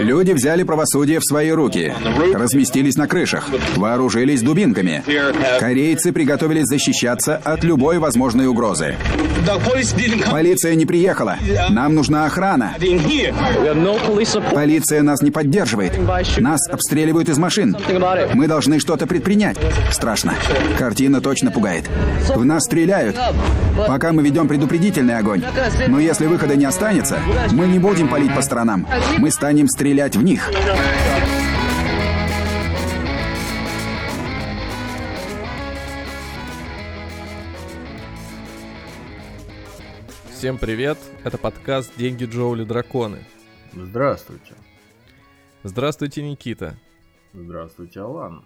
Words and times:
Люди 0.00 0.32
взяли 0.32 0.62
правосудие 0.62 1.18
в 1.20 1.24
свои 1.24 1.50
руки, 1.50 1.94
разместились 2.32 2.96
на 2.96 3.06
крышах, 3.06 3.48
вооружились 3.76 4.42
дубинками. 4.42 5.02
Корейцы 5.58 6.12
приготовились 6.12 6.66
защищаться 6.66 7.36
от 7.36 7.64
любой 7.64 7.98
возможной 7.98 8.46
угрозы. 8.46 8.96
Полиция 10.30 10.74
не 10.74 10.86
приехала. 10.86 11.36
Нам 11.70 11.94
нужна 11.94 12.26
охрана. 12.26 12.74
Полиция 14.52 15.02
нас 15.02 15.20
не 15.22 15.30
поддерживает. 15.30 15.92
Нас 16.38 16.60
обстреливают 16.68 17.28
из 17.28 17.38
машин. 17.38 17.76
Мы 18.34 18.46
должны 18.46 18.78
что-то 18.78 19.06
предпринять. 19.06 19.56
Страшно. 19.90 20.34
Картина 20.78 21.20
точно 21.20 21.50
пугает. 21.50 21.84
В 22.34 22.44
нас 22.44 22.64
стреляют. 22.64 23.16
Пока 23.86 24.12
мы 24.12 24.22
ведем 24.22 24.48
предупредительный 24.48 25.18
огонь. 25.18 25.42
Но 25.88 25.98
если 25.98 26.26
выхода 26.26 26.56
не 26.56 26.64
останется, 26.64 27.18
мы 27.50 27.66
не 27.66 27.78
будем 27.78 28.08
палить 28.08 28.34
по 28.34 28.42
сторонам. 28.44 28.86
Мы 29.18 29.30
станем 29.30 29.66
стрелять 29.66 30.16
в 30.16 30.22
них. 30.22 30.48
Всем 40.30 40.58
привет, 40.58 40.98
это 41.24 41.38
подкаст 41.38 41.92
«Деньги 41.96 42.26
Джоули 42.26 42.64
Драконы». 42.64 43.24
Здравствуйте. 43.72 44.54
Здравствуйте, 45.62 46.22
Никита. 46.22 46.76
Здравствуйте, 47.32 48.00
Алан. 48.00 48.44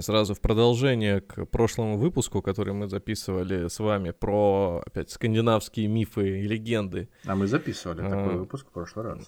Сразу 0.00 0.34
в 0.34 0.40
продолжение 0.40 1.20
к 1.20 1.46
прошлому 1.46 1.96
выпуску, 1.98 2.42
который 2.42 2.74
мы 2.74 2.88
записывали 2.88 3.68
с 3.68 3.78
вами 3.78 4.10
про, 4.10 4.82
опять, 4.86 5.10
скандинавские 5.10 5.88
мифы 5.88 6.40
и 6.40 6.42
легенды. 6.42 7.08
А 7.24 7.34
мы 7.34 7.46
записывали 7.46 8.02
а, 8.02 8.10
такой 8.10 8.36
выпуск 8.36 8.68
в 8.68 8.72
прошлый 8.72 9.06
раз. 9.06 9.26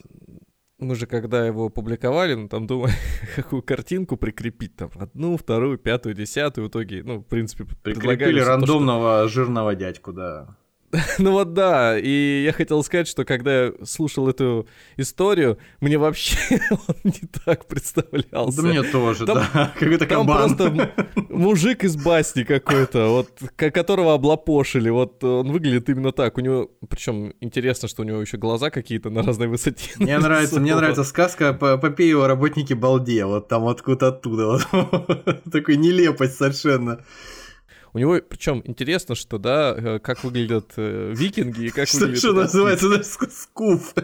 Мы 0.78 0.94
же, 0.94 1.06
когда 1.06 1.46
его 1.46 1.68
публиковали, 1.68 2.34
ну, 2.34 2.48
там 2.48 2.66
думали, 2.66 2.92
какую 3.36 3.62
картинку 3.62 4.16
прикрепить, 4.16 4.76
там, 4.76 4.90
одну, 4.98 5.36
вторую, 5.36 5.78
пятую, 5.78 6.14
десятую, 6.14 6.66
в 6.66 6.70
итоге, 6.70 7.02
ну, 7.02 7.20
в 7.20 7.24
принципе, 7.24 7.64
Прикрепили 7.82 8.40
рандомного 8.40 9.22
то, 9.22 9.28
что... 9.28 9.34
жирного 9.34 9.74
дядьку, 9.74 10.12
да. 10.12 10.56
ну 11.18 11.32
вот 11.32 11.54
да, 11.54 11.98
и 11.98 12.42
я 12.44 12.52
хотел 12.52 12.82
сказать, 12.84 13.08
что 13.08 13.24
когда 13.24 13.64
я 13.64 13.72
слушал 13.84 14.28
эту 14.28 14.66
историю, 14.98 15.58
мне 15.80 15.96
вообще 15.96 16.60
он 16.70 16.96
не 17.04 17.28
так 17.44 17.66
представлялся. 17.66 18.60
Да 18.60 18.68
мне 18.68 18.82
тоже, 18.82 19.24
там, 19.24 19.38
да, 19.38 19.72
какой-то 19.78 20.06
Там 20.06 20.26
кабан. 20.26 20.56
просто 20.56 20.92
мужик 21.30 21.84
из 21.84 21.96
басни 21.96 22.42
какой-то, 22.42 23.08
вот, 23.08 23.30
которого 23.56 24.14
облапошили, 24.14 24.90
вот 24.90 25.24
он 25.24 25.50
выглядит 25.50 25.88
именно 25.88 26.12
так. 26.12 26.36
У 26.36 26.40
него, 26.40 26.70
причем 26.88 27.32
интересно, 27.40 27.88
что 27.88 28.02
у 28.02 28.04
него 28.04 28.20
еще 28.20 28.36
глаза 28.36 28.70
какие-то 28.70 29.08
на 29.08 29.22
разной 29.22 29.48
высоте. 29.48 29.92
Мне 29.96 30.18
нравится, 30.18 30.60
мне 30.60 30.74
нравится 30.74 31.04
сказка 31.04 31.54
Попеи 31.54 32.12
о 32.12 32.26
работнике 32.26 32.74
Балде, 32.74 33.24
вот 33.24 33.48
там 33.48 33.66
откуда 33.66 34.08
оттуда, 34.08 34.46
вот, 34.46 35.42
такой 35.50 35.76
нелепость 35.76 36.36
совершенно. 36.36 37.02
У 37.94 37.98
него, 37.98 38.18
причем 38.26 38.62
интересно, 38.64 39.14
что, 39.14 39.36
да, 39.36 39.74
э, 39.76 39.98
как 39.98 40.24
выглядят 40.24 40.72
э, 40.76 41.12
викинги 41.14 41.66
и 41.66 41.70
как 41.70 41.88
что, 41.88 41.98
выглядят... 41.98 42.20
Что 42.20 42.32
называется, 42.32 42.88
да, 42.96 43.02
скуф. 43.02 43.94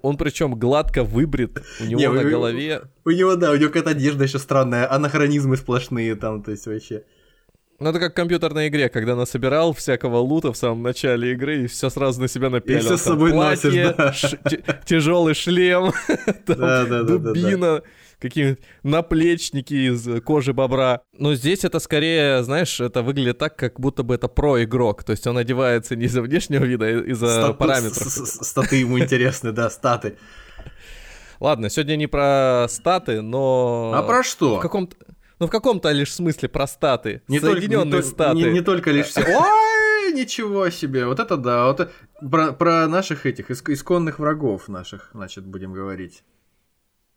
Он 0.00 0.16
причем 0.16 0.54
гладко 0.54 1.04
выбрит, 1.04 1.62
у 1.78 1.84
него 1.84 2.00
Не, 2.00 2.08
на 2.08 2.20
у, 2.26 2.30
голове... 2.30 2.82
У 3.04 3.10
него, 3.10 3.36
да, 3.36 3.50
у 3.50 3.56
него 3.56 3.66
какая-то 3.66 3.90
одежда 3.90 4.24
еще 4.24 4.38
странная, 4.38 4.90
анахронизмы 4.90 5.58
сплошные 5.58 6.14
там, 6.14 6.42
то 6.42 6.52
есть 6.52 6.66
вообще... 6.66 7.04
Ну, 7.78 7.90
это 7.90 8.00
как 8.00 8.12
в 8.12 8.16
компьютерной 8.16 8.68
игре, 8.68 8.88
когда 8.88 9.14
насобирал 9.14 9.74
всякого 9.74 10.16
лута 10.16 10.50
в 10.50 10.56
самом 10.56 10.82
начале 10.82 11.32
игры 11.32 11.64
и 11.64 11.66
все 11.66 11.90
сразу 11.90 12.22
на 12.22 12.28
себя 12.28 12.48
напялил. 12.48 12.80
И 12.80 12.82
все 12.82 12.96
с 12.96 13.02
собой 13.02 13.32
платье, 13.32 13.94
носишь, 13.94 13.94
да. 13.96 14.12
Ш- 14.14 14.80
тяжелый 14.86 15.34
шлем, 15.34 15.92
да, 16.46 16.86
да, 16.86 17.02
дубина. 17.02 17.58
Да, 17.58 17.80
да 17.80 17.82
какие-нибудь 18.20 18.60
наплечники 18.82 19.74
из 19.90 20.22
кожи 20.22 20.52
бобра. 20.52 21.02
Но 21.18 21.34
здесь 21.34 21.64
это 21.64 21.78
скорее, 21.78 22.42
знаешь, 22.42 22.80
это 22.80 23.02
выглядит 23.02 23.38
так, 23.38 23.56
как 23.56 23.80
будто 23.80 24.02
бы 24.02 24.14
это 24.14 24.28
про-игрок. 24.28 25.04
То 25.04 25.12
есть 25.12 25.26
он 25.26 25.38
одевается 25.38 25.96
не 25.96 26.06
из-за 26.06 26.22
внешнего 26.22 26.64
вида, 26.64 26.86
а 26.86 26.90
из-за 26.90 27.28
Стат... 27.28 27.58
параметров. 27.58 28.08
Статы 28.08 28.76
ему 28.76 28.98
интересны, 28.98 29.52
да, 29.52 29.70
статы. 29.70 30.16
Ладно, 31.40 31.68
сегодня 31.68 31.96
не 31.96 32.06
про 32.06 32.66
статы, 32.68 33.20
но... 33.20 33.92
А 33.94 34.02
про 34.02 34.22
что? 34.22 34.56
В 34.56 34.60
каком-то... 34.60 34.96
Ну, 35.38 35.48
в 35.48 35.50
каком-то 35.50 35.90
лишь 35.90 36.14
смысле 36.14 36.48
про 36.48 36.66
статы. 36.66 37.20
Не 37.28 37.40
Соединенные 37.40 37.90
только, 37.90 38.06
не, 38.06 38.10
статы. 38.10 38.36
Не, 38.36 38.44
не 38.52 38.60
только 38.62 38.90
лишь 38.90 39.08
все. 39.08 39.20
Ой, 39.20 40.12
ничего 40.14 40.70
себе. 40.70 41.04
Вот 41.04 41.20
это 41.20 41.36
да. 41.36 41.66
Вот 41.66 41.92
про, 42.30 42.52
про 42.52 42.86
наших 42.86 43.26
этих 43.26 43.50
исконных 43.50 44.18
врагов 44.18 44.68
наших, 44.68 45.10
значит, 45.12 45.44
будем 45.44 45.74
говорить. 45.74 46.24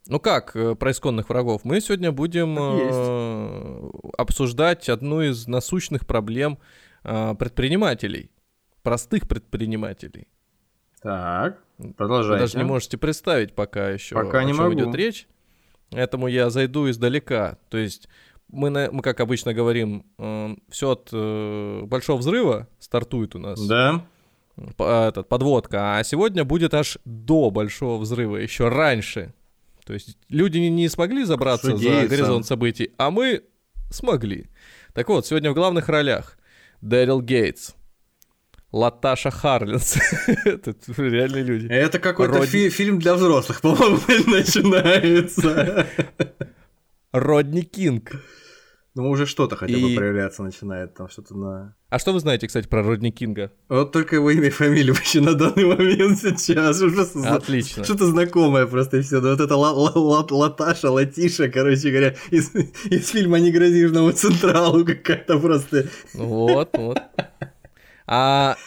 Ну 0.09 0.19
как 0.19 0.55
э, 0.55 0.73
про 0.73 0.89
исконных 0.89 1.29
врагов? 1.29 1.61
Мы 1.63 1.79
сегодня 1.81 2.11
будем 2.11 2.57
э, 2.59 3.91
обсуждать 4.17 4.89
одну 4.89 5.21
из 5.21 5.47
насущных 5.47 6.07
проблем 6.07 6.57
э, 7.03 7.35
предпринимателей, 7.35 8.31
простых 8.81 9.27
предпринимателей. 9.27 10.27
Так, 11.03 11.59
продолжайте. 11.95 12.33
Вы 12.33 12.39
даже 12.39 12.57
не 12.57 12.63
можете 12.63 12.97
представить 12.97 13.53
пока 13.53 13.91
еще, 13.91 14.15
пока 14.15 14.39
о 14.39 14.43
не 14.45 14.53
чем 14.53 14.63
могу. 14.63 14.73
идет 14.73 14.95
речь. 14.95 15.27
Поэтому 15.91 16.27
я 16.27 16.49
зайду 16.49 16.89
издалека. 16.89 17.59
То 17.69 17.77
есть 17.77 18.09
мы, 18.47 18.71
на, 18.71 18.89
мы 18.91 19.03
как 19.03 19.19
обычно 19.19 19.53
говорим, 19.53 20.07
э, 20.17 20.55
все 20.69 20.89
от 20.89 21.09
э, 21.13 21.81
большого 21.83 22.17
взрыва 22.17 22.67
стартует 22.79 23.35
у 23.35 23.39
нас. 23.39 23.63
Да. 23.63 24.03
Этот, 24.57 25.29
подводка. 25.29 25.99
А 25.99 26.03
сегодня 26.03 26.45
будет 26.45 26.73
аж 26.73 26.97
до 27.05 27.51
большого 27.51 28.01
взрыва, 28.01 28.37
еще 28.37 28.69
раньше. 28.69 29.35
То 29.89 29.93
есть 29.93 30.19
люди 30.29 30.59
не 30.59 30.87
смогли 30.87 31.23
забраться 31.23 31.71
Судейца. 31.71 32.01
за 32.01 32.07
горизонт 32.07 32.45
событий, 32.45 32.91
а 32.99 33.09
мы 33.09 33.41
смогли. 33.89 34.51
Так 34.93 35.09
вот, 35.09 35.25
сегодня 35.25 35.49
в 35.49 35.55
главных 35.55 35.89
ролях 35.89 36.37
Дэрил 36.79 37.21
Гейтс, 37.21 37.71
Латаша 38.71 39.31
Харлинс. 39.31 39.97
Это 40.45 40.75
реальные 40.95 41.41
люди. 41.41 41.65
Это 41.71 41.97
какой-то 41.97 42.37
Род... 42.37 42.47
фи- 42.47 42.69
фильм 42.69 42.99
для 42.99 43.15
взрослых, 43.15 43.61
по-моему, 43.63 43.99
начинается. 44.27 45.87
Родни 47.11 47.63
Кинг. 47.63 48.11
Ну, 48.95 49.09
уже 49.09 49.25
что-то 49.25 49.55
хотя 49.55 49.77
бы 49.77 49.95
проявляться 49.95 50.41
начинает, 50.43 50.95
там 50.95 51.09
что-то 51.09 51.37
на... 51.37 51.75
А 51.89 51.99
что 51.99 52.11
вы 52.11 52.19
знаете, 52.19 52.47
кстати, 52.47 52.67
про 52.67 52.83
Родни 52.83 53.11
Кинга? 53.11 53.51
Вот 53.69 53.91
только 53.91 54.15
его 54.15 54.31
имя 54.31 54.47
и 54.47 54.49
фамилия 54.49 54.91
вообще 54.91 55.21
на 55.21 55.35
данный 55.35 55.65
момент 55.65 56.19
сейчас. 56.19 56.81
Уже 56.81 57.01
Отлично. 57.01 57.83
Что-то 57.83 58.07
знакомое 58.07 58.65
просто 58.65 58.97
и 58.97 59.01
все. 59.01 59.21
вот 59.21 59.39
это 59.39 59.55
Латаша, 59.55 60.91
Латиша, 60.91 61.49
короче 61.49 61.91
говоря, 61.91 62.15
из, 62.31 62.53
из 62.55 63.09
фильма 63.09 63.39
«Не 63.39 63.51
грози 63.51 63.77
Южному 63.77 64.11
Централу» 64.11 64.83
какая-то 64.83 65.39
просто... 65.39 65.87
Вот, 66.13 66.69
вот. 66.73 66.99
А 68.07 68.57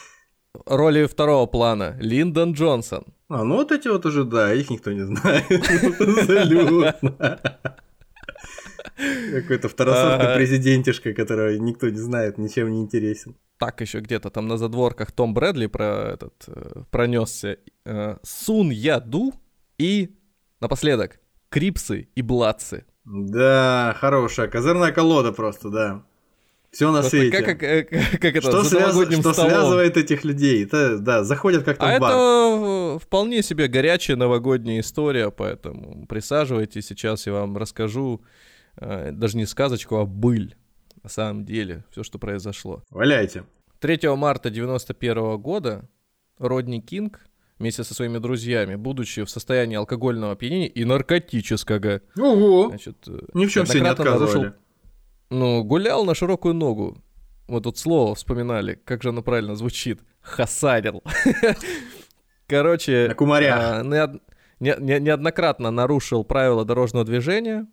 роли 0.66 1.06
второго 1.06 1.46
плана 1.46 1.96
Линдон 2.00 2.52
Джонсон. 2.52 3.04
А, 3.28 3.44
ну 3.44 3.56
вот 3.56 3.72
эти 3.72 3.88
вот 3.88 4.06
уже, 4.06 4.24
да, 4.24 4.52
их 4.52 4.70
никто 4.70 4.92
не 4.92 5.04
знает. 5.04 5.50
Абсолютно. 6.00 7.40
Какой-то 8.96 9.68
второсортный 9.68 10.36
президентишка, 10.36 11.14
которого 11.14 11.54
никто 11.56 11.88
не 11.88 11.98
знает, 11.98 12.38
ничем 12.38 12.70
не 12.70 12.80
интересен. 12.82 13.36
Так 13.58 13.80
еще 13.80 14.00
где-то 14.00 14.30
там 14.30 14.48
на 14.48 14.56
задворках 14.56 15.12
Том 15.12 15.34
Брэдли 15.34 15.66
про 15.66 16.14
этот 16.14 16.34
э, 16.48 16.82
пронесся. 16.90 17.58
Э, 17.84 18.16
Сун 18.22 18.70
Яду 18.70 19.32
и 19.78 20.16
напоследок 20.60 21.20
Крипсы 21.48 22.08
и 22.14 22.22
Бладцы. 22.22 22.84
Да, 23.04 23.96
хорошая 23.98 24.48
козырная 24.48 24.92
колода 24.92 25.32
просто, 25.32 25.68
да. 25.70 26.02
Все 26.72 26.90
на 26.90 27.00
просто 27.00 27.10
свете. 27.10 27.42
Как, 27.42 27.60
как, 27.60 27.88
как 28.20 28.36
это, 28.36 28.40
что, 28.40 28.64
связ... 28.64 28.94
что 28.94 29.32
связывает 29.32 29.96
этих 29.96 30.24
людей? 30.24 30.64
Это, 30.64 30.98
да, 30.98 31.22
заходят 31.22 31.64
как-то 31.64 31.86
а 31.86 31.96
в 31.96 32.00
бар. 32.00 32.10
это 32.10 32.98
вполне 33.04 33.42
себе 33.42 33.68
горячая 33.68 34.16
новогодняя 34.16 34.80
история, 34.80 35.30
поэтому 35.30 36.06
присаживайтесь, 36.06 36.86
сейчас 36.86 37.26
я 37.26 37.34
вам 37.34 37.56
расскажу 37.56 38.22
Э, 38.22 38.26
даже 38.76 39.36
не 39.36 39.46
сказочку, 39.46 39.96
а 39.96 40.06
быль, 40.06 40.54
на 41.02 41.08
самом 41.08 41.44
деле, 41.44 41.84
все, 41.90 42.02
что 42.02 42.18
произошло. 42.18 42.82
Валяйте. 42.90 43.44
3 43.80 44.08
марта 44.16 44.50
91 44.50 45.38
года 45.38 45.88
Родни 46.38 46.80
Кинг 46.80 47.20
вместе 47.58 47.84
со 47.84 47.94
своими 47.94 48.18
друзьями, 48.18 48.74
будучи 48.74 49.22
в 49.24 49.30
состоянии 49.30 49.76
алкогольного 49.76 50.32
опьянения 50.32 50.68
и 50.68 50.84
наркотического, 50.84 52.00
Ого! 52.18 52.68
Значит, 52.68 52.96
э, 53.06 53.20
Ни 53.34 53.46
в 53.46 53.50
чем 53.50 53.66
себе 53.66 53.82
не 53.82 53.88
отказывали. 53.88 54.18
Нарушил, 54.18 54.54
ну, 55.30 55.64
гулял 55.64 56.04
на 56.04 56.14
широкую 56.14 56.54
ногу. 56.54 56.98
Вот 57.48 57.64
тут 57.64 57.78
слово 57.78 58.14
вспоминали, 58.14 58.80
как 58.84 59.02
же 59.02 59.10
оно 59.10 59.22
правильно 59.22 59.54
звучит. 59.54 60.00
Хасарил. 60.20 61.02
Короче, 62.46 63.06
на 63.08 63.14
кумарях. 63.14 63.84
неоднократно 64.60 65.70
нарушил 65.70 66.24
правила 66.24 66.64
дорожного 66.64 67.04
движения, 67.04 67.66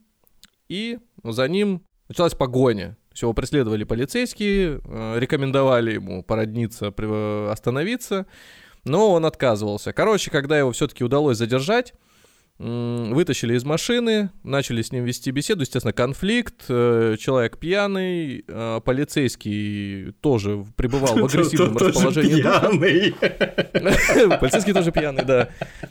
и 0.69 0.99
за 1.23 1.47
ним 1.47 1.83
началась 2.07 2.35
погоня. 2.35 2.97
Все, 3.13 3.25
его 3.25 3.33
преследовали 3.33 3.83
полицейские, 3.83 4.81
э, 4.85 5.19
рекомендовали 5.19 5.93
ему 5.93 6.23
породниться, 6.23 6.93
остановиться. 7.51 8.27
но 8.85 9.11
он 9.11 9.25
отказывался. 9.25 9.91
Короче, 9.91 10.31
когда 10.31 10.57
его 10.57 10.71
все-таки 10.71 11.03
удалось 11.03 11.37
задержать, 11.37 11.93
вытащили 12.59 13.55
из 13.55 13.63
машины, 13.63 14.31
начали 14.43 14.81
с 14.81 14.91
ним 14.91 15.05
вести 15.05 15.31
беседу, 15.31 15.61
естественно, 15.61 15.93
конфликт, 15.93 16.65
э, 16.67 17.15
человек 17.17 17.57
пьяный, 17.57 18.43
э, 18.45 18.81
полицейский 18.83 20.11
тоже 20.19 20.65
пребывал 20.75 21.15
в 21.15 21.25
агрессивном 21.25 21.77
расположении 21.77 22.41
Полицейский 24.39 24.73
тоже 24.73 24.91
пьяный, 24.91 25.23
да. 25.23 25.49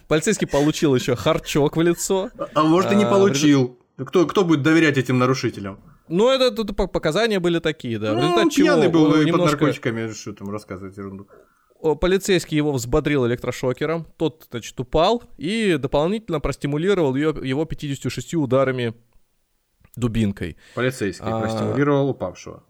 Полицейский 0.08 0.46
получил 0.46 0.94
еще 0.94 1.16
харчок 1.16 1.78
в 1.78 1.80
лицо. 1.80 2.30
А 2.52 2.62
может 2.62 2.92
и 2.92 2.96
не 2.96 3.04
а, 3.04 3.10
получил. 3.10 3.78
Кто, 4.06 4.26
кто 4.26 4.44
будет 4.44 4.62
доверять 4.62 4.96
этим 4.96 5.18
нарушителям? 5.18 5.80
Ну, 6.08 6.30
это 6.30 6.50
тут 6.50 6.74
показания 6.76 7.40
были 7.40 7.58
такие, 7.58 7.98
да. 7.98 8.14
Ну, 8.14 8.34
он 8.34 8.48
пьяный 8.48 8.88
был 8.88 9.20
и 9.20 9.30
под 9.30 9.40
наркотиками, 9.40 10.12
что 10.12 10.32
там 10.32 10.50
рассказывать 10.50 10.96
ерунду 10.96 11.28
полицейский 12.00 12.56
его 12.56 12.72
взбодрил 12.72 13.26
электрошокером, 13.26 14.06
тот, 14.16 14.46
значит, 14.50 14.78
упал 14.80 15.22
и 15.36 15.76
дополнительно 15.78 16.40
простимулировал 16.40 17.14
ее, 17.14 17.34
его 17.42 17.64
56 17.64 18.34
ударами 18.34 18.94
дубинкой. 19.96 20.56
Полицейский 20.74 21.26
а, 21.26 21.40
простимулировал 21.40 22.10
упавшего. 22.10 22.64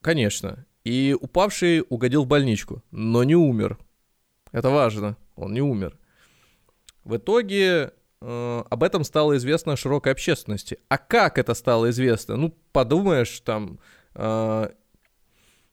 Конечно. 0.00 0.66
И 0.84 1.16
упавший 1.18 1.84
угодил 1.88 2.24
в 2.24 2.26
больничку, 2.28 2.82
но 2.90 3.24
не 3.24 3.34
умер. 3.34 3.78
Это 4.52 4.70
важно, 4.70 5.16
он 5.34 5.52
не 5.52 5.60
умер. 5.60 5.98
В 7.04 7.16
итоге 7.16 7.92
об 8.20 8.82
этом 8.82 9.04
стало 9.04 9.36
известно 9.36 9.76
широкой 9.76 10.12
общественности. 10.12 10.78
А 10.88 10.98
как 10.98 11.38
это 11.38 11.54
стало 11.54 11.90
известно? 11.90 12.36
Ну, 12.36 12.54
подумаешь, 12.72 13.40
там 13.40 13.78
э, 14.14 14.68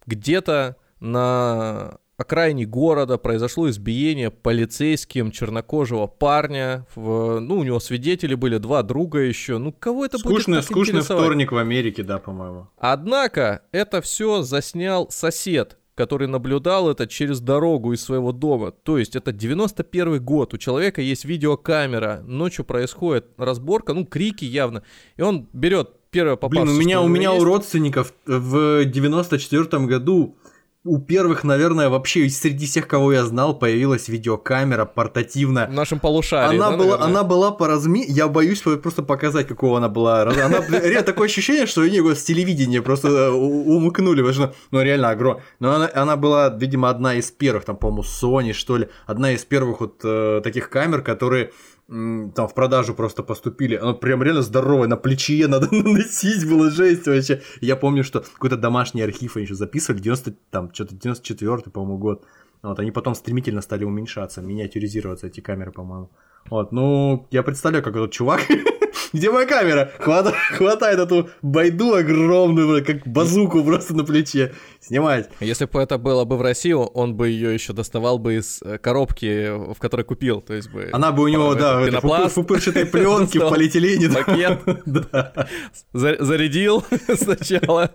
где-то 0.05 0.75
на 0.99 1.97
окраине 2.17 2.65
города 2.65 3.17
произошло 3.17 3.69
избиение 3.69 4.29
полицейским 4.29 5.31
чернокожего 5.31 6.07
парня. 6.07 6.85
В, 6.95 7.39
ну, 7.39 7.57
у 7.57 7.63
него 7.63 7.79
свидетели 7.79 8.35
были, 8.35 8.57
два 8.57 8.83
друга 8.83 9.19
еще. 9.19 9.57
Ну, 9.57 9.71
кого 9.71 10.05
это 10.05 10.17
скучный, 10.17 10.55
будет 10.55 10.65
Скучный 10.65 11.01
вторник 11.01 11.51
в 11.51 11.57
Америке, 11.57 12.03
да, 12.03 12.19
по-моему. 12.19 12.67
Однако, 12.77 13.63
это 13.71 14.01
все 14.01 14.41
заснял 14.41 15.09
сосед, 15.09 15.77
который 15.95 16.27
наблюдал 16.27 16.89
это 16.89 17.07
через 17.07 17.39
дорогу 17.39 17.93
из 17.93 18.03
своего 18.03 18.31
дома. 18.31 18.71
То 18.71 18.97
есть 18.97 19.15
это 19.15 19.31
91 19.31 20.23
год, 20.23 20.53
у 20.53 20.57
человека 20.57 21.01
есть 21.01 21.25
видеокамера, 21.25 22.23
ночью 22.25 22.65
происходит 22.65 23.27
разборка, 23.37 23.93
ну, 23.93 24.05
крики 24.05 24.45
явно, 24.45 24.83
и 25.17 25.21
он 25.21 25.47
берет 25.53 25.91
первое 26.09 26.35
попавшееся. 26.35 26.65
Блин, 26.65 26.77
у 26.77 26.79
меня, 26.79 27.01
у 27.01 27.07
меня 27.07 27.33
у 27.33 27.43
родственников 27.43 28.13
в 28.25 28.85
94 28.85 29.85
году 29.85 30.37
у 30.85 30.99
первых, 30.99 31.43
наверное, 31.43 31.89
вообще 31.89 32.27
среди 32.29 32.65
всех, 32.65 32.87
кого 32.87 33.13
я 33.13 33.23
знал, 33.23 33.57
появилась 33.57 34.09
видеокамера 34.09 34.85
портативная. 34.85 35.67
В 35.67 35.73
нашем 35.73 35.99
полушарии, 35.99 36.55
она 36.55 36.71
да, 36.71 36.77
была, 36.77 37.01
она 37.01 37.23
была 37.23 37.51
по 37.51 37.67
размеру, 37.67 38.05
я 38.09 38.27
боюсь 38.27 38.61
просто 38.61 39.01
показать, 39.01 39.47
какого 39.47 39.77
она 39.77 39.87
была. 39.87 40.23
Она, 40.23 40.61
такое 41.03 41.27
ощущение, 41.27 41.67
что 41.67 41.83
его 41.83 42.13
с 42.15 42.23
телевидения 42.23 42.81
просто 42.81 43.07
э, 43.07 43.29
умыкнули, 43.29 44.29
что, 44.33 44.53
ну, 44.71 44.81
реально 44.81 45.11
огромная. 45.11 45.43
Но 45.59 45.73
она, 45.73 45.89
она 45.93 46.17
была, 46.17 46.49
видимо, 46.49 46.89
одна 46.89 47.15
из 47.15 47.31
первых, 47.31 47.63
там, 47.63 47.77
по-моему, 47.77 48.03
Sony, 48.03 48.53
что 48.53 48.77
ли, 48.77 48.89
одна 49.05 49.31
из 49.31 49.45
первых 49.45 49.79
вот 49.79 50.01
э, 50.03 50.41
таких 50.43 50.69
камер, 50.69 51.01
которые 51.01 51.51
там 51.87 52.47
в 52.47 52.53
продажу 52.53 52.93
просто 52.95 53.23
поступили, 53.23 53.75
оно 53.75 53.93
прям 53.93 54.23
реально 54.23 54.41
здоровое, 54.41 54.87
на 54.87 54.97
плече 54.97 55.47
надо 55.47 55.73
наносить, 55.73 56.49
было 56.49 56.71
жесть 56.71 57.07
вообще. 57.07 57.41
Я 57.61 57.75
помню, 57.75 58.03
что 58.03 58.21
какой-то 58.21 58.57
домашний 58.57 59.01
архив 59.01 59.35
они 59.35 59.45
еще 59.45 59.55
записывали, 59.55 60.01
90, 60.01 60.33
там, 60.49 60.73
что-то 60.73 60.95
94 60.95 61.71
по-моему, 61.71 61.97
год. 61.97 62.25
Вот, 62.61 62.79
они 62.79 62.91
потом 62.91 63.13
стремительно 63.13 63.61
стали 63.61 63.83
уменьшаться, 63.83 64.41
миниатюризироваться 64.41 65.27
эти 65.27 65.41
камеры, 65.41 65.71
по-моему. 65.71 66.09
Вот, 66.49 66.71
ну, 66.71 67.27
я 67.31 67.43
представляю, 67.43 67.83
как 67.83 67.95
этот 67.95 68.11
чувак 68.11 68.41
Где 69.13 69.29
моя 69.29 69.45
камера? 69.45 69.91
Хватает, 69.99 70.35
хватает 70.57 70.99
эту 70.99 71.29
байду 71.43 71.93
огромную, 71.93 72.83
как 72.83 73.07
базуку 73.07 73.63
просто 73.63 73.93
на 73.95 74.03
плече. 74.03 74.53
Снимать. 74.81 75.29
Если 75.39 75.65
бы 75.65 75.79
это 75.79 75.97
было 75.97 76.25
бы 76.25 76.35
в 76.35 76.41
России, 76.41 76.73
он 76.73 77.15
бы 77.15 77.29
ее 77.29 77.53
еще 77.53 77.73
доставал 77.73 78.17
бы 78.17 78.35
из 78.35 78.61
э, 78.63 78.77
коробки, 78.79 79.73
в 79.73 79.79
которой 79.79 80.01
купил. 80.01 80.41
То 80.41 80.53
есть 80.53 80.69
бы... 80.71 80.89
Она 80.91 81.11
бы 81.11 81.23
у 81.23 81.27
него, 81.27 81.53
да, 81.55 81.85
пенопласт, 81.85 82.35
пупырчатой 82.35 82.85
пленки 82.91 83.37
в 83.37 83.49
полиэтилене. 83.49 84.09
Пакет. 84.09 84.59
Зарядил 85.93 86.83
сначала, 87.15 87.91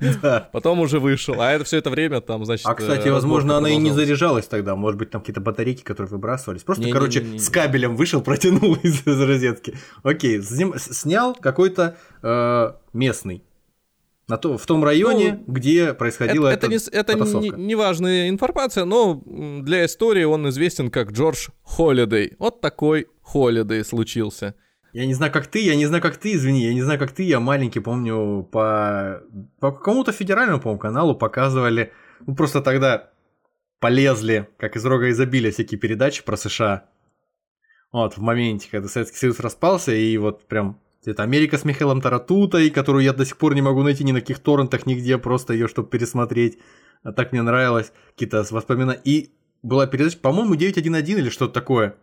потом 0.52 0.80
уже 0.80 1.00
вышел. 1.00 1.40
А 1.40 1.52
это 1.52 1.64
все 1.64 1.78
это 1.78 1.90
время 1.90 2.20
там, 2.20 2.44
значит... 2.44 2.64
А, 2.64 2.74
кстати, 2.74 3.08
э, 3.08 3.12
возможно, 3.12 3.58
она 3.58 3.68
и 3.68 3.76
не 3.76 3.90
заряжалась 3.90 4.46
тогда. 4.46 4.76
Может 4.76 4.98
быть, 4.98 5.10
там 5.10 5.20
какие-то 5.20 5.40
батарейки, 5.40 5.82
которые 5.82 6.10
выбрасывались. 6.10 6.62
Просто, 6.62 6.88
короче, 6.90 7.38
с 7.38 7.48
кабелем 7.50 7.96
вышел, 7.96 8.22
протянул 8.22 8.76
из 8.76 9.04
розетки. 9.04 9.74
Окей, 10.04 10.40
снял 11.08 11.34
какой-то 11.34 11.96
э, 12.22 12.72
местный. 12.92 13.44
На 14.28 14.36
то, 14.36 14.58
в 14.58 14.66
том 14.66 14.84
районе, 14.84 15.42
ну, 15.46 15.54
где 15.54 15.94
происходила 15.94 16.48
это, 16.48 16.66
эта 16.66 16.90
это, 16.92 17.14
не, 17.14 17.24
это 17.24 17.38
не, 17.38 17.48
не 17.66 17.74
важная 17.74 18.28
информация, 18.28 18.84
но 18.84 19.22
для 19.24 19.86
истории 19.86 20.24
он 20.24 20.46
известен 20.50 20.90
как 20.90 21.12
Джордж 21.12 21.48
Холидей. 21.62 22.36
Вот 22.38 22.60
такой 22.60 23.06
Холидей 23.22 23.82
случился. 23.84 24.54
Я 24.92 25.06
не 25.06 25.14
знаю, 25.14 25.32
как 25.32 25.46
ты, 25.46 25.60
я 25.60 25.76
не 25.76 25.86
знаю, 25.86 26.02
как 26.02 26.18
ты, 26.18 26.34
извини, 26.34 26.62
я 26.64 26.74
не 26.74 26.82
знаю, 26.82 26.98
как 26.98 27.12
ты, 27.12 27.22
я 27.22 27.40
маленький, 27.40 27.80
помню, 27.80 28.46
по, 28.52 29.22
по 29.60 29.72
какому-то 29.72 30.12
федеральному, 30.12 30.60
по 30.60 30.76
каналу 30.76 31.14
показывали, 31.14 31.92
ну, 32.26 32.34
просто 32.34 32.60
тогда 32.60 33.10
полезли, 33.80 34.48
как 34.58 34.76
из 34.76 34.84
рога 34.84 35.08
изобилия, 35.08 35.52
всякие 35.52 35.80
передачи 35.80 36.22
про 36.22 36.36
США. 36.36 36.84
Вот, 37.92 38.18
в 38.18 38.20
моменте, 38.20 38.68
когда 38.70 38.88
Советский 38.88 39.16
Союз 39.16 39.40
распался, 39.40 39.94
и 39.94 40.18
вот 40.18 40.46
прям 40.46 40.80
это 41.08 41.22
Америка 41.22 41.58
с 41.58 41.64
Михаилом 41.64 42.00
Таратутой, 42.00 42.70
которую 42.70 43.04
я 43.04 43.12
до 43.12 43.24
сих 43.24 43.36
пор 43.36 43.54
не 43.54 43.62
могу 43.62 43.82
найти 43.82 44.04
ни 44.04 44.12
на 44.12 44.20
каких 44.20 44.38
торрентах, 44.38 44.86
нигде, 44.86 45.18
просто 45.18 45.52
ее, 45.52 45.68
чтобы 45.68 45.88
пересмотреть. 45.88 46.58
А 47.02 47.12
так 47.12 47.32
мне 47.32 47.42
нравилось, 47.42 47.92
какие-то 48.12 48.44
воспоминания. 48.50 49.00
И 49.04 49.30
была 49.62 49.86
передача, 49.86 50.18
по-моему, 50.18 50.54
911 50.54 51.08
или 51.08 51.28
что-то 51.30 51.52
такое. 51.52 51.96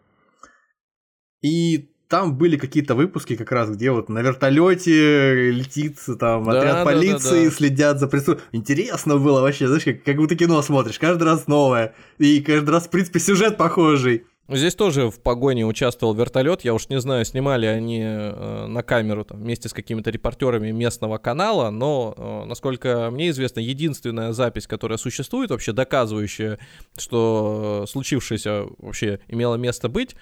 И 1.42 1.90
там 2.08 2.38
были 2.38 2.58
какие-то 2.58 2.96
выпуски 2.96 3.36
как 3.36 3.52
раз, 3.52 3.70
где 3.70 3.92
вот 3.92 4.10
на 4.10 4.20
вертолете 4.20 5.52
летит 5.52 5.98
там 6.20 6.44
да, 6.44 6.60
отряд 6.60 6.76
да, 6.76 6.86
полиции, 6.86 7.46
да, 7.46 7.50
да. 7.50 7.56
следят 7.56 8.00
за 8.00 8.08
преступлением. 8.08 8.50
Интересно 8.52 9.18
было 9.18 9.42
вообще, 9.42 9.68
знаешь, 9.68 9.84
как, 9.84 10.04
как 10.04 10.18
будто 10.18 10.36
кино 10.36 10.62
смотришь, 10.62 11.00
каждый 11.00 11.24
раз 11.24 11.48
новое. 11.48 11.96
И 12.18 12.42
каждый 12.42 12.70
раз, 12.70 12.88
в 12.88 12.90
принципе, 12.90 13.20
сюжет 13.20 13.58
похожий. 13.58 14.26
Здесь 14.48 14.76
тоже 14.76 15.10
в 15.10 15.20
погоне 15.22 15.66
участвовал 15.66 16.14
вертолет. 16.14 16.64
Я 16.64 16.76
уж 16.76 16.90
не 16.90 17.00
знаю, 17.00 17.26
снимали 17.26 17.66
они 17.66 18.02
э, 18.04 18.68
на 18.68 18.84
камеру 18.84 19.26
там, 19.26 19.40
вместе 19.40 19.70
с 19.70 19.74
какими-то 19.74 20.12
репортерами 20.12 20.70
местного 20.70 21.18
канала, 21.18 21.72
но, 21.72 22.14
э, 22.16 22.44
насколько 22.46 23.10
мне 23.12 23.32
известно, 23.32 23.60
единственная 23.60 24.34
запись, 24.34 24.68
которая 24.68 25.00
существует, 25.00 25.50
вообще 25.50 25.74
доказывающая, 25.74 26.60
что 26.96 27.86
случившееся 27.88 28.66
вообще 28.78 29.20
имело 29.28 29.56
место 29.56 29.90
быть, 29.90 30.16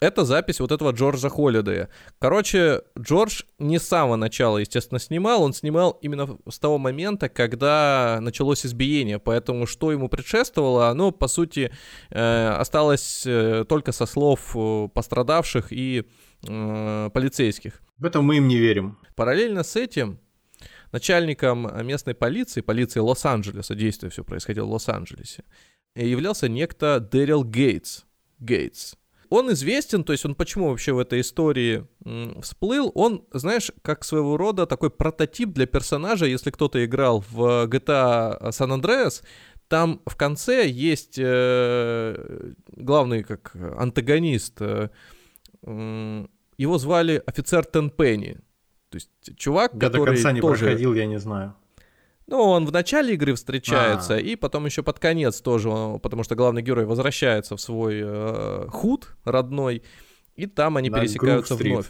это 0.00 0.24
запись 0.24 0.60
вот 0.60 0.72
этого 0.72 0.90
Джорджа 0.90 1.28
Холлидея. 1.28 1.88
Короче, 2.18 2.82
Джордж 2.98 3.42
не 3.58 3.78
с 3.78 3.86
самого 3.86 4.16
начала, 4.16 4.58
естественно, 4.58 4.98
снимал, 4.98 5.42
он 5.42 5.52
снимал 5.52 5.98
именно 6.02 6.36
с 6.48 6.58
того 6.58 6.78
момента, 6.78 7.28
когда 7.28 8.18
началось 8.20 8.66
избиение, 8.66 9.18
поэтому 9.18 9.66
что 9.66 9.92
ему 9.92 10.08
предшествовало, 10.08 10.88
оно, 10.88 11.12
по 11.12 11.28
сути, 11.28 11.72
э, 12.10 12.48
осталось 12.48 13.24
э, 13.26 13.64
только 13.68 13.92
со 13.92 14.06
слов 14.06 14.54
э, 14.54 14.88
пострадавших 14.92 15.68
и 15.70 16.04
полицейских. 16.42 17.80
В 17.96 18.04
этом 18.04 18.24
мы 18.24 18.36
им 18.36 18.46
не 18.46 18.58
верим. 18.58 18.98
Параллельно 19.16 19.64
с 19.64 19.74
этим 19.74 20.20
начальником 20.92 21.68
местной 21.84 22.14
полиции, 22.14 22.60
полиции 22.60 23.00
Лос-Анджелеса, 23.00 23.74
действие 23.74 24.10
все 24.10 24.22
происходило 24.22 24.66
в 24.66 24.72
Лос-Анджелесе, 24.72 25.44
являлся 25.96 26.48
некто 26.48 27.00
Дэрил 27.00 27.42
Гейтс. 27.42 28.02
Гейтс. 28.38 28.94
Он 29.30 29.52
известен, 29.52 30.04
то 30.04 30.12
есть 30.12 30.24
он 30.24 30.34
почему 30.34 30.70
вообще 30.70 30.92
в 30.92 30.98
этой 30.98 31.20
истории 31.20 31.86
всплыл? 32.40 32.92
Он, 32.94 33.24
знаешь, 33.32 33.72
как 33.82 34.04
своего 34.04 34.36
рода 34.36 34.66
такой 34.66 34.90
прототип 34.90 35.50
для 35.50 35.66
персонажа, 35.66 36.26
если 36.26 36.50
кто-то 36.50 36.84
играл 36.84 37.24
в 37.30 37.66
GTA 37.66 38.40
San 38.50 38.80
Andreas, 38.80 39.22
там 39.68 40.00
в 40.06 40.16
конце 40.16 40.68
есть 40.68 41.18
э, 41.18 42.52
главный 42.68 43.24
как 43.24 43.52
антагонист. 43.54 44.60
Э, 44.60 44.90
э, 45.62 46.26
его 46.56 46.78
звали 46.78 47.22
офицер 47.26 47.64
Тенпенни. 47.64 48.38
То 48.90 48.96
есть 48.96 49.10
чувак, 49.36 49.74
я 49.74 49.80
который 49.80 50.06
до 50.06 50.12
конца 50.12 50.32
не 50.32 50.40
тоже... 50.40 50.64
проходил, 50.66 50.94
я 50.94 51.06
не 51.06 51.18
знаю. 51.18 51.54
Ну, 52.26 52.40
он 52.42 52.66
в 52.66 52.72
начале 52.72 53.14
игры 53.14 53.34
встречается, 53.34 54.14
А-а-а. 54.14 54.20
и 54.20 54.34
потом 54.34 54.66
еще 54.66 54.82
под 54.82 54.98
конец 54.98 55.40
тоже, 55.40 55.70
потому 56.02 56.24
что 56.24 56.34
главный 56.34 56.62
герой 56.62 56.84
возвращается 56.84 57.56
в 57.56 57.60
свой 57.60 58.00
э, 58.02 58.66
худ 58.68 59.16
родной, 59.24 59.84
и 60.34 60.46
там 60.46 60.76
они 60.76 60.90
да, 60.90 60.98
пересекаются 60.98 61.54
вновь. 61.54 61.86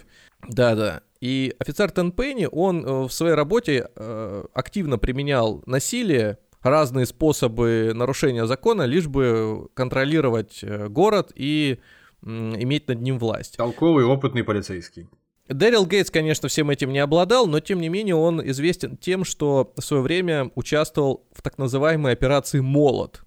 Да-да. 0.47 1.03
И 1.21 1.55
офицер 1.59 1.91
Тенпенни, 1.91 2.49
он 2.51 2.85
э, 2.85 3.03
в 3.07 3.11
своей 3.11 3.35
работе 3.35 3.89
э, 3.97 4.45
активно 4.53 4.99
применял 4.99 5.63
насилие, 5.67 6.39
разные 6.63 7.07
способы 7.07 7.93
нарушения 7.95 8.47
закона, 8.47 8.83
лишь 8.83 9.07
бы 9.07 9.69
контролировать 9.75 10.61
э, 10.63 10.89
город 10.89 11.33
и 11.35 11.79
иметь 12.23 12.89
над 12.89 13.01
ним 13.01 13.19
власть. 13.19 13.57
Толковый, 13.57 14.05
опытный 14.05 14.43
полицейский. 14.43 15.09
Дэрил 15.49 15.87
Гейтс, 15.87 16.11
конечно, 16.11 16.49
всем 16.49 16.71
этим 16.71 16.93
не 16.93 16.99
обладал, 16.99 17.47
но 17.47 17.61
тем 17.61 17.81
не 17.81 17.89
менее 17.89 18.17
он 18.17 18.47
известен 18.51 18.97
тем, 18.97 19.25
что 19.25 19.73
в 19.77 19.83
свое 19.83 20.03
время 20.03 20.51
участвовал 20.57 21.25
в 21.33 21.43
так 21.43 21.59
называемой 21.59 22.13
операции 22.13 22.61
«Молот». 22.61 23.23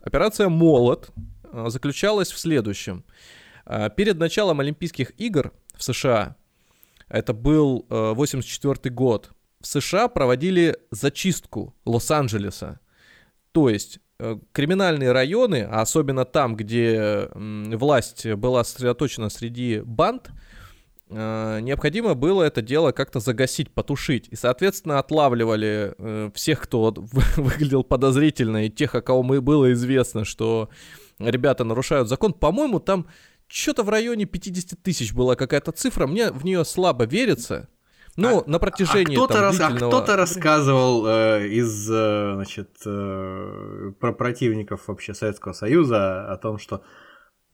Операция 0.00 0.48
«Молот» 0.48 1.10
э, 1.44 1.66
заключалась 1.68 2.32
в 2.32 2.38
следующем. 2.38 3.04
Э, 3.66 3.90
перед 3.94 4.18
началом 4.18 4.60
Олимпийских 4.60 5.12
игр 5.20 5.52
в 5.74 5.84
США, 5.84 6.36
это 7.08 7.34
был 7.34 7.86
1984 7.90 8.94
год, 8.94 9.30
в 9.60 9.66
США 9.66 10.08
проводили 10.08 10.78
зачистку 10.90 11.74
Лос-Анджелеса. 11.84 12.80
То 13.52 13.68
есть 13.68 13.98
э, 14.18 14.38
криминальные 14.52 15.12
районы, 15.12 15.68
а 15.70 15.82
особенно 15.82 16.24
там, 16.24 16.56
где 16.56 17.28
власть 17.34 18.26
была 18.34 18.64
сосредоточена 18.64 19.28
среди 19.28 19.80
банд, 19.80 20.30
э, 20.30 20.32
необходимо 21.10 22.14
было 22.14 22.42
это 22.42 22.62
дело 22.62 22.92
как-то 22.92 23.20
загасить, 23.20 23.70
потушить. 23.70 24.28
И, 24.30 24.36
соответственно, 24.36 24.98
отлавливали 24.98 25.94
э, 25.96 26.30
всех, 26.34 26.60
кто 26.60 26.94
выглядел 27.36 27.84
подозрительно, 27.84 28.66
и 28.66 28.70
тех, 28.70 28.94
о 28.94 29.02
кого 29.02 29.22
мы 29.22 29.40
было 29.40 29.72
известно, 29.72 30.24
что 30.24 30.68
ребята 31.18 31.64
нарушают 31.64 32.08
закон. 32.08 32.32
По-моему, 32.32 32.80
там 32.80 33.06
что-то 33.46 33.82
в 33.82 33.88
районе 33.88 34.26
50 34.26 34.82
тысяч 34.82 35.12
была 35.12 35.34
какая-то 35.34 35.72
цифра. 35.72 36.06
Мне 36.06 36.30
в 36.30 36.44
нее 36.44 36.64
слабо 36.64 37.04
верится. 37.04 37.68
Ну, 38.16 38.40
а, 38.40 38.50
на 38.50 38.58
протяжении 38.58 39.14
а 39.14 39.18
кто-то, 39.18 39.34
там, 39.34 39.42
рас, 39.42 39.56
длительного... 39.56 39.86
а 39.86 39.88
кто-то 39.88 40.16
рассказывал 40.16 41.06
э, 41.06 41.48
из, 41.50 41.88
э, 41.88 42.32
значит, 42.34 42.70
э, 42.84 43.92
про 44.00 44.12
противников 44.12 44.88
вообще 44.88 45.14
Советского 45.14 45.52
Союза 45.52 46.28
о 46.28 46.36
том, 46.36 46.58
что 46.58 46.82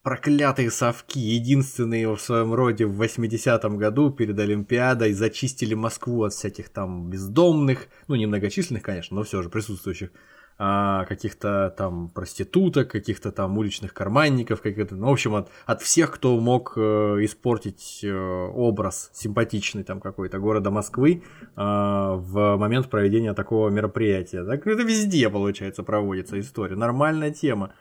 проклятые 0.05 0.71
совки, 0.71 1.19
единственные 1.19 2.15
в 2.15 2.21
своем 2.21 2.53
роде 2.53 2.85
в 2.85 3.03
80-м 3.03 3.79
году 3.79 4.11
перед 4.11 4.39
Олимпиадой 4.39 5.15
зачистили 5.15 5.73
Москву 5.75 6.25
от 6.25 6.35
всяких 6.35 6.69
там 6.69 7.09
бездомных, 7.09 7.89
ну, 8.07 8.15
немногочисленных, 8.15 8.83
конечно, 8.83 9.17
но 9.17 9.23
все 9.23 9.43
же 9.43 9.49
присутствующих 9.49 10.11
а, 10.59 11.07
каких-то 11.07 11.75
там 11.79 12.11
проституток, 12.11 12.91
каких-то 12.91 13.33
там 13.33 13.57
уличных 13.57 13.95
карманников, 13.95 14.61
каких-то, 14.61 14.95
ну, 14.95 15.09
в 15.09 15.13
общем, 15.13 15.37
от, 15.37 15.51
от 15.65 15.81
всех, 15.81 16.13
кто 16.13 16.39
мог 16.39 16.75
э, 16.77 16.81
испортить 17.25 18.01
э, 18.05 18.15
образ 18.15 19.11
симпатичный 19.15 19.85
там 19.85 20.01
какой-то 20.01 20.39
города 20.39 20.71
Москвы 20.71 21.23
э, 21.41 21.47
в 21.57 22.57
момент 22.59 22.91
проведения 22.91 23.33
такого 23.33 23.71
мероприятия. 23.71 24.45
Так 24.45 24.67
это 24.67 24.83
везде, 24.83 25.31
получается, 25.31 25.83
проводится 25.83 26.39
история. 26.39 26.77
Нормальная 26.77 27.31
тема. 27.31 27.73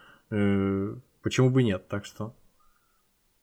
Почему 1.23 1.49
бы 1.49 1.63
нет? 1.63 1.87
Так 1.87 2.05
что, 2.05 2.35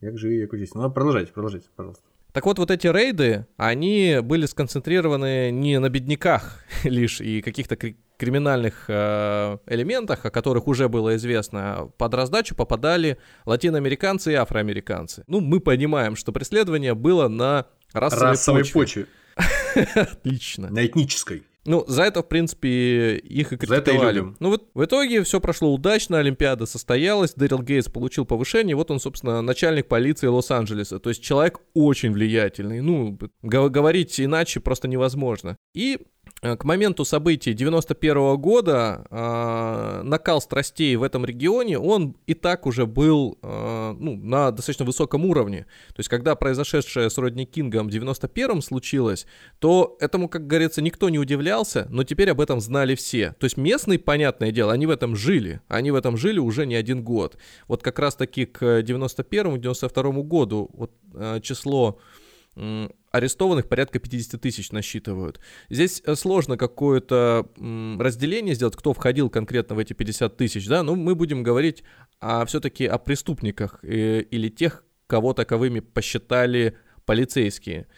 як 0.01 0.19
живи, 0.19 0.37
як 0.37 0.55
здесь. 0.55 0.75
Ну, 0.75 0.91
продолжайте, 0.93 1.33
продолжайте, 1.33 1.69
пожалуйста. 1.75 2.05
Так 2.33 2.47
вот, 2.47 2.59
вот 2.59 2.71
эти 2.71 2.87
рейды, 2.87 3.47
они 3.57 4.19
были 4.23 4.47
сконцентрированы 4.47 5.51
не 5.51 5.81
на 5.81 5.89
бедняках 5.89 6.63
лишь 6.85 7.21
и 7.21 7.41
каких-то 7.41 7.77
криминальных 7.77 8.85
э, 8.89 9.59
элементах, 9.67 10.27
о 10.27 10.31
которых 10.31 10.69
уже 10.69 10.89
было 10.91 11.17
известно, 11.17 11.91
под 11.97 12.15
раздачу 12.15 12.55
попадали 12.55 13.17
латиноамериканцы 13.47 14.33
и 14.33 14.35
афроамериканцы. 14.35 15.25
Ну, 15.27 15.41
мы 15.41 15.59
понимаем, 15.59 16.17
что 16.17 16.31
преследование 16.31 16.95
было 16.95 17.29
на 17.29 17.67
расовой, 17.95 18.27
расовой 18.27 18.61
почве. 18.71 19.07
почве. 19.37 19.89
Отлично. 19.95 20.69
На 20.69 20.85
этнической. 20.85 21.45
Ну, 21.67 21.85
за 21.87 22.05
это, 22.05 22.23
в 22.23 22.29
принципе, 22.29 23.17
их 23.17 23.53
и 23.53 23.57
критиковали. 23.57 24.35
Ну, 24.41 24.49
вот 24.49 24.71
в 24.75 24.85
итоге 24.85 25.23
все 25.23 25.41
прошло 25.41 25.73
удачно, 25.73 26.19
Олимпиада 26.19 26.67
состоялась, 26.67 27.35
Дэрил 27.35 27.63
Гейтс 27.63 27.89
получил 27.89 28.25
повышение, 28.25 28.75
вот 28.75 28.91
он, 28.91 28.99
собственно, 28.99 29.43
начальник 29.43 29.87
полиции 29.87 30.27
Лос-Анджелеса. 30.27 30.99
То 30.99 31.11
есть 31.11 31.23
человек 31.23 31.61
очень 31.75 32.13
влиятельный. 32.13 32.81
Ну, 32.81 33.19
говорить 33.43 34.21
иначе 34.21 34.61
просто 34.61 34.89
невозможно. 34.89 35.57
И 35.75 35.99
к 36.41 36.65
моменту 36.65 37.05
событий 37.05 37.53
91 37.53 38.37
года 38.39 39.05
э, 39.11 40.03
накал 40.05 40.41
страстей 40.41 40.97
в 40.97 41.03
этом 41.03 41.27
регионе, 41.27 41.79
он 41.79 42.17
и 42.27 42.33
так 42.33 42.67
уже 42.67 42.87
был 42.87 43.39
э, 43.43 43.95
ну, 43.99 44.17
на 44.17 44.51
достаточно 44.51 44.87
высоком 44.87 45.27
уровне. 45.27 45.67
То 45.89 46.01
есть, 46.01 46.09
когда 46.09 46.35
произошедшее 46.37 47.11
с 47.11 47.19
Родни 47.19 47.45
Кингом 47.45 47.89
в 47.89 47.91
91-м 47.91 48.63
случилось, 48.63 49.27
то 49.59 49.99
этому, 50.01 50.31
как 50.31 50.47
говорится, 50.47 50.81
никто 50.81 51.11
не 51.11 51.19
удивлялся, 51.19 51.87
но 51.91 52.05
теперь 52.05 52.31
об 52.31 52.41
этом 52.41 52.61
знали 52.61 52.95
все. 52.95 53.35
То 53.39 53.45
есть, 53.45 53.59
местные, 53.59 53.99
понятное 53.99 54.51
дело, 54.51 54.73
они 54.73 54.87
в 54.87 54.91
этом 54.91 55.17
жили. 55.17 55.61
Они 55.69 55.91
в 55.91 55.95
этом 55.95 56.17
жили 56.17 56.39
уже 56.39 56.65
не 56.65 56.75
один 56.75 57.05
год. 57.05 57.37
Вот 57.69 57.83
как 57.83 57.99
раз-таки 57.99 58.47
к 58.47 58.81
91-92 58.81 60.23
году 60.23 60.71
вот, 60.73 60.93
э, 61.15 61.41
число 61.43 61.99
арестованных 63.11 63.69
порядка 63.69 63.99
50 63.99 64.41
тысяч 64.41 64.71
насчитывают. 64.71 65.41
Здесь 65.69 66.03
э, 66.05 66.15
сложно 66.15 66.57
какое-то 66.57 67.49
разделение 67.57 68.55
сделать, 68.55 68.77
кто 68.77 68.93
входил 68.93 69.31
конкретно 69.31 69.75
в 69.75 69.79
эти 69.79 69.93
50 69.93 70.37
тысяч, 70.37 70.67
да, 70.69 70.83
но 70.83 70.95
мы 70.95 71.15
будем 71.15 71.43
говорить 71.43 71.83
о, 72.21 72.45
все-таки 72.47 72.87
о 72.87 72.99
преступниках 72.99 73.81
э, 73.83 74.21
или 74.23 74.49
тех, 74.49 74.85
кого 75.07 75.33
таковыми 75.33 75.81
посчитали 75.81 76.77
полицейские. 77.05 77.89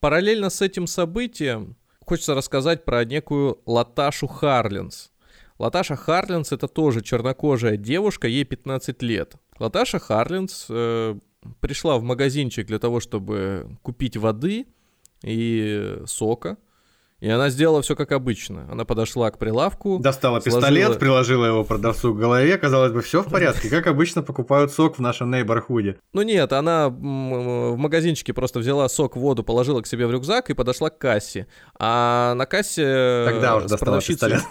Параллельно 0.00 0.50
с 0.50 0.60
этим 0.60 0.86
событием 0.86 1.76
хочется 2.00 2.34
рассказать 2.34 2.84
про 2.84 3.04
некую 3.04 3.60
Латашу 3.66 4.26
Харлинс. 4.26 5.12
Латаша 5.58 5.96
Харлинс 5.96 6.52
это 6.52 6.68
тоже 6.68 7.00
чернокожая 7.02 7.76
девушка, 7.76 8.28
ей 8.28 8.44
15 8.44 9.02
лет. 9.02 9.36
Латаша 9.58 9.98
Харлинс 9.98 10.66
э, 10.68 11.18
пришла 11.60 11.98
в 11.98 12.02
магазинчик 12.02 12.66
для 12.66 12.78
того, 12.78 13.00
чтобы 13.00 13.78
купить 13.82 14.16
воды 14.16 14.66
и 15.22 16.02
сока. 16.06 16.56
И 17.18 17.30
она 17.30 17.48
сделала 17.48 17.80
все 17.80 17.96
как 17.96 18.12
обычно. 18.12 18.68
Она 18.70 18.84
подошла 18.84 19.30
к 19.30 19.38
прилавку. 19.38 19.98
Достала 19.98 20.38
сложила... 20.40 20.60
пистолет, 20.60 20.98
приложила 20.98 21.46
его 21.46 21.64
продавцу 21.64 22.12
к 22.12 22.18
голове. 22.18 22.58
Казалось 22.58 22.92
бы, 22.92 23.00
все 23.00 23.22
в 23.22 23.30
порядке. 23.30 23.70
Как 23.70 23.86
обычно 23.86 24.22
покупают 24.22 24.70
сок 24.70 24.98
в 24.98 25.00
нашем 25.00 25.30
нейборхуде. 25.30 25.98
Ну 26.12 26.20
нет, 26.20 26.52
она 26.52 26.90
в 26.90 27.76
магазинчике 27.76 28.34
просто 28.34 28.58
взяла 28.58 28.86
сок, 28.90 29.16
воду, 29.16 29.42
положила 29.44 29.80
к 29.80 29.86
себе 29.86 30.06
в 30.06 30.12
рюкзак 30.12 30.50
и 30.50 30.54
подошла 30.54 30.90
к 30.90 30.98
кассе. 30.98 31.46
А 31.78 32.34
на 32.34 32.44
кассе... 32.44 33.24
Тогда 33.24 33.56
уже 33.56 33.68
достала 33.68 34.00
пистолет. 34.00 34.42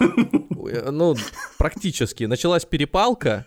Ну, 0.90 1.14
практически. 1.58 2.24
Началась 2.24 2.64
перепалка. 2.64 3.46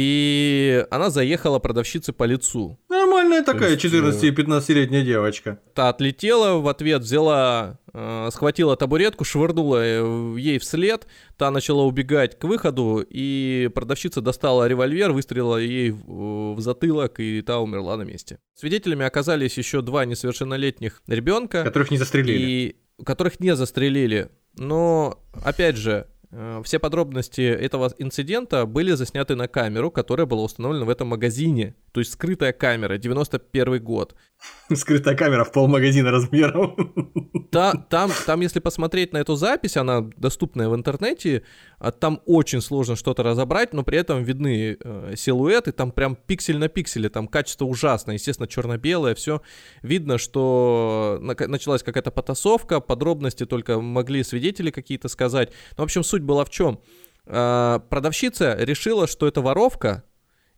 И 0.00 0.86
она 0.90 1.10
заехала 1.10 1.58
продавщице 1.58 2.14
по 2.14 2.24
лицу. 2.24 2.78
Нормальная 2.88 3.44
такая 3.44 3.76
14-15-летняя 3.76 5.04
девочка. 5.04 5.60
Та 5.74 5.90
отлетела, 5.90 6.58
в 6.58 6.68
ответ 6.68 7.02
взяла, 7.02 7.78
э, 7.92 8.28
схватила 8.32 8.76
табуретку, 8.76 9.24
швырнула 9.24 9.76
э, 9.82 10.38
ей 10.38 10.58
вслед. 10.58 11.06
Та 11.36 11.50
начала 11.50 11.82
убегать 11.82 12.38
к 12.38 12.44
выходу, 12.44 13.04
и 13.06 13.70
продавщица 13.74 14.22
достала 14.22 14.66
револьвер, 14.66 15.12
выстрелила 15.12 15.58
ей 15.58 15.90
в, 15.90 16.54
в 16.54 16.60
затылок, 16.60 17.20
и 17.20 17.42
та 17.42 17.58
умерла 17.58 17.98
на 17.98 18.02
месте. 18.02 18.38
Свидетелями 18.54 19.04
оказались 19.04 19.58
еще 19.58 19.82
два 19.82 20.06
несовершеннолетних 20.06 21.02
ребенка. 21.08 21.62
Которых 21.62 21.90
не 21.90 21.98
застрелили. 21.98 22.38
И 22.40 22.76
которых 23.04 23.38
не 23.38 23.54
застрелили. 23.54 24.30
Но, 24.56 25.22
опять 25.44 25.76
же, 25.76 26.06
Э, 26.19 26.19
все 26.62 26.78
подробности 26.78 27.40
этого 27.40 27.92
инцидента 27.98 28.64
были 28.64 28.92
засняты 28.92 29.34
на 29.34 29.48
камеру, 29.48 29.90
которая 29.90 30.26
была 30.26 30.44
установлена 30.44 30.84
в 30.84 30.90
этом 30.90 31.08
магазине. 31.08 31.74
То 31.92 32.00
есть 32.00 32.12
скрытая 32.12 32.52
камера, 32.52 32.98
91 32.98 33.82
год. 33.82 34.14
Скрытая 34.74 35.16
камера 35.16 35.44
в 35.44 35.52
полмагазина 35.52 36.10
размером. 36.10 36.76
Да, 37.52 37.72
там, 37.72 38.12
там, 38.26 38.42
если 38.42 38.60
посмотреть 38.60 39.12
на 39.12 39.18
эту 39.18 39.34
запись, 39.34 39.76
она 39.76 40.02
доступная 40.16 40.68
в 40.68 40.74
интернете, 40.76 41.42
а 41.80 41.90
там 41.90 42.20
очень 42.24 42.60
сложно 42.60 42.94
что-то 42.94 43.24
разобрать, 43.24 43.72
но 43.72 43.82
при 43.82 43.98
этом 43.98 44.22
видны 44.22 44.76
э, 44.78 45.14
силуэты, 45.16 45.72
там 45.72 45.90
прям 45.90 46.14
пиксель 46.14 46.58
на 46.58 46.68
пикселе, 46.68 47.08
там 47.08 47.26
качество 47.26 47.64
ужасное, 47.64 48.14
естественно, 48.14 48.46
черно-белое, 48.46 49.16
все. 49.16 49.42
Видно, 49.82 50.16
что 50.16 51.18
началась 51.20 51.82
какая-то 51.82 52.12
потасовка, 52.12 52.78
подробности 52.78 53.46
только 53.46 53.80
могли 53.80 54.22
свидетели 54.22 54.70
какие-то 54.70 55.08
сказать. 55.08 55.50
Но, 55.76 55.82
в 55.82 55.86
общем, 55.86 56.04
суть 56.04 56.19
была 56.22 56.44
в 56.44 56.50
чем? 56.50 56.80
Э, 57.26 57.80
продавщица 57.88 58.56
решила, 58.58 59.06
что 59.06 59.26
это 59.26 59.40
воровка, 59.40 60.04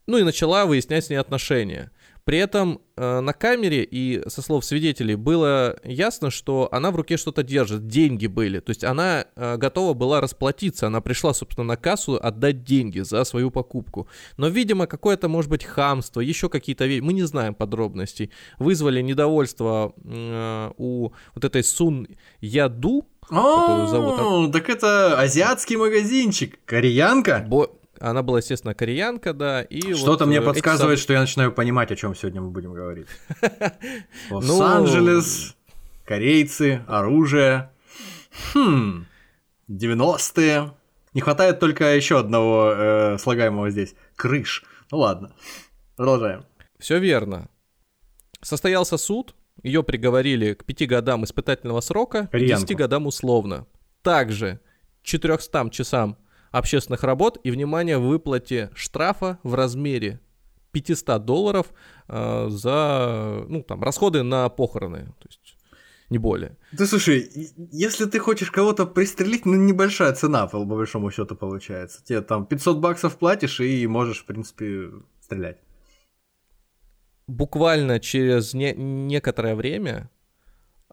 ну 0.06 0.18
и 0.18 0.22
начала 0.22 0.66
выяснять 0.66 1.06
с 1.06 1.10
ней 1.10 1.16
отношения. 1.16 1.90
При 2.24 2.38
этом 2.38 2.80
э, 2.96 3.20
на 3.20 3.32
камере 3.32 3.82
и 3.82 4.22
со 4.28 4.42
слов 4.42 4.64
свидетелей 4.64 5.16
было 5.16 5.76
ясно, 5.82 6.30
что 6.30 6.68
она 6.70 6.92
в 6.92 6.96
руке 6.96 7.16
что-то 7.16 7.42
держит, 7.42 7.88
деньги 7.88 8.28
были. 8.28 8.60
То 8.60 8.70
есть 8.70 8.84
она 8.84 9.26
э, 9.34 9.56
готова 9.56 9.92
была 9.94 10.20
расплатиться, 10.20 10.86
она 10.86 11.00
пришла, 11.00 11.34
собственно, 11.34 11.66
на 11.66 11.76
кассу 11.76 12.20
отдать 12.22 12.62
деньги 12.62 13.00
за 13.00 13.24
свою 13.24 13.50
покупку. 13.50 14.06
Но, 14.36 14.46
видимо, 14.46 14.86
какое-то, 14.86 15.28
может 15.28 15.50
быть, 15.50 15.64
хамство, 15.64 16.20
еще 16.20 16.48
какие-то 16.48 16.86
вещи, 16.86 17.02
мы 17.02 17.12
не 17.12 17.22
знаем 17.22 17.54
подробностей, 17.54 18.30
вызвали 18.60 19.02
недовольство 19.02 19.92
э, 20.04 20.70
у 20.76 21.10
вот 21.34 21.44
этой 21.44 21.64
Сун 21.64 22.06
Яду, 22.40 23.04
которую 23.26 23.86
зовут. 23.86 24.52
Так 24.52 24.68
это 24.68 25.18
азиатский 25.18 25.76
магазинчик. 25.76 26.58
Кореянка? 26.64 27.46
Она 28.00 28.22
была, 28.24 28.38
естественно, 28.38 28.74
кореянка, 28.74 29.32
да. 29.32 29.62
И 29.62 29.94
Что-то 29.94 30.24
вот 30.24 30.26
мне 30.26 30.40
подсказывает, 30.42 30.98
сам... 30.98 31.02
что 31.04 31.12
я 31.12 31.20
начинаю 31.20 31.52
понимать, 31.52 31.92
о 31.92 31.96
чем 31.96 32.16
сегодня 32.16 32.40
мы 32.40 32.50
будем 32.50 32.72
говорить. 32.72 33.06
Ну, 34.30 34.38
Лос-Анджелес, 34.38 35.54
корейцы, 36.04 36.82
оружие. 36.88 37.70
Хм, 38.54 39.06
90-е. 39.68 40.72
Не 41.14 41.20
хватает 41.20 41.60
только 41.60 41.94
еще 41.94 42.18
одного 42.18 42.72
э, 42.74 43.18
слагаемого 43.18 43.70
здесь. 43.70 43.94
Крыш. 44.16 44.64
Ну 44.90 44.98
ладно. 44.98 45.32
Продолжаем. 45.96 46.44
Все 46.78 46.98
верно. 46.98 47.48
Состоялся 48.40 48.96
суд, 48.96 49.34
ее 49.62 49.82
приговорили 49.82 50.54
к 50.54 50.64
пяти 50.64 50.86
годам 50.86 51.24
испытательного 51.24 51.80
срока, 51.80 52.28
Кореянку. 52.28 52.66
10 52.66 52.76
годам 52.76 53.06
условно. 53.06 53.66
Также 54.02 54.60
400 55.02 55.70
часам 55.70 56.16
общественных 56.50 57.02
работ 57.02 57.38
и, 57.44 57.50
внимание, 57.50 57.98
выплате 57.98 58.70
штрафа 58.74 59.38
в 59.42 59.54
размере 59.54 60.20
500 60.72 61.24
долларов 61.24 61.66
э, 62.08 62.46
за 62.48 63.44
ну, 63.48 63.62
там, 63.62 63.82
расходы 63.82 64.22
на 64.22 64.48
похороны. 64.48 65.06
То 65.18 65.28
есть 65.28 65.56
не 66.12 66.18
более. 66.18 66.56
Да 66.72 66.86
слушай, 66.86 67.30
если 67.72 68.04
ты 68.04 68.18
хочешь 68.18 68.50
кого-то 68.50 68.86
пристрелить, 68.86 69.46
ну 69.46 69.54
небольшая 69.54 70.12
цена, 70.12 70.46
по 70.46 70.62
большому 70.64 71.10
счету, 71.10 71.34
получается. 71.34 72.04
Тебе 72.04 72.20
там 72.20 72.46
500 72.46 72.78
баксов 72.78 73.16
платишь 73.16 73.60
и 73.60 73.86
можешь, 73.86 74.20
в 74.20 74.26
принципе, 74.26 74.90
стрелять. 75.20 75.58
Буквально 77.26 78.00
через 78.00 78.54
не- 78.54 78.74
некоторое 78.74 79.54
время 79.54 80.10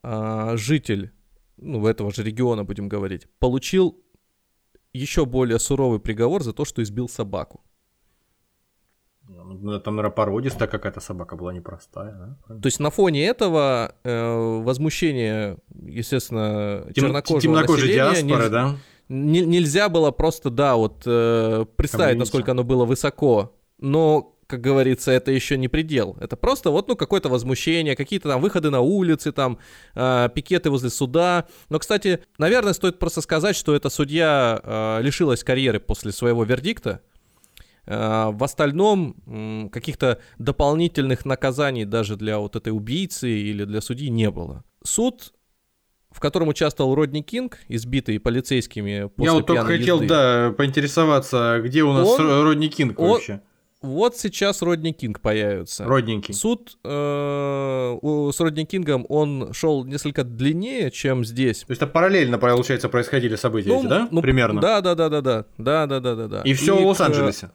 э, 0.03 0.53
житель 0.55 1.11
ну, 1.57 1.85
этого 1.87 2.11
же 2.11 2.23
региона, 2.23 2.63
будем 2.63 2.89
говорить, 2.89 3.27
получил 3.39 4.01
еще 4.93 5.25
более 5.25 5.59
суровый 5.59 5.99
приговор 5.99 6.43
за 6.43 6.53
то, 6.53 6.65
что 6.65 6.81
избил 6.81 7.09
собаку. 7.09 7.61
Ну, 9.27 9.79
там, 9.79 9.95
наверное, 9.95 10.15
породистая 10.15 10.67
какая-то 10.67 10.99
собака 10.99 11.35
была 11.35 11.53
непростая. 11.53 12.37
Да? 12.47 12.55
То 12.59 12.65
есть 12.65 12.79
на 12.79 12.89
фоне 12.89 13.27
этого 13.27 13.95
э, 14.03 14.61
возмущение, 14.63 15.57
естественно, 15.69 16.83
Тем, 16.95 17.05
чернокожего 17.05 17.41
темнокожей 17.41 17.93
диаспоры, 17.93 18.23
нельзя, 18.23 18.49
да? 18.49 18.75
Не, 19.07 19.41
нельзя 19.45 19.89
было 19.89 20.11
просто, 20.11 20.49
да, 20.49 20.75
вот 20.75 21.03
э, 21.05 21.65
представить, 21.75 22.17
насколько 22.17 22.51
оно 22.51 22.63
было 22.63 22.85
высоко. 22.85 23.55
Но 23.77 24.35
как 24.49 24.61
говорится, 24.61 25.11
это 25.11 25.31
еще 25.31 25.57
не 25.57 25.67
предел. 25.67 26.17
Это 26.19 26.35
просто 26.35 26.71
вот, 26.71 26.87
ну, 26.87 26.95
какое-то 26.95 27.29
возмущение, 27.29 27.95
какие-то 27.95 28.29
там 28.29 28.41
выходы 28.41 28.71
на 28.71 28.79
улицы, 28.81 29.31
там, 29.31 29.59
э, 29.93 30.27
пикеты 30.33 30.71
возле 30.71 30.89
суда. 30.89 31.45
Но, 31.69 31.77
кстати, 31.77 32.21
наверное, 32.39 32.73
стоит 32.73 32.97
просто 32.97 33.21
сказать, 33.21 33.55
что 33.55 33.75
эта 33.75 33.89
судья 33.89 34.59
э, 34.63 35.01
лишилась 35.03 35.43
карьеры 35.43 35.79
после 35.79 36.11
своего 36.11 36.43
вердикта. 36.45 37.01
Э, 37.85 38.31
в 38.31 38.43
остальном 38.43 39.15
э, 39.27 39.69
каких-то 39.71 40.19
дополнительных 40.39 41.25
наказаний 41.25 41.85
даже 41.85 42.15
для 42.15 42.39
вот 42.39 42.55
этой 42.55 42.69
убийцы 42.69 43.29
или 43.29 43.65
для 43.65 43.81
судьи 43.81 44.09
не 44.09 44.31
было. 44.31 44.63
Суд 44.83 45.31
в 46.09 46.19
котором 46.19 46.47
участвовал 46.47 46.95
Родни 46.95 47.21
Кинг, 47.21 47.59
избитый 47.67 48.19
полицейскими 48.19 49.11
после 49.15 49.25
Я 49.25 49.33
вот 49.33 49.45
только 49.45 49.63
хотел, 49.63 49.97
езды. 49.97 50.07
да, 50.07 50.53
поинтересоваться, 50.57 51.61
где 51.63 51.83
у 51.83 51.93
нас 51.93 52.07
он, 52.07 52.45
Родни 52.45 52.67
Кинг 52.67 52.99
он, 52.99 53.09
вообще? 53.11 53.41
Вот 53.81 54.17
сейчас 54.17 54.61
Родни 54.61 54.91
Кинг 54.91 55.21
появится. 55.21 55.85
Родни 55.85 56.21
Кинг. 56.21 56.37
Суд 56.37 56.77
э, 56.83 56.89
с 56.89 58.39
Родни 58.39 58.65
Кингом, 58.65 59.05
он 59.07 59.53
шел 59.53 59.85
несколько 59.85 60.25
длиннее, 60.25 60.91
чем 60.91 61.23
здесь. 61.23 61.59
То 61.59 61.71
есть 61.71 61.81
это 61.81 61.89
параллельно, 61.89 62.37
получается, 62.37 62.89
происходили 62.89 63.37
события 63.37 63.69
ну, 63.69 63.79
эти, 63.79 63.87
да? 63.87 64.07
Ну, 64.11 64.21
Примерно. 64.21 64.59
Да, 64.59 64.81
да, 64.81 64.95
да, 64.95 65.07
да, 65.07 65.21
да. 65.21 65.45
Да, 65.57 65.85
да, 65.85 65.99
да, 66.01 66.15
да, 66.15 66.27
да. 66.27 66.41
И 66.41 66.53
все 66.53 66.75
в 66.75 66.85
Лос-Анджелесе. 66.85 67.51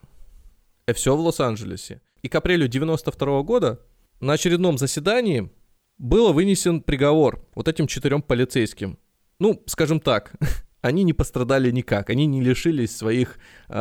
И 0.86 0.90
э, 0.90 0.94
все 0.94 1.14
в 1.14 1.20
Лос-Анджелесе. 1.20 2.00
И 2.22 2.28
к 2.28 2.34
апрелю 2.34 2.68
92 2.68 3.26
-го 3.26 3.44
года 3.44 3.80
на 4.20 4.32
очередном 4.32 4.78
заседании 4.78 5.50
был 5.98 6.32
вынесен 6.32 6.80
приговор 6.80 7.46
вот 7.54 7.68
этим 7.68 7.86
четырем 7.86 8.22
полицейским. 8.22 8.98
Ну, 9.38 9.62
скажем 9.66 10.00
так, 10.00 10.32
они 10.84 11.02
не 11.02 11.14
пострадали 11.14 11.70
никак, 11.70 12.10
они 12.10 12.26
не 12.26 12.42
лишились 12.42 12.94
своих 12.94 13.38
э, 13.70 13.74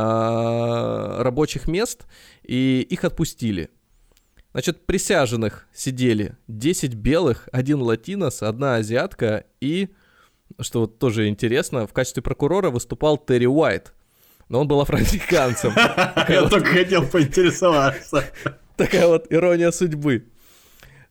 рабочих 1.22 1.68
мест, 1.68 2.06
и 2.44 2.88
их 2.90 3.04
отпустили. 3.04 3.70
Значит, 4.54 4.86
присяженных 4.86 5.68
сидели 5.74 6.38
10 6.48 6.94
белых, 6.94 7.50
один 7.52 7.82
латинос, 7.82 8.42
одна 8.42 8.76
азиатка 8.76 9.44
и, 9.60 9.90
что 10.62 10.82
вот 10.82 10.98
тоже 10.98 11.28
интересно, 11.28 11.88
в 11.88 11.92
качестве 11.92 12.24
прокурора 12.24 12.70
выступал 12.70 13.18
Терри 13.18 13.48
Уайт. 13.48 13.94
Но 14.48 14.62
он 14.62 14.70
был 14.70 14.80
афроамериканцем. 14.80 15.74
Я 15.76 16.48
только 16.48 16.68
хотел 16.68 17.06
поинтересоваться. 17.06 18.24
Такая 18.78 19.08
вот 19.08 19.28
ирония 19.30 19.72
судьбы. 19.72 20.28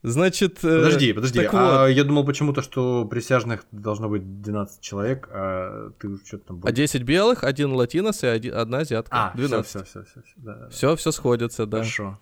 Значит... 0.02 0.64
Э, 0.64 0.78
подожди, 0.78 1.12
подожди. 1.12 1.44
А 1.44 1.82
вот. 1.82 1.86
я 1.88 2.02
думал 2.02 2.24
почему-то, 2.24 2.60
что 2.60 3.04
присяжных 3.04 3.64
должно 3.70 4.08
быть 4.08 4.42
12 4.42 4.80
человек, 4.80 5.28
а 5.32 5.90
ты 6.00 6.16
что-то 6.26 6.48
там... 6.48 6.60
А 6.64 6.72
10 6.72 7.02
белых, 7.02 7.44
один 7.44 7.72
латинос 7.72 8.24
и 8.24 8.26
один, 8.26 8.54
одна 8.54 8.78
азиатка. 8.78 9.30
А, 9.30 9.36
12. 9.36 9.66
все, 9.66 9.84
все, 9.84 10.04
все. 10.04 10.22
Все, 10.22 10.34
да, 10.36 10.68
все, 10.70 10.96
все 10.96 11.12
сходится, 11.12 11.66
да. 11.66 11.78
Хорошо. 11.78 12.18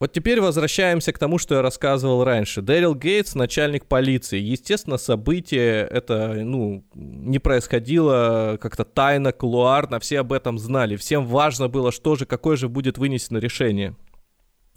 Вот 0.00 0.12
теперь 0.12 0.40
возвращаемся 0.42 1.12
к 1.12 1.18
тому, 1.18 1.38
что 1.38 1.54
я 1.54 1.62
рассказывал 1.62 2.24
раньше. 2.24 2.60
Дэрил 2.60 2.94
Гейтс, 2.94 3.34
начальник 3.34 3.86
полиции. 3.86 4.38
Естественно, 4.38 4.98
событие 4.98 5.86
это, 5.86 6.34
ну, 6.34 6.84
не 6.94 7.38
происходило 7.38 8.58
как-то 8.60 8.84
тайно, 8.84 9.32
кулуарно, 9.32 10.00
все 10.00 10.20
об 10.20 10.34
этом 10.34 10.58
знали. 10.58 10.96
Всем 10.96 11.24
важно 11.24 11.68
было, 11.68 11.92
что 11.92 12.16
же, 12.16 12.26
какое 12.26 12.56
же 12.56 12.68
будет 12.68 12.98
вынесено 12.98 13.38
решение. 13.38 13.96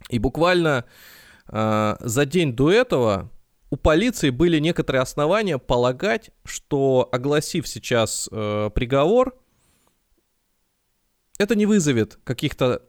И 0.09 0.19
буквально 0.19 0.85
за 1.49 2.25
день 2.25 2.53
до 2.53 2.71
этого 2.71 3.31
у 3.69 3.75
полиции 3.75 4.29
были 4.29 4.60
некоторые 4.60 5.01
основания 5.01 5.57
полагать, 5.57 6.31
что 6.45 7.10
огласив 7.12 7.67
сейчас 7.67 8.29
э, 8.31 8.69
приговор, 8.73 9.38
это 11.38 11.55
не 11.55 11.65
вызовет 11.65 12.17
каких-то 12.23 12.83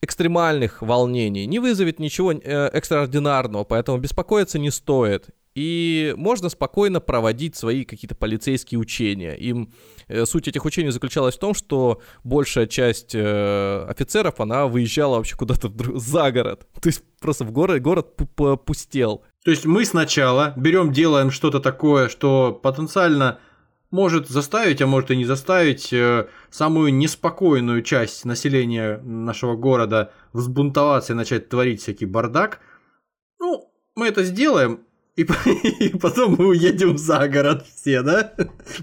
экстремальных 0.00 0.82
волнений, 0.82 1.46
не 1.46 1.58
вызовет 1.58 1.98
ничего 1.98 2.32
э, 2.32 2.68
экстраординарного, 2.68 3.64
поэтому 3.64 3.98
беспокоиться 3.98 4.58
не 4.58 4.70
стоит 4.70 5.28
и 5.54 6.14
можно 6.16 6.48
спокойно 6.48 7.00
проводить 7.00 7.56
свои 7.56 7.84
какие-то 7.84 8.14
полицейские 8.14 8.80
учения. 8.80 9.34
Им 9.34 9.72
э, 10.08 10.26
суть 10.26 10.48
этих 10.48 10.64
учений 10.64 10.90
заключалась 10.90 11.36
в 11.36 11.38
том, 11.38 11.54
что 11.54 12.02
большая 12.24 12.66
часть 12.66 13.14
э, 13.14 13.86
офицеров, 13.88 14.40
она 14.40 14.66
выезжала 14.66 15.16
вообще 15.16 15.36
куда-то 15.36 15.72
за 15.98 16.32
город. 16.32 16.66
То 16.80 16.88
есть 16.88 17.02
просто 17.20 17.44
в 17.44 17.52
город, 17.52 17.82
город 17.82 18.16
пустел. 18.64 19.24
То 19.44 19.50
есть 19.50 19.64
мы 19.64 19.84
сначала 19.84 20.54
берем, 20.56 20.92
делаем 20.92 21.30
что-то 21.30 21.60
такое, 21.60 22.08
что 22.08 22.52
потенциально 22.52 23.38
может 23.92 24.28
заставить, 24.28 24.82
а 24.82 24.88
может 24.88 25.12
и 25.12 25.16
не 25.16 25.24
заставить 25.24 25.92
э, 25.92 26.26
самую 26.50 26.92
неспокойную 26.94 27.82
часть 27.82 28.24
населения 28.24 28.98
нашего 29.04 29.54
города 29.54 30.10
взбунтоваться 30.32 31.12
и 31.12 31.16
начать 31.16 31.48
творить 31.48 31.80
всякий 31.80 32.06
бардак. 32.06 32.58
Ну, 33.38 33.72
мы 33.94 34.08
это 34.08 34.24
сделаем, 34.24 34.80
и, 35.16 35.22
и 35.80 35.98
потом 35.98 36.36
мы 36.38 36.48
уедем 36.48 36.98
за 36.98 37.28
город 37.28 37.64
все, 37.66 38.02
да? 38.02 38.34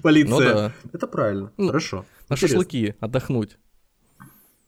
Полиция. 0.02 0.30
Ну, 0.32 0.40
да. 0.40 0.74
Это 0.94 1.08
правильно. 1.08 1.52
Ну, 1.58 1.68
Хорошо. 1.68 2.06
На 2.30 2.34
Интересно. 2.34 2.48
шашлыки 2.48 2.96
отдохнуть. 3.00 3.58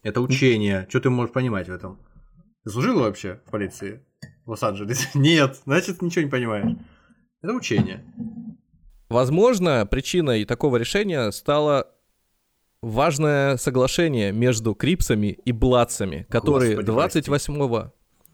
Это 0.02 0.20
учение. 0.22 0.86
Что 0.90 1.00
ты 1.00 1.10
можешь 1.10 1.34
понимать 1.34 1.70
в 1.70 1.72
этом? 1.72 1.98
Ты 2.64 2.72
служил 2.72 3.00
вообще 3.00 3.40
в 3.46 3.52
полиции 3.52 4.02
в 4.46 4.52
Лос-Анджелесе? 4.52 5.08
Нет, 5.14 5.62
значит, 5.66 6.02
ничего 6.02 6.26
не 6.26 6.30
понимаешь. 6.30 6.78
Это 7.42 7.54
учение. 7.54 8.04
Возможно, 9.10 9.86
причиной 9.90 10.44
такого 10.46 10.78
решения 10.78 11.32
стало 11.32 11.88
важное 12.82 13.58
соглашение 13.58 14.32
между 14.32 14.76
Крипсами 14.76 15.28
и 15.28 15.52
Бладцами, 15.52 16.26
которые 16.30 16.76
Господи, 16.76 16.88
28, 16.88 17.90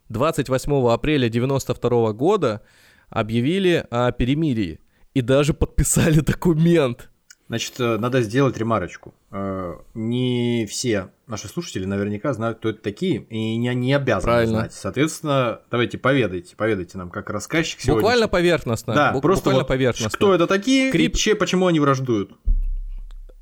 28 0.10 0.88
апреля 0.90 1.30
92 1.30 2.14
года 2.14 2.64
объявили 3.10 3.86
о 3.90 4.12
перемирии 4.12 4.80
и 5.14 5.22
даже 5.22 5.54
подписали 5.54 6.20
документ. 6.22 7.10
Значит, 7.48 7.80
э, 7.80 7.98
надо 7.98 8.22
сделать 8.22 8.58
ремарочку. 8.58 9.14
Э, 9.32 9.76
не 9.96 10.68
все 10.70 11.10
наши 11.30 11.48
слушатели 11.48 11.86
наверняка 11.86 12.34
знают, 12.34 12.58
кто 12.58 12.70
это 12.70 12.82
такие, 12.82 13.22
и 13.24 13.56
не, 13.56 13.74
не 13.76 13.94
обязаны 13.94 14.24
Правильно. 14.24 14.60
знать. 14.60 14.74
Соответственно, 14.74 15.62
давайте 15.72 15.98
поведайте, 15.98 16.56
поведайте 16.56 16.98
нам, 16.98 17.10
как 17.10 17.30
рассказчик 17.30 17.80
сегодня. 17.80 18.02
Буквально 18.02 18.28
поверхностно. 18.28 18.94
Да, 18.94 19.14
Бу- 19.14 19.22
просто 19.22 19.42
буквально 19.46 19.60
вот 19.60 19.68
поверхностно. 19.68 20.16
Кто 20.18 20.34
это 20.34 20.48
такие 20.48 20.92
Крип... 20.92 21.14
и 21.14 21.18
че, 21.18 21.36
почему 21.36 21.68
они 21.68 21.80
враждуют? 21.80 22.32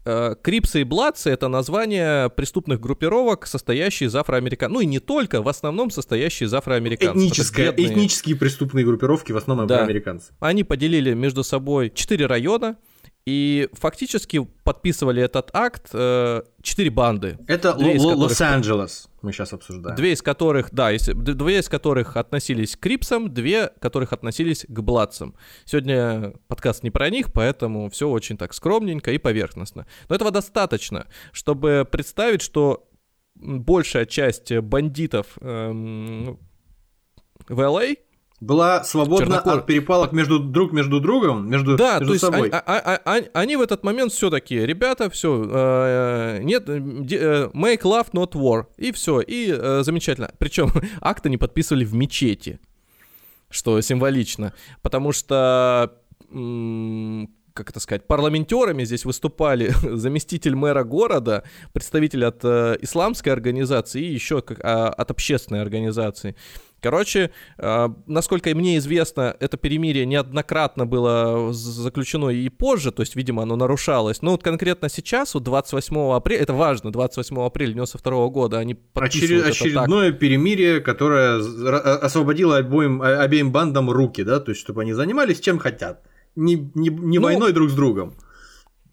Э, 0.10 0.36
Крипсы 0.42 0.82
и 0.82 0.84
Бладцы— 0.86 1.30
это 1.32 1.50
название 1.50 2.30
преступных 2.30 2.80
группировок, 2.80 3.46
состоящие 3.46 4.08
из 4.08 4.16
афроамериканцев. 4.16 4.74
Ну 4.74 4.80
и 4.80 4.86
не 4.86 5.00
только, 5.00 5.42
в 5.42 5.50
основном 5.50 5.92
состоящие 5.92 6.48
из 6.48 6.54
афроамериканцев. 6.54 7.18
Этнические, 7.18 7.72
бедные... 7.74 7.88
этнические 7.88 8.38
преступные 8.38 8.86
группировки, 8.86 9.34
в 9.34 9.38
основном 9.38 9.68
да. 9.68 9.76
афроамериканцы. 9.76 10.32
Они 10.40 10.64
поделили 10.64 11.14
между 11.14 11.44
собой 11.44 11.92
четыре 11.94 12.26
района, 12.26 12.78
И 13.26 13.68
фактически 13.74 14.48
подписывали 14.64 15.22
этот 15.22 15.50
акт 15.52 15.90
э, 15.92 16.44
четыре 16.62 16.90
банды. 16.90 17.38
Это 17.46 17.76
Лос-Анджелес 17.76 19.07
мы 19.22 19.32
сейчас 19.32 19.54
обсуждаем. 19.54 19.96
Две 19.96 20.14
из 20.14 20.22
которых, 20.22 20.72
да, 20.72 20.92
из, 20.92 21.06
две 21.06 21.60
из 21.60 21.70
которых 21.70 22.18
относились 22.18 22.76
к 22.76 22.80
Крипсам, 22.80 23.34
две 23.34 23.70
которых 23.80 24.14
относились 24.14 24.66
к 24.68 24.80
Бладсам. 24.82 25.36
Сегодня 25.66 26.34
подкаст 26.48 26.84
не 26.84 26.92
про 26.92 27.10
них, 27.10 27.34
поэтому 27.34 27.90
все 27.90 28.08
очень 28.08 28.38
так 28.38 28.54
скромненько 28.54 29.12
и 29.12 29.18
поверхностно. 29.18 29.88
Но 30.10 30.16
этого 30.16 30.32
достаточно, 30.32 31.08
чтобы 31.32 31.88
представить, 31.90 32.42
что 32.42 32.88
большая 33.36 34.06
часть 34.06 34.56
бандитов 34.56 35.38
эм, 35.42 36.40
в 37.48 37.60
LA 37.60 37.98
была 38.40 38.84
свободна 38.84 39.26
Чернокор... 39.26 39.60
от 39.60 39.66
перепалок 39.66 40.12
между 40.12 40.40
друг 40.40 40.72
между 40.72 41.00
другом, 41.00 41.50
между, 41.50 41.76
да, 41.76 42.00
между 42.00 42.14
то 42.14 42.20
собой. 42.20 42.50
Есть 42.50 42.54
а, 42.54 42.64
а, 42.66 43.02
а, 43.04 43.22
они 43.34 43.56
в 43.56 43.62
этот 43.62 43.84
момент 43.84 44.12
все 44.12 44.30
такие, 44.30 44.66
ребята, 44.66 45.10
все, 45.10 45.44
э, 45.50 46.40
нет, 46.44 46.70
э, 46.70 47.50
make 47.54 47.82
love, 47.82 48.12
not 48.14 48.34
war, 48.34 48.66
и 48.78 48.92
все, 48.92 49.22
и 49.22 49.52
э, 49.52 49.82
замечательно. 49.84 50.32
Причем 50.38 50.72
акты 51.02 51.30
не 51.30 51.38
подписывали 51.38 51.84
в 51.84 51.96
мечети, 51.96 52.60
что 53.50 53.82
символично, 53.82 54.54
потому 54.82 55.12
что 55.12 55.94
как 57.58 57.72
это 57.72 57.80
сказать, 57.80 58.06
парламентерами 58.06 58.84
здесь 58.84 59.04
выступали 59.04 59.74
заместитель 59.82 60.56
мэра 60.56 60.84
города, 60.84 61.44
представитель 61.74 62.26
от 62.26 62.42
э, 62.44 62.78
исламской 62.82 63.34
организации 63.34 64.04
и 64.04 64.14
еще 64.14 64.42
как, 64.44 64.60
а, 64.62 64.90
от 64.90 65.10
общественной 65.10 65.62
организации. 65.62 66.36
Короче, 66.82 67.32
э, 67.58 67.90
насколько 68.06 68.54
мне 68.54 68.78
известно, 68.78 69.36
это 69.40 69.58
перемирие 69.58 70.06
неоднократно 70.06 70.86
было 70.86 71.52
заключено 71.52 72.30
и 72.30 72.50
позже, 72.50 72.92
то 72.92 73.02
есть, 73.02 73.16
видимо, 73.16 73.44
оно 73.44 73.56
нарушалось. 73.56 74.22
Но 74.22 74.32
вот 74.32 74.44
конкретно 74.44 74.88
сейчас, 74.90 75.34
вот 75.34 75.44
28 75.44 76.14
апреля, 76.14 76.42
это 76.42 76.54
важно, 76.54 76.92
28 76.92 77.40
апреля 77.40 77.74
92 77.74 78.28
года 78.30 78.60
они 78.60 78.76
подписывают 78.76 79.48
Очер... 79.48 79.68
Очередное 79.68 80.12
так. 80.12 80.20
перемирие, 80.20 80.80
которое 80.82 81.40
освободило 81.98 82.58
обоим, 82.58 83.02
обеим 83.02 83.52
бандам 83.52 83.90
руки, 83.90 84.24
да, 84.24 84.40
то 84.40 84.52
есть, 84.52 84.62
чтобы 84.62 84.82
они 84.82 84.94
занимались 84.94 85.40
чем 85.40 85.58
хотят, 85.58 86.04
не, 86.36 86.72
не, 86.76 86.90
не 86.90 87.18
ну, 87.18 87.26
войной 87.26 87.54
друг 87.54 87.70
с 87.72 87.74
другом. 87.74 88.16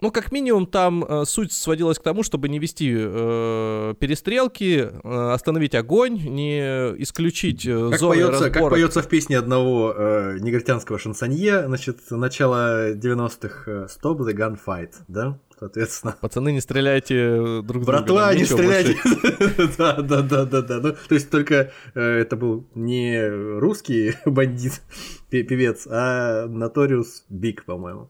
Ну, 0.01 0.11
как 0.11 0.31
минимум, 0.31 0.67
там 0.67 1.03
э, 1.03 1.25
суть 1.25 1.51
сводилась 1.51 1.99
к 1.99 2.03
тому, 2.03 2.23
чтобы 2.23 2.49
не 2.49 2.59
вести 2.59 2.93
э, 2.95 3.93
перестрелки, 3.99 4.89
э, 4.91 5.31
остановить 5.31 5.75
огонь, 5.75 6.15
не 6.15 6.59
исключить 7.01 7.65
э, 7.65 7.89
как 7.91 7.99
зоны 7.99 8.15
поется, 8.15 8.31
разбора. 8.31 8.51
Как 8.51 8.69
поется 8.69 9.01
в 9.01 9.07
песне 9.07 9.37
одного 9.37 9.93
э, 9.95 10.37
негритянского 10.39 10.99
шансонье, 10.99 11.65
значит, 11.67 11.99
начало 12.11 12.93
90-х 12.93 13.71
э, 13.71 13.87
«Stop 13.87 14.19
the 14.19 14.33
gunfight», 14.33 14.91
да? 15.07 15.39
Соответственно. 15.57 16.17
Пацаны, 16.19 16.51
не 16.51 16.59
стреляйте 16.59 17.61
друг 17.61 17.83
в 17.83 17.85
друга. 17.85 17.85
Братва, 17.85 18.33
не 18.35 18.43
стреляйте. 18.43 18.97
да, 19.77 20.01
да, 20.01 20.21
да, 20.21 20.45
да, 20.45 20.61
да. 20.61 20.79
Ну, 20.81 20.95
то 21.07 21.15
есть 21.15 21.29
только 21.29 21.71
э, 21.93 22.01
это 22.01 22.35
был 22.35 22.67
не 22.75 23.25
русский 23.59 24.15
бандит, 24.25 24.81
певец, 25.29 25.87
а 25.89 26.47
Notorious 26.47 27.23
Биг, 27.29 27.63
по-моему. 27.63 28.09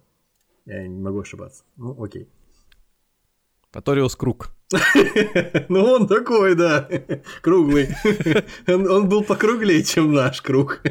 Я 0.66 0.88
не 0.88 1.00
могу 1.02 1.22
ошибаться. 1.22 1.64
Ну, 1.78 2.02
окей. 2.04 2.28
Аториус 3.72 4.16
Круг. 4.16 4.52
ну, 5.70 5.84
он 5.84 6.08
такой, 6.08 6.56
да, 6.56 6.90
круглый. 7.42 7.90
он, 8.68 8.90
он 8.90 9.10
был 9.10 9.24
покруглее, 9.24 9.84
чем 9.84 10.14
наш 10.14 10.42
круг. 10.42 10.82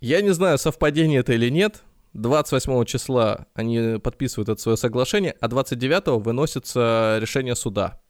Я 0.00 0.20
не 0.20 0.34
знаю, 0.34 0.58
совпадение 0.58 1.20
это 1.20 1.32
или 1.32 1.48
нет. 1.48 1.82
28 2.12 2.84
числа 2.84 3.46
они 3.54 3.98
подписывают 3.98 4.48
это 4.48 4.60
свое 4.60 4.76
соглашение, 4.76 5.34
а 5.40 5.48
29 5.48 6.22
выносится 6.24 7.18
решение 7.20 7.56
суда. 7.56 8.00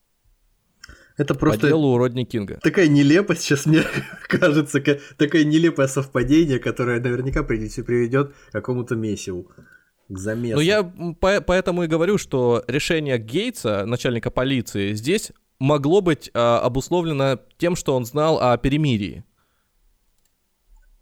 Это 1.16 1.34
просто... 1.34 1.60
По 1.60 1.66
делу 1.68 1.96
Родни 1.96 2.24
Кинга. 2.24 2.58
Такая 2.62 2.88
нелепость 2.88 3.42
сейчас 3.42 3.66
мне 3.66 3.82
кажется, 4.28 4.80
такое 5.16 5.44
нелепое 5.44 5.86
совпадение, 5.86 6.58
которое 6.58 7.00
наверняка 7.00 7.42
приведет 7.42 8.32
к 8.48 8.52
какому-то 8.52 8.96
месиву. 8.96 9.50
К 10.08 10.18
замесу. 10.18 10.56
Ну, 10.56 10.60
я 10.60 10.82
по 10.82 11.40
поэтому 11.40 11.84
и 11.84 11.86
говорю, 11.86 12.18
что 12.18 12.62
решение 12.66 13.16
Гейтса, 13.18 13.86
начальника 13.86 14.30
полиции, 14.30 14.92
здесь 14.92 15.32
могло 15.58 16.02
быть 16.02 16.30
а, 16.34 16.60
обусловлено 16.60 17.38
тем, 17.56 17.74
что 17.74 17.96
он 17.96 18.04
знал 18.04 18.38
о 18.38 18.56
перемирии. 18.58 19.24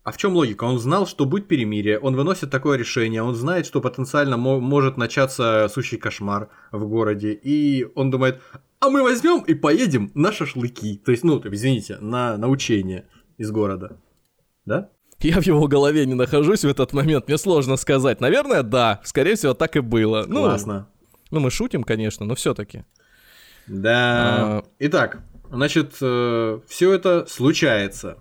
А 0.05 0.11
в 0.11 0.16
чем 0.16 0.35
логика? 0.35 0.64
Он 0.64 0.79
знал, 0.79 1.07
что 1.07 1.27
будет 1.27 1.46
перемирие, 1.46 1.98
он 1.98 2.16
выносит 2.16 2.51
такое 2.51 2.77
решение, 2.77 3.22
он 3.22 3.35
знает, 3.37 3.66
что 3.66 3.81
потенциально 3.81 4.37
мо- 4.37 4.61
может 4.61 4.96
начаться 4.96 5.68
сущий 5.72 5.96
кошмар 5.96 6.48
в 6.72 6.87
городе, 6.88 7.33
и 7.33 7.87
он 7.94 8.11
думает, 8.11 8.40
а 8.82 8.90
мы 8.90 9.02
возьмем 9.04 9.42
и 9.42 9.54
поедем 9.54 10.10
на 10.14 10.32
шашлыки. 10.32 10.96
То 10.96 11.12
есть, 11.12 11.22
ну, 11.22 11.40
извините, 11.44 11.98
на, 12.00 12.36
на 12.36 12.48
учение 12.48 13.06
из 13.38 13.52
города. 13.52 14.00
Да? 14.64 14.90
Я 15.20 15.40
в 15.40 15.46
его 15.46 15.68
голове 15.68 16.04
не 16.04 16.14
нахожусь 16.14 16.64
в 16.64 16.68
этот 16.68 16.92
момент, 16.92 17.28
мне 17.28 17.38
сложно 17.38 17.76
сказать. 17.76 18.20
Наверное, 18.20 18.64
да, 18.64 19.00
скорее 19.04 19.36
всего, 19.36 19.54
так 19.54 19.76
и 19.76 19.80
было. 19.80 20.24
Ну, 20.26 20.40
Классно. 20.40 20.88
Ну, 21.30 21.38
мы 21.38 21.52
шутим, 21.52 21.84
конечно, 21.84 22.26
но 22.26 22.34
все-таки. 22.34 22.84
Да. 23.68 24.58
А... 24.58 24.64
Итак, 24.80 25.20
значит, 25.48 25.94
э, 26.00 26.58
все 26.66 26.92
это 26.92 27.26
случается. 27.26 28.18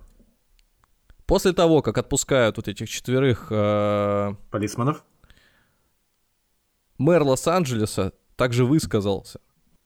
После 1.26 1.52
того, 1.52 1.82
как 1.82 1.98
отпускают 1.98 2.56
вот 2.56 2.68
этих 2.68 2.88
четверых... 2.88 3.48
Э... 3.50 4.34
Полисманов? 4.52 5.02
Мэр 6.98 7.24
Лос-Анджелеса 7.24 8.12
также 8.36 8.64
высказался 8.64 9.40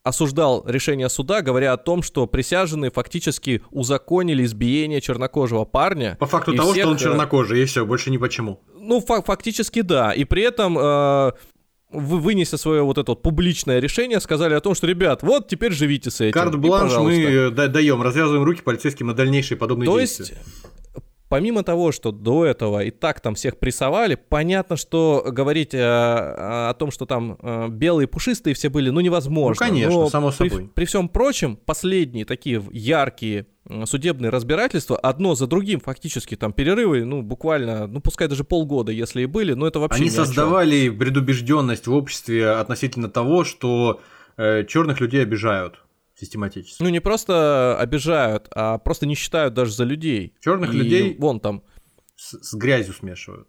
осуждал 0.06 0.64
решение 0.66 1.08
суда, 1.08 1.42
говоря 1.42 1.72
о 1.72 1.76
том, 1.76 2.02
что 2.02 2.28
присяжные 2.28 2.92
фактически 2.92 3.62
узаконили 3.70 4.44
избиение 4.44 5.00
чернокожего 5.00 5.64
парня. 5.64 6.16
По 6.20 6.26
факту 6.26 6.54
того, 6.54 6.70
всех... 6.70 6.84
что 6.84 6.90
он 6.90 6.96
э, 6.96 6.98
чернокожий, 7.00 7.62
и 7.62 7.64
все, 7.64 7.84
больше 7.84 8.10
ни 8.10 8.16
почему. 8.16 8.60
Ну, 8.78 9.00
фа- 9.00 9.22
фактически 9.22 9.80
да. 9.82 10.12
И 10.12 10.22
при 10.22 10.42
этом 10.42 10.78
э, 10.78 11.32
вынеся 11.90 12.56
свое 12.56 12.82
вот 12.82 12.98
это 12.98 13.12
вот 13.12 13.22
публичное 13.22 13.80
решение, 13.80 14.20
сказали 14.20 14.54
о 14.54 14.60
том, 14.60 14.76
что, 14.76 14.86
ребят, 14.86 15.24
вот 15.24 15.48
теперь 15.48 15.72
живите 15.72 16.12
с 16.12 16.20
этим. 16.20 16.32
Карт-бланш 16.32 16.96
мы 16.98 17.50
даем, 17.50 18.00
развязываем 18.00 18.44
руки 18.44 18.62
полицейским 18.62 19.08
на 19.08 19.14
дальнейшие 19.14 19.58
подобные 19.58 19.86
То 19.86 19.98
действия. 19.98 20.36
Есть 20.36 20.66
помимо 21.28 21.62
того, 21.62 21.92
что 21.92 22.12
до 22.12 22.44
этого 22.44 22.82
и 22.84 22.90
так 22.90 23.20
там 23.20 23.34
всех 23.34 23.58
прессовали, 23.58 24.14
понятно, 24.14 24.76
что 24.76 25.24
говорить 25.26 25.74
о, 25.74 25.78
э, 25.78 26.70
о 26.70 26.74
том, 26.74 26.90
что 26.90 27.06
там 27.06 27.38
э, 27.40 27.68
белые 27.68 28.06
пушистые 28.06 28.54
все 28.54 28.68
были, 28.68 28.90
ну 28.90 29.00
невозможно. 29.00 29.66
Ну 29.66 29.72
конечно, 29.72 29.94
Но 29.94 30.08
само 30.08 30.30
при, 30.30 30.48
собой. 30.48 30.70
При 30.74 30.84
всем 30.84 31.08
прочем, 31.08 31.56
последние 31.56 32.24
такие 32.24 32.62
яркие 32.72 33.46
судебные 33.84 34.30
разбирательства, 34.30 34.96
одно 34.96 35.34
за 35.34 35.46
другим 35.46 35.80
фактически 35.80 36.36
там 36.36 36.52
перерывы, 36.52 37.04
ну 37.04 37.22
буквально, 37.22 37.86
ну 37.86 38.00
пускай 38.00 38.28
даже 38.28 38.44
полгода, 38.44 38.92
если 38.92 39.22
и 39.22 39.26
были, 39.26 39.54
но 39.54 39.66
это 39.66 39.80
вообще 39.80 40.02
Они 40.02 40.10
создавали 40.10 40.88
предубежденность 40.88 41.86
в 41.86 41.92
обществе 41.92 42.50
относительно 42.50 43.08
того, 43.08 43.44
что 43.44 44.00
э, 44.36 44.64
черных 44.66 45.00
людей 45.00 45.22
обижают 45.22 45.80
систематически. 46.18 46.82
Ну, 46.82 46.88
не 46.88 47.00
просто 47.00 47.76
обижают, 47.78 48.48
а 48.50 48.78
просто 48.78 49.06
не 49.06 49.14
считают 49.14 49.54
даже 49.54 49.72
за 49.72 49.84
людей. 49.84 50.34
Черных 50.40 50.74
и 50.74 50.76
людей 50.76 51.16
вон 51.18 51.40
там. 51.40 51.62
С, 52.16 52.38
с 52.42 52.54
грязью 52.54 52.94
смешивают. 52.94 53.48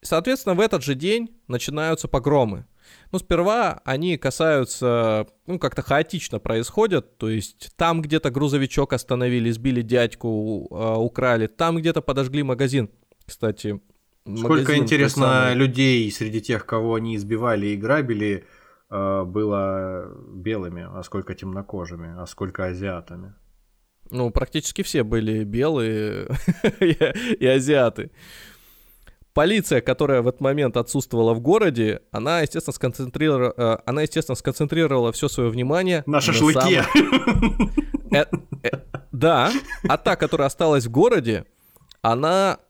Соответственно, 0.00 0.54
в 0.54 0.60
этот 0.60 0.82
же 0.82 0.94
день 0.94 1.36
начинаются 1.48 2.08
погромы. 2.08 2.66
Ну, 3.10 3.18
сперва 3.18 3.82
они 3.84 4.16
касаются, 4.16 5.26
ну, 5.46 5.58
как-то 5.58 5.82
хаотично 5.82 6.38
происходят, 6.38 7.18
то 7.18 7.28
есть 7.28 7.70
там 7.76 8.00
где-то 8.00 8.30
грузовичок 8.30 8.92
остановили, 8.92 9.50
сбили 9.50 9.82
дядьку, 9.82 10.68
э, 10.70 10.94
украли, 10.98 11.48
там 11.48 11.78
где-то 11.78 12.00
подожгли 12.00 12.44
магазин. 12.44 12.88
Кстати, 13.24 13.80
Сколько, 14.24 14.48
магазин, 14.48 14.84
интересно, 14.84 15.54
людей 15.54 16.10
среди 16.12 16.40
тех, 16.40 16.64
кого 16.64 16.94
они 16.94 17.16
избивали 17.16 17.68
и 17.68 17.76
грабили, 17.76 18.44
было 18.88 20.12
белыми, 20.28 20.86
а 20.88 21.02
сколько 21.02 21.34
темнокожими, 21.34 22.14
а 22.18 22.26
сколько 22.26 22.66
азиатами. 22.66 23.34
Ну, 24.10 24.30
практически 24.30 24.82
все 24.82 25.02
были 25.02 25.44
белые 25.44 26.28
и 26.80 27.46
азиаты. 27.46 28.10
Полиция, 29.34 29.82
которая 29.82 30.22
в 30.22 30.28
этот 30.28 30.40
момент 30.40 30.78
отсутствовала 30.78 31.34
в 31.34 31.40
городе, 31.40 32.00
она, 32.10 32.40
естественно, 32.40 32.72
сконцентрировала, 32.72 33.52
э, 33.54 33.76
она, 33.84 34.02
естественно, 34.02 34.34
сконцентрировала 34.34 35.12
все 35.12 35.28
свое 35.28 35.50
внимание 35.50 36.02
на 36.06 36.20
шашлыке. 36.20 36.84
Э, 38.12 38.24
да, 39.12 39.52
а 39.86 39.98
та, 39.98 40.16
которая 40.16 40.46
осталась 40.46 40.86
в 40.86 40.90
городе, 40.90 41.44
она 42.00 42.60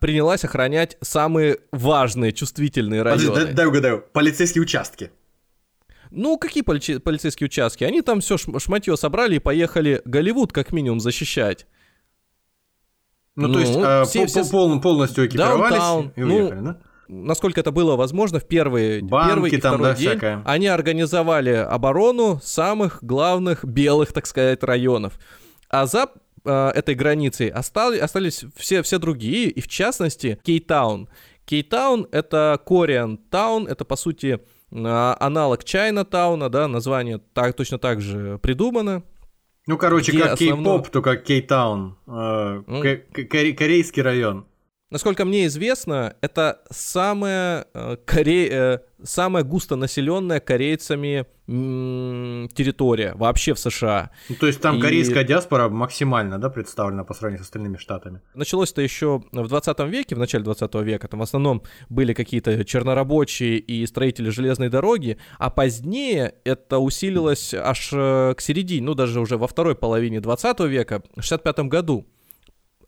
принялась 0.00 0.44
охранять 0.44 0.96
самые 1.00 1.58
важные, 1.72 2.32
чувствительные 2.32 3.02
районы. 3.02 3.26
Подожди, 3.26 3.46
дай, 3.46 3.54
дай 3.54 3.66
угадаю, 3.66 4.04
полицейские 4.12 4.62
участки. 4.62 5.10
Ну, 6.10 6.38
какие 6.38 6.62
поли- 6.62 6.98
полицейские 6.98 7.46
участки? 7.46 7.84
Они 7.84 8.02
там 8.02 8.20
все 8.20 8.36
шматье 8.38 8.96
собрали 8.96 9.36
и 9.36 9.38
поехали 9.38 10.00
Голливуд 10.04 10.52
как 10.52 10.72
минимум 10.72 11.00
защищать. 11.00 11.66
Ну, 13.36 13.48
ну 13.48 13.54
то 13.54 13.60
есть 13.60 13.76
э, 13.76 14.04
все, 14.04 14.22
по, 14.22 14.26
все... 14.26 14.44
Пол, 14.50 14.80
полностью 14.80 15.26
экипировались 15.26 15.78
Даунтаун, 15.78 16.12
и 16.16 16.22
уехали, 16.22 16.60
ну, 16.60 16.64
да? 16.72 16.80
Насколько 17.08 17.60
это 17.60 17.70
было 17.70 17.96
возможно, 17.96 18.38
в 18.38 18.46
первые, 18.46 19.02
Банки 19.02 19.28
первый 19.28 19.50
и 19.50 19.56
там, 19.58 19.74
второй 19.74 19.92
да, 19.92 19.98
день 19.98 20.10
всякое. 20.10 20.42
они 20.44 20.66
организовали 20.66 21.52
оборону 21.52 22.38
самых 22.42 23.02
главных 23.02 23.64
белых, 23.64 24.12
так 24.12 24.26
сказать, 24.26 24.62
районов. 24.62 25.18
А 25.70 25.86
за 25.86 26.08
э, 26.48 26.70
этой 26.74 26.94
границей 26.94 27.48
остались, 27.48 28.00
остались 28.00 28.44
все, 28.56 28.82
все 28.82 28.98
другие, 28.98 29.50
и 29.50 29.60
в 29.60 29.68
частности 29.68 30.38
Кейтаун. 30.42 31.08
Кейтаун— 31.44 32.06
это 32.12 32.60
Кориан 32.66 33.18
Таун, 33.30 33.66
это, 33.66 33.84
по 33.84 33.96
сути, 33.96 34.40
а, 34.70 35.16
аналог 35.18 35.64
Чайна-тауна, 35.64 36.50
да, 36.50 36.68
название 36.68 37.20
так, 37.32 37.56
точно 37.56 37.78
так 37.78 38.00
же 38.00 38.38
придумано. 38.38 39.02
Ну, 39.66 39.76
короче, 39.78 40.12
как 40.12 40.32
основной... 40.32 40.64
кей-поп, 40.64 40.88
только 40.88 41.16
Кейтаун, 41.16 41.96
э, 42.06 42.10
mm. 42.10 43.54
корейский 43.54 44.02
район. 44.02 44.46
Насколько 44.90 45.26
мне 45.26 45.46
известно, 45.46 46.16
это 46.22 46.62
самая, 46.70 47.66
э, 47.74 47.96
коре... 48.06 48.48
Э, 48.48 48.78
самая 49.02 49.44
густонаселенная 49.44 50.40
корейцами 50.40 51.26
территория 51.46 53.14
вообще 53.14 53.54
в 53.54 53.58
США. 53.58 54.10
Ну, 54.28 54.34
то 54.34 54.46
есть 54.46 54.60
там 54.60 54.78
и... 54.78 54.80
корейская 54.82 55.24
диаспора 55.24 55.70
максимально 55.70 56.38
да, 56.38 56.50
представлена 56.50 57.04
по 57.04 57.14
сравнению 57.14 57.42
с 57.42 57.46
остальными 57.46 57.78
штатами. 57.78 58.20
Началось 58.34 58.70
это 58.72 58.82
еще 58.82 59.22
в 59.32 59.48
20 59.48 59.78
веке, 59.86 60.14
в 60.14 60.18
начале 60.18 60.44
20 60.44 60.74
века. 60.76 61.08
Там 61.08 61.20
в 61.20 61.22
основном 61.22 61.62
были 61.88 62.12
какие-то 62.12 62.64
чернорабочие 62.66 63.58
и 63.58 63.86
строители 63.86 64.28
железной 64.28 64.68
дороги, 64.68 65.16
а 65.38 65.48
позднее 65.48 66.34
это 66.44 66.78
усилилось 66.80 67.54
аж 67.54 67.90
э, 67.94 68.34
к 68.36 68.42
середине, 68.42 68.84
ну 68.84 68.92
даже 68.94 69.18
уже 69.18 69.38
во 69.38 69.46
второй 69.48 69.74
половине 69.74 70.20
20 70.20 70.60
века, 70.60 71.02
в 71.16 71.22
65 71.22 71.60
году 71.60 72.06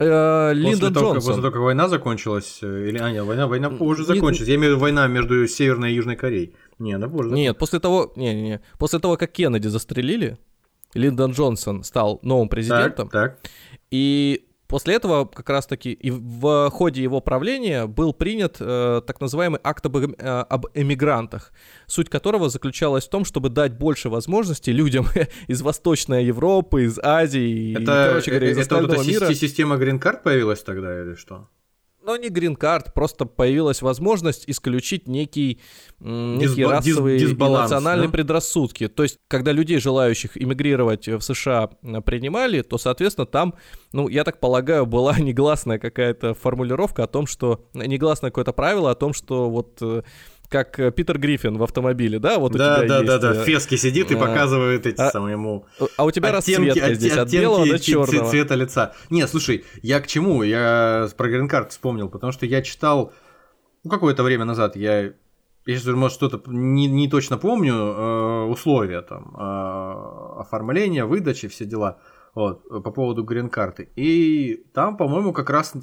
э, 0.01 0.53
Линдон 0.55 0.93
после 0.93 1.09
Джонсон. 1.09 1.15
после 1.15 1.43
того, 1.43 1.53
как 1.53 1.63
война 1.63 1.89
закончилась, 1.89 2.59
э, 2.63 2.89
или, 2.89 2.99
а, 2.99 3.11
нет, 3.11 3.25
война, 3.25 3.47
война 3.47 3.71
позже 3.71 4.05
закончилась. 4.05 4.49
Я 4.49 4.57
имею 4.57 4.73
в 4.73 4.77
виду 4.77 4.81
война 4.81 5.07
между 5.07 5.47
Северной 5.47 5.93
и 5.93 5.95
Южной 5.95 6.17
Кореей. 6.17 6.55
Не, 6.79 6.95
она 6.95 7.09
позже. 7.09 7.31
Нет, 7.31 7.57
после 7.59 7.79
того, 7.81 8.13
не, 8.17 8.35
не, 8.35 8.43
не, 8.43 8.61
после 8.79 8.99
того, 8.99 9.17
как 9.17 9.31
Кеннеди 9.33 9.69
застрелили, 9.69 10.39
Линдон 10.95 11.33
Джонсон 11.33 11.85
стал 11.85 12.19
новым 12.23 12.49
президентом. 12.49 13.09
Так, 13.09 13.39
так. 13.41 13.51
И 13.91 14.47
После 14.71 14.95
этого 14.95 15.25
как 15.25 15.51
раз-таки 15.51 15.93
и 15.93 16.13
в 16.13 16.71
ходе 16.71 17.03
его 17.03 17.21
правления 17.21 17.87
был 17.87 18.15
принят 18.15 18.59
э, 18.61 19.03
так 19.05 19.21
называемый 19.21 19.59
акт 19.65 19.85
об, 19.85 19.97
э, 19.97 20.05
об 20.17 20.67
эмигрантах, 20.75 21.53
суть 21.89 22.09
которого 22.09 22.49
заключалась 22.49 23.05
в 23.07 23.11
том, 23.11 23.25
чтобы 23.25 23.49
дать 23.49 23.77
больше 23.77 24.09
возможностей 24.09 24.71
людям 24.71 25.07
из 25.49 25.61
Восточной 25.63 26.25
Европы, 26.25 26.85
из 26.85 27.01
Азии 27.01 27.73
это, 27.73 27.83
и, 27.83 28.09
короче 28.09 28.31
говоря, 28.31 28.47
из 28.47 28.53
это, 28.53 28.63
остального 28.63 28.95
это 28.95 29.11
мира. 29.11 29.35
Система 29.35 29.77
грин-карт 29.77 30.23
появилась 30.23 30.63
тогда 30.63 31.03
или 31.03 31.17
что? 31.17 31.49
Но 32.11 32.17
не 32.17 32.29
грин-карт, 32.29 32.93
просто 32.93 33.25
появилась 33.25 33.83
возможность 33.83 34.45
исключить 34.49 35.07
некий, 35.07 35.61
некие 36.01 36.67
Дисба- 36.67 36.71
расовые 36.71 37.21
дис- 37.21 37.31
и 37.31 37.37
национальные 37.37 38.09
да? 38.09 38.13
предрассудки. 38.13 38.89
То 38.89 39.05
есть, 39.05 39.19
когда 39.29 39.53
людей, 39.53 39.79
желающих 39.79 40.37
иммигрировать 40.37 41.07
в 41.07 41.21
США, 41.21 41.69
принимали, 42.05 42.63
то, 42.63 42.79
соответственно, 42.79 43.27
там, 43.27 43.55
ну, 43.93 44.09
я 44.09 44.25
так 44.25 44.41
полагаю, 44.41 44.87
была 44.87 45.15
негласная 45.21 45.79
какая-то 45.79 46.35
формулировка 46.35 47.05
о 47.05 47.07
том, 47.07 47.29
что, 47.29 47.69
негласное 47.75 48.31
какое-то 48.31 48.53
правило 48.53 48.91
о 48.91 48.95
том, 48.97 49.13
что 49.15 49.49
вот 49.49 49.79
э, 49.81 50.03
как 50.51 50.79
э, 50.81 50.91
Питер 50.91 51.19
Гриффин 51.19 51.57
в 51.57 51.63
автомобиле, 51.63 52.19
да? 52.19 52.39
Вот 52.39 52.53
да, 52.53 52.81
у 52.81 52.85
тебя 52.85 52.89
да, 52.89 52.97
есть... 52.97 53.07
да, 53.07 53.19
да, 53.19 53.43
в 53.43 53.45
феске 53.45 53.77
сидит 53.77 54.11
и 54.11 54.17
а, 54.17 54.19
показывает 54.19 54.85
эти 54.85 55.01
а, 55.01 55.11
самые 55.11 55.33
ему. 55.33 55.65
А 55.97 56.05
у 56.05 56.11
тебя 56.11 56.37
оттенки, 56.37 56.69
расцветка 56.69 56.95
здесь 56.95 57.17
от 57.17 57.31
белого 57.31 57.67
до 57.67 57.79
черного. 57.79 58.29
цвета 58.29 58.57
лица. 58.57 58.93
Не, 59.09 59.27
слушай, 59.27 59.65
я 59.81 60.01
к 60.01 60.09
чему? 60.09 60.43
Я 60.43 61.09
про 61.17 61.29
грин-карт 61.29 61.71
вспомнил, 61.71 62.09
потому 62.09 62.33
что 62.33 62.47
я 62.47 62.63
читал 62.63 63.13
ну, 63.85 63.91
какое-то 63.91 64.23
время 64.23 64.45
назад, 64.45 64.77
я 64.77 65.13
я 65.67 65.77
сейчас, 65.77 65.95
может, 65.95 66.17
что-то 66.17 66.43
не, 66.51 66.89
не 66.89 67.09
точно 67.09 67.37
помню, 67.37 67.75
э, 67.75 68.45
условия 68.47 69.03
там, 69.03 69.37
э, 69.39 70.41
оформления, 70.41 71.05
выдачи, 71.05 71.49
все 71.49 71.65
дела, 71.67 71.99
вот, 72.35 72.67
по 72.69 72.91
поводу 72.91 73.23
грин-карты. 73.23 73.91
И 73.95 74.65
там, 74.73 74.97
по-моему, 74.97 75.33
как 75.33 75.51
раз 75.51 75.75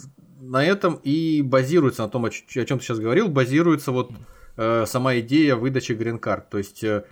на 0.41 0.65
этом 0.65 0.99
и 1.03 1.41
базируется, 1.41 2.01
на 2.01 2.09
том, 2.09 2.25
о, 2.25 2.29
о 2.29 2.31
чем 2.31 2.79
ты 2.79 2.83
сейчас 2.83 2.99
говорил, 2.99 3.29
базируется 3.29 3.91
вот 3.91 4.11
э, 4.57 4.85
сама 4.85 5.19
идея 5.19 5.55
выдачи 5.55 5.93
грин-карт. 5.93 6.49
То 6.49 6.57
есть 6.57 6.83
э, 6.83 7.03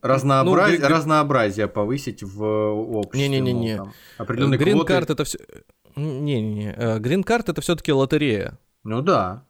разнообраз... 0.00 0.78
ну, 0.78 0.88
разнообразие 0.88 1.68
повысить 1.68 2.22
в 2.22 2.42
обществе. 2.44 3.28
Не-не-не. 3.28 3.76
Ну, 3.76 3.92
определенные 4.18 4.58
Грин-карт 4.58 5.10
это 5.10 5.24
все... 5.24 5.38
Не-не-не. 5.96 6.74
Э, 6.76 6.98
грин-карт 6.98 7.48
это 7.48 7.60
все-таки 7.60 7.92
лотерея. 7.92 8.58
Ну 8.84 9.02
да. 9.02 9.44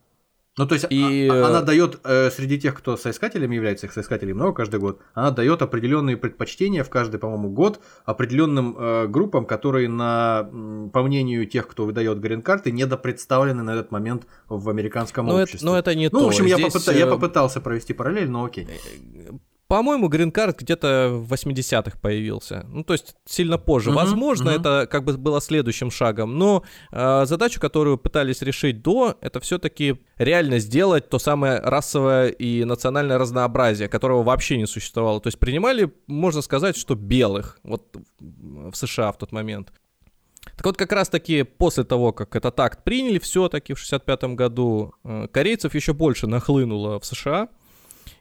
Ну, 0.58 0.66
то 0.66 0.74
есть 0.74 0.84
и... 0.90 1.28
а, 1.30 1.46
она 1.46 1.62
дает 1.62 2.00
э, 2.04 2.30
среди 2.30 2.60
тех, 2.60 2.74
кто 2.74 2.98
соискателями 2.98 3.54
является, 3.54 3.86
их 3.86 3.92
соискателей 3.92 4.34
много 4.34 4.52
каждый 4.52 4.80
год, 4.80 5.00
она 5.14 5.30
дает 5.30 5.62
определенные 5.62 6.18
предпочтения 6.18 6.84
в 6.84 6.90
каждый, 6.90 7.18
по-моему, 7.18 7.48
год 7.48 7.80
определенным 8.04 8.76
э, 8.78 9.06
группам, 9.06 9.46
которые, 9.46 9.88
на, 9.88 10.44
по 10.92 11.02
мнению 11.02 11.46
тех, 11.46 11.66
кто 11.68 11.86
выдает 11.86 12.20
грин-карты, 12.20 12.70
недопредставлены 12.70 13.62
на 13.62 13.70
этот 13.70 13.90
момент 13.92 14.26
в 14.46 14.68
американском 14.68 15.26
но 15.26 15.36
обществе. 15.36 15.56
Это, 15.56 15.66
но 15.66 15.78
это 15.78 15.94
не 15.94 16.10
ну, 16.12 16.18
то. 16.18 16.24
в 16.26 16.28
общем, 16.28 16.44
Здесь... 16.44 16.58
я, 16.58 16.66
попыта... 16.66 16.92
я 16.92 17.06
э, 17.06 17.10
попытался 17.10 17.60
провести 17.62 17.94
параллель, 17.94 18.28
но 18.28 18.44
окей. 18.44 18.68
По-моему, 19.72 20.08
грин-карт 20.08 20.58
где-то 20.58 21.08
в 21.12 21.32
80-х 21.32 21.96
появился. 21.98 22.66
Ну, 22.68 22.84
то 22.84 22.92
есть 22.92 23.16
сильно 23.24 23.56
позже. 23.56 23.88
Uh-huh, 23.88 23.94
Возможно, 23.94 24.50
uh-huh. 24.50 24.60
это 24.60 24.86
как 24.86 25.02
бы 25.02 25.16
было 25.16 25.40
следующим 25.40 25.90
шагом. 25.90 26.36
Но 26.36 26.62
э, 26.90 27.24
задачу, 27.24 27.58
которую 27.58 27.96
пытались 27.96 28.42
решить 28.42 28.82
до, 28.82 29.16
это 29.22 29.40
все-таки 29.40 29.98
реально 30.18 30.58
сделать 30.58 31.08
то 31.08 31.18
самое 31.18 31.58
расовое 31.58 32.28
и 32.28 32.64
национальное 32.64 33.16
разнообразие, 33.16 33.88
которого 33.88 34.22
вообще 34.22 34.58
не 34.58 34.66
существовало. 34.66 35.22
То 35.22 35.28
есть 35.28 35.38
принимали, 35.38 35.90
можно 36.06 36.42
сказать, 36.42 36.76
что 36.76 36.94
белых 36.94 37.58
вот 37.62 37.96
в 38.20 38.74
США 38.74 39.10
в 39.10 39.16
тот 39.16 39.32
момент. 39.32 39.72
Так 40.54 40.66
вот, 40.66 40.76
как 40.76 40.92
раз-таки 40.92 41.44
после 41.44 41.84
того, 41.84 42.12
как 42.12 42.36
этот 42.36 42.60
акт 42.60 42.84
приняли 42.84 43.18
все-таки 43.18 43.72
в 43.72 43.78
65 43.78 44.24
году, 44.34 44.92
э, 45.02 45.28
корейцев 45.32 45.74
еще 45.74 45.94
больше 45.94 46.26
нахлынуло 46.26 47.00
в 47.00 47.06
США– 47.06 47.48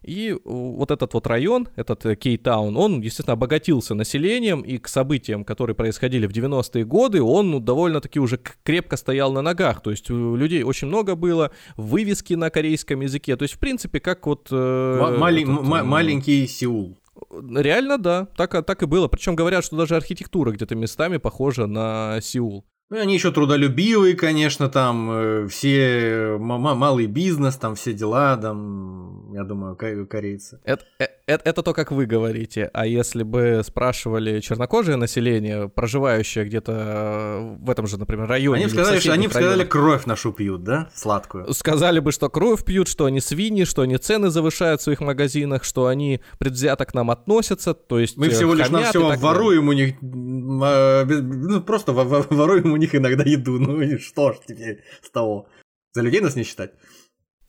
и 0.04 0.36
вот 0.44 0.90
этот 0.90 1.14
вот 1.14 1.28
район, 1.28 1.68
этот 1.76 2.06
э, 2.06 2.16
Кейтаун, 2.16 2.76
он, 2.76 3.02
естественно, 3.02 3.34
обогатился 3.34 3.94
населением, 3.94 4.62
и 4.62 4.78
к 4.78 4.88
событиям, 4.88 5.44
которые 5.44 5.76
происходили 5.76 6.26
в 6.26 6.32
90-е 6.32 6.86
годы, 6.86 7.22
он 7.22 7.52
ну, 7.52 7.60
довольно-таки 7.60 8.20
уже 8.20 8.40
крепко 8.64 8.98
стоял 8.98 9.32
на 9.32 9.42
ногах. 9.42 9.82
То 9.82 9.92
есть 9.92 10.10
у 10.10 10.36
людей 10.36 10.64
очень 10.64 10.88
много 10.88 11.16
было, 11.16 11.52
вывески 11.78 12.34
на 12.34 12.50
корейском 12.50 13.02
языке. 13.02 13.36
То 13.36 13.44
есть, 13.44 13.56
в 13.56 13.60
принципе, 13.60 14.00
как 14.00 14.26
вот... 14.26 14.48
Э, 14.52 15.16
Мали- 15.18 15.44
этот, 15.44 15.58
м- 15.58 15.88
маленький 15.88 16.48
Сеул. 16.48 16.98
Реально, 17.32 17.98
да, 17.98 18.26
так, 18.36 18.66
так 18.66 18.82
и 18.82 18.86
было. 18.88 19.08
Причем 19.08 19.36
говорят, 19.36 19.64
что 19.64 19.76
даже 19.78 19.96
архитектура 19.96 20.52
где-то 20.52 20.76
местами 20.76 21.18
похожа 21.18 21.68
на 21.68 22.20
Сеул. 22.22 22.66
Ну, 22.92 23.00
они 23.00 23.14
еще 23.14 23.32
трудолюбивые, 23.32 24.16
конечно, 24.16 24.68
там 24.68 25.10
э, 25.12 25.48
все 25.48 26.36
малый 26.38 27.06
бизнес, 27.06 27.56
там 27.56 27.76
все 27.76 27.94
дела, 27.94 28.36
там, 28.36 29.21
я 29.34 29.44
думаю, 29.44 29.76
корейцы. 29.76 30.60
Это, 30.64 30.86
это, 30.98 31.50
это 31.50 31.64
то, 31.64 31.74
как 31.74 31.92
вы 31.92 32.06
говорите. 32.06 32.70
А 32.74 32.86
если 32.86 33.24
бы 33.24 33.62
спрашивали 33.66 34.40
чернокожее 34.40 34.98
население, 34.98 35.70
проживающее 35.70 36.46
где-то 36.46 36.72
э, 36.72 37.58
в 37.60 37.70
этом 37.70 37.88
же, 37.88 37.98
например, 37.98 38.28
районе. 38.28 38.64
Они 38.64 38.66
бы 38.66 38.72
сказали, 38.72 39.00
что 39.00 39.14
они 39.14 39.28
бы 39.28 39.34
сказали, 39.34 39.64
кровь 39.64 40.06
нашу 40.06 40.32
пьют, 40.32 40.64
да? 40.64 40.90
Сладкую. 40.94 41.54
Сказали 41.54 42.00
бы, 42.00 42.12
что 42.12 42.30
кровь 42.30 42.64
пьют, 42.66 42.88
что 42.88 43.06
они 43.06 43.22
свиньи, 43.22 43.64
что 43.64 43.84
они 43.84 43.98
цены 43.98 44.30
завышают 44.30 44.82
в 44.82 44.84
своих 44.84 45.02
магазинах, 45.02 45.64
что 45.64 45.88
они 45.88 46.22
предвзято 46.40 46.86
к 46.86 46.94
нам 46.94 47.12
относятся. 47.12 47.74
То 47.74 48.00
есть 48.00 48.18
мы 48.18 48.30
всего 48.30 48.54
лишь 48.54 48.70
на 48.70 48.84
все 48.84 49.16
воруем 49.16 49.68
у 49.68 49.74
них, 49.74 49.96
а, 50.02 51.06
ну, 51.06 51.62
просто 51.62 51.94
воруем 51.94 52.72
у 52.72 52.78
них 52.78 52.96
иногда 52.96 53.24
еду. 53.24 53.60
Ну 53.60 53.82
и 53.82 53.98
что 53.98 54.34
ж 54.34 54.38
теперь 54.48 54.84
с 55.02 55.10
того? 55.10 55.48
За 55.94 56.02
людей 56.02 56.22
нас 56.22 56.36
не 56.36 56.44
считать. 56.44 56.72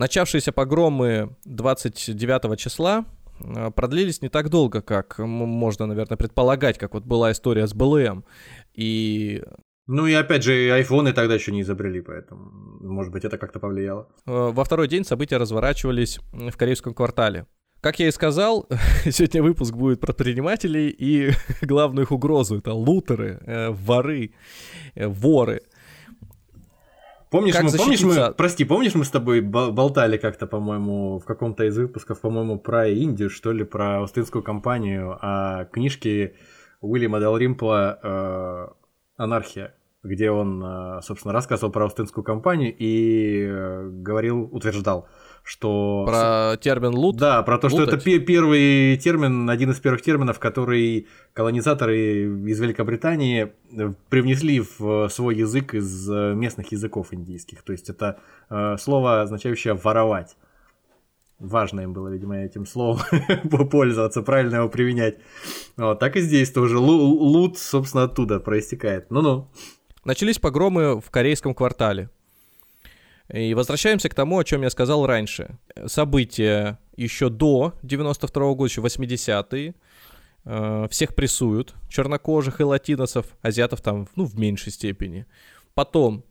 Начавшиеся 0.02 0.50
погромы 0.50 1.36
29 1.44 2.58
числа 2.58 3.04
э, 3.38 3.70
продлились 3.70 4.20
не 4.20 4.28
так 4.28 4.48
долго, 4.48 4.82
как 4.82 5.20
можно, 5.20 5.86
наверное, 5.86 6.16
предполагать, 6.16 6.76
как 6.76 6.94
вот 6.94 7.04
была 7.04 7.30
история 7.30 7.68
с 7.68 7.72
БЛМ. 7.72 8.24
И 8.74 9.44
ну 9.86 10.08
и 10.08 10.12
опять 10.12 10.42
же, 10.42 10.72
айфоны 10.72 11.12
тогда 11.12 11.34
еще 11.34 11.52
не 11.52 11.60
изобрели, 11.60 12.00
поэтому, 12.00 12.50
может 12.80 13.12
быть, 13.12 13.24
это 13.24 13.38
как-то 13.38 13.60
повлияло. 13.60 14.08
Э, 14.26 14.50
во 14.52 14.64
второй 14.64 14.88
день 14.88 15.04
события 15.04 15.36
разворачивались 15.36 16.18
в 16.32 16.56
корейском 16.56 16.94
квартале. 16.94 17.46
Как 17.80 18.00
я 18.00 18.08
и 18.08 18.10
сказал, 18.10 18.68
сегодня 19.04 19.40
выпуск 19.40 19.72
будет 19.72 20.00
про 20.00 20.12
предпринимателей 20.12 20.88
и 20.88 21.30
главную 21.62 22.06
их 22.06 22.10
угрозу. 22.10 22.58
Это 22.58 22.72
лутеры, 22.72 23.38
э, 23.46 23.70
воры, 23.70 24.32
воры. 24.96 25.62
Помнишь, 27.32 27.54
мы, 27.60 27.70
помнишь 27.76 28.02
мы, 28.02 28.32
прости, 28.32 28.64
помнишь, 28.64 28.94
мы 28.94 29.04
с 29.04 29.10
тобой 29.10 29.40
болтали 29.40 30.18
как-то, 30.18 30.46
по-моему, 30.46 31.18
в 31.18 31.24
каком-то 31.24 31.64
из 31.64 31.76
выпусков, 31.76 32.20
по-моему, 32.20 32.58
про 32.58 32.86
Индию, 32.86 33.30
что 33.30 33.52
ли, 33.52 33.64
про 33.64 34.02
Остинскую 34.02 34.44
компанию, 34.44 35.18
о 35.20 35.64
книжке 35.64 36.34
Уильяма 36.82 37.20
Далримпла 37.20 37.98
э, 38.02 38.66
«Анархия». 39.16 39.74
где 40.02 40.30
он, 40.30 41.00
собственно, 41.02 41.32
рассказывал 41.32 41.72
про 41.72 41.84
Аустинскую 41.84 42.24
компанию 42.24 42.74
и 42.76 43.48
говорил, 44.02 44.48
утверждал, 44.52 45.08
что... 45.44 46.04
Про 46.06 46.56
термин 46.56 46.94
лут? 46.94 47.16
Да, 47.16 47.42
про 47.42 47.58
то, 47.58 47.68
что 47.68 47.78
Лутать? 47.78 48.06
это 48.06 48.20
первый 48.20 48.96
термин, 48.96 49.50
один 49.50 49.70
из 49.70 49.80
первых 49.80 50.02
терминов, 50.02 50.38
который 50.38 51.08
колонизаторы 51.32 51.96
из 52.48 52.60
Великобритании 52.60 53.52
э, 53.72 53.92
привнесли 54.08 54.62
в 54.78 55.08
свой 55.08 55.36
язык 55.36 55.74
из 55.74 56.08
э, 56.08 56.34
местных 56.34 56.70
языков 56.70 57.08
индийских. 57.12 57.62
То 57.62 57.72
есть 57.72 57.90
это 57.90 58.20
э, 58.50 58.76
слово, 58.78 59.22
означающее 59.22 59.74
воровать. 59.74 60.36
Важно 61.40 61.80
им 61.80 61.92
было, 61.92 62.06
видимо, 62.06 62.36
этим 62.36 62.64
словом 62.64 63.02
пользоваться, 63.70 64.22
правильно 64.22 64.56
его 64.56 64.68
применять. 64.68 65.18
Вот, 65.76 65.98
так 65.98 66.16
и 66.16 66.20
здесь 66.20 66.52
тоже. 66.52 66.78
Лут, 66.78 67.58
собственно, 67.58 68.04
оттуда 68.04 68.38
проистекает. 68.38 69.10
Ну-ну. 69.10 69.48
Начались 70.04 70.38
погромы 70.38 71.00
в 71.00 71.10
корейском 71.10 71.52
квартале. 71.52 72.10
И 73.32 73.54
возвращаемся 73.54 74.08
к 74.08 74.14
тому, 74.14 74.38
о 74.38 74.44
чем 74.44 74.62
я 74.62 74.70
сказал 74.70 75.06
раньше. 75.06 75.58
События 75.86 76.78
еще 76.96 77.30
до 77.30 77.74
92 77.82 78.54
года, 78.54 78.70
еще 78.70 78.80
80-е. 78.82 79.74
Э, 80.44 80.86
всех 80.90 81.14
прессуют, 81.14 81.74
чернокожих 81.88 82.60
и 82.60 82.64
латиносов, 82.64 83.26
азиатов 83.42 83.80
там, 83.80 84.08
ну, 84.16 84.24
в 84.24 84.38
меньшей 84.38 84.72
степени. 84.72 85.26
Потом 85.74 86.24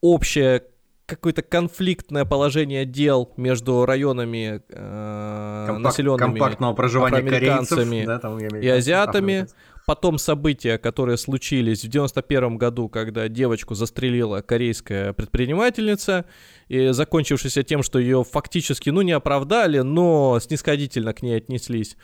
общее 0.00 0.62
какое-то 1.06 1.42
конфликтное 1.42 2.24
положение 2.24 2.84
дел 2.84 3.32
между 3.36 3.86
районами 3.86 4.62
э, 4.68 5.66
Компак- 5.68 5.78
населенными 5.78 6.18
компактного 6.18 6.74
проживания 6.74 7.22
корейцев, 7.22 7.78
да, 8.06 8.20
и 8.60 8.68
азиатами. 8.68 9.46
Потом 9.86 10.18
события, 10.18 10.78
которые 10.78 11.16
случились 11.16 11.84
в 11.84 11.88
91 11.88 12.58
году, 12.58 12.88
когда 12.88 13.28
девочку 13.28 13.76
застрелила 13.76 14.42
корейская 14.42 15.12
предпринимательница, 15.12 16.24
и 16.66 16.88
закончившийся 16.88 17.62
тем, 17.62 17.84
что 17.84 18.00
ее 18.00 18.24
фактически, 18.24 18.90
ну, 18.90 19.02
не 19.02 19.12
оправдали, 19.12 19.78
но 19.78 20.40
снисходительно 20.40 21.14
к 21.14 21.22
ней 21.22 21.36
отнеслись. 21.36 21.96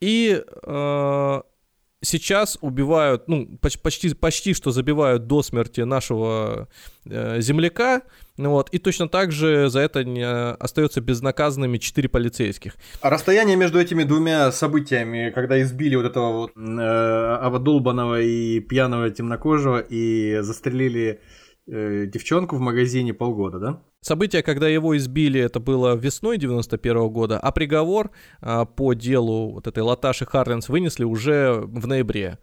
И 0.00 0.42
э, 0.62 1.42
сейчас 2.02 2.58
убивают, 2.60 3.26
ну, 3.26 3.58
почти, 3.58 4.12
почти 4.14 4.52
что 4.52 4.70
забивают 4.70 5.26
до 5.26 5.42
смерти 5.42 5.80
нашего 5.80 6.68
э, 7.06 7.40
земляка, 7.40 8.02
ну 8.36 8.50
вот, 8.50 8.68
и 8.70 8.78
точно 8.78 9.08
так 9.08 9.30
же 9.30 9.68
за 9.68 9.80
это 9.80 10.04
не 10.04 10.26
остается 10.26 11.00
безнаказанными 11.00 11.78
четыре 11.78 12.08
полицейских. 12.08 12.74
А 13.00 13.10
расстояние 13.10 13.56
между 13.56 13.78
этими 13.78 14.02
двумя 14.02 14.50
событиями, 14.50 15.30
когда 15.34 15.60
избили 15.62 15.94
вот 15.94 16.06
этого 16.06 16.32
вот 16.32 16.52
э, 16.56 17.38
ободолбанного 17.40 18.20
и 18.20 18.58
пьяного 18.60 19.10
темнокожего 19.10 19.78
и 19.78 20.38
застрелили 20.40 21.20
э, 21.68 22.06
девчонку 22.06 22.56
в 22.56 22.60
магазине 22.60 23.14
полгода, 23.14 23.58
да? 23.58 23.82
Событие, 24.00 24.42
когда 24.42 24.68
его 24.68 24.96
избили, 24.98 25.40
это 25.40 25.60
было 25.60 25.94
весной 25.94 26.36
91 26.36 26.96
-го 26.96 27.10
года, 27.10 27.38
а 27.38 27.52
приговор 27.52 28.10
э, 28.42 28.66
по 28.76 28.92
делу 28.94 29.52
вот 29.52 29.66
этой 29.66 29.82
Латаши 29.82 30.26
Харлинс 30.26 30.68
вынесли 30.68 31.04
уже 31.04 31.62
в 31.64 31.86
ноябре. 31.86 32.38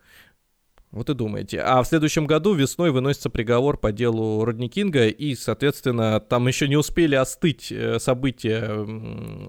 Вот 0.91 1.09
и 1.09 1.13
думаете. 1.13 1.61
А 1.61 1.81
в 1.81 1.87
следующем 1.87 2.27
году 2.27 2.53
весной 2.53 2.91
выносится 2.91 3.29
приговор 3.29 3.77
по 3.77 3.93
делу 3.93 4.43
Родни 4.43 4.67
Кинга, 4.67 5.07
и, 5.07 5.35
соответственно, 5.35 6.19
там 6.19 6.47
еще 6.47 6.67
не 6.67 6.75
успели 6.75 7.15
остыть 7.15 7.71
э, 7.71 7.97
события 7.99 8.85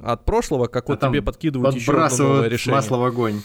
от 0.05 0.25
прошлого, 0.25 0.69
как 0.69 0.89
а 0.89 0.93
вот 0.93 1.01
тебе 1.01 1.21
подкидывают 1.21 1.75
еще 1.75 1.93
одно 1.93 2.17
новое 2.17 2.49
решение. 2.49 2.77
масло 2.77 2.97
в 2.97 3.05
огонь. 3.05 3.43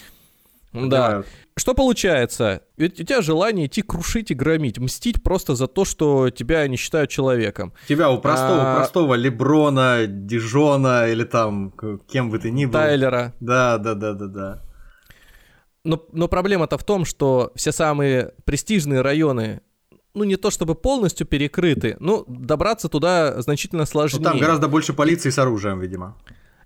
Да. 0.74 1.24
Что 1.56 1.74
получается? 1.74 2.62
Ведь 2.78 3.00
у 3.00 3.04
тебя 3.04 3.22
желание 3.22 3.66
идти 3.66 3.82
крушить 3.82 4.30
и 4.30 4.36
громить, 4.36 4.78
мстить 4.78 5.24
просто 5.24 5.56
за 5.56 5.66
то, 5.66 5.86
что 5.86 6.30
тебя 6.30 6.68
не 6.68 6.78
считают 6.78 7.10
человеком. 7.10 7.74
Тебя 7.88 8.12
у 8.12 8.20
простого, 8.20 8.74
а... 8.74 8.76
простого 8.76 9.16
Леброна, 9.16 10.06
Дижона 10.06 11.08
или 11.08 11.24
там 11.24 11.74
кем 12.08 12.30
бы 12.30 12.38
ты 12.38 12.52
ни 12.52 12.66
был. 12.66 12.74
Тайлера. 12.74 13.34
Да, 13.40 13.80
да, 13.80 13.96
да, 13.96 14.14
да, 14.14 14.28
да. 14.28 14.62
Но, 15.88 16.06
но 16.12 16.28
проблема-то 16.28 16.78
в 16.78 16.84
том, 16.84 17.06
что 17.06 17.52
все 17.56 17.72
самые 17.72 18.34
престижные 18.44 19.00
районы 19.00 19.62
ну, 20.14 20.26
не 20.26 20.36
то 20.36 20.52
чтобы 20.52 20.76
полностью 20.76 21.26
перекрыты, 21.26 21.96
но 22.00 22.26
добраться 22.28 22.90
туда 22.90 23.42
значительно 23.42 23.86
сложнее. 23.86 24.20
Ну, 24.20 24.30
там 24.32 24.40
гораздо 24.40 24.68
больше 24.68 24.94
полиции 24.94 25.30
с 25.30 25.40
оружием, 25.40 25.80
видимо. 25.80 26.18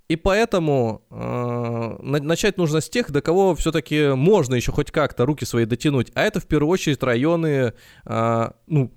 И 0.08 0.16
поэтому 0.16 1.04
э, 1.12 1.98
начать 2.02 2.58
нужно 2.58 2.82
с 2.82 2.90
тех, 2.90 3.12
до 3.12 3.22
кого 3.22 3.56
все-таки 3.56 4.16
можно 4.16 4.56
еще 4.56 4.72
хоть 4.72 4.90
как-то 4.90 5.26
руки 5.26 5.46
свои 5.46 5.66
дотянуть. 5.66 6.12
А 6.16 6.24
это 6.24 6.40
в 6.40 6.48
первую 6.48 6.72
очередь 6.72 7.04
районы, 7.04 7.74
э, 8.06 8.50
ну, 8.68 8.92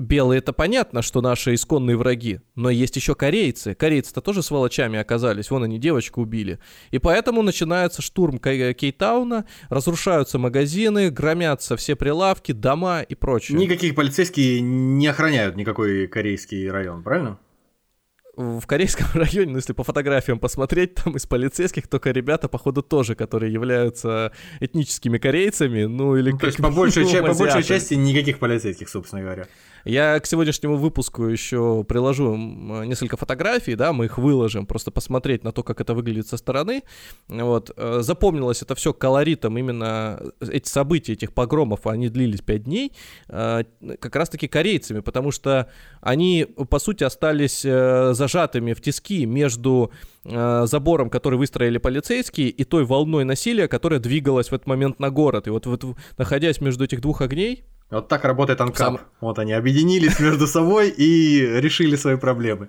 Белые 0.00 0.38
это 0.38 0.54
понятно, 0.54 1.02
что 1.02 1.20
наши 1.20 1.52
исконные 1.52 1.94
враги, 1.94 2.40
но 2.54 2.70
есть 2.70 2.96
еще 2.96 3.14
корейцы. 3.14 3.74
Корейцы-то 3.74 4.22
тоже 4.22 4.42
сволочами 4.42 4.98
оказались, 4.98 5.50
вон 5.50 5.64
они 5.64 5.78
девочку 5.78 6.22
убили. 6.22 6.58
И 6.90 6.98
поэтому 6.98 7.42
начинается 7.42 8.00
штурм 8.00 8.38
Кейтауна, 8.38 9.44
разрушаются 9.68 10.38
магазины, 10.38 11.10
громятся 11.10 11.76
все 11.76 11.96
прилавки, 11.96 12.52
дома 12.52 13.02
и 13.02 13.14
прочее. 13.14 13.58
Никаких 13.58 13.94
полицейские 13.94 14.62
не 14.62 15.06
охраняют 15.06 15.56
никакой 15.56 16.06
корейский 16.06 16.70
район, 16.70 17.02
правильно? 17.02 17.38
в 18.40 18.66
корейском 18.66 19.06
районе, 19.14 19.52
ну, 19.52 19.56
если 19.56 19.72
по 19.72 19.84
фотографиям 19.84 20.38
посмотреть, 20.38 20.94
там 20.94 21.16
из 21.16 21.26
полицейских 21.26 21.88
только 21.88 22.10
ребята, 22.10 22.48
походу, 22.48 22.82
тоже, 22.82 23.14
которые 23.14 23.52
являются 23.52 24.32
этническими 24.60 25.18
корейцами, 25.18 25.84
ну 25.84 26.16
или 26.16 26.30
ну, 26.30 26.38
как 26.38 26.56
по 26.56 26.70
большей, 26.70 27.04
по 27.22 27.34
большей 27.34 27.62
части 27.62 27.94
никаких 27.94 28.38
полицейских, 28.38 28.88
собственно 28.88 29.22
говоря. 29.22 29.46
Я 29.84 30.18
к 30.20 30.26
сегодняшнему 30.26 30.76
выпуску 30.76 31.24
еще 31.24 31.84
приложу 31.84 32.36
несколько 32.36 33.16
фотографий, 33.16 33.74
да, 33.74 33.92
мы 33.92 34.06
их 34.06 34.18
выложим, 34.18 34.66
просто 34.66 34.90
посмотреть 34.90 35.44
на 35.44 35.52
то, 35.52 35.62
как 35.62 35.80
это 35.80 35.94
выглядит 35.94 36.26
со 36.26 36.36
стороны. 36.36 36.82
Вот. 37.28 37.70
Э, 37.76 38.00
запомнилось 38.02 38.62
это 38.62 38.74
все 38.74 38.92
колоритом, 38.92 39.56
именно 39.56 40.20
эти 40.40 40.68
события, 40.68 41.14
этих 41.14 41.32
погромов, 41.32 41.86
они 41.86 42.08
длились 42.08 42.40
5 42.40 42.64
дней, 42.64 42.92
э, 43.28 43.64
как 43.98 44.16
раз-таки 44.16 44.48
корейцами, 44.48 45.00
потому 45.00 45.30
что 45.30 45.70
они, 46.00 46.46
по 46.68 46.78
сути, 46.78 47.04
остались 47.04 47.64
э, 47.64 48.12
зажатыми 48.12 48.72
в 48.72 48.80
тиски 48.80 49.26
между 49.26 49.90
забором, 50.22 51.08
который 51.08 51.38
выстроили 51.38 51.78
полицейские, 51.78 52.50
и 52.50 52.64
той 52.64 52.84
волной 52.84 53.24
насилия, 53.24 53.68
которая 53.68 54.00
двигалась 54.00 54.50
в 54.50 54.52
этот 54.52 54.66
момент 54.66 55.00
на 55.00 55.08
город. 55.08 55.46
И 55.46 55.50
вот, 55.50 55.64
вот 55.64 55.82
находясь 56.18 56.60
между 56.60 56.84
этих 56.84 57.00
двух 57.00 57.22
огней, 57.22 57.64
вот 57.90 58.08
так 58.08 58.24
работает 58.24 58.60
Анкап. 58.60 58.96
Сам... 58.96 59.00
Вот 59.20 59.38
они 59.38 59.52
объединились 59.52 60.18
между 60.20 60.46
собой 60.46 60.90
и 60.90 61.40
решили 61.60 61.96
свои 61.96 62.16
проблемы. 62.16 62.68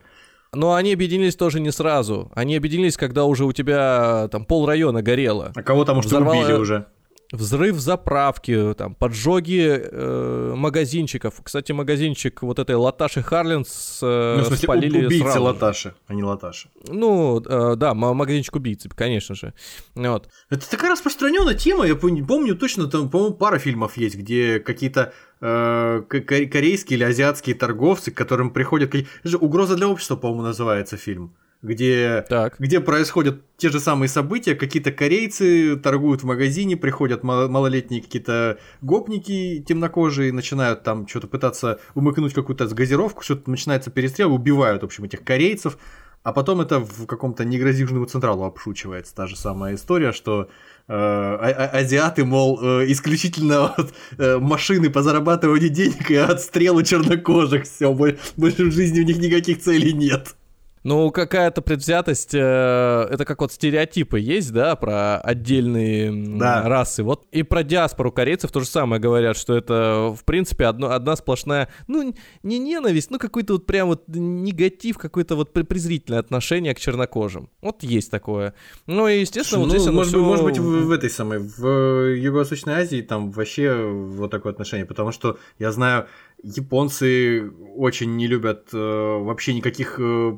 Но 0.53 0.73
они 0.73 0.93
объединились 0.93 1.35
тоже 1.35 1.59
не 1.59 1.71
сразу. 1.71 2.31
Они 2.35 2.57
объединились, 2.57 2.97
когда 2.97 3.23
уже 3.23 3.45
у 3.45 3.53
тебя 3.53 4.27
там 4.31 4.43
пол 4.45 4.65
района 4.65 5.01
горело. 5.01 5.53
А 5.55 5.63
кого 5.63 5.85
там 5.85 5.99
уж 5.99 6.05
Взорвало... 6.05 6.43
убили 6.43 6.53
уже? 6.57 6.87
Взрыв 7.31 7.79
заправки, 7.79 8.73
там, 8.77 8.95
поджоги 8.95 9.81
э, 9.81 10.53
магазинчиков. 10.55 11.41
Кстати, 11.43 11.71
магазинчик 11.71 12.41
вот 12.41 12.59
этой 12.59 12.75
Латаши 12.75 13.21
Харлинс 13.21 13.99
э, 14.01 14.35
ну, 14.37 14.43
в 14.43 14.47
смысле, 14.47 14.63
спалили 14.63 15.05
убийцы 15.05 15.23
сразу. 15.23 15.43
Латаши, 15.43 15.93
а 16.07 16.13
не 16.13 16.23
Латаши. 16.23 16.69
Ну, 16.87 17.41
э, 17.41 17.75
да, 17.75 17.93
магазинчик 17.93 18.55
убийцы, 18.55 18.89
конечно 18.89 19.35
же. 19.35 19.53
Вот. 19.95 20.29
Это 20.49 20.69
такая 20.69 20.91
распространенная 20.91 21.55
тема, 21.55 21.85
я 21.85 21.95
помню 21.95 22.55
точно, 22.55 22.87
там, 22.87 23.09
по-моему, 23.09 23.35
пара 23.35 23.59
фильмов 23.59 23.97
есть, 23.97 24.15
где 24.15 24.59
какие-то 24.59 25.13
э, 25.39 26.03
корейские 26.09 26.97
или 26.97 27.03
азиатские 27.03 27.55
торговцы, 27.55 28.11
к 28.11 28.15
которым 28.15 28.51
приходят... 28.51 28.93
Это 28.93 29.07
же 29.23 29.37
«Угроза 29.37 29.75
для 29.75 29.87
общества», 29.87 30.15
по-моему, 30.15 30.43
называется 30.43 30.97
фильм 30.97 31.33
где, 31.61 32.25
так. 32.27 32.55
где 32.59 32.79
происходят 32.79 33.41
те 33.57 33.69
же 33.69 33.79
самые 33.79 34.09
события, 34.09 34.55
какие-то 34.55 34.91
корейцы 34.91 35.75
торгуют 35.77 36.21
в 36.21 36.25
магазине, 36.25 36.75
приходят 36.75 37.23
малолетние 37.23 38.01
какие-то 38.01 38.57
гопники 38.81 39.63
темнокожие, 39.67 40.33
начинают 40.33 40.83
там 40.83 41.07
что-то 41.07 41.27
пытаться 41.27 41.79
умыкнуть 41.93 42.33
какую-то 42.33 42.67
газировку, 42.67 43.23
что-то 43.23 43.49
начинается 43.49 43.91
перестрел, 43.91 44.33
убивают, 44.33 44.81
в 44.81 44.85
общем, 44.85 45.03
этих 45.03 45.23
корейцев, 45.23 45.77
а 46.23 46.33
потом 46.33 46.61
это 46.61 46.79
в 46.79 47.05
каком-то 47.05 47.45
негрозижному 47.45 48.05
централу 48.05 48.43
обшучивается 48.43 49.13
та 49.15 49.27
же 49.27 49.35
самая 49.35 49.75
история, 49.75 50.11
что 50.11 50.49
э, 50.87 50.93
а, 50.93 51.37
а 51.37 51.77
азиаты, 51.79 52.25
мол, 52.25 52.59
э, 52.61 52.91
исключительно 52.91 53.73
вот, 53.77 53.93
э, 54.17 54.37
машины 54.37 54.89
по 54.91 55.01
зарабатыванию 55.01 55.69
денег 55.69 56.11
и 56.11 56.15
отстрелу 56.15 56.83
чернокожих, 56.83 57.63
все, 57.63 57.91
больше 57.93 58.65
в 58.65 58.71
жизни 58.71 59.01
у 59.01 59.03
них 59.03 59.17
никаких 59.17 59.61
целей 59.61 59.93
нет. 59.93 60.35
Ну, 60.83 61.11
какая-то 61.11 61.61
предвзятость, 61.61 62.33
э, 62.33 63.07
это 63.09 63.23
как 63.23 63.41
вот 63.41 63.51
стереотипы 63.51 64.19
есть, 64.19 64.51
да, 64.51 64.75
про 64.75 65.19
отдельные 65.19 66.11
да. 66.39 66.67
расы. 66.67 67.03
Вот 67.03 67.25
и 67.31 67.43
про 67.43 67.63
диаспору 67.63 68.11
корейцев 68.11 68.51
то 68.51 68.61
же 68.61 68.65
самое 68.65 68.99
говорят, 68.99 69.37
что 69.37 69.55
это, 69.55 70.15
в 70.17 70.23
принципе, 70.25 70.65
одно, 70.65 70.91
одна 70.91 71.15
сплошная, 71.15 71.69
ну, 71.87 72.15
не 72.41 72.57
ненависть, 72.59 73.11
ну, 73.11 73.19
какой-то 73.19 73.53
вот 73.53 73.67
прям 73.67 73.89
вот 73.89 74.03
негатив, 74.07 74.97
какое-то 74.97 75.35
вот 75.35 75.53
презрительное 75.53 76.19
отношение 76.19 76.73
к 76.73 76.79
чернокожим. 76.79 77.49
Вот 77.61 77.83
есть 77.83 78.09
такое. 78.09 78.55
Ну, 78.87 79.07
и, 79.07 79.19
естественно, 79.19 79.59
ну, 79.59 79.65
вот 79.65 79.77
здесь 79.77 79.91
может, 79.91 80.13
все... 80.13 80.23
может 80.23 80.45
быть, 80.45 80.57
в, 80.57 80.85
в 80.85 80.91
этой 80.91 81.11
самой, 81.11 81.39
в 81.39 82.15
Юго-Восточной 82.15 82.73
Азии 82.73 83.01
там 83.01 83.31
вообще 83.31 83.75
вот 83.75 84.31
такое 84.31 84.51
отношение, 84.51 84.87
потому 84.87 85.11
что 85.11 85.37
я 85.59 85.71
знаю 85.71 86.07
японцы 86.43 87.49
очень 87.75 88.15
не 88.15 88.27
любят 88.27 88.69
э, 88.73 88.77
вообще 88.77 89.53
никаких 89.53 89.95
э, 89.99 90.37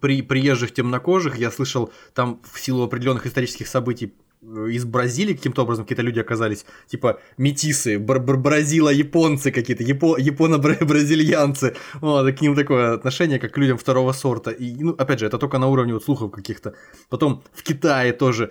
при, 0.00 0.22
приезжих 0.22 0.72
темнокожих. 0.72 1.38
Я 1.38 1.50
слышал, 1.50 1.92
там 2.14 2.40
в 2.50 2.58
силу 2.60 2.84
определенных 2.84 3.26
исторических 3.26 3.68
событий 3.68 4.14
э, 4.42 4.70
из 4.70 4.84
Бразилии 4.84 5.34
каким-то 5.34 5.62
образом 5.62 5.84
какие-то 5.84 6.02
люди 6.02 6.20
оказались, 6.20 6.64
типа 6.86 7.20
метисы, 7.38 7.98
бр- 7.98 8.20
бр- 8.20 8.38
бразило-японцы 8.38 9.52
какие-то, 9.52 9.84
япо- 9.84 10.18
японо-бразильянцы. 10.18 11.76
Вот, 12.00 12.32
к 12.34 12.40
ним 12.40 12.54
такое 12.54 12.94
отношение, 12.94 13.38
как 13.38 13.52
к 13.52 13.58
людям 13.58 13.76
второго 13.76 14.12
сорта. 14.12 14.50
И, 14.50 14.82
ну, 14.82 14.92
опять 14.92 15.20
же, 15.20 15.26
это 15.26 15.38
только 15.38 15.58
на 15.58 15.68
уровне 15.68 15.92
вот 15.92 16.04
слухов 16.04 16.30
каких-то. 16.30 16.74
Потом 17.08 17.42
в 17.52 17.62
Китае 17.62 18.12
тоже 18.12 18.50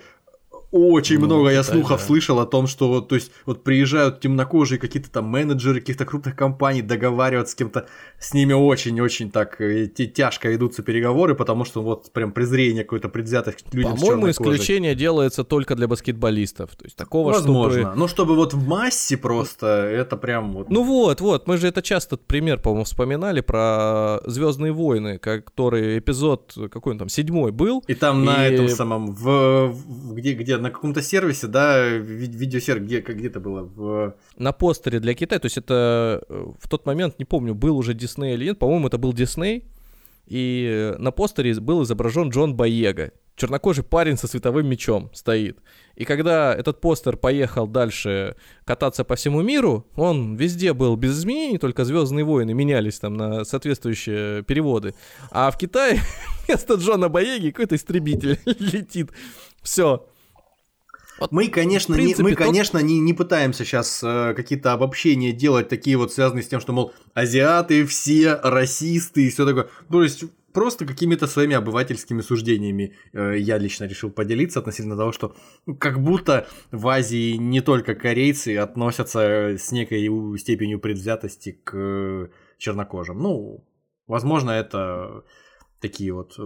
очень 0.72 1.18
ну, 1.18 1.26
много 1.26 1.50
я 1.50 1.62
слухов 1.64 1.98
да. 1.98 2.06
слышал 2.06 2.38
о 2.38 2.46
том, 2.46 2.66
что 2.66 3.00
то 3.00 3.16
есть, 3.16 3.32
вот 3.44 3.64
приезжают 3.64 4.20
темнокожие 4.20 4.78
какие-то 4.78 5.10
там 5.10 5.24
менеджеры 5.26 5.80
каких-то 5.80 6.06
крупных 6.06 6.36
компаний, 6.36 6.82
договариваться 6.82 7.52
с 7.52 7.54
кем-то, 7.56 7.88
с 8.20 8.34
ними 8.34 8.52
очень-очень 8.52 9.30
так 9.30 9.60
э, 9.60 9.86
тяжко 9.88 10.54
идутся 10.54 10.82
переговоры, 10.82 11.34
потому 11.34 11.64
что 11.64 11.82
вот 11.82 12.12
прям 12.12 12.32
презрение 12.32 12.84
какое-то 12.84 13.08
предвзятость 13.08 13.64
к 13.68 13.74
людям 13.74 13.96
По-моему, 13.96 14.30
исключение 14.30 14.94
делается 14.94 15.42
только 15.42 15.74
для 15.74 15.88
баскетболистов, 15.88 16.70
то 16.76 16.84
есть 16.84 16.96
такого, 16.96 17.32
Возможно, 17.32 17.80
чтобы... 17.80 17.96
ну 17.96 18.08
чтобы 18.08 18.36
вот 18.36 18.54
в 18.54 18.68
массе 18.68 19.16
просто, 19.16 19.66
это 19.66 20.16
прям 20.16 20.52
вот... 20.52 20.70
Ну 20.70 20.84
вот, 20.84 21.20
вот, 21.20 21.48
мы 21.48 21.56
же 21.56 21.66
это 21.66 21.82
часто 21.82 22.16
пример, 22.16 22.60
по-моему, 22.60 22.84
вспоминали 22.84 23.40
про 23.40 24.20
Звездные 24.26 24.72
войны, 24.72 25.18
который 25.18 25.98
эпизод, 25.98 26.56
какой 26.70 26.92
он 26.92 26.98
там, 26.98 27.08
седьмой 27.08 27.50
был. 27.50 27.82
И 27.88 27.94
там 27.94 28.22
и... 28.22 28.26
на 28.26 28.46
этом 28.46 28.68
самом, 28.68 29.12
в 29.14 29.74
где, 30.12 30.34
где 30.34 30.59
на 30.60 30.70
каком-то 30.70 31.02
сервисе, 31.02 31.46
да, 31.46 31.88
ви- 31.88 32.26
видеосервис, 32.26 32.86
где, 32.86 33.00
где 33.00 33.28
это 33.28 33.40
было? 33.40 33.62
В... 33.62 34.14
На 34.36 34.52
постере 34.52 35.00
для 35.00 35.14
Китая, 35.14 35.38
то 35.38 35.46
есть 35.46 35.58
это 35.58 36.22
э, 36.28 36.46
в 36.60 36.68
тот 36.68 36.86
момент, 36.86 37.18
не 37.18 37.24
помню, 37.24 37.54
был 37.54 37.76
уже 37.76 37.94
Дисней 37.94 38.34
или 38.34 38.46
нет, 38.46 38.58
по-моему, 38.58 38.88
это 38.88 38.98
был 38.98 39.12
Дисней, 39.12 39.64
и 40.26 40.94
на 40.98 41.10
постере 41.10 41.54
был 41.54 41.82
изображен 41.82 42.28
Джон 42.28 42.54
Боега, 42.54 43.12
чернокожий 43.40 43.82
парень 43.82 44.16
со 44.16 44.28
световым 44.28 44.68
мечом 44.68 45.10
стоит. 45.14 45.58
И 45.96 46.04
когда 46.04 46.54
этот 46.54 46.80
постер 46.80 47.16
поехал 47.16 47.66
дальше 47.66 48.36
кататься 48.64 49.02
по 49.02 49.16
всему 49.16 49.42
миру, 49.42 49.86
он 49.96 50.36
везде 50.36 50.72
был 50.72 50.94
без 50.96 51.18
изменений, 51.18 51.58
только 51.58 51.84
Звездные 51.84 52.24
войны 52.24 52.52
менялись 52.54 53.00
там 53.00 53.14
на 53.14 53.44
соответствующие 53.44 54.42
переводы. 54.44 54.94
А 55.30 55.50
в 55.50 55.58
Китае 55.58 56.00
вместо 56.46 56.74
Джона 56.74 57.08
Боеги 57.08 57.50
какой-то 57.50 57.76
истребитель 57.76 58.38
летит. 58.44 59.10
Все. 59.62 60.06
Вот, 61.20 61.32
мы, 61.32 61.48
конечно, 61.48 61.94
принципе, 61.94 62.22
не, 62.22 62.30
мы, 62.30 62.36
тот... 62.36 62.46
конечно, 62.46 62.78
не, 62.78 62.98
не 62.98 63.12
пытаемся 63.12 63.64
сейчас 63.64 64.02
э, 64.02 64.32
какие-то 64.34 64.72
обобщения 64.72 65.32
делать, 65.32 65.68
такие 65.68 65.96
вот 65.96 66.12
связанные 66.12 66.42
с 66.42 66.48
тем, 66.48 66.60
что, 66.60 66.72
мол, 66.72 66.92
азиаты 67.14 67.84
все 67.84 68.34
расисты 68.42 69.26
и 69.26 69.30
все 69.30 69.44
такое. 69.44 69.68
То 69.90 70.02
есть 70.02 70.24
просто 70.52 70.86
какими-то 70.86 71.26
своими 71.26 71.54
обывательскими 71.54 72.22
суждениями 72.22 72.96
э, 73.12 73.36
я 73.38 73.58
лично 73.58 73.84
решил 73.84 74.10
поделиться 74.10 74.60
относительно 74.60 74.96
того, 74.96 75.12
что 75.12 75.36
ну, 75.66 75.76
как 75.76 76.02
будто 76.02 76.48
в 76.70 76.88
Азии 76.88 77.36
не 77.36 77.60
только 77.60 77.94
корейцы 77.94 78.56
относятся 78.56 79.56
с 79.58 79.70
некой 79.72 80.08
степенью 80.38 80.80
предвзятости 80.80 81.60
к 81.64 82.30
чернокожим. 82.58 83.18
Ну, 83.22 83.64
возможно, 84.06 84.50
это 84.50 85.24
такие 85.80 86.12
вот 86.12 86.36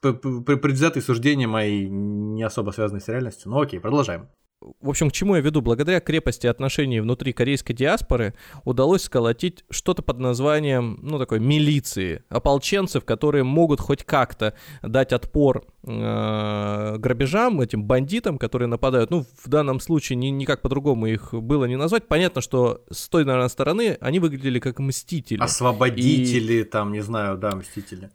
предвзятые 0.00 1.02
суждения 1.02 1.48
мои 1.48 1.88
не 1.88 2.42
особо 2.42 2.70
связаны 2.72 3.00
с 3.00 3.08
реальностью. 3.08 3.50
Ну 3.50 3.60
окей, 3.60 3.80
продолжаем. 3.80 4.28
В 4.60 4.90
общем, 4.90 5.08
к 5.08 5.12
чему 5.12 5.36
я 5.36 5.40
веду? 5.40 5.60
Благодаря 5.60 6.00
крепости 6.00 6.48
отношений 6.48 7.00
внутри 7.00 7.32
корейской 7.32 7.74
диаспоры 7.74 8.34
удалось 8.64 9.02
сколотить 9.02 9.64
что-то 9.70 10.02
под 10.02 10.18
названием, 10.18 10.98
ну, 11.00 11.18
такой 11.18 11.38
милиции, 11.38 12.24
ополченцев, 12.28 13.04
которые 13.04 13.44
могут 13.44 13.80
хоть 13.80 14.02
как-то 14.02 14.54
дать 14.82 15.12
отпор 15.12 15.64
э, 15.84 16.96
грабежам, 16.98 17.60
этим 17.60 17.84
бандитам, 17.84 18.36
которые 18.36 18.66
нападают. 18.66 19.10
Ну, 19.10 19.24
в 19.44 19.48
данном 19.48 19.78
случае 19.78 20.16
ни, 20.16 20.26
никак 20.26 20.60
по-другому 20.60 21.06
их 21.06 21.32
было 21.32 21.66
не 21.66 21.76
назвать. 21.76 22.08
Понятно, 22.08 22.40
что 22.40 22.82
с 22.90 23.08
той, 23.08 23.24
наверное, 23.24 23.48
стороны 23.48 23.96
они 24.00 24.18
выглядели 24.18 24.58
как 24.58 24.80
мстители. 24.80 25.40
Освободители, 25.40 26.54
и... 26.54 26.64
там, 26.64 26.92
не 26.92 27.00
знаю, 27.00 27.38
да, 27.38 27.54
мстители. 27.54 28.10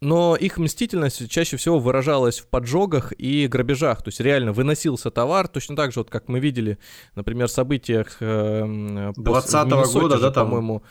Но 0.00 0.36
их 0.36 0.58
мстительность 0.58 1.28
чаще 1.28 1.56
всего 1.56 1.80
выражалась 1.80 2.38
в 2.38 2.46
поджогах 2.46 3.12
и 3.18 3.48
грабежах. 3.48 4.02
То 4.02 4.08
есть 4.08 4.20
реально 4.20 4.52
выносился 4.52 5.10
товар, 5.10 5.48
точно 5.48 5.74
так 5.74 5.92
же, 5.92 6.00
вот 6.00 6.10
как 6.10 6.28
мы 6.28 6.38
видели, 6.38 6.78
например, 7.16 7.48
в 7.48 7.52
событиях... 7.52 8.16
Э, 8.20 9.12
20 9.16 9.68
года, 9.92 10.16
же, 10.16 10.22
да, 10.22 10.30
там? 10.30 10.46
По-моему, 10.46 10.82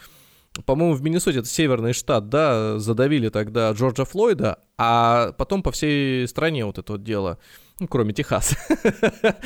по-моему, 0.65 0.93
в 0.93 1.01
Миннесоте, 1.03 1.39
это 1.39 1.47
северный 1.47 1.93
штат, 1.93 2.29
да, 2.29 2.79
задавили 2.79 3.29
тогда 3.29 3.71
Джорджа 3.71 4.05
Флойда, 4.05 4.59
а 4.77 5.31
потом 5.33 5.63
по 5.63 5.71
всей 5.71 6.27
стране 6.27 6.65
вот 6.65 6.77
это 6.77 6.93
вот 6.93 7.03
дело, 7.03 7.37
ну, 7.79 7.87
кроме 7.87 8.13
Техаса. 8.13 8.57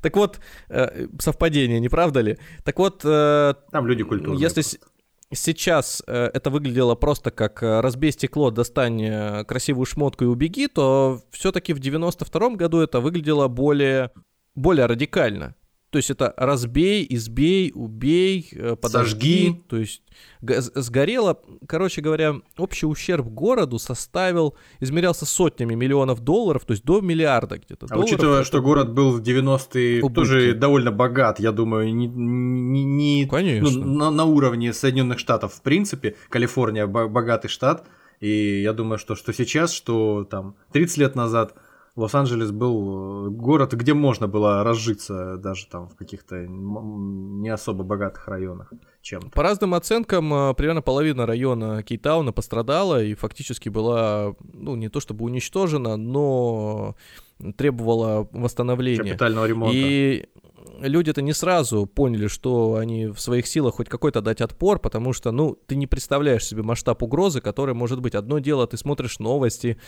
Так 0.00 0.14
вот, 0.16 0.38
э, 0.68 1.08
совпадение, 1.18 1.80
не 1.80 1.88
правда 1.88 2.20
ли? 2.20 2.38
Так 2.62 2.78
вот... 2.78 3.00
Э, 3.04 3.54
там 3.72 3.84
люди 3.88 4.04
культурные. 4.04 4.40
Если, 4.40 4.62
сейчас 5.32 6.02
э, 6.06 6.30
это 6.32 6.50
выглядело 6.50 6.94
просто 6.94 7.30
как 7.30 7.62
э, 7.62 7.80
разбей 7.80 8.12
стекло, 8.12 8.50
достань 8.50 9.02
э, 9.02 9.44
красивую 9.44 9.86
шмотку 9.86 10.24
и 10.24 10.28
убеги, 10.28 10.66
то 10.66 11.22
все-таки 11.30 11.72
в 11.72 11.78
92 11.78 12.50
году 12.50 12.80
это 12.80 13.00
выглядело 13.00 13.48
более, 13.48 14.10
более 14.54 14.86
радикально. 14.86 15.54
То 15.90 15.96
есть 15.96 16.10
это 16.10 16.34
разбей, 16.36 17.06
избей, 17.08 17.72
убей, 17.74 18.46
э, 18.52 18.76
подожги. 18.76 19.46
Сожги. 19.46 19.64
То 19.68 19.76
есть 19.78 20.02
сгорело, 20.40 21.40
короче 21.66 22.02
говоря, 22.02 22.36
общий 22.58 22.84
ущерб 22.84 23.26
городу 23.26 23.78
составил, 23.78 24.54
измерялся 24.80 25.24
сотнями 25.24 25.74
миллионов 25.74 26.20
долларов, 26.20 26.66
то 26.66 26.72
есть 26.72 26.84
до 26.84 27.00
миллиарда 27.00 27.56
где-то 27.56 27.86
а 27.86 27.88
долларов. 27.88 28.10
учитывая, 28.10 28.44
что 28.44 28.60
город 28.60 28.92
был 28.92 29.12
в 29.12 29.22
90-е 29.22 30.02
Убытки. 30.02 30.14
тоже 30.14 30.52
довольно 30.54 30.92
богат, 30.92 31.40
я 31.40 31.52
думаю, 31.52 31.94
не, 31.94 32.06
не, 32.06 32.84
не 32.84 33.26
Конечно. 33.26 33.70
Ну, 33.70 33.94
на, 33.94 34.10
на 34.10 34.24
уровне 34.24 34.74
Соединенных 34.74 35.18
Штатов 35.18 35.54
в 35.54 35.62
принципе, 35.62 36.16
Калифорния 36.28 36.86
богатый 36.86 37.48
штат, 37.48 37.86
и 38.20 38.60
я 38.60 38.74
думаю, 38.74 38.98
что, 38.98 39.14
что 39.14 39.32
сейчас, 39.32 39.72
что 39.72 40.26
там 40.28 40.54
30 40.72 40.98
лет 40.98 41.14
назад– 41.14 41.54
Лос-Анджелес 41.98 42.52
был 42.52 43.26
э, 43.26 43.30
город, 43.30 43.74
где 43.74 43.92
можно 43.92 44.28
было 44.28 44.62
разжиться 44.62 45.36
даже 45.36 45.66
там 45.66 45.88
в 45.88 45.96
каких-то 45.96 46.46
не 46.46 47.48
особо 47.48 47.82
богатых 47.82 48.28
районах 48.28 48.72
чем-то. 49.02 49.30
По 49.30 49.42
разным 49.42 49.74
оценкам, 49.74 50.32
э, 50.32 50.54
примерно 50.54 50.80
половина 50.80 51.26
района 51.26 51.82
Кейтауна 51.82 52.32
пострадала 52.32 53.02
и 53.02 53.14
фактически 53.14 53.68
была, 53.68 54.34
ну, 54.52 54.76
не 54.76 54.88
то 54.88 55.00
чтобы 55.00 55.24
уничтожена, 55.24 55.96
но 55.96 56.94
требовала 57.56 58.28
восстановления. 58.32 59.02
Капитального 59.02 59.46
ремонта. 59.46 59.76
И 59.76 60.28
люди 60.80 61.10
это 61.10 61.22
не 61.22 61.32
сразу 61.32 61.86
поняли, 61.86 62.26
что 62.26 62.76
они 62.76 63.06
в 63.06 63.18
своих 63.18 63.46
силах 63.46 63.76
хоть 63.76 63.88
какой-то 63.88 64.20
дать 64.20 64.40
отпор, 64.40 64.78
потому 64.78 65.12
что, 65.12 65.30
ну, 65.30 65.58
ты 65.66 65.76
не 65.76 65.86
представляешь 65.86 66.44
себе 66.44 66.62
масштаб 66.62 67.02
угрозы, 67.02 67.40
которая 67.40 67.74
может 67.74 68.00
быть. 68.00 68.14
Одно 68.14 68.38
дело, 68.38 68.66
ты 68.66 68.76
смотришь 68.76 69.18
новости, 69.18 69.78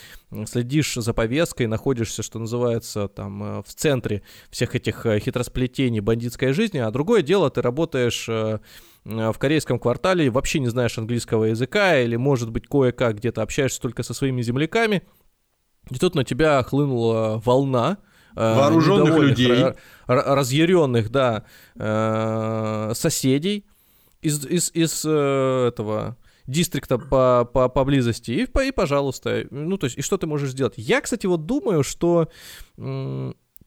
следишь 0.46 0.94
за 0.94 1.12
повесткой, 1.14 1.66
находишься, 1.66 2.22
что 2.22 2.38
называется, 2.38 3.08
там, 3.08 3.42
э, 3.42 3.62
в 3.62 3.74
центре 3.74 4.22
всех 4.50 4.74
этих 4.74 5.06
э, 5.06 5.18
хитросплетений 5.20 6.00
бандитской 6.00 6.52
жизни, 6.52 6.78
а 6.78 6.90
другое 6.90 7.22
дело, 7.22 7.50
ты 7.50 7.62
работаешь 7.62 8.28
э, 8.28 8.58
в 9.04 9.34
корейском 9.38 9.78
квартале, 9.78 10.30
вообще 10.30 10.60
не 10.60 10.68
знаешь 10.68 10.98
английского 10.98 11.44
языка, 11.44 11.98
или, 11.98 12.16
может 12.16 12.50
быть, 12.50 12.66
кое-как 12.66 13.16
где-то 13.16 13.42
общаешься 13.42 13.80
только 13.80 14.02
со 14.02 14.14
своими 14.14 14.42
земляками, 14.42 15.02
и 15.90 15.96
тут 15.96 16.14
на 16.14 16.24
тебя 16.24 16.62
хлынула 16.62 17.40
волна, 17.44 17.98
вооруженных 18.34 19.18
людей, 19.18 19.64
разъяренных, 20.06 21.10
да, 21.10 21.44
э, 21.76 22.92
соседей 22.94 23.66
из, 24.22 24.44
из, 24.46 24.70
из 24.74 25.04
э, 25.04 25.68
этого 25.68 26.16
дистрикта 26.46 26.98
по, 26.98 27.48
по, 27.52 27.68
поблизости, 27.68 28.32
и, 28.32 28.66
и, 28.66 28.70
пожалуйста, 28.72 29.46
ну, 29.50 29.76
то 29.78 29.86
есть, 29.86 29.98
и 29.98 30.02
что 30.02 30.18
ты 30.18 30.26
можешь 30.26 30.50
сделать? 30.50 30.74
Я, 30.76 31.00
кстати, 31.00 31.26
вот 31.26 31.46
думаю, 31.46 31.82
что 31.84 32.28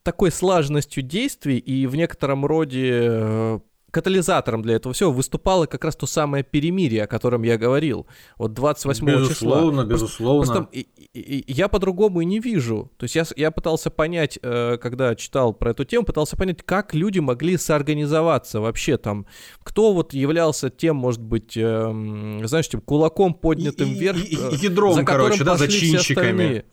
такой 0.02 0.30
слаженностью 0.30 1.02
действий 1.02 1.58
и 1.58 1.86
в 1.86 1.96
некотором 1.96 2.44
роде 2.44 3.60
катализатором 3.94 4.62
для 4.62 4.74
этого 4.74 4.92
всего 4.92 5.12
выступало 5.12 5.66
как 5.66 5.84
раз 5.84 5.94
то 5.94 6.06
самое 6.06 6.42
перемирие, 6.42 7.04
о 7.04 7.06
котором 7.06 7.44
я 7.44 7.56
говорил. 7.56 8.06
Вот 8.36 8.52
28 8.52 9.06
безусловно, 9.06 9.28
числа. 9.28 9.48
Безусловно, 9.48 9.84
безусловно. 9.84 10.52
Просто, 10.52 10.68
и, 10.72 10.86
и, 11.14 11.52
я 11.52 11.68
по-другому 11.68 12.20
и 12.20 12.24
не 12.24 12.40
вижу. 12.40 12.90
То 12.96 13.04
есть 13.04 13.14
я, 13.14 13.24
я 13.36 13.52
пытался 13.52 13.90
понять, 13.90 14.38
э, 14.42 14.78
когда 14.78 15.14
читал 15.14 15.54
про 15.54 15.70
эту 15.70 15.84
тему, 15.84 16.04
пытался 16.04 16.36
понять, 16.36 16.62
как 16.64 16.92
люди 16.92 17.20
могли 17.20 17.56
соорганизоваться 17.56 18.60
вообще 18.60 18.96
там. 18.96 19.26
Кто 19.62 19.92
вот 19.92 20.12
являлся 20.12 20.70
тем, 20.70 20.96
может 20.96 21.22
быть, 21.22 21.56
э, 21.56 22.40
знаешь, 22.44 22.68
тем 22.68 22.80
кулаком 22.80 23.32
поднятым 23.32 23.92
и, 23.92 23.94
вверх, 23.94 24.18
и, 24.18 24.34
и, 24.34 24.36
и 24.36 24.56
ядром, 24.56 24.94
за 24.94 25.04
короче, 25.04 25.44
да, 25.44 25.56
зачинщиками. 25.56 26.64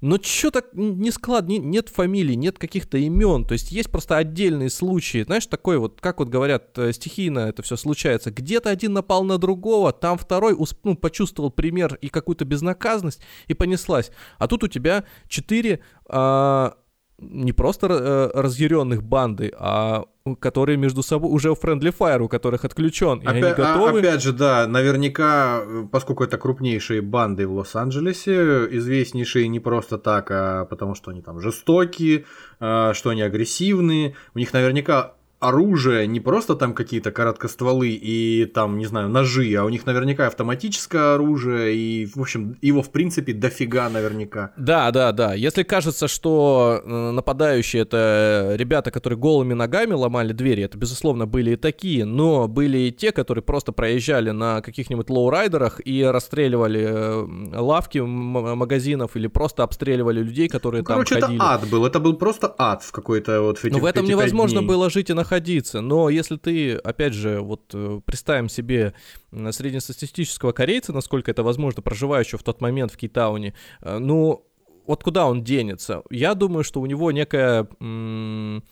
Но 0.00 0.18
что 0.22 0.50
так 0.50 0.66
не 0.72 1.10
склад, 1.10 1.46
не, 1.46 1.58
нет 1.58 1.88
фамилий, 1.88 2.36
нет 2.36 2.58
каких-то 2.58 2.96
имен. 2.96 3.44
То 3.44 3.52
есть 3.52 3.70
есть 3.70 3.90
просто 3.90 4.16
отдельные 4.16 4.70
случаи. 4.70 5.24
Знаешь, 5.24 5.46
такой 5.46 5.78
вот, 5.78 6.00
как 6.00 6.20
вот 6.20 6.28
говорят, 6.28 6.78
э, 6.78 6.92
стихийно 6.92 7.40
это 7.40 7.62
все 7.62 7.76
случается. 7.76 8.30
Где-то 8.30 8.70
один 8.70 8.94
напал 8.94 9.24
на 9.24 9.36
другого, 9.36 9.92
там 9.92 10.16
второй 10.16 10.56
ну, 10.84 10.96
почувствовал 10.96 11.50
пример 11.50 11.98
и 12.00 12.08
какую-то 12.08 12.44
безнаказанность 12.44 13.20
и 13.46 13.54
понеслась. 13.54 14.10
А 14.38 14.48
тут 14.48 14.64
у 14.64 14.68
тебя 14.68 15.04
четыре 15.28 15.80
а, 16.08 16.74
не 17.18 17.52
просто 17.52 17.86
э, 17.86 18.30
разъяренных 18.34 19.02
банды, 19.02 19.52
а 19.56 20.04
которые 20.36 20.76
между 20.76 21.02
собой 21.02 21.30
уже 21.30 21.50
friendly 21.50 21.94
fire, 21.96 22.20
у 22.20 22.28
которых 22.28 22.64
отключен, 22.64 23.18
и 23.20 23.26
опять, 23.26 23.44
они 23.44 23.54
готовы. 23.54 23.98
А, 23.98 24.00
опять 24.00 24.22
же, 24.22 24.32
да, 24.32 24.66
наверняка, 24.66 25.62
поскольку 25.90 26.24
это 26.24 26.38
крупнейшие 26.38 27.02
банды 27.02 27.46
в 27.46 27.52
Лос-Анджелесе, 27.54 28.66
известнейшие 28.76 29.48
не 29.48 29.60
просто 29.60 29.98
так, 29.98 30.30
а 30.30 30.64
потому 30.66 30.94
что 30.94 31.10
они 31.10 31.22
там 31.22 31.40
жестокие, 31.40 32.24
а, 32.58 32.92
что 32.94 33.10
они 33.10 33.22
агрессивные, 33.22 34.14
у 34.34 34.38
них 34.38 34.52
наверняка 34.52 35.14
оружие, 35.40 36.06
не 36.06 36.20
просто 36.20 36.54
там 36.54 36.74
какие-то 36.74 37.10
короткостволы 37.10 37.88
и 37.88 38.44
там, 38.44 38.76
не 38.76 38.84
знаю, 38.84 39.08
ножи, 39.08 39.54
а 39.54 39.64
у 39.64 39.70
них 39.70 39.86
наверняка 39.86 40.26
автоматическое 40.26 41.14
оружие, 41.14 41.74
и, 41.74 42.06
в 42.06 42.20
общем, 42.20 42.56
его, 42.60 42.82
в 42.82 42.90
принципе, 42.90 43.32
дофига 43.32 43.88
наверняка. 43.88 44.52
Да, 44.58 44.90
да, 44.90 45.12
да. 45.12 45.32
Если 45.32 45.62
кажется, 45.62 46.08
что 46.08 46.82
э, 46.84 47.10
нападающие 47.12 47.82
это 47.82 48.52
ребята, 48.56 48.90
которые 48.90 49.18
голыми 49.18 49.54
ногами 49.54 49.94
ломали 49.94 50.34
двери, 50.34 50.62
это, 50.64 50.76
безусловно, 50.76 51.26
были 51.26 51.52
и 51.52 51.56
такие, 51.56 52.04
но 52.04 52.46
были 52.46 52.76
и 52.76 52.92
те, 52.92 53.10
которые 53.10 53.42
просто 53.42 53.72
проезжали 53.72 54.30
на 54.32 54.60
каких-нибудь 54.60 55.08
лоурайдерах 55.08 55.80
и 55.82 56.04
расстреливали 56.04 56.86
э, 56.86 57.58
лавки 57.58 57.98
магазинов 57.98 59.16
или 59.16 59.26
просто 59.26 59.62
обстреливали 59.62 60.22
людей, 60.22 60.48
которые 60.48 60.82
ну, 60.82 60.86
там 60.86 60.96
короче, 60.96 61.14
ходили. 61.14 61.36
это 61.36 61.44
ад 61.44 61.66
был, 61.70 61.86
это 61.86 61.98
был 61.98 62.14
просто 62.14 62.54
ад 62.58 62.82
в 62.82 62.92
какой-то 62.92 63.40
вот 63.40 63.58
в 63.58 63.64
этих, 63.64 63.74
Но 63.74 63.82
в 63.82 63.86
этом 63.86 64.04
невозможно 64.04 64.58
дней. 64.58 64.68
было 64.68 64.90
жить 64.90 65.08
и 65.08 65.14
находиться 65.14 65.29
находиться. 65.30 65.80
Но 65.80 66.10
если 66.10 66.36
ты, 66.36 66.74
опять 66.74 67.14
же, 67.14 67.40
вот 67.40 67.62
э, 67.72 68.00
представим 68.04 68.48
себе 68.48 68.94
среднестатистического 69.30 70.52
корейца, 70.52 70.92
насколько 70.92 71.30
это 71.30 71.42
возможно, 71.42 71.82
проживающего 71.82 72.38
в 72.38 72.42
тот 72.42 72.60
момент 72.60 72.92
в 72.92 72.96
Кейтауне, 72.96 73.54
э, 73.82 73.98
ну, 73.98 74.44
вот 74.86 75.04
куда 75.04 75.26
он 75.26 75.44
денется? 75.44 76.02
Я 76.10 76.34
думаю, 76.34 76.64
что 76.64 76.80
у 76.80 76.86
него 76.86 77.12
некая... 77.12 77.68
М- 77.80 78.64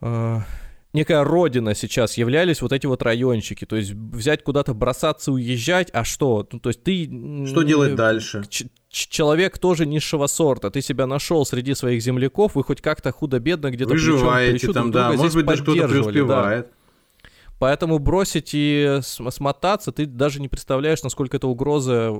э, 0.00 0.38
некая 0.92 1.22
родина 1.24 1.74
сейчас 1.74 2.16
являлись 2.16 2.62
вот 2.62 2.72
эти 2.72 2.86
вот 2.86 3.02
райончики. 3.02 3.66
То 3.66 3.76
есть 3.76 3.90
взять 3.92 4.42
куда-то, 4.42 4.72
бросаться, 4.72 5.32
уезжать, 5.32 5.90
а 5.92 6.04
что? 6.04 6.48
Ну, 6.50 6.60
то 6.60 6.70
есть 6.70 6.82
ты... 6.82 7.04
Что 7.46 7.62
делать 7.62 7.94
дальше? 7.94 8.42
Человек 8.90 9.58
тоже 9.58 9.86
низшего 9.86 10.26
сорта, 10.26 10.70
ты 10.70 10.82
себя 10.82 11.06
нашел 11.06 11.46
среди 11.46 11.74
своих 11.74 12.02
земляков, 12.02 12.54
вы 12.54 12.64
хоть 12.64 12.80
как-то 12.80 13.12
худо-бедно 13.12 13.70
где-то 13.70 13.90
Выживаете 13.90 14.72
там, 14.72 14.90
да, 14.90 15.12
может 15.12 15.34
быть, 15.34 15.46
даже 15.46 15.62
кто-то 15.62 15.88
преуспевает. 15.88 16.66
Да. 16.66 16.72
Поэтому 17.60 17.98
бросить 17.98 18.50
и 18.54 19.00
смотаться, 19.02 19.92
ты 19.92 20.06
даже 20.06 20.40
не 20.40 20.48
представляешь, 20.48 21.02
насколько 21.02 21.36
эта 21.36 21.46
угроза 21.46 22.10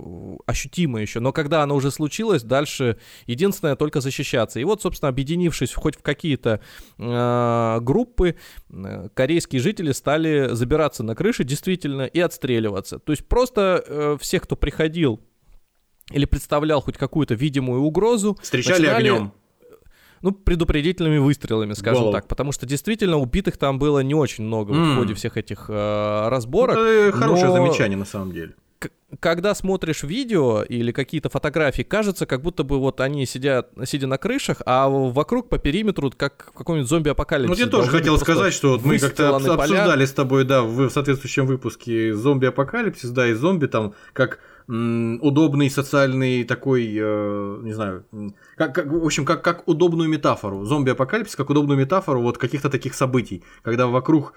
ощутима 0.44 1.00
еще. 1.00 1.20
Но 1.20 1.32
когда 1.32 1.62
она 1.62 1.74
уже 1.74 1.90
случилась, 1.90 2.42
дальше 2.42 2.98
единственное 3.24 3.74
только 3.74 4.02
защищаться. 4.02 4.60
И 4.60 4.64
вот, 4.64 4.82
собственно, 4.82 5.08
объединившись 5.08 5.72
хоть 5.72 5.96
в 5.96 6.02
какие-то 6.02 6.60
э, 6.98 7.78
группы, 7.80 8.36
э, 8.68 9.08
корейские 9.14 9.62
жители 9.62 9.92
стали 9.92 10.50
забираться 10.52 11.02
на 11.02 11.14
крыши 11.14 11.42
действительно 11.42 12.02
и 12.02 12.20
отстреливаться. 12.20 12.98
То 12.98 13.12
есть 13.12 13.26
просто 13.26 13.82
э, 13.86 14.16
всех, 14.20 14.42
кто 14.42 14.56
приходил 14.56 15.22
или 16.10 16.24
представлял 16.24 16.80
хоть 16.80 16.96
какую-то 16.96 17.34
видимую 17.34 17.82
угрозу, 17.82 18.36
встречали 18.42 18.82
начинали... 18.82 19.08
огнем 19.08 19.32
ну, 20.22 20.32
предупредительными 20.32 21.18
выстрелами, 21.18 21.72
скажем 21.72 22.02
Голову. 22.02 22.12
так, 22.12 22.28
потому 22.28 22.52
что 22.52 22.66
действительно 22.66 23.16
убитых 23.16 23.56
там 23.56 23.78
было 23.78 24.00
не 24.00 24.14
очень 24.14 24.44
много 24.44 24.74
mm. 24.74 24.92
в 24.92 24.96
ходе 24.98 25.14
всех 25.14 25.36
этих 25.36 25.66
э, 25.68 26.28
разборок. 26.28 26.76
Ну, 26.76 26.84
это 26.84 27.16
хорошее 27.16 27.46
но... 27.46 27.52
замечание 27.54 27.96
на 27.96 28.04
самом 28.04 28.32
деле 28.32 28.54
когда 29.18 29.54
смотришь 29.54 30.02
видео 30.02 30.62
или 30.62 30.92
какие-то 30.92 31.28
фотографии, 31.28 31.82
кажется, 31.82 32.26
как 32.26 32.42
будто 32.42 32.62
бы 32.62 32.78
вот 32.78 33.00
они 33.00 33.26
сидят, 33.26 33.70
сидя 33.84 34.06
на 34.06 34.18
крышах, 34.18 34.62
а 34.64 34.88
вокруг 34.88 35.48
по 35.48 35.58
периметру 35.58 36.12
как 36.16 36.50
в 36.54 36.58
каком-нибудь 36.58 36.88
зомби-апокалипсе. 36.88 37.52
Ну, 37.52 37.66
я 37.66 37.66
тоже 37.66 37.90
хотел 37.90 38.18
сказать, 38.18 38.54
что 38.54 38.70
вот 38.70 38.84
мы 38.84 38.98
как-то 38.98 39.36
обсуждали 39.36 40.04
с 40.04 40.12
тобой, 40.12 40.44
да, 40.44 40.62
в 40.62 40.90
соответствующем 40.90 41.46
выпуске 41.46 42.14
зомби-апокалипсис, 42.14 43.10
да, 43.10 43.26
и 43.26 43.34
зомби 43.34 43.66
там 43.66 43.94
как 44.12 44.38
удобный 44.70 45.68
социальный 45.68 46.44
такой, 46.44 46.96
э, 46.96 47.58
не 47.62 47.72
знаю, 47.72 48.04
как, 48.56 48.74
как, 48.74 48.86
в 48.86 49.04
общем, 49.04 49.24
как, 49.24 49.42
как 49.42 49.66
удобную 49.66 50.08
метафору. 50.08 50.64
Зомби-апокалипсис, 50.64 51.34
как 51.34 51.50
удобную 51.50 51.78
метафору 51.78 52.22
вот 52.22 52.38
каких-то 52.38 52.70
таких 52.70 52.94
событий, 52.94 53.42
когда 53.62 53.88
вокруг 53.88 54.34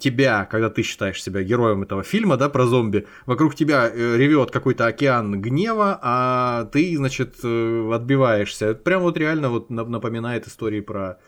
тебя, 0.00 0.46
когда 0.50 0.68
ты 0.68 0.82
считаешь 0.82 1.22
себя 1.22 1.42
героем 1.42 1.82
этого 1.82 2.02
фильма, 2.02 2.36
да, 2.36 2.48
про 2.48 2.66
зомби, 2.66 3.06
вокруг 3.26 3.54
тебя 3.54 3.88
э, 3.88 4.16
ревет 4.16 4.50
какой-то 4.50 4.86
океан 4.86 5.40
гнева, 5.40 5.98
а 6.02 6.64
ты, 6.72 6.96
значит, 6.96 7.36
э, 7.44 7.90
отбиваешься. 7.94 8.74
Прям 8.74 9.02
вот 9.02 9.16
реально 9.16 9.48
вот 9.48 9.70
напоминает 9.70 10.48
истории 10.48 10.80
про 10.80 11.18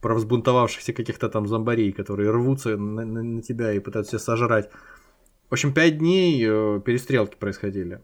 про 0.00 0.14
взбунтовавшихся 0.14 0.94
каких-то 0.94 1.28
там 1.28 1.46
зомбарей, 1.46 1.92
которые 1.92 2.30
рвутся 2.30 2.78
на, 2.78 3.04
на, 3.04 3.22
на 3.22 3.42
тебя 3.42 3.72
и 3.72 3.80
пытаются 3.80 4.12
тебя 4.12 4.20
сожрать. 4.20 4.70
В 5.50 5.54
общем, 5.54 5.74
пять 5.74 5.98
дней 5.98 6.40
э, 6.46 6.80
перестрелки 6.84 7.34
происходили. 7.34 8.00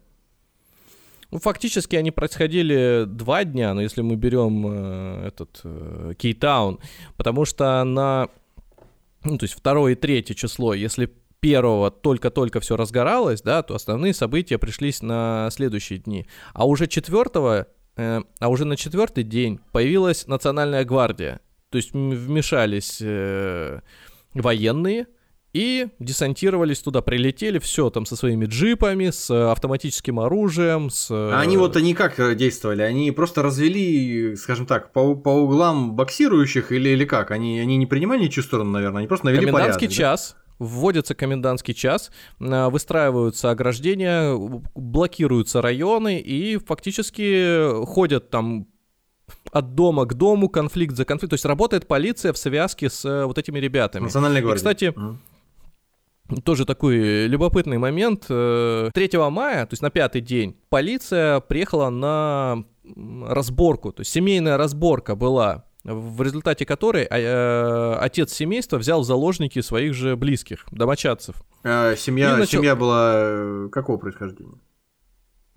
Ну, 1.31 1.39
фактически 1.39 1.95
они 1.95 2.11
происходили 2.11 3.05
два 3.07 3.45
дня, 3.45 3.73
но 3.73 3.83
если 3.83 4.03
мы 4.03 4.17
берем 4.17 4.67
э, 4.67 5.29
этот 5.29 5.61
э, 5.63 6.15
Кейтаун, 6.19 6.81
потому 7.17 7.45
что 7.45 7.85
на, 7.85 8.31
ну, 9.23 9.39
то 9.39 9.45
есть 9.45 9.55
второе 9.55 9.93
и 9.93 9.95
третье 9.95 10.35
число, 10.35 10.75
если 10.75 11.13
первого 11.39 11.93
только-только 11.93 12.59
все 12.59 12.77
разгоралось, 12.77 13.43
да, 13.43 13.63
то 13.63 13.77
основные 13.77 14.13
события 14.13 14.59
пришлись 14.59 15.01
на 15.01 15.49
следующие 15.53 16.01
дни. 16.01 16.27
А 16.53 16.67
уже 16.67 16.89
четвертого, 16.89 17.69
э, 17.97 18.23
а 18.41 18.49
уже 18.49 18.65
на 18.65 18.77
четвертый 18.77 19.23
день 19.23 19.61
появилась 19.71 20.27
Национальная 20.27 20.85
гвардия. 20.85 21.41
То 21.71 21.77
есть 21.77 21.93
вмешались 21.93 22.99
э, 23.01 23.81
военные, 24.35 25.07
и 25.57 25.89
десантировались 26.01 26.81
туда, 26.81 27.01
прилетели, 27.01 27.59
все 27.59 27.89
там 27.89 28.05
со 28.05 28.15
своими 28.15 28.45
джипами, 28.45 29.09
с 29.09 29.31
автоматическим 29.31 30.21
оружием, 30.21 30.91
с... 30.91 31.11
А 31.11 31.41
они 31.41 31.57
вот 31.57 31.77
они 31.77 31.95
как 31.95 32.21
э, 32.21 32.35
действовали? 32.35 32.83
Они 32.83 33.11
просто 33.11 33.43
развели, 33.43 34.37
скажем 34.37 34.67
так, 34.67 34.93
по, 34.93 35.15
по 35.15 35.31
углам 35.31 35.97
боксирующих 35.97 36.73
или, 36.73 36.91
или 36.91 37.07
как? 37.07 37.31
Они, 37.31 37.59
они 37.59 37.79
не 37.79 37.87
принимали 37.87 38.25
ничью 38.25 38.43
сторону, 38.43 38.71
наверное, 38.71 38.99
они 38.99 39.09
просто 39.09 39.25
навели 39.25 39.47
Комендантский 39.47 39.87
порядок, 39.87 39.97
час, 39.97 40.37
да? 40.37 40.67
вводится 40.67 41.15
комендантский 41.15 41.73
час, 41.73 42.11
э, 42.39 42.69
выстраиваются 42.69 43.51
ограждения, 43.51 44.37
блокируются 44.75 45.63
районы 45.63 46.21
и 46.21 46.59
фактически 46.59 47.83
ходят 47.87 48.29
там 48.29 48.67
от 49.53 49.75
дома 49.75 50.05
к 50.05 50.13
дому, 50.13 50.51
конфликт 50.51 50.95
за 50.97 51.07
конфликт. 51.07 51.31
То 51.31 51.35
есть 51.35 51.47
работает 51.47 51.89
полиция 51.89 52.35
в 52.35 52.37
связке 52.37 52.91
с 52.91 53.07
э, 53.07 53.25
вот 53.25 53.39
этими 53.39 53.59
ребятами. 53.59 54.05
Национальная 54.05 54.43
гвардия. 54.43 54.57
И, 54.57 54.59
кстати, 54.59 54.85
uh 54.95 55.17
тоже 56.45 56.64
такой 56.64 57.27
любопытный 57.27 57.79
момент. 57.79 58.27
3 58.27 58.33
э, 58.33 59.31
мая, 59.31 59.66
то 59.66 59.72
есть 59.72 59.83
на 59.83 59.91
пятый 59.91 60.20
день, 60.20 60.57
полиция 60.68 61.41
приехала 61.41 61.91
на 61.91 62.64
разборку, 63.27 63.93
то 63.93 64.01
есть 64.01 64.12
семейная 64.12 64.57
разборка 64.57 65.14
была, 65.16 65.64
в 65.85 66.22
результате 66.22 66.64
которой 66.66 67.05
а, 67.05 67.18
э, 67.18 67.99
отец 68.01 68.33
семейства 68.33 68.79
взял 68.79 69.03
в 69.03 69.05
заложники 69.05 69.61
своих 69.61 69.95
же 69.95 70.16
близких, 70.16 70.64
домочадцев. 70.70 71.37
А, 71.64 71.97
семья, 71.97 72.37
начал... 72.37 72.59
семья 72.59 72.77
была 72.77 73.12
э, 73.16 73.68
какого 73.70 73.97
происхождения? 73.97 74.59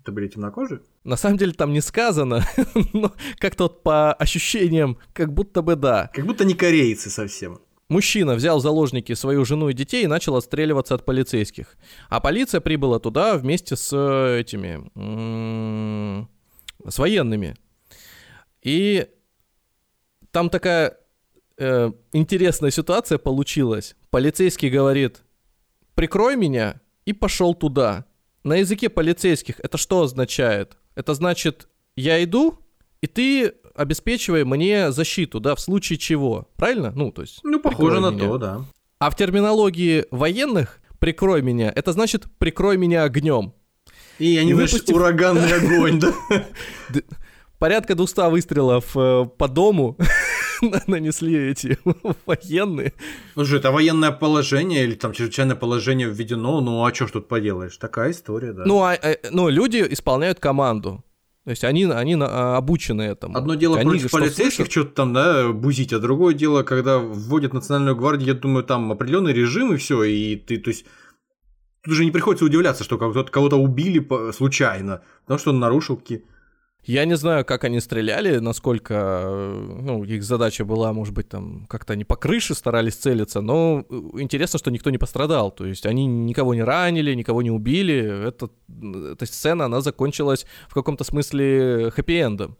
Это 0.00 0.12
были 0.12 0.28
темнокожие? 0.28 0.80
На 1.04 1.16
самом 1.16 1.36
деле 1.36 1.52
там 1.52 1.72
не 1.72 1.80
сказано, 1.80 2.42
но 2.92 3.12
как-то 3.38 3.64
вот 3.64 3.82
по 3.82 4.12
ощущениям, 4.14 4.98
как 5.12 5.32
будто 5.32 5.62
бы 5.62 5.76
да. 5.76 6.10
Как 6.14 6.26
будто 6.26 6.44
не 6.44 6.54
корейцы 6.54 7.10
совсем. 7.10 7.60
Мужчина 7.90 8.36
взял 8.36 8.58
в 8.58 8.62
заложники 8.62 9.14
свою 9.14 9.44
жену 9.44 9.68
и 9.68 9.74
детей 9.74 10.04
и 10.04 10.06
начал 10.06 10.36
отстреливаться 10.36 10.94
от 10.94 11.04
полицейских. 11.04 11.76
А 12.08 12.20
полиция 12.20 12.60
прибыла 12.60 13.00
туда 13.00 13.36
вместе 13.36 13.74
с 13.74 13.92
этими... 13.92 14.88
с 16.88 16.98
военными. 16.98 17.56
И 18.62 19.08
там 20.30 20.50
такая 20.50 20.98
э, 21.58 21.90
интересная 22.12 22.70
ситуация 22.70 23.18
получилась. 23.18 23.96
Полицейский 24.10 24.70
говорит, 24.70 25.24
прикрой 25.96 26.36
меня, 26.36 26.80
и 27.06 27.12
пошел 27.12 27.54
туда. 27.54 28.04
На 28.44 28.54
языке 28.54 28.88
полицейских 28.88 29.58
это 29.58 29.78
что 29.78 30.02
означает? 30.02 30.76
Это 30.94 31.14
значит, 31.14 31.68
я 31.96 32.22
иду, 32.22 32.60
и 33.00 33.08
ты 33.08 33.54
обеспечивай 33.74 34.44
мне 34.44 34.92
защиту, 34.92 35.40
да, 35.40 35.54
в 35.54 35.60
случае 35.60 35.98
чего. 35.98 36.48
Правильно? 36.56 36.92
Ну, 36.94 37.12
то 37.12 37.22
есть... 37.22 37.40
Ну, 37.42 37.60
похоже 37.60 38.00
на 38.00 38.10
меня. 38.10 38.26
то, 38.26 38.38
да. 38.38 38.60
А 38.98 39.10
в 39.10 39.16
терминологии 39.16 40.04
военных 40.10 40.80
«прикрой 40.98 41.42
меня»— 41.42 41.72
это 41.74 41.92
значит 41.92 42.26
«прикрой 42.38 42.76
меня 42.76 43.04
огнем». 43.04 43.54
И 44.18 44.36
они, 44.36 44.52
выпустив... 44.52 44.94
ураганный 44.94 45.52
огонь, 45.54 45.98
да? 45.98 46.12
Порядка 47.58 47.94
200 47.94 48.30
выстрелов 48.30 48.96
э, 48.96 49.24
по 49.36 49.48
дому 49.48 49.96
нанесли 50.86 51.50
эти 51.50 51.78
военные. 52.26 52.92
Ну 53.36 53.44
же, 53.44 53.58
это 53.58 53.70
военное 53.70 54.12
положение 54.12 54.84
или 54.84 54.94
там 54.94 55.12
чрезвычайное 55.12 55.56
положение 55.56 56.08
введено, 56.08 56.60
ну 56.60 56.84
а 56.84 56.94
что 56.94 57.06
ж 57.06 57.12
тут 57.12 57.28
поделаешь? 57.28 57.76
Такая 57.76 58.10
история, 58.10 58.52
да. 58.52 58.64
Ну, 58.66 58.82
а, 58.82 58.92
а, 58.92 59.16
ну 59.30 59.48
люди 59.48 59.86
исполняют 59.88 60.40
команду. 60.40 61.04
То 61.44 61.50
есть 61.50 61.64
они, 61.64 61.84
они 61.84 62.16
а, 62.20 62.56
обучены 62.58 63.02
этому. 63.02 63.36
Одно 63.36 63.54
дело 63.54 63.78
они 63.78 63.90
против 63.90 64.10
полицейских 64.10 64.70
что-то 64.70 64.90
там, 64.90 65.14
да, 65.14 65.48
бузить, 65.52 65.92
а 65.92 65.98
другое 65.98 66.34
дело, 66.34 66.62
когда 66.62 66.98
вводят 66.98 67.54
национальную 67.54 67.96
гвардию, 67.96 68.28
я 68.28 68.34
думаю, 68.34 68.62
там 68.62 68.92
определенный 68.92 69.32
режим 69.32 69.72
и 69.72 69.76
все, 69.76 70.02
и 70.02 70.36
ты, 70.36 70.58
то 70.58 70.68
есть 70.68 70.84
Тут 71.82 71.94
же 71.94 72.04
не 72.04 72.10
приходится 72.10 72.44
удивляться, 72.44 72.84
что 72.84 72.98
кого-то 72.98 73.56
убили 73.56 74.06
случайно, 74.32 75.02
потому 75.22 75.38
что 75.38 75.50
он 75.50 75.60
нарушил 75.60 75.96
какие 75.96 76.24
я 76.84 77.04
не 77.04 77.16
знаю, 77.16 77.44
как 77.44 77.64
они 77.64 77.80
стреляли, 77.80 78.38
насколько 78.38 78.94
э, 79.24 79.78
ну, 79.82 80.04
их 80.04 80.22
задача 80.22 80.64
была, 80.64 80.92
может 80.92 81.14
быть, 81.14 81.28
там 81.28 81.66
как-то 81.68 81.92
они 81.92 82.04
по 82.04 82.16
крыше 82.16 82.54
старались 82.54 82.94
целиться, 82.94 83.42
но 83.42 83.84
э, 83.88 83.94
интересно, 84.20 84.58
что 84.58 84.70
никто 84.70 84.90
не 84.90 84.98
пострадал. 84.98 85.50
То 85.50 85.66
есть 85.66 85.84
они 85.84 86.06
никого 86.06 86.54
не 86.54 86.62
ранили, 86.62 87.14
никого 87.14 87.42
не 87.42 87.50
убили. 87.50 88.28
Это, 88.28 88.48
эта 89.12 89.26
сцена, 89.26 89.66
она 89.66 89.82
закончилась 89.82 90.46
в 90.68 90.74
каком-то 90.74 91.04
смысле 91.04 91.90
хэппи-эндом. 91.90 92.56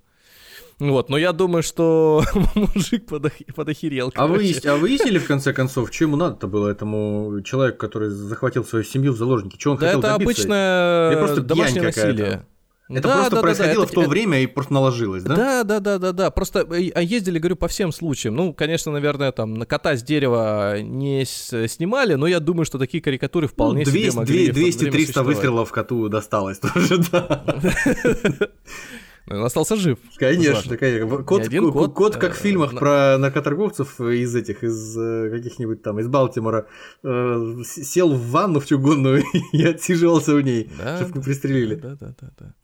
Вот, 0.80 1.10
но 1.10 1.18
я 1.18 1.32
думаю, 1.32 1.62
что 1.62 2.22
мужик 2.54 3.06
подох... 3.06 3.32
подохерел. 3.54 4.12
А 4.14 4.26
вы, 4.26 4.54
а 4.64 4.74
вы 4.74 4.80
выяснили, 4.80 5.18
в 5.18 5.26
конце 5.26 5.52
концов, 5.52 5.90
чему 5.90 6.16
надо-то 6.16 6.46
было 6.46 6.68
этому 6.68 7.40
человеку, 7.42 7.78
который 7.78 8.08
захватил 8.08 8.64
свою 8.64 8.84
семью 8.84 9.12
в 9.12 9.16
заложники? 9.16 9.56
Чего 9.56 9.74
он 9.74 9.80
да 9.80 9.86
хотел 9.86 10.00
это 10.00 10.08
добиться? 10.08 10.42
обычное 10.42 11.40
домашнее 11.42 11.82
насилие. 11.82 12.46
Это 12.90 13.08
да, 13.08 13.14
просто 13.14 13.34
да, 13.36 13.40
происходило 13.40 13.82
да, 13.84 13.86
да. 13.86 13.86
в 13.86 13.94
то 13.94 14.00
это, 14.02 14.10
время 14.10 14.42
и 14.42 14.46
просто 14.46 14.72
наложилось, 14.72 15.22
да? 15.22 15.36
Да, 15.36 15.64
да, 15.64 15.80
да, 15.80 15.98
да, 15.98 16.12
да. 16.12 16.30
Просто 16.30 16.66
э, 16.70 16.90
а 16.94 17.02
ездили, 17.02 17.38
говорю, 17.38 17.54
по 17.56 17.68
всем 17.68 17.92
случаям. 17.92 18.34
Ну, 18.34 18.52
конечно, 18.52 18.90
наверное, 18.90 19.30
там 19.30 19.54
на 19.54 19.64
кота 19.64 19.96
с 19.96 20.02
дерева 20.02 20.80
не 20.82 21.24
снимали, 21.24 22.14
но 22.14 22.26
я 22.26 22.40
думаю, 22.40 22.64
что 22.64 22.78
такие 22.78 23.00
карикатуры 23.00 23.46
вполне 23.46 23.84
ну, 23.84 23.90
200, 23.90 24.10
себе 24.10 24.18
могли 24.18 24.50
200-300 24.50 25.22
выстрелов 25.22 25.70
коту 25.70 26.08
досталось 26.08 26.58
тоже, 26.58 26.98
да. 27.12 27.44
Он 29.28 29.44
остался 29.44 29.76
жив. 29.76 29.98
Конечно, 30.16 30.76
конечно. 30.76 31.22
Кот, 31.22 31.48
кот, 31.48 31.94
кот, 31.94 32.16
как 32.16 32.34
в 32.34 32.40
э, 32.40 32.42
фильмах 32.42 32.76
про 32.76 33.16
наркоторговцев 33.18 34.00
из 34.00 34.34
этих, 34.34 34.64
из 34.64 34.98
э, 34.98 35.30
каких-нибудь 35.30 35.82
там, 35.82 36.00
из 36.00 36.08
Балтимора, 36.08 36.66
сел 37.04 38.12
в 38.12 38.30
ванну 38.30 38.58
в 38.58 38.66
чугунную 38.66 39.22
и 39.52 39.64
отсиживался 39.64 40.34
в 40.34 40.40
ней, 40.40 40.68
чтобы 40.96 41.18
не 41.18 41.22
пристрелили. 41.22 41.76
Да, 41.76 41.96
да, 42.00 42.14
да, 42.20 42.30
да. 42.36 42.54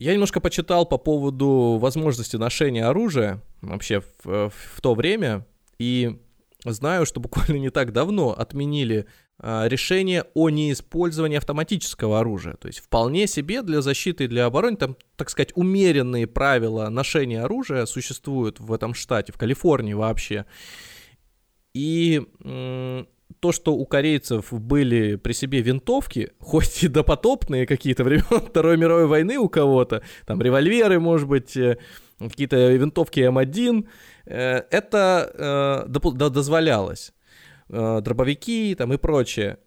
Я 0.00 0.14
немножко 0.14 0.40
почитал 0.40 0.86
по 0.86 0.96
поводу 0.96 1.76
возможности 1.78 2.36
ношения 2.36 2.86
оружия 2.86 3.42
вообще 3.60 4.02
в, 4.24 4.48
в 4.48 4.80
то 4.80 4.94
время, 4.94 5.46
и 5.78 6.18
знаю, 6.64 7.04
что 7.04 7.20
буквально 7.20 7.58
не 7.58 7.68
так 7.68 7.92
давно 7.92 8.30
отменили 8.30 9.04
а, 9.38 9.68
решение 9.68 10.24
о 10.32 10.48
неиспользовании 10.48 11.36
автоматического 11.36 12.18
оружия. 12.18 12.54
То 12.54 12.66
есть 12.66 12.78
вполне 12.78 13.26
себе 13.26 13.60
для 13.60 13.82
защиты 13.82 14.24
и 14.24 14.26
для 14.26 14.46
обороны, 14.46 14.78
там, 14.78 14.96
так 15.16 15.28
сказать, 15.28 15.52
умеренные 15.54 16.26
правила 16.26 16.88
ношения 16.88 17.42
оружия 17.42 17.84
существуют 17.84 18.58
в 18.58 18.72
этом 18.72 18.94
штате, 18.94 19.34
в 19.34 19.36
Калифорнии 19.36 19.92
вообще. 19.92 20.46
И 21.74 22.22
то, 23.40 23.52
что 23.52 23.74
у 23.74 23.86
корейцев 23.86 24.52
были 24.52 25.16
при 25.16 25.32
себе 25.32 25.62
винтовки, 25.62 26.30
хоть 26.38 26.84
и 26.84 26.88
допотопные 26.88 27.66
какие-то 27.66 28.04
времен 28.04 28.24
Второй 28.50 28.76
мировой 28.76 29.06
войны 29.06 29.38
у 29.38 29.48
кого-то, 29.48 30.02
там 30.26 30.40
револьверы, 30.40 31.00
может 31.00 31.26
быть, 31.26 31.56
э, 31.56 31.78
какие-то 32.18 32.70
винтовки 32.72 33.20
М1, 33.20 33.86
э, 34.26 34.62
это 34.70 35.86
э, 35.88 36.28
дозволялось. 36.30 37.12
Дробовики 37.68 38.74
там 38.74 38.92
и 38.92 38.96
прочее. 38.96 39.58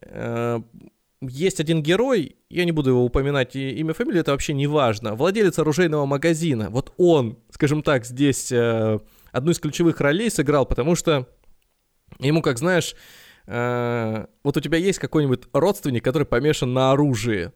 Есть 1.22 1.62
один 1.62 1.82
герой, 1.82 2.36
я 2.50 2.66
не 2.66 2.74
буду 2.74 2.90
его 2.90 3.06
упоминать 3.06 3.56
имя, 3.56 3.94
фамилию, 3.94 4.20
это 4.20 4.32
вообще 4.32 4.54
не 4.54 4.68
важно. 4.68 5.16
Владелец 5.16 5.58
оружейного 5.58 6.06
магазина. 6.06 6.70
Вот 6.70 6.94
он, 6.98 7.40
скажем 7.50 7.82
так, 7.82 8.06
здесь 8.06 8.52
одну 8.52 9.52
из 9.52 9.60
ключевых 9.60 10.02
ролей 10.02 10.30
сыграл, 10.30 10.66
потому 10.66 10.96
что 10.96 11.30
ему, 12.20 12.42
как 12.42 12.58
знаешь, 12.58 12.94
вот 13.46 14.58
у 14.58 14.60
тебя 14.62 14.78
есть 14.78 15.00
какой-нибудь 15.00 15.44
родственник, 15.54 16.04
который 16.04 16.26
помешан 16.26 16.74
на 16.74 16.92
оружии, 16.92 17.52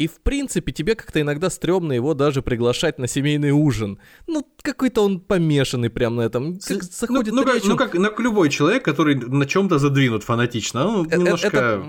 и, 0.00 0.06
в 0.06 0.22
принципе, 0.22 0.72
тебе 0.72 0.94
как-то 0.94 1.20
иногда 1.20 1.50
стрёмно 1.50 1.92
его 1.92 2.14
даже 2.14 2.40
приглашать 2.40 2.98
на 2.98 3.06
семейный 3.06 3.50
ужин. 3.50 3.98
Ну, 4.26 4.46
какой-то 4.62 5.04
он 5.04 5.20
помешанный 5.20 5.90
прям 5.90 6.16
на 6.16 6.22
этом. 6.22 6.58
Как 6.58 6.78
ну, 6.78 6.88
заходит 6.90 7.34
ну, 7.34 7.42
ну, 7.42 7.46
как, 7.46 7.64
ну, 7.64 7.76
как, 7.76 7.94
ну, 7.94 8.04
как 8.04 8.20
любой 8.20 8.48
человек, 8.48 8.82
который 8.82 9.16
на 9.16 9.44
чем 9.44 9.68
то 9.68 9.78
задвинут 9.78 10.24
фанатично. 10.24 10.84
Ну, 10.84 11.04
э, 11.04 11.16
немножко... 11.18 11.48
Это, 11.48 11.84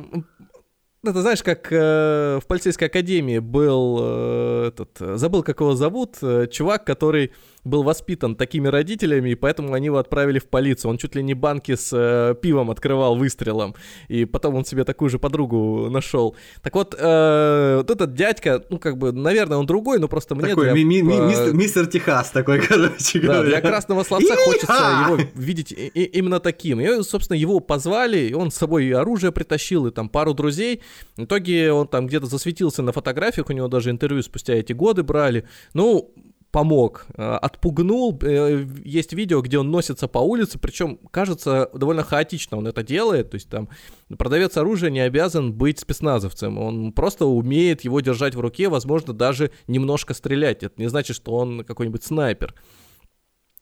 это 1.05 1.21
знаешь, 1.21 1.41
как 1.41 1.71
э, 1.71 2.39
в 2.43 2.47
полицейской 2.47 2.89
академии 2.89 3.39
был 3.39 3.99
э, 4.01 4.67
этот, 4.67 5.17
забыл, 5.17 5.41
как 5.41 5.61
его 5.61 5.75
зовут, 5.75 6.17
э, 6.21 6.47
чувак, 6.51 6.85
который 6.85 7.31
был 7.63 7.83
воспитан 7.83 8.35
такими 8.35 8.67
родителями, 8.67 9.31
и 9.31 9.35
поэтому 9.35 9.73
они 9.73 9.87
его 9.87 9.97
отправили 9.97 10.39
в 10.39 10.47
полицию. 10.47 10.91
Он 10.91 10.97
чуть 10.97 11.15
ли 11.15 11.23
не 11.23 11.33
банки 11.33 11.75
с 11.75 11.91
э, 11.93 12.35
пивом 12.41 12.71
открывал 12.71 13.15
выстрелом, 13.15 13.75
и 14.07 14.25
потом 14.25 14.55
он 14.55 14.65
себе 14.65 14.83
такую 14.83 15.09
же 15.09 15.19
подругу 15.19 15.89
нашел. 15.89 16.35
Так 16.61 16.75
вот, 16.75 16.95
э, 16.97 17.75
вот 17.77 17.89
этот 17.89 18.13
дядька, 18.13 18.63
ну, 18.69 18.79
как 18.79 18.97
бы, 18.97 19.11
наверное, 19.11 19.57
он 19.57 19.65
другой, 19.65 19.99
но 19.99 20.07
просто 20.07 20.35
мне... 20.35 20.49
Такой 20.49 20.65
для, 20.65 20.73
ми- 20.73 21.01
ми- 21.01 21.15
э, 21.15 21.27
мистер, 21.27 21.53
мистер 21.53 21.87
Техас 21.87 22.31
такой, 22.31 22.61
короче 22.67 23.19
говоря. 23.19 23.41
Да, 23.41 23.47
для 23.47 23.61
красного 23.61 24.03
словца 24.03 24.35
хочется 24.35 25.05
его 25.07 25.19
видеть 25.35 25.71
и, 25.71 25.87
и, 25.87 26.03
именно 26.03 26.39
таким. 26.39 26.79
И, 26.81 27.03
собственно, 27.03 27.37
его 27.37 27.59
позвали, 27.59 28.17
и 28.17 28.33
он 28.33 28.51
с 28.51 28.55
собой 28.55 28.85
и 28.85 28.91
оружие 28.91 29.31
притащил, 29.31 29.87
и 29.87 29.91
там 29.91 30.09
пару 30.09 30.33
друзей. 30.33 30.81
В 31.17 31.25
итоге 31.25 31.71
он 31.71 31.87
там 31.87 32.07
где-то 32.07 32.25
засветился 32.25 32.81
на 32.81 32.91
фотографиях, 32.91 33.49
у 33.49 33.53
него 33.53 33.67
даже 33.67 33.91
интервью 33.91 34.23
спустя 34.23 34.53
эти 34.53 34.73
годы 34.73 35.03
брали. 35.03 35.45
Ну, 35.73 36.13
помог, 36.51 37.05
э, 37.15 37.21
отпугнул. 37.21 38.17
Э, 38.21 38.65
есть 38.83 39.13
видео, 39.13 39.41
где 39.41 39.57
он 39.57 39.71
носится 39.71 40.07
по 40.07 40.19
улице, 40.19 40.59
причем 40.59 40.99
кажется 41.11 41.69
довольно 41.73 42.03
хаотично 42.03 42.57
он 42.57 42.67
это 42.67 42.83
делает. 42.83 43.31
То 43.31 43.35
есть 43.35 43.49
там 43.49 43.69
продавец 44.17 44.57
оружия 44.57 44.89
не 44.89 44.99
обязан 44.99 45.53
быть 45.53 45.79
спецназовцем, 45.79 46.57
он 46.57 46.91
просто 46.91 47.25
умеет 47.25 47.81
его 47.81 48.01
держать 48.01 48.35
в 48.35 48.39
руке, 48.39 48.69
возможно, 48.69 49.13
даже 49.13 49.51
немножко 49.67 50.13
стрелять. 50.13 50.63
Это 50.63 50.73
не 50.77 50.87
значит, 50.87 51.15
что 51.15 51.33
он 51.33 51.63
какой-нибудь 51.63 52.03
снайпер. 52.03 52.53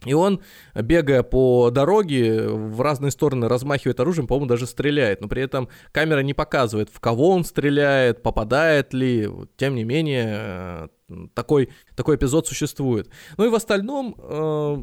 И 0.05 0.13
он, 0.13 0.41
бегая 0.75 1.23
по 1.23 1.71
дороге, 1.71 2.47
в 2.47 2.79
разные 2.79 3.11
стороны 3.11 3.49
размахивает 3.49 3.99
оружием, 3.99 4.27
по-моему, 4.27 4.47
даже 4.47 4.65
стреляет. 4.65 5.19
Но 5.19 5.27
при 5.27 5.41
этом 5.41 5.67
камера 5.91 6.19
не 6.19 6.33
показывает, 6.33 6.89
в 6.89 7.01
кого 7.01 7.31
он 7.31 7.43
стреляет, 7.43 8.23
попадает 8.23 8.93
ли. 8.93 9.29
Тем 9.57 9.75
не 9.75 9.83
менее, 9.83 10.89
такой, 11.33 11.69
такой 11.95 12.15
эпизод 12.15 12.47
существует. 12.47 13.09
Ну 13.35 13.45
и 13.45 13.49
в 13.49 13.55
остальном, 13.55 14.15
э, 14.17 14.77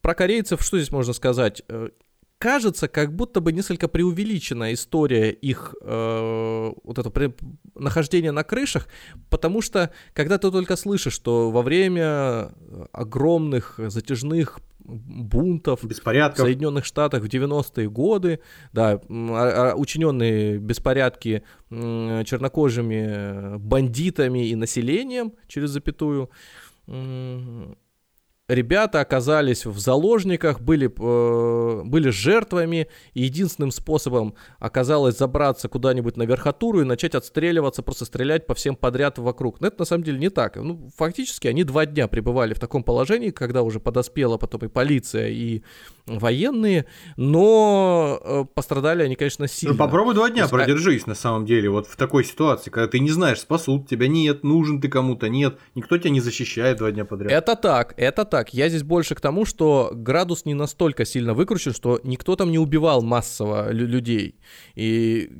про 0.00 0.14
корейцев 0.14 0.62
что 0.62 0.78
здесь 0.78 0.92
можно 0.92 1.12
сказать? 1.12 1.62
Кажется, 2.38 2.86
как 2.86 3.14
будто 3.14 3.40
бы 3.40 3.52
несколько 3.52 3.88
преувеличена 3.88 4.72
история 4.72 5.30
их 5.30 5.74
э, 5.82 6.72
вот 6.84 6.98
это 6.98 7.10
при, 7.10 7.34
нахождения 7.74 8.30
на 8.30 8.44
крышах, 8.44 8.86
потому 9.28 9.60
что 9.60 9.90
когда 10.12 10.38
ты 10.38 10.50
только 10.52 10.76
слышишь, 10.76 11.14
что 11.14 11.50
во 11.50 11.62
время 11.62 12.52
огромных 12.92 13.80
затяжных 13.88 14.60
бунтов 14.88 15.84
Беспорядков. 15.84 16.38
в 16.38 16.42
Соединенных 16.42 16.84
Штатах 16.84 17.22
в 17.22 17.26
90-е 17.26 17.90
годы, 17.90 18.40
да, 18.72 19.00
а, 19.08 19.72
а, 19.72 19.74
учиненные 19.74 20.58
беспорядки 20.58 21.42
чернокожими 21.70 23.58
бандитами 23.58 24.48
и 24.48 24.54
населением 24.54 25.32
через 25.46 25.70
запятую, 25.70 26.30
ребята 28.48 29.00
оказались 29.00 29.66
в 29.66 29.78
заложниках, 29.78 30.60
были, 30.60 30.86
э, 30.88 31.82
были 31.84 32.08
жертвами, 32.10 32.88
и 33.12 33.22
единственным 33.22 33.70
способом 33.70 34.34
оказалось 34.58 35.18
забраться 35.18 35.68
куда-нибудь 35.68 36.16
на 36.16 36.22
верхотуру 36.22 36.80
и 36.80 36.84
начать 36.84 37.14
отстреливаться, 37.14 37.82
просто 37.82 38.06
стрелять 38.06 38.46
по 38.46 38.54
всем 38.54 38.74
подряд 38.74 39.18
вокруг. 39.18 39.60
Но 39.60 39.68
это 39.68 39.80
на 39.80 39.84
самом 39.84 40.04
деле 40.04 40.18
не 40.18 40.30
так. 40.30 40.56
Ну, 40.56 40.90
фактически 40.96 41.46
они 41.46 41.64
два 41.64 41.86
дня 41.86 42.08
пребывали 42.08 42.54
в 42.54 42.60
таком 42.60 42.82
положении, 42.82 43.30
когда 43.30 43.62
уже 43.62 43.80
подоспела 43.80 44.38
потом 44.38 44.62
и 44.62 44.68
полиция, 44.68 45.28
и 45.28 45.62
военные, 46.06 46.86
но 47.16 48.18
э, 48.24 48.44
пострадали 48.54 49.02
они, 49.02 49.14
конечно, 49.14 49.46
сильно. 49.46 49.74
Ну, 49.74 49.78
попробуй 49.78 50.14
два 50.14 50.30
дня 50.30 50.42
есть, 50.42 50.50
продержись 50.50 51.02
а... 51.04 51.10
на 51.10 51.14
самом 51.14 51.44
деле, 51.44 51.68
вот 51.68 51.86
в 51.86 51.96
такой 51.96 52.24
ситуации, 52.24 52.70
когда 52.70 52.88
ты 52.88 52.98
не 52.98 53.10
знаешь, 53.10 53.40
спасут 53.40 53.88
тебя, 53.88 54.08
нет, 54.08 54.42
нужен 54.42 54.80
ты 54.80 54.88
кому-то, 54.88 55.28
нет, 55.28 55.58
никто 55.74 55.98
тебя 55.98 56.10
не 56.10 56.20
защищает 56.20 56.78
два 56.78 56.90
дня 56.90 57.04
подряд. 57.04 57.30
Это 57.30 57.56
так, 57.56 57.92
это 57.96 58.24
так. 58.24 58.37
Я 58.50 58.68
здесь 58.68 58.82
больше 58.82 59.14
к 59.14 59.20
тому, 59.20 59.44
что 59.44 59.90
градус 59.94 60.44
не 60.44 60.54
настолько 60.54 61.04
сильно 61.04 61.34
выкручен, 61.34 61.72
что 61.72 62.00
никто 62.04 62.36
там 62.36 62.50
не 62.50 62.58
убивал 62.58 63.02
массово 63.02 63.70
людей. 63.70 64.40
И 64.74 65.30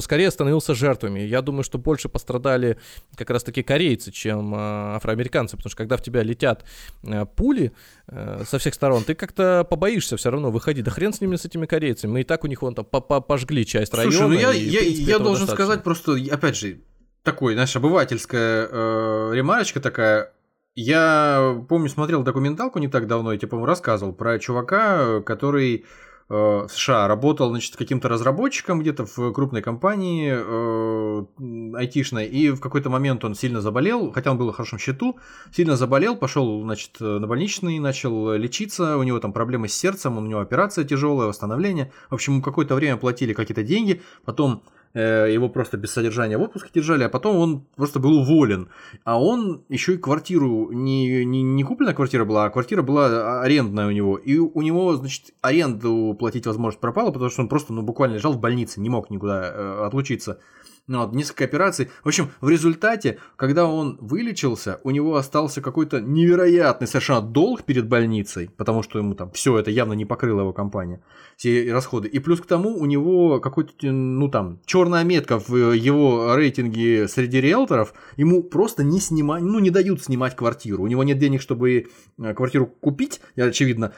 скорее 0.00 0.30
становился 0.30 0.74
жертвами. 0.74 1.20
Я 1.20 1.42
думаю, 1.42 1.62
что 1.62 1.78
больше 1.78 2.08
пострадали 2.08 2.78
как 3.16 3.30
раз-таки 3.30 3.62
корейцы, 3.62 4.10
чем 4.10 4.54
э, 4.54 4.58
афроамериканцы, 4.96 5.56
потому 5.56 5.70
что 5.70 5.78
когда 5.78 5.96
в 5.96 6.02
тебя 6.02 6.22
летят 6.22 6.64
э, 7.04 7.26
пули 7.26 7.72
э, 8.06 8.44
со 8.48 8.58
всех 8.58 8.74
сторон, 8.74 9.04
ты 9.04 9.14
как-то 9.14 9.66
побоишься 9.68 10.16
все 10.16 10.30
равно 10.30 10.50
выходить. 10.50 10.84
Да 10.84 10.90
хрен 10.90 11.12
с 11.12 11.20
ними, 11.20 11.36
с 11.36 11.44
этими 11.44 11.66
корейцами. 11.66 12.12
Мы 12.12 12.20
и 12.20 12.24
так 12.24 12.44
у 12.44 12.46
них 12.46 12.62
вон 12.62 12.74
там 12.74 12.84
пожгли 12.84 13.66
часть 13.66 13.92
Слушай, 13.92 14.10
района. 14.10 14.34
ну 14.34 14.40
я, 14.40 14.52
и, 14.52 14.64
я, 14.64 14.80
принципе, 14.80 15.02
я 15.02 15.18
должен 15.18 15.46
достаточно. 15.46 15.54
сказать 15.54 15.84
просто, 15.84 16.34
опять 16.34 16.56
же, 16.56 16.80
такой, 17.22 17.54
знаешь, 17.54 17.74
обывательская 17.76 18.68
э, 18.70 19.30
ремарочка 19.34 19.80
такая. 19.80 20.32
Я 20.80 21.64
помню, 21.68 21.88
смотрел 21.88 22.22
документалку 22.22 22.78
не 22.78 22.86
так 22.86 23.08
давно, 23.08 23.32
я 23.32 23.38
тебе, 23.38 23.48
по-моему, 23.48 23.66
рассказывал 23.66 24.12
про 24.12 24.38
чувака, 24.38 25.20
который 25.22 25.84
Э, 26.30 26.66
США 26.70 27.08
работал, 27.08 27.48
значит, 27.48 27.76
каким-то 27.76 28.08
разработчиком 28.08 28.80
где-то 28.80 29.06
в 29.06 29.32
крупной 29.32 29.62
компании 29.62 30.34
э, 30.36 31.76
айтишной, 31.76 32.26
и 32.26 32.50
в 32.50 32.60
какой-то 32.60 32.90
момент 32.90 33.24
он 33.24 33.34
сильно 33.34 33.62
заболел, 33.62 34.12
хотя 34.12 34.30
он 34.30 34.36
был 34.36 34.52
в 34.52 34.54
хорошем 34.54 34.78
счету, 34.78 35.18
сильно 35.54 35.76
заболел, 35.76 36.16
пошел, 36.16 36.62
значит, 36.62 37.00
на 37.00 37.26
больничный, 37.26 37.78
начал 37.78 38.34
лечиться, 38.34 38.98
у 38.98 39.04
него 39.04 39.18
там 39.20 39.32
проблемы 39.32 39.68
с 39.68 39.74
сердцем, 39.74 40.18
у 40.18 40.20
него 40.20 40.40
операция 40.40 40.84
тяжелая, 40.84 41.28
восстановление. 41.28 41.92
В 42.10 42.14
общем, 42.14 42.42
какое-то 42.42 42.74
время 42.74 42.98
платили 42.98 43.32
какие-то 43.32 43.62
деньги, 43.62 44.02
потом 44.26 44.62
его 44.94 45.48
просто 45.48 45.76
без 45.76 45.92
содержания 45.92 46.38
в 46.38 46.42
отпуске 46.42 46.70
держали, 46.72 47.04
а 47.04 47.08
потом 47.08 47.36
он 47.36 47.64
просто 47.76 48.00
был 48.00 48.18
уволен. 48.18 48.68
А 49.04 49.20
он 49.20 49.62
еще 49.68 49.94
и 49.94 49.98
квартиру, 49.98 50.70
не, 50.72 51.24
не, 51.24 51.42
не 51.42 51.64
купленная 51.64 51.94
квартира 51.94 52.24
была, 52.24 52.46
а 52.46 52.50
квартира 52.50 52.82
была 52.82 53.42
арендная 53.42 53.86
у 53.86 53.90
него. 53.90 54.16
И 54.16 54.38
у 54.38 54.62
него, 54.62 54.94
значит, 54.96 55.34
аренду 55.40 56.16
платить 56.18 56.46
возможность 56.46 56.80
пропала, 56.80 57.10
потому 57.10 57.30
что 57.30 57.42
он 57.42 57.48
просто, 57.48 57.72
ну, 57.72 57.82
буквально 57.82 58.14
лежал 58.14 58.32
в 58.32 58.40
больнице, 58.40 58.80
не 58.80 58.88
мог 58.88 59.10
никуда 59.10 59.52
э, 59.52 59.86
отлучиться 59.86 60.40
ну, 60.88 61.00
вот, 61.04 61.14
несколько 61.14 61.44
операций. 61.44 61.90
В 62.02 62.08
общем, 62.08 62.30
в 62.40 62.48
результате, 62.48 63.18
когда 63.36 63.66
он 63.66 63.98
вылечился, 64.00 64.80
у 64.84 64.90
него 64.90 65.16
остался 65.16 65.60
какой-то 65.60 66.00
невероятный 66.00 66.88
совершенно 66.88 67.20
долг 67.20 67.62
перед 67.64 67.86
больницей, 67.86 68.50
потому 68.56 68.82
что 68.82 68.98
ему 68.98 69.14
там 69.14 69.30
все 69.32 69.58
это 69.58 69.70
явно 69.70 69.92
не 69.92 70.06
покрыла 70.06 70.40
его 70.40 70.52
компания, 70.54 71.02
все 71.36 71.70
расходы. 71.72 72.08
И 72.08 72.18
плюс 72.18 72.40
к 72.40 72.46
тому 72.46 72.74
у 72.76 72.86
него 72.86 73.38
какой-то, 73.38 73.92
ну 73.92 74.28
там, 74.28 74.60
черная 74.64 75.04
метка 75.04 75.38
в 75.38 75.54
его 75.72 76.34
рейтинге 76.34 77.06
среди 77.06 77.40
риэлторов, 77.40 77.92
ему 78.16 78.42
просто 78.42 78.82
не 78.82 78.98
снимать, 78.98 79.42
ну 79.42 79.58
не 79.58 79.70
дают 79.70 80.02
снимать 80.02 80.36
квартиру. 80.36 80.82
У 80.82 80.86
него 80.86 81.04
нет 81.04 81.18
денег, 81.18 81.42
чтобы 81.42 81.88
э, 82.18 82.34
квартиру 82.34 82.66
купить, 82.66 83.20
очевидно, 83.36 83.92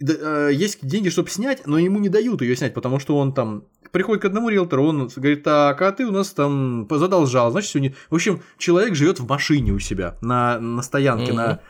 э, 0.00 0.50
есть 0.54 0.78
деньги, 0.86 1.10
чтобы 1.10 1.28
снять, 1.28 1.66
но 1.66 1.78
ему 1.78 1.98
не 1.98 2.08
дают 2.08 2.40
ее 2.40 2.56
снять, 2.56 2.72
потому 2.72 2.98
что 2.98 3.18
он 3.18 3.34
там 3.34 3.64
приходит 3.92 4.22
к 4.22 4.24
одному 4.26 4.48
риэлтору, 4.48 4.86
он 4.86 5.08
говорит, 5.14 5.42
так, 5.42 5.80
а 5.82 5.92
ты 5.92 6.06
у 6.06 6.10
нас 6.10 6.30
там 6.30 6.88
задолжал, 6.90 7.50
значит, 7.50 7.70
сегодня... 7.70 7.94
В 8.10 8.14
общем, 8.14 8.42
человек 8.58 8.94
живет 8.94 9.20
в 9.20 9.28
машине 9.28 9.72
у 9.72 9.78
себя, 9.78 10.16
на, 10.20 10.58
на 10.58 10.82
стоянке, 10.82 11.32
mm-hmm. 11.32 11.36
на 11.36 11.60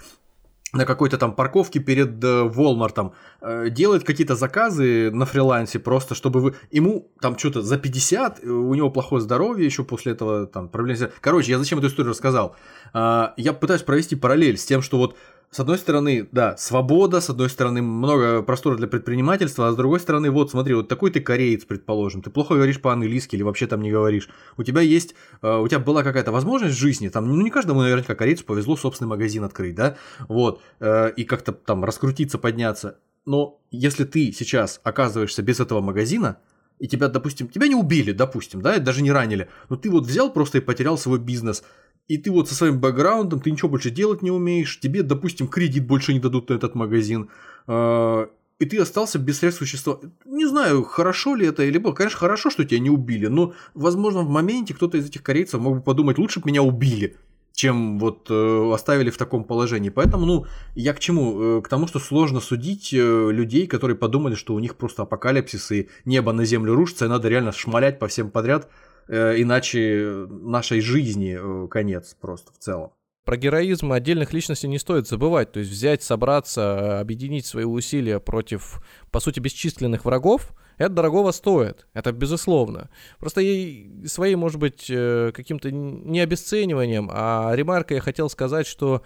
на 0.73 0.85
какой-то 0.85 1.19
там 1.19 1.35
парковке 1.35 1.81
перед 1.81 2.23
э, 2.23 2.45
Walmart, 2.45 3.13
э, 3.41 3.71
делает 3.71 4.05
какие-то 4.05 4.37
заказы 4.37 5.11
на 5.11 5.27
фрилансе 5.27 5.79
просто, 5.79 6.15
чтобы 6.15 6.41
вы... 6.41 6.55
Ему 6.71 7.11
там 7.21 7.37
что-то 7.39 7.63
за 7.63 7.77
50, 7.77 8.45
у 8.45 8.75
него 8.75 8.91
плохое 8.91 9.21
здоровье 9.21 9.67
еще 9.67 9.83
после 9.83 10.13
этого 10.13 10.47
там 10.47 10.69
проблемы. 10.69 11.11
Короче, 11.21 11.51
я 11.51 11.59
зачем 11.59 11.79
эту 11.79 11.89
историю 11.89 12.11
рассказал? 12.11 12.55
Э, 12.95 13.31
я 13.37 13.53
пытаюсь 13.53 13.83
провести 13.83 14.15
параллель 14.15 14.57
с 14.57 14.65
тем, 14.65 14.83
что 14.83 14.99
вот 14.99 15.17
с 15.51 15.59
одной 15.59 15.79
стороны, 15.79 16.29
да, 16.31 16.57
свобода, 16.57 17.21
с 17.21 17.29
одной 17.29 17.51
стороны, 17.51 17.83
много 17.83 18.43
простора 18.43 18.77
для 18.77 18.87
предпринимательства, 18.87 19.67
а 19.67 19.73
с 19.73 19.77
другой 19.77 19.99
стороны, 19.99 20.31
вот 20.31 20.53
смотри, 20.53 20.75
вот 20.75 20.87
такой 20.87 21.11
ты 21.11 21.21
кореец, 21.21 21.65
предположим, 21.65 22.23
ты 22.23 22.31
плохо 22.31 22.55
говоришь 22.55 22.81
по-английски 22.81 23.35
или 23.35 23.43
вообще 23.43 23.67
там 23.67 23.83
не 23.83 23.91
говоришь, 23.91 24.29
у 24.57 24.63
тебя 24.63 24.81
есть, 24.81 25.17
э, 25.43 25.59
у 25.59 25.67
тебя 25.67 25.81
была 25.81 26.05
какая-то 26.05 26.31
возможность 26.31 26.77
в 26.77 26.79
жизни, 26.79 27.09
там, 27.09 27.27
ну 27.27 27.43
не 27.43 27.51
каждому, 27.51 27.81
наверняка, 27.81 28.15
корейцу 28.15 28.45
повезло 28.45 28.77
собственный 28.77 29.09
магазин 29.09 29.43
открыть, 29.43 29.75
да, 29.75 29.97
вот, 30.29 30.63
э, 30.79 31.11
и 31.17 31.25
как-то 31.25 31.51
там 31.51 31.85
раскрутиться, 31.85 32.39
подняться, 32.39 32.99
но 33.27 33.61
если 33.73 34.05
ты 34.05 34.31
сейчас 34.33 34.81
оказываешься 34.85 35.43
без 35.43 35.59
этого 35.59 35.81
магазина, 35.81 36.39
и 36.79 36.89
тебя, 36.89 37.09
допустим, 37.09 37.49
тебя 37.49 37.67
не 37.67 37.75
убили, 37.75 38.13
допустим, 38.13 38.63
да, 38.63 38.79
даже 38.79 39.03
не 39.03 39.13
ранили, 39.13 39.49
но 39.69 39.77
ты 39.77 39.91
вот 39.91 40.07
взял 40.07 40.33
просто 40.33 40.59
и 40.59 40.61
потерял 40.63 40.97
свой 40.97 41.19
бизнес, 41.19 41.63
и 42.09 42.19
ты 42.19 42.31
вот 42.31 42.49
со 42.49 42.55
своим 42.55 42.81
бэкграундом, 42.81 43.41
ты 43.41 43.51
ничего 43.51 43.69
больше 43.69 43.91
делать 43.91 44.23
не 44.23 44.31
умеешь, 44.31 44.81
тебе, 44.81 45.03
допустим, 45.03 45.49
кредит 45.49 45.87
больше 45.87 46.13
не 46.13 46.21
дадут 46.21 46.51
на 46.51 46.55
этот 46.55 46.75
магазин, 46.75 47.29
а, 47.67 48.29
и 48.61 48.67
ты 48.67 48.79
остался 48.79 49.19
без 49.19 49.39
средств 49.39 49.61
существования. 49.61 50.13
Не 50.27 50.47
знаю, 50.47 50.83
хорошо 50.83 51.35
ли 51.35 51.47
это 51.47 51.63
или 51.63 51.79
было. 51.79 51.93
Конечно, 51.93 52.19
хорошо, 52.19 52.51
что 52.51 52.65
тебя 52.65 52.79
не 52.79 52.91
убили, 52.91 53.27
но, 53.27 53.55
возможно, 53.75 54.21
в 54.21 54.29
моменте 54.29 54.75
кто-то 54.75 54.99
из 54.99 55.07
этих 55.07 55.23
корейцев 55.23 55.61
мог 55.61 55.77
бы 55.77 55.83
подумать, 55.83 56.19
лучше 56.19 56.41
бы 56.41 56.51
меня 56.51 56.63
убили, 56.63 57.17
чем 57.55 57.99
вот 57.99 58.27
э, 58.29 58.73
оставили 58.75 59.09
в 59.09 59.17
таком 59.17 59.45
положении. 59.45 59.89
Поэтому, 59.89 60.27
ну, 60.27 60.47
я 60.75 60.93
к 60.93 61.01
чему? 61.01 61.59
Э, 61.59 61.63
к 61.63 61.69
тому, 61.69 61.87
что 61.87 61.99
сложно 62.01 62.41
судить 62.41 62.93
э, 62.93 63.31
людей, 63.33 63.67
которые 63.67 63.97
подумали, 63.97 64.35
что 64.35 64.55
у 64.55 64.59
них 64.59 64.77
просто 64.77 65.05
апокалипсис 65.05 65.73
и 65.73 65.89
небо 66.05 66.33
на 66.33 66.45
землю 66.45 66.75
рушится, 66.75 67.07
и 67.07 67.09
надо 67.09 67.29
реально 67.31 67.53
шмалять 67.53 67.99
по 67.99 68.09
всем 68.09 68.31
подряд, 68.31 68.69
Э, 68.69 68.71
иначе 69.11 70.27
нашей 70.29 70.81
жизни 70.81 71.37
э, 71.39 71.69
конец 71.69 72.17
просто 72.21 72.53
в 72.53 72.59
целом. 72.59 72.93
Про 73.25 73.37
героизм 73.37 73.93
отдельных 73.93 74.33
личностей 74.33 74.69
не 74.69 74.79
стоит 74.79 75.07
забывать. 75.07 75.53
То 75.53 75.59
есть 75.61 75.71
взять, 75.71 76.03
собраться, 76.03 77.01
объединить 77.01 77.45
свои 77.45 77.65
усилия 77.65 78.19
против, 78.19 78.81
по 79.11 79.21
сути, 79.21 79.41
бесчисленных 79.41 80.05
врагов, 80.05 80.53
это 80.79 80.91
дорогого 80.91 81.33
стоит. 81.33 81.87
Это 81.93 82.13
безусловно. 82.13 82.89
Просто 83.19 83.41
ей 83.41 84.07
своей, 84.07 84.37
может 84.37 84.59
быть, 84.59 84.87
э, 84.89 85.33
каким-то 85.35 85.71
не 85.71 86.21
обесцениванием, 86.21 87.11
а 87.13 87.53
ремаркой 87.55 87.97
я 87.97 88.01
хотел 88.01 88.31
сказать, 88.31 88.67
что 88.67 89.03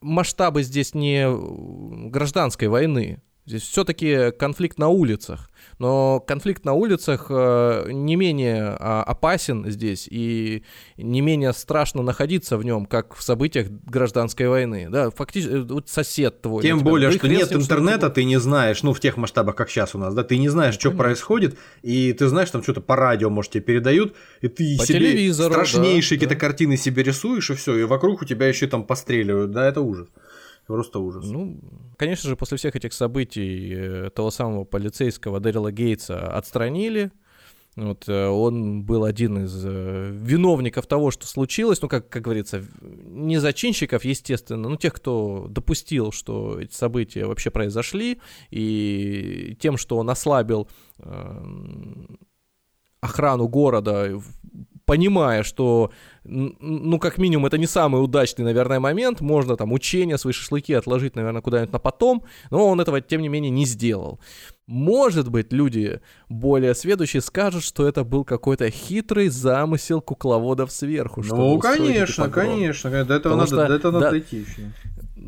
масштабы 0.00 0.62
здесь 0.62 0.94
не 0.94 1.28
гражданской 2.08 2.68
войны. 2.68 3.20
Здесь 3.48 3.62
все-таки 3.62 4.30
конфликт 4.32 4.78
на 4.78 4.88
улицах. 4.88 5.50
Но 5.78 6.20
конфликт 6.20 6.66
на 6.66 6.74
улицах 6.74 7.28
э, 7.30 7.88
не 7.90 8.14
менее 8.14 8.76
а, 8.78 9.02
опасен 9.02 9.70
здесь 9.70 10.06
и 10.10 10.64
не 10.98 11.22
менее 11.22 11.54
страшно 11.54 12.02
находиться 12.02 12.58
в 12.58 12.64
нем, 12.64 12.84
как 12.84 13.14
в 13.14 13.22
событиях 13.22 13.68
гражданской 13.86 14.48
войны. 14.48 14.88
Да, 14.90 15.10
фактически 15.10 15.54
э, 15.54 15.60
вот 15.62 15.88
сосед 15.88 16.42
твой. 16.42 16.62
Тем 16.62 16.80
более, 16.80 17.10
что 17.10 17.26
нет 17.26 17.50
интернета, 17.50 18.08
что 18.08 18.10
ты 18.10 18.24
не 18.24 18.38
знаешь, 18.38 18.82
ну 18.82 18.92
в 18.92 19.00
тех 19.00 19.16
масштабах, 19.16 19.56
как 19.56 19.70
сейчас 19.70 19.94
у 19.94 19.98
нас, 19.98 20.12
да, 20.12 20.24
ты 20.24 20.36
не 20.36 20.50
знаешь, 20.50 20.74
что 20.74 20.90
происходит, 20.90 21.56
и 21.80 22.12
ты 22.12 22.28
знаешь, 22.28 22.50
там 22.50 22.62
что-то 22.62 22.82
по 22.82 22.96
радио, 22.96 23.30
может, 23.30 23.52
тебе 23.52 23.62
передают, 23.62 24.14
и 24.42 24.48
ты 24.48 24.76
по 24.76 24.84
себе 24.84 25.32
страшнейшие 25.32 26.18
да, 26.18 26.26
какие-то 26.26 26.34
да. 26.34 26.46
картины 26.46 26.76
себе 26.76 27.02
рисуешь, 27.02 27.48
и 27.48 27.54
все, 27.54 27.78
и 27.78 27.84
вокруг 27.84 28.20
у 28.20 28.24
тебя 28.26 28.46
еще 28.46 28.66
там 28.66 28.84
постреливают, 28.84 29.52
да, 29.52 29.66
это 29.66 29.80
ужас. 29.80 30.08
Просто 30.68 30.98
ужас. 30.98 31.24
Ну, 31.24 31.58
конечно 31.96 32.28
же, 32.28 32.36
после 32.36 32.58
всех 32.58 32.76
этих 32.76 32.92
событий 32.92 33.72
э, 33.74 34.10
того 34.10 34.30
самого 34.30 34.64
полицейского 34.64 35.40
Дэрила 35.40 35.72
Гейтса 35.72 36.30
отстранили. 36.36 37.10
Вот, 37.74 38.06
э, 38.06 38.26
он 38.26 38.82
был 38.82 39.04
один 39.04 39.46
из 39.46 39.64
э, 39.64 40.10
виновников 40.12 40.86
того, 40.86 41.10
что 41.10 41.26
случилось. 41.26 41.80
Ну, 41.80 41.88
как, 41.88 42.10
как 42.10 42.20
говорится, 42.22 42.62
не 42.82 43.38
зачинщиков, 43.38 44.04
естественно, 44.04 44.68
но 44.68 44.76
тех, 44.76 44.92
кто 44.92 45.46
допустил, 45.48 46.12
что 46.12 46.60
эти 46.60 46.74
события 46.74 47.24
вообще 47.24 47.50
произошли, 47.50 48.20
и 48.50 49.56
тем, 49.58 49.78
что 49.78 49.96
он 49.96 50.10
ослабил 50.10 50.68
охрану 53.00 53.48
города 53.48 54.20
понимая, 54.88 55.42
что, 55.42 55.92
ну, 56.24 56.98
как 56.98 57.18
минимум, 57.18 57.44
это 57.44 57.58
не 57.58 57.66
самый 57.66 58.02
удачный, 58.02 58.44
наверное, 58.44 58.80
момент, 58.80 59.20
можно 59.20 59.54
там 59.54 59.72
учения, 59.72 60.16
свои 60.16 60.32
шашлыки 60.32 60.72
отложить, 60.72 61.14
наверное, 61.14 61.42
куда-нибудь 61.42 61.74
на 61.74 61.78
потом, 61.78 62.24
но 62.50 62.66
он 62.66 62.80
этого, 62.80 63.02
тем 63.02 63.20
не 63.20 63.28
менее, 63.28 63.50
не 63.50 63.66
сделал. 63.66 64.18
Может 64.66 65.28
быть, 65.28 65.52
люди 65.52 66.00
более 66.30 66.74
сведущие 66.74 67.20
скажут, 67.20 67.64
что 67.64 67.86
это 67.86 68.02
был 68.02 68.24
какой-то 68.24 68.70
хитрый 68.70 69.28
замысел 69.28 70.00
кукловодов 70.00 70.72
сверху. 70.72 71.22
Ну, 71.22 71.58
конечно, 71.58 72.30
конечно, 72.30 73.04
до 73.04 73.14
этого 73.14 73.36
надо, 73.36 73.68
до 73.68 73.74
этого 73.74 73.92
надо 73.92 74.10
дойти 74.10 74.38
еще 74.38 74.72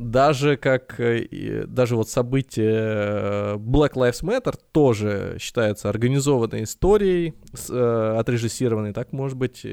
даже 0.01 0.57
как 0.57 0.99
э, 0.99 1.67
даже 1.67 1.95
вот 1.95 2.09
событие 2.09 2.73
э, 2.73 3.55
Black 3.57 3.93
Lives 3.93 4.23
Matter 4.23 4.59
тоже 4.73 5.37
считается 5.39 5.91
организованной 5.91 6.65
историей, 6.65 7.35
э, 7.69 8.17
отрежиссированной, 8.19 8.95
так 8.95 9.13
может 9.13 9.37
быть, 9.37 9.67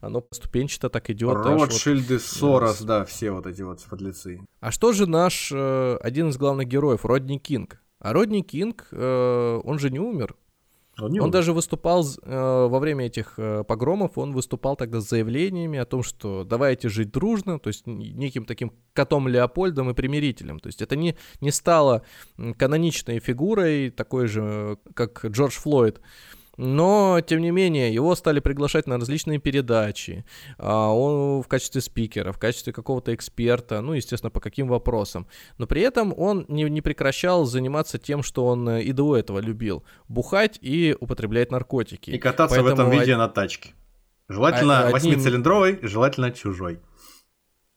оно 0.00 0.24
ступенчато 0.30 0.90
так 0.90 1.08
идет. 1.10 1.34
Ротшильды, 1.34 2.14
вот, 2.14 2.22
Сорос, 2.22 2.82
да, 2.82 3.04
все 3.06 3.30
вот 3.30 3.46
эти 3.46 3.62
вот 3.62 3.82
подлецы. 3.88 4.40
А 4.60 4.70
что 4.70 4.92
же 4.92 5.06
наш 5.06 5.50
один 5.50 6.28
из 6.28 6.36
главных 6.36 6.68
героев, 6.68 7.04
Родни 7.06 7.38
Кинг? 7.38 7.80
А 8.00 8.12
Родни 8.12 8.42
Кинг, 8.42 8.88
он 8.92 9.78
же 9.78 9.90
не 9.90 9.98
умер. 9.98 10.36
Он, 11.00 11.20
он 11.20 11.30
даже 11.30 11.52
выступал 11.52 12.04
э, 12.04 12.66
во 12.68 12.78
время 12.78 13.06
этих 13.06 13.34
э, 13.38 13.64
погромов, 13.64 14.18
он 14.18 14.32
выступал 14.32 14.76
тогда 14.76 15.00
с 15.00 15.08
заявлениями 15.08 15.78
о 15.78 15.84
том, 15.84 16.02
что 16.02 16.44
давайте 16.44 16.88
жить 16.88 17.10
дружно, 17.10 17.58
то 17.58 17.68
есть 17.68 17.86
неким 17.86 18.44
таким 18.44 18.72
котом 18.92 19.28
Леопольдом 19.28 19.90
и 19.90 19.94
примирителем. 19.94 20.58
То 20.60 20.68
есть 20.68 20.82
это 20.82 20.96
не, 20.96 21.16
не 21.40 21.50
стало 21.50 22.02
каноничной 22.56 23.20
фигурой, 23.20 23.90
такой 23.90 24.26
же, 24.26 24.78
как 24.94 25.24
Джордж 25.24 25.58
Флойд. 25.58 26.00
Но, 26.62 27.22
тем 27.22 27.40
не 27.40 27.50
менее, 27.50 27.94
его 27.94 28.14
стали 28.14 28.38
приглашать 28.38 28.86
на 28.86 28.98
различные 28.98 29.38
передачи. 29.38 30.26
А, 30.58 30.88
он 30.92 31.42
в 31.42 31.48
качестве 31.48 31.80
спикера, 31.80 32.32
в 32.32 32.38
качестве 32.38 32.74
какого-то 32.74 33.14
эксперта, 33.14 33.80
ну, 33.80 33.94
естественно, 33.94 34.30
по 34.30 34.40
каким 34.40 34.68
вопросам. 34.68 35.26
Но 35.56 35.66
при 35.66 35.80
этом 35.80 36.12
он 36.14 36.44
не, 36.48 36.64
не 36.64 36.82
прекращал 36.82 37.46
заниматься 37.46 37.96
тем, 37.96 38.22
что 38.22 38.44
он 38.44 38.68
э, 38.68 38.82
и 38.82 38.92
до 38.92 39.16
этого 39.16 39.38
любил. 39.38 39.84
Бухать 40.06 40.58
и 40.60 40.94
употреблять 41.00 41.50
наркотики. 41.50 42.10
И 42.10 42.18
кататься 42.18 42.56
Поэтому 42.56 42.90
в 42.90 42.90
этом 42.90 43.00
виде 43.00 43.16
на 43.16 43.28
тачке. 43.28 43.70
Желательно 44.28 44.90
восьмицилиндровой, 44.92 45.78
желательно 45.80 46.30
чужой. 46.30 46.80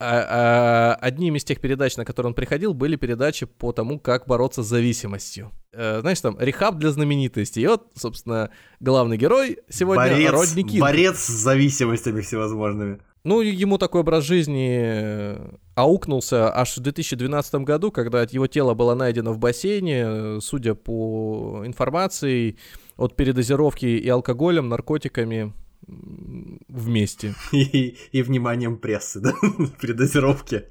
А, 0.05 0.25
а, 0.27 0.95
одним 0.95 1.37
из 1.37 1.45
тех 1.45 1.61
передач, 1.61 1.95
на 1.95 2.03
которые 2.03 2.31
он 2.31 2.33
приходил, 2.33 2.73
были 2.73 2.97
передачи 2.97 3.45
по 3.45 3.71
тому, 3.71 3.99
как 3.99 4.27
бороться 4.27 4.61
с 4.61 4.67
зависимостью. 4.67 5.53
Э, 5.71 6.01
знаешь, 6.01 6.19
там, 6.19 6.35
рехаб 6.41 6.75
для 6.75 6.91
знаменитости. 6.91 7.61
И 7.61 7.67
вот, 7.67 7.87
собственно, 7.95 8.49
главный 8.81 9.15
герой 9.15 9.59
сегодня 9.69 10.03
борец, 10.03 10.31
Родни 10.31 10.63
Кинг. 10.63 10.81
Борец 10.81 11.19
с 11.19 11.29
зависимостями 11.29 12.19
всевозможными. 12.19 12.99
Ну, 13.23 13.39
ему 13.39 13.77
такой 13.77 14.01
образ 14.01 14.25
жизни 14.25 14.81
э, 14.83 15.51
аукнулся 15.75 16.53
аж 16.53 16.75
в 16.75 16.81
2012 16.81 17.55
году, 17.55 17.89
когда 17.89 18.23
его 18.23 18.47
тело 18.47 18.73
было 18.73 18.95
найдено 18.95 19.31
в 19.31 19.37
бассейне, 19.37 20.41
судя 20.41 20.75
по 20.75 21.63
информации, 21.65 22.57
от 22.97 23.15
передозировки 23.15 23.85
и 23.85 24.09
алкоголем, 24.09 24.67
наркотиками 24.67 25.53
вместе. 25.87 27.35
И, 27.51 27.97
и 28.11 28.21
вниманием 28.21 28.77
прессы, 28.77 29.19
да, 29.21 29.33
при 29.79 29.93
дозировке. 29.93 30.67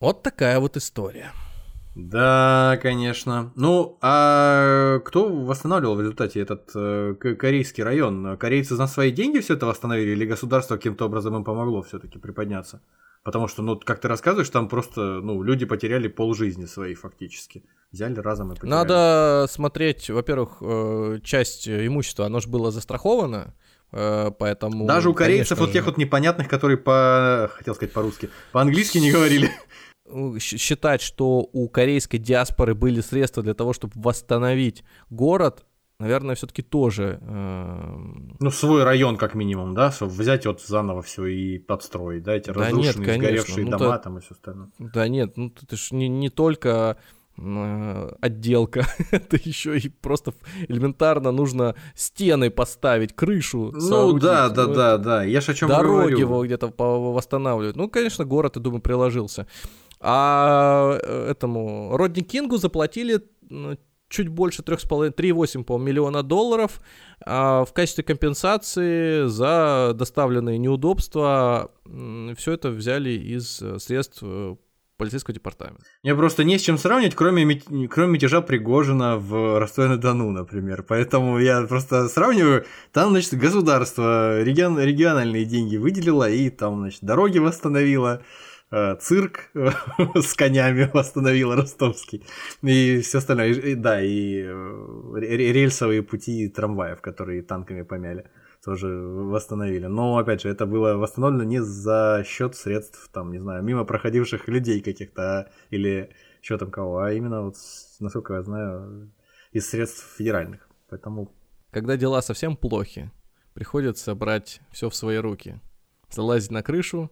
Вот 0.00 0.22
такая 0.22 0.60
вот 0.60 0.76
история. 0.76 1.32
Да, 1.94 2.78
конечно. 2.82 3.52
Ну, 3.56 3.96
а 4.02 4.98
кто 4.98 5.34
восстанавливал 5.34 5.94
в 5.94 6.00
результате 6.00 6.40
этот 6.40 6.70
э, 6.74 7.14
корейский 7.14 7.82
район? 7.82 8.36
Корейцы 8.36 8.74
на 8.74 8.86
свои 8.86 9.10
деньги 9.10 9.38
все 9.38 9.54
это 9.54 9.64
восстановили 9.64 10.10
или 10.10 10.26
государство 10.26 10.76
каким-то 10.76 11.06
образом 11.06 11.36
им 11.36 11.44
помогло 11.44 11.82
все-таки 11.82 12.18
приподняться? 12.18 12.82
Потому 13.22 13.48
что, 13.48 13.62
ну, 13.62 13.80
как 13.82 13.98
ты 14.00 14.08
рассказываешь, 14.08 14.50
там 14.50 14.68
просто, 14.68 15.20
ну, 15.22 15.42
люди 15.42 15.64
потеряли 15.64 16.06
полжизни 16.06 16.66
своей 16.66 16.94
фактически. 16.94 17.64
Взяли 17.90 18.20
разом 18.20 18.52
и 18.52 18.54
потеряли. 18.54 18.70
Надо 18.70 19.46
смотреть, 19.48 20.10
во-первых, 20.10 20.58
э, 20.60 21.20
часть 21.24 21.66
имущества, 21.66 22.26
оно 22.26 22.40
же 22.40 22.48
было 22.48 22.70
застраховано, 22.70 23.54
поэтому... 24.38 24.86
Даже 24.86 25.10
у 25.10 25.14
корейцев 25.14 25.58
вот 25.58 25.68
же... 25.68 25.72
тех 25.74 25.86
вот 25.86 25.96
непонятных, 25.96 26.48
которые 26.48 26.76
по... 26.76 27.50
Хотел 27.54 27.74
сказать 27.74 27.92
по-русски. 27.92 28.30
По-английски 28.52 28.98
не 28.98 29.10
говорили. 29.10 29.50
Считать, 30.38 31.00
что 31.00 31.48
у 31.52 31.68
корейской 31.68 32.18
диаспоры 32.18 32.74
были 32.74 33.00
средства 33.00 33.42
для 33.42 33.54
того, 33.54 33.72
чтобы 33.72 33.94
восстановить 33.96 34.84
город, 35.10 35.66
наверное, 35.98 36.36
все-таки 36.36 36.62
тоже. 36.62 37.18
Э... 37.22 37.96
Ну, 38.38 38.50
свой 38.50 38.84
район, 38.84 39.16
как 39.16 39.34
минимум, 39.34 39.74
да, 39.74 39.90
чтобы 39.90 40.12
взять 40.12 40.46
вот 40.46 40.62
заново 40.62 41.02
все 41.02 41.26
и 41.26 41.58
подстроить, 41.58 42.22
да, 42.22 42.36
эти 42.36 42.50
да 42.50 42.54
разрушенные, 42.54 43.06
нет, 43.06 43.16
сгоревшие 43.16 43.64
ну, 43.64 43.70
дома 43.72 43.90
да, 43.92 43.98
там 43.98 44.18
и 44.18 44.20
все 44.20 44.34
остальное. 44.34 44.70
Да 44.78 45.08
нет, 45.08 45.36
ну 45.36 45.52
это 45.60 45.76
же 45.76 45.94
не, 45.96 46.08
не 46.08 46.28
только 46.28 46.98
Э, 46.98 47.25
отделка. 47.38 48.86
Это 49.10 49.36
еще 49.36 49.78
и 49.78 49.88
просто 49.88 50.32
элементарно 50.68 51.32
нужно 51.32 51.74
стены 51.94 52.50
поставить, 52.50 53.14
крышу. 53.14 53.72
Ну 53.74 54.18
да, 54.18 54.48
да, 54.48 54.66
да, 54.66 54.98
да. 54.98 55.24
Я 55.24 55.40
же 55.40 55.52
о 55.52 55.54
чем 55.54 55.68
Дороги 55.68 56.20
его 56.20 56.44
где-то 56.44 56.72
восстанавливать. 56.76 57.76
Ну, 57.76 57.88
конечно, 57.88 58.24
город, 58.24 58.56
я 58.56 58.62
думаю, 58.62 58.80
приложился. 58.80 59.46
А 60.00 60.98
э, 61.02 61.30
этому 61.30 61.96
Родни 61.96 62.22
Кингу 62.22 62.58
заплатили 62.58 63.22
ну, 63.48 63.76
чуть 64.08 64.28
больше 64.28 64.62
3,5, 64.62 65.14
3,8, 65.14 65.64
по 65.64 65.78
миллиона 65.78 66.22
долларов 66.22 66.80
а 67.24 67.64
в 67.64 67.72
качестве 67.72 68.04
компенсации 68.04 69.26
за 69.26 69.92
доставленные 69.94 70.58
неудобства. 70.58 71.70
Все 72.36 72.52
это 72.52 72.70
взяли 72.70 73.10
из 73.10 73.62
э, 73.62 73.78
средств 73.78 74.22
полицейского 74.96 75.34
департамента. 75.34 75.84
Мне 76.02 76.14
просто 76.14 76.44
не 76.44 76.58
с 76.58 76.62
чем 76.62 76.78
сравнивать, 76.78 77.14
кроме, 77.14 77.60
кроме 77.88 78.14
мятежа 78.14 78.40
Пригожина 78.40 79.16
в 79.16 79.58
Ростове-на-Дону, 79.58 80.30
например. 80.30 80.82
Поэтому 80.82 81.38
я 81.38 81.62
просто 81.62 82.08
сравниваю. 82.08 82.64
Там, 82.92 83.10
значит, 83.10 83.34
государство 83.34 84.42
регион, 84.42 84.78
региональные 84.78 85.44
деньги 85.44 85.76
выделило 85.76 86.28
и 86.28 86.50
там, 86.50 86.80
значит, 86.80 87.02
дороги 87.02 87.38
восстановило, 87.38 88.22
э, 88.70 88.96
цирк 89.00 89.50
с 90.14 90.34
конями 90.34 90.90
восстановила 90.92 91.56
ростовский 91.56 92.24
и 92.62 93.00
все 93.00 93.18
остальное. 93.18 93.52
И, 93.52 93.74
да, 93.74 94.00
и 94.00 94.42
э, 94.44 95.18
рельсовые 95.20 96.02
пути 96.02 96.48
трамваев, 96.48 97.00
которые 97.00 97.42
танками 97.42 97.82
помяли 97.82 98.26
тоже 98.66 98.88
восстановили. 98.88 99.86
Но, 99.86 100.18
опять 100.18 100.42
же, 100.42 100.48
это 100.48 100.66
было 100.66 100.94
восстановлено 100.96 101.44
не 101.44 101.62
за 101.62 102.24
счет 102.26 102.56
средств, 102.56 103.08
там, 103.12 103.30
не 103.30 103.38
знаю, 103.38 103.62
мимо 103.62 103.84
проходивших 103.84 104.48
людей 104.48 104.80
каких-то 104.80 105.22
а, 105.22 105.48
или 105.70 106.10
что 106.42 106.58
там 106.58 106.72
кого, 106.72 106.98
а 106.98 107.12
именно, 107.12 107.42
вот, 107.42 107.54
насколько 108.00 108.34
я 108.34 108.42
знаю, 108.42 109.12
из 109.52 109.70
средств 109.70 110.16
федеральных. 110.18 110.68
Поэтому... 110.88 111.32
Когда 111.70 111.96
дела 111.96 112.20
совсем 112.22 112.56
плохи, 112.56 113.12
приходится 113.54 114.16
брать 114.16 114.60
все 114.72 114.90
в 114.90 114.96
свои 114.96 115.18
руки. 115.18 115.60
Залазить 116.10 116.50
на 116.50 116.64
крышу 116.64 117.08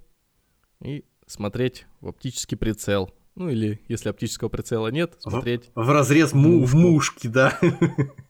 и 0.81 1.05
смотреть 1.27 1.87
в 2.01 2.09
оптический 2.09 2.57
прицел. 2.57 3.15
Ну 3.37 3.49
или, 3.49 3.81
если 3.87 4.09
оптического 4.09 4.49
прицела 4.49 4.89
нет, 4.89 5.15
смотреть... 5.21 5.71
В, 5.77 5.85
в 5.85 5.89
разрез 5.89 6.33
му 6.33 6.65
в 6.65 6.75
мушки, 6.75 7.29
да. 7.29 7.57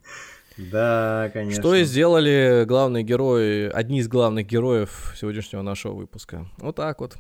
Да, 0.57 1.31
конечно. 1.33 1.61
Что 1.61 1.75
и 1.75 1.85
сделали 1.85 2.65
главные 2.67 3.03
герои, 3.03 3.69
одни 3.69 3.99
из 3.99 4.09
главных 4.09 4.47
героев 4.47 5.13
сегодняшнего 5.17 5.63
нашего 5.63 5.95
выпуска. 5.95 6.47
Вот 6.59 6.77
так 6.77 7.01
вот. 7.01 7.17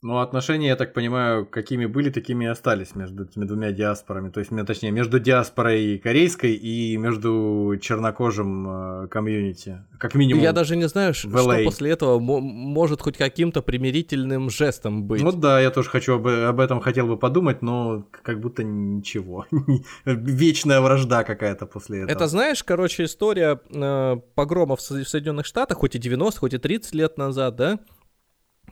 Ну, 0.00 0.18
отношения, 0.18 0.68
я 0.68 0.76
так 0.76 0.94
понимаю, 0.94 1.44
какими 1.44 1.86
были, 1.86 2.10
такими 2.10 2.44
и 2.44 2.48
остались 2.48 2.94
между 2.94 3.24
этими 3.24 3.44
двумя 3.44 3.72
диаспорами. 3.72 4.30
То 4.30 4.38
есть, 4.38 4.52
точнее, 4.66 4.92
между 4.92 5.18
диаспорой 5.18 5.98
корейской 5.98 6.54
и 6.54 6.96
между 6.96 7.76
чернокожим 7.80 9.04
э, 9.04 9.08
комьюнити. 9.08 9.82
Как 9.98 10.14
минимум. 10.14 10.42
Я 10.42 10.52
даже 10.52 10.76
не 10.76 10.86
знаю, 10.88 11.14
что 11.14 11.28
после 11.64 11.90
этого 11.90 12.20
может 12.20 13.00
хоть 13.00 13.16
каким-то 13.16 13.60
примирительным 13.60 14.50
жестом 14.50 15.04
быть. 15.04 15.20
Ну 15.20 15.32
да, 15.32 15.60
я 15.60 15.70
тоже 15.70 15.90
хочу 15.90 16.14
об, 16.14 16.28
об 16.28 16.60
этом 16.60 16.80
хотел 16.80 17.08
бы 17.08 17.16
подумать, 17.16 17.60
но 17.60 18.06
как 18.10 18.40
будто 18.40 18.62
ничего. 18.62 19.46
Вечная 20.04 20.80
вражда 20.80 21.24
какая-то 21.24 21.66
после 21.66 22.02
этого. 22.02 22.10
Это 22.10 22.28
знаешь, 22.28 22.62
короче, 22.62 23.04
история 23.04 23.60
э, 23.68 24.16
погромов 24.36 24.78
в 24.78 24.82
Соединенных 24.82 25.46
Штатах, 25.46 25.78
хоть 25.78 25.96
и 25.96 25.98
90, 25.98 26.38
хоть 26.38 26.54
и 26.54 26.58
30 26.58 26.94
лет 26.94 27.18
назад, 27.18 27.56
да? 27.56 27.78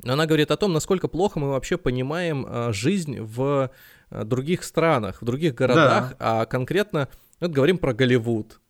Она 0.05 0.27
говорит 0.27 0.51
о 0.51 0.57
том, 0.57 0.73
насколько 0.73 1.09
плохо 1.09 1.39
мы 1.39 1.51
вообще 1.51 1.77
понимаем 1.77 2.47
а, 2.49 2.73
жизнь 2.73 3.21
в 3.21 3.71
а, 4.11 4.25
других 4.25 4.65
странах, 4.65 5.23
в 5.23 5.25
других 5.25 5.55
городах, 5.55 6.11
да. 6.11 6.17
а 6.19 6.47
конкретно 6.47 7.09
вот 7.41 7.51
говорим 7.51 7.79
про 7.79 7.93
Голливуд. 7.93 8.61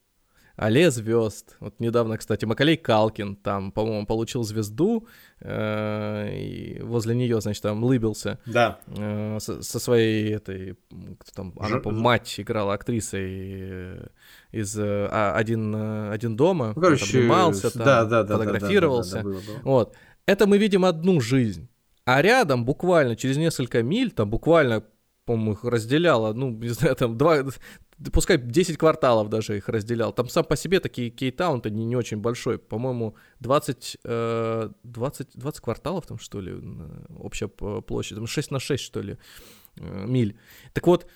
Алле 0.56 0.90
звезд. 0.90 1.54
Вот 1.60 1.78
недавно, 1.80 2.16
кстати, 2.16 2.46
Макалей 2.46 2.78
Калкин 2.78 3.36
там, 3.36 3.72
по-моему, 3.72 4.06
получил 4.06 4.42
звезду, 4.42 5.06
э, 5.40 6.30
и 6.32 6.80
возле 6.80 7.14
нее, 7.14 7.42
значит, 7.42 7.62
там 7.62 7.84
лыбился. 7.84 8.38
Да. 8.46 8.78
Э, 8.86 9.36
со, 9.38 9.62
со 9.62 9.78
своей 9.78 10.34
этой, 10.34 10.78
кто 11.18 11.30
там, 11.34 11.52
Ж... 11.52 11.66
она, 11.66 11.80
по 11.80 11.90
мать 11.90 12.40
играла 12.40 12.72
актрисой 12.72 13.28
э, 13.28 14.06
из 14.50 14.74
а, 14.80 15.34
один, 15.36 15.74
один 16.10 16.36
дома. 16.36 16.72
Ну, 16.74 16.80
короче, 16.80 17.18
обнимался 17.18 17.70
там, 17.70 17.84
да, 17.84 18.04
да, 18.06 18.22
да, 18.22 18.38
фотографировался. 18.38 19.16
Да, 19.16 19.22
да, 19.22 19.28
да, 19.28 19.30
да, 19.30 19.40
было, 19.40 19.42
было. 19.42 19.60
Вот 19.62 19.96
это 20.26 20.46
мы 20.46 20.58
видим 20.58 20.84
одну 20.84 21.20
жизнь. 21.20 21.68
А 22.04 22.22
рядом, 22.22 22.64
буквально 22.64 23.16
через 23.16 23.36
несколько 23.36 23.82
миль, 23.82 24.12
там 24.12 24.30
буквально, 24.30 24.84
по-моему, 25.24 25.52
их 25.52 25.64
разделяло, 25.64 26.32
ну, 26.32 26.50
не 26.50 26.68
знаю, 26.68 26.94
там 26.94 27.16
два, 27.18 27.44
пускай 28.12 28.38
10 28.38 28.78
кварталов 28.78 29.28
даже 29.28 29.56
их 29.56 29.68
разделял. 29.68 30.12
Там 30.12 30.28
сам 30.28 30.44
по 30.44 30.56
себе 30.56 30.80
такие 30.80 31.10
кейтаун-то 31.10 31.70
не, 31.70 31.84
не 31.84 31.96
очень 31.96 32.18
большой. 32.18 32.58
По-моему, 32.58 33.16
20, 33.40 33.98
20, 34.02 35.28
20 35.34 35.60
кварталов 35.60 36.06
там, 36.06 36.18
что 36.18 36.40
ли, 36.40 36.54
общая 37.18 37.48
площадь, 37.48 38.16
там 38.16 38.26
6 38.26 38.50
на 38.50 38.60
6, 38.60 38.82
что 38.82 39.00
ли, 39.00 39.18
э, 39.76 40.04
миль. 40.06 40.38
Так 40.72 40.86
вот, 40.86 41.06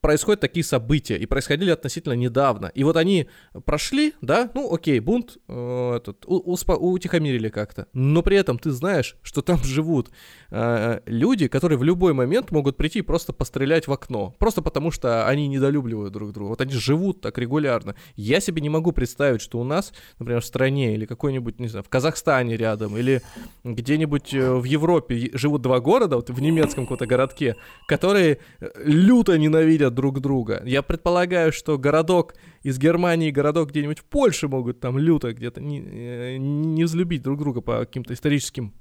происходят 0.00 0.40
такие 0.40 0.64
события, 0.64 1.16
и 1.16 1.26
происходили 1.26 1.70
относительно 1.70 2.12
недавно. 2.12 2.66
И 2.74 2.84
вот 2.84 2.96
они 2.96 3.28
прошли, 3.64 4.14
да, 4.20 4.50
ну 4.54 4.72
окей, 4.72 5.00
бунт 5.00 5.38
э, 5.48 5.96
этот, 5.96 6.24
у, 6.26 6.54
успо- 6.54 6.76
утихомирили 6.76 7.48
как-то. 7.48 7.88
Но 7.92 8.22
при 8.22 8.36
этом 8.36 8.58
ты 8.58 8.70
знаешь, 8.70 9.16
что 9.22 9.42
там 9.42 9.58
живут 9.64 10.10
э, 10.50 11.00
люди, 11.06 11.48
которые 11.48 11.78
в 11.78 11.84
любой 11.84 12.12
момент 12.12 12.52
могут 12.52 12.76
прийти 12.76 13.00
и 13.00 13.02
просто 13.02 13.32
пострелять 13.32 13.88
в 13.88 13.92
окно. 13.92 14.34
Просто 14.38 14.62
потому, 14.62 14.90
что 14.90 15.26
они 15.26 15.48
недолюбливают 15.48 16.12
друг 16.12 16.32
друга. 16.32 16.50
Вот 16.50 16.60
они 16.60 16.72
живут 16.72 17.20
так 17.20 17.36
регулярно. 17.38 17.96
Я 18.14 18.40
себе 18.40 18.62
не 18.62 18.68
могу 18.68 18.92
представить, 18.92 19.40
что 19.40 19.58
у 19.58 19.64
нас, 19.64 19.92
например, 20.18 20.40
в 20.42 20.46
стране 20.46 20.94
или 20.94 21.06
какой-нибудь, 21.06 21.58
не 21.58 21.68
знаю, 21.68 21.82
в 21.84 21.88
Казахстане 21.88 22.56
рядом, 22.56 22.96
или 22.96 23.20
где-нибудь 23.64 24.32
э, 24.32 24.54
в 24.54 24.64
Европе 24.64 25.30
живут 25.32 25.62
два 25.62 25.80
города, 25.80 26.16
вот 26.16 26.30
в 26.30 26.40
немецком 26.40 26.84
каком-то 26.84 27.06
городке, 27.06 27.56
которые 27.86 28.38
э, 28.60 28.68
люто 28.84 29.36
ненавидят 29.36 29.88
друг 29.98 30.20
друга. 30.20 30.62
Я 30.64 30.82
предполагаю, 30.82 31.52
что 31.52 31.76
городок 31.76 32.34
из 32.62 32.78
Германии, 32.78 33.32
городок 33.32 33.70
где-нибудь 33.70 33.98
в 33.98 34.04
Польше 34.04 34.46
могут 34.46 34.78
там 34.78 34.96
люто 34.96 35.32
где-то 35.32 35.60
не, 35.60 35.80
э, 35.80 36.36
не 36.38 36.84
взлюбить 36.84 37.22
друг 37.22 37.38
друга 37.38 37.60
по 37.60 37.80
каким-то 37.80 38.14
историческим 38.14 38.72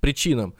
причинам. 0.00 0.54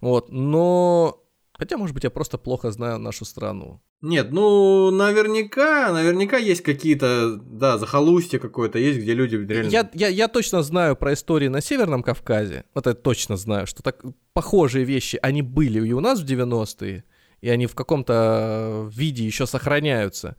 Вот, 0.00 0.30
но... 0.30 1.22
Хотя, 1.52 1.76
может 1.76 1.94
быть, 1.94 2.04
я 2.04 2.10
просто 2.10 2.38
плохо 2.38 2.70
знаю 2.70 2.98
нашу 2.98 3.26
страну. 3.26 3.82
Нет, 4.02 4.32
ну, 4.32 4.90
наверняка, 4.90 5.92
наверняка 5.92 6.38
есть 6.38 6.62
какие-то, 6.62 7.36
да, 7.36 7.76
захолустья 7.76 8.38
какое-то 8.38 8.78
есть, 8.78 8.98
где 9.00 9.12
люди 9.12 9.36
реально... 9.36 9.68
Я, 9.68 9.90
я, 9.92 10.08
я 10.08 10.28
точно 10.28 10.62
знаю 10.62 10.96
про 10.96 11.12
истории 11.12 11.48
на 11.48 11.60
Северном 11.60 12.02
Кавказе, 12.02 12.64
вот 12.74 12.86
я 12.86 12.94
точно 12.94 13.36
знаю, 13.36 13.66
что 13.66 13.82
так 13.82 14.02
похожие 14.32 14.86
вещи, 14.86 15.18
они 15.20 15.42
были 15.42 15.86
и 15.86 15.92
у 15.92 16.00
нас 16.00 16.22
в 16.22 16.24
90-е, 16.24 17.04
и 17.40 17.48
они 17.48 17.66
в 17.66 17.74
каком-то 17.74 18.88
виде 18.92 19.24
еще 19.24 19.46
сохраняются. 19.46 20.36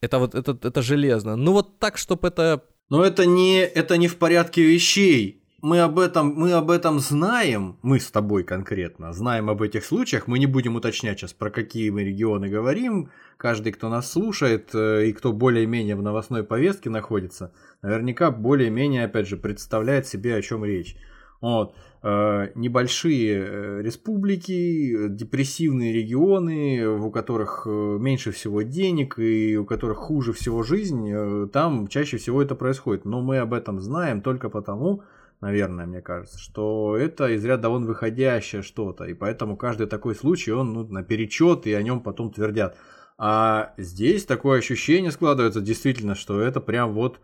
Это 0.00 0.18
вот 0.18 0.34
это, 0.34 0.58
это 0.62 0.82
железно. 0.82 1.36
Ну 1.36 1.52
вот 1.52 1.78
так, 1.78 1.98
чтобы 1.98 2.28
это... 2.28 2.64
Но 2.88 3.04
это 3.04 3.26
не, 3.26 3.60
это 3.60 3.96
не 3.96 4.08
в 4.08 4.16
порядке 4.16 4.62
вещей. 4.62 5.40
Мы 5.62 5.80
об, 5.80 5.98
этом, 5.98 6.28
мы 6.28 6.52
об 6.52 6.70
этом 6.70 7.00
знаем, 7.00 7.76
мы 7.82 8.00
с 8.00 8.10
тобой 8.10 8.44
конкретно, 8.44 9.12
знаем 9.12 9.50
об 9.50 9.60
этих 9.60 9.84
случаях, 9.84 10.26
мы 10.26 10.38
не 10.38 10.46
будем 10.46 10.76
уточнять 10.76 11.18
сейчас, 11.18 11.34
про 11.34 11.50
какие 11.50 11.90
мы 11.90 12.02
регионы 12.02 12.48
говорим, 12.48 13.10
каждый, 13.36 13.72
кто 13.72 13.90
нас 13.90 14.10
слушает 14.10 14.70
э, 14.72 15.08
и 15.08 15.12
кто 15.12 15.34
более-менее 15.34 15.96
в 15.96 16.02
новостной 16.02 16.44
повестке 16.44 16.88
находится, 16.88 17.52
наверняка 17.82 18.30
более-менее, 18.30 19.04
опять 19.04 19.28
же, 19.28 19.36
представляет 19.36 20.06
себе, 20.06 20.34
о 20.34 20.40
чем 20.40 20.64
речь. 20.64 20.96
Вот. 21.40 21.74
Э, 22.02 22.48
небольшие 22.54 23.44
э, 23.44 23.82
республики, 23.82 25.08
депрессивные 25.08 25.92
регионы, 25.92 26.86
у 26.86 27.10
которых 27.10 27.66
э, 27.66 27.70
меньше 27.70 28.32
всего 28.32 28.62
денег 28.62 29.18
и 29.18 29.58
у 29.58 29.66
которых 29.66 29.98
хуже 29.98 30.32
всего 30.32 30.62
жизнь, 30.62 31.12
там 31.50 31.88
чаще 31.88 32.16
всего 32.16 32.40
это 32.42 32.54
происходит. 32.54 33.04
Но 33.04 33.20
мы 33.20 33.38
об 33.38 33.52
этом 33.52 33.80
знаем 33.80 34.22
только 34.22 34.48
потому, 34.48 35.02
наверное, 35.42 35.86
мне 35.86 36.00
кажется, 36.00 36.38
что 36.38 36.96
это 36.96 37.28
из 37.28 37.44
ряда 37.44 37.68
вон 37.68 37.84
выходящее 37.84 38.62
что-то, 38.62 39.04
и 39.04 39.12
поэтому 39.12 39.58
каждый 39.58 39.86
такой 39.86 40.14
случай, 40.14 40.52
он 40.52 40.72
ну, 40.72 40.84
наперечет, 40.84 41.66
и 41.66 41.74
о 41.74 41.82
нем 41.82 42.00
потом 42.00 42.32
твердят. 42.32 42.76
А 43.18 43.74
здесь 43.76 44.24
такое 44.24 44.60
ощущение 44.60 45.10
складывается 45.10 45.60
действительно, 45.60 46.14
что 46.14 46.40
это 46.40 46.62
прям 46.62 46.94
вот 46.94 47.20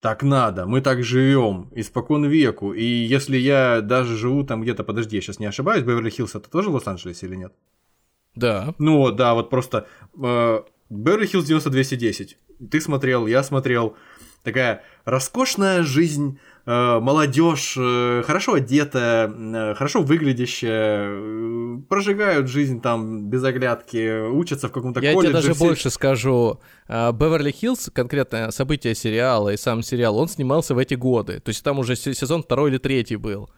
так 0.00 0.22
надо, 0.22 0.66
мы 0.66 0.80
так 0.80 1.04
живем, 1.04 1.68
испокон 1.74 2.24
веку. 2.26 2.72
И 2.72 2.84
если 2.84 3.36
я 3.36 3.82
даже 3.82 4.16
живу 4.16 4.44
там 4.44 4.62
где-то, 4.62 4.82
подожди, 4.82 5.16
я 5.16 5.22
сейчас 5.22 5.38
не 5.38 5.46
ошибаюсь, 5.46 5.84
Беверли-Хиллз 5.84 6.36
это 6.38 6.50
тоже 6.50 6.70
Лос-Анджелес 6.70 7.22
или 7.22 7.36
нет? 7.36 7.52
Да. 8.34 8.74
Ну 8.78 9.10
да, 9.12 9.34
вот 9.34 9.50
просто 9.50 9.86
э, 10.16 10.62
Беверли-Хиллз 10.88 11.44
9210. 11.44 12.38
Ты 12.70 12.80
смотрел, 12.80 13.26
я 13.26 13.42
смотрел. 13.42 13.96
Такая 14.42 14.82
роскошная 15.04 15.82
жизнь 15.82 16.38
молодежь, 17.00 17.74
э, 17.76 18.22
хорошо 18.26 18.54
одетая, 18.54 19.28
э, 19.28 19.74
хорошо 19.74 20.02
выглядящая, 20.02 21.82
прожигают 21.88 22.48
жизнь 22.48 22.80
там 22.80 23.28
без 23.28 23.42
оглядки, 23.44 24.28
учатся 24.28 24.68
в 24.68 24.72
каком-то 24.72 25.00
Я 25.00 25.14
колледже. 25.14 25.28
Я 25.28 25.40
тебе 25.40 25.42
даже 25.42 25.54
все... 25.54 25.64
больше 25.64 25.90
скажу. 25.90 26.60
Беверли-Хиллз, 26.88 27.90
конкретно 27.92 28.50
событие 28.50 28.94
сериала 28.94 29.50
и 29.50 29.56
сам 29.56 29.82
сериал, 29.82 30.16
он 30.16 30.28
снимался 30.28 30.74
в 30.74 30.78
эти 30.78 30.94
годы. 30.94 31.40
То 31.40 31.50
есть 31.50 31.62
там 31.62 31.78
уже 31.78 31.96
сезон 31.96 32.42
второй 32.42 32.70
или 32.70 32.78
третий 32.78 33.16
был. 33.16 33.50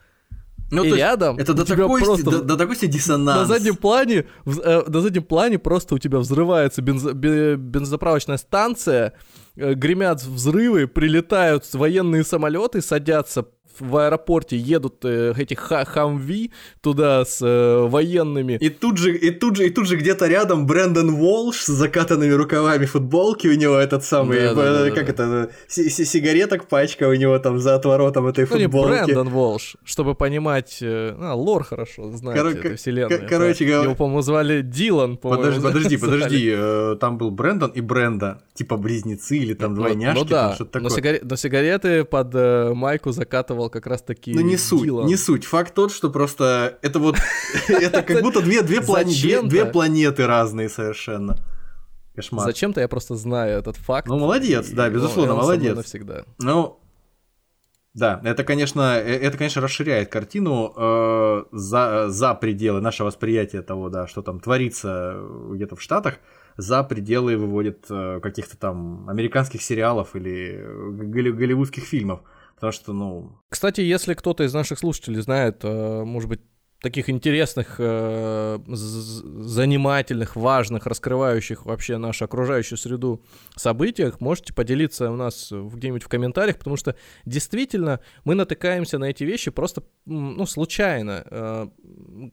Ну, 0.72 0.84
и 0.84 0.92
рядом 0.92 1.38
это 1.38 1.52
до 1.52 1.66
такой, 1.66 2.00
просто 2.00 2.30
до, 2.30 2.42
до 2.42 2.56
такой 2.56 2.76
диссонанс. 2.76 3.40
На 3.40 3.44
заднем 3.46 3.76
плане, 3.76 4.24
э, 4.46 4.82
на 4.86 5.00
заднем 5.02 5.22
плане 5.22 5.58
просто 5.58 5.94
у 5.94 5.98
тебя 5.98 6.18
взрывается 6.18 6.80
бензо, 6.80 7.12
бензоправочная 7.12 8.38
станция, 8.38 9.08
э, 9.08 9.12
гремят 9.56 10.22
взрывы, 10.22 10.86
прилетают 10.86 11.72
военные 11.74 12.24
самолеты, 12.24 12.80
садятся 12.80 13.48
в 13.78 13.96
аэропорте 13.96 14.56
едут 14.56 15.04
э, 15.04 15.32
эти 15.36 15.54
хамви 15.54 16.52
туда 16.80 17.24
с 17.24 17.40
э, 17.42 17.86
военными. 17.86 18.54
И 18.60 18.68
тут 18.68 18.98
же, 18.98 19.16
и 19.16 19.30
тут 19.30 19.56
же, 19.56 19.66
и 19.66 19.70
тут 19.70 19.86
же 19.86 19.96
где-то 19.96 20.26
рядом 20.26 20.66
Брэндон 20.66 21.16
Волш 21.16 21.62
с 21.62 21.66
закатанными 21.66 22.32
рукавами 22.32 22.86
футболки 22.86 23.46
у 23.48 23.54
него 23.54 23.76
этот 23.76 24.04
самый, 24.04 24.40
да, 24.40 24.54
да, 24.54 24.84
да, 24.84 24.90
как 24.90 25.06
да. 25.06 25.12
это, 25.12 25.50
сигареток 25.68 26.68
пачка 26.68 27.08
у 27.08 27.14
него 27.14 27.38
там 27.38 27.58
за 27.58 27.74
отворотом 27.74 28.26
этой 28.26 28.44
ну, 28.44 28.46
футболки. 28.46 28.90
Не 28.90 29.04
Брэндон 29.04 29.28
Волш, 29.28 29.76
чтобы 29.84 30.14
понимать, 30.14 30.78
э, 30.80 31.14
а, 31.18 31.34
лор 31.34 31.64
хорошо 31.64 32.10
знать 32.12 32.36
Кор- 32.36 32.46
эту 32.48 32.76
вселенную. 32.76 33.28
Короче 33.28 33.64
говоря. 33.64 33.84
Его, 33.84 33.94
по-моему, 33.94 34.22
звали 34.22 34.62
Дилан, 34.62 35.16
Подожди, 35.16 35.60
подожди, 35.60 35.96
подожди, 35.98 36.52
э, 36.54 36.96
там 37.00 37.18
был 37.18 37.30
Брэндон 37.30 37.70
и 37.70 37.80
Бренда, 37.80 38.42
типа 38.54 38.76
близнецы 38.76 39.38
или 39.38 39.54
там 39.54 39.74
ну, 39.74 39.82
двойняшки, 39.82 40.18
ну, 40.18 40.24
да, 40.24 40.46
там 40.48 40.54
что-то 40.54 40.70
такое. 40.72 40.90
Но, 40.90 40.96
сигаре- 40.96 41.20
но 41.22 41.36
сигареты 41.36 42.04
под 42.04 42.34
э, 42.34 42.72
майку 42.74 43.12
закатывал 43.12 43.61
рассказывал 43.62 43.70
как 43.70 43.86
раз-таки 43.86 44.34
Ну 44.34 44.40
не 44.40 44.56
суть, 44.56 44.82
Дилан. 44.82 45.06
не 45.06 45.16
суть. 45.16 45.44
Факт 45.44 45.74
тот, 45.74 45.92
что 45.92 46.10
просто 46.10 46.78
это 46.82 46.98
вот, 46.98 47.16
это 47.68 48.02
как 48.02 48.22
будто 48.22 48.40
две, 48.40 48.62
две 48.62 48.80
планеты 48.80 50.26
разные 50.26 50.68
совершенно. 50.68 51.36
Кошмар. 52.14 52.44
Зачем-то 52.44 52.80
я 52.80 52.88
просто 52.88 53.16
знаю 53.16 53.58
этот 53.58 53.76
факт. 53.76 54.06
Ну, 54.06 54.18
молодец, 54.18 54.68
да, 54.68 54.90
безусловно, 54.90 55.34
молодец. 55.34 55.76
Навсегда. 55.76 56.24
Ну, 56.38 56.78
да, 57.94 58.20
это, 58.24 58.44
конечно, 58.44 58.98
э, 58.98 59.18
это, 59.18 59.38
конечно, 59.38 59.62
расширяет 59.62 60.10
картину 60.10 60.74
э, 60.76 61.44
за, 61.52 62.08
за 62.08 62.34
пределы 62.34 62.82
нашего 62.82 63.06
восприятия 63.06 63.62
того, 63.62 63.88
да, 63.88 64.06
что 64.06 64.20
там 64.20 64.40
творится 64.40 65.16
где-то 65.52 65.76
в 65.76 65.80
Штатах, 65.80 66.18
за 66.58 66.82
пределы 66.84 67.38
выводит 67.38 67.86
э, 67.88 68.20
каких-то 68.22 68.58
там 68.58 69.08
американских 69.08 69.62
сериалов 69.62 70.14
или 70.14 70.62
голливудских 71.32 71.84
фильмов. 71.84 72.20
Потому 72.62 72.72
что, 72.74 72.92
ну... 72.92 73.32
Кстати, 73.50 73.80
если 73.80 74.14
кто-то 74.14 74.44
из 74.44 74.54
наших 74.54 74.78
слушателей 74.78 75.20
знает, 75.20 75.64
э, 75.64 76.04
может 76.04 76.28
быть, 76.28 76.42
таких 76.82 77.08
интересных, 77.08 77.76
э, 77.78 78.58
занимательных, 78.66 80.34
важных, 80.34 80.86
раскрывающих 80.86 81.64
вообще 81.64 81.96
нашу 81.96 82.24
окружающую 82.24 82.76
среду 82.76 83.22
событиях, 83.56 84.20
можете 84.20 84.52
поделиться 84.52 85.10
у 85.10 85.16
нас 85.16 85.52
где-нибудь 85.52 86.02
в 86.02 86.08
комментариях, 86.08 86.58
потому 86.58 86.76
что 86.76 86.96
действительно 87.24 88.00
мы 88.24 88.34
натыкаемся 88.34 88.98
на 88.98 89.04
эти 89.06 89.22
вещи 89.22 89.52
просто, 89.52 89.84
ну, 90.06 90.44
случайно. 90.44 91.24
Э, 91.30 91.68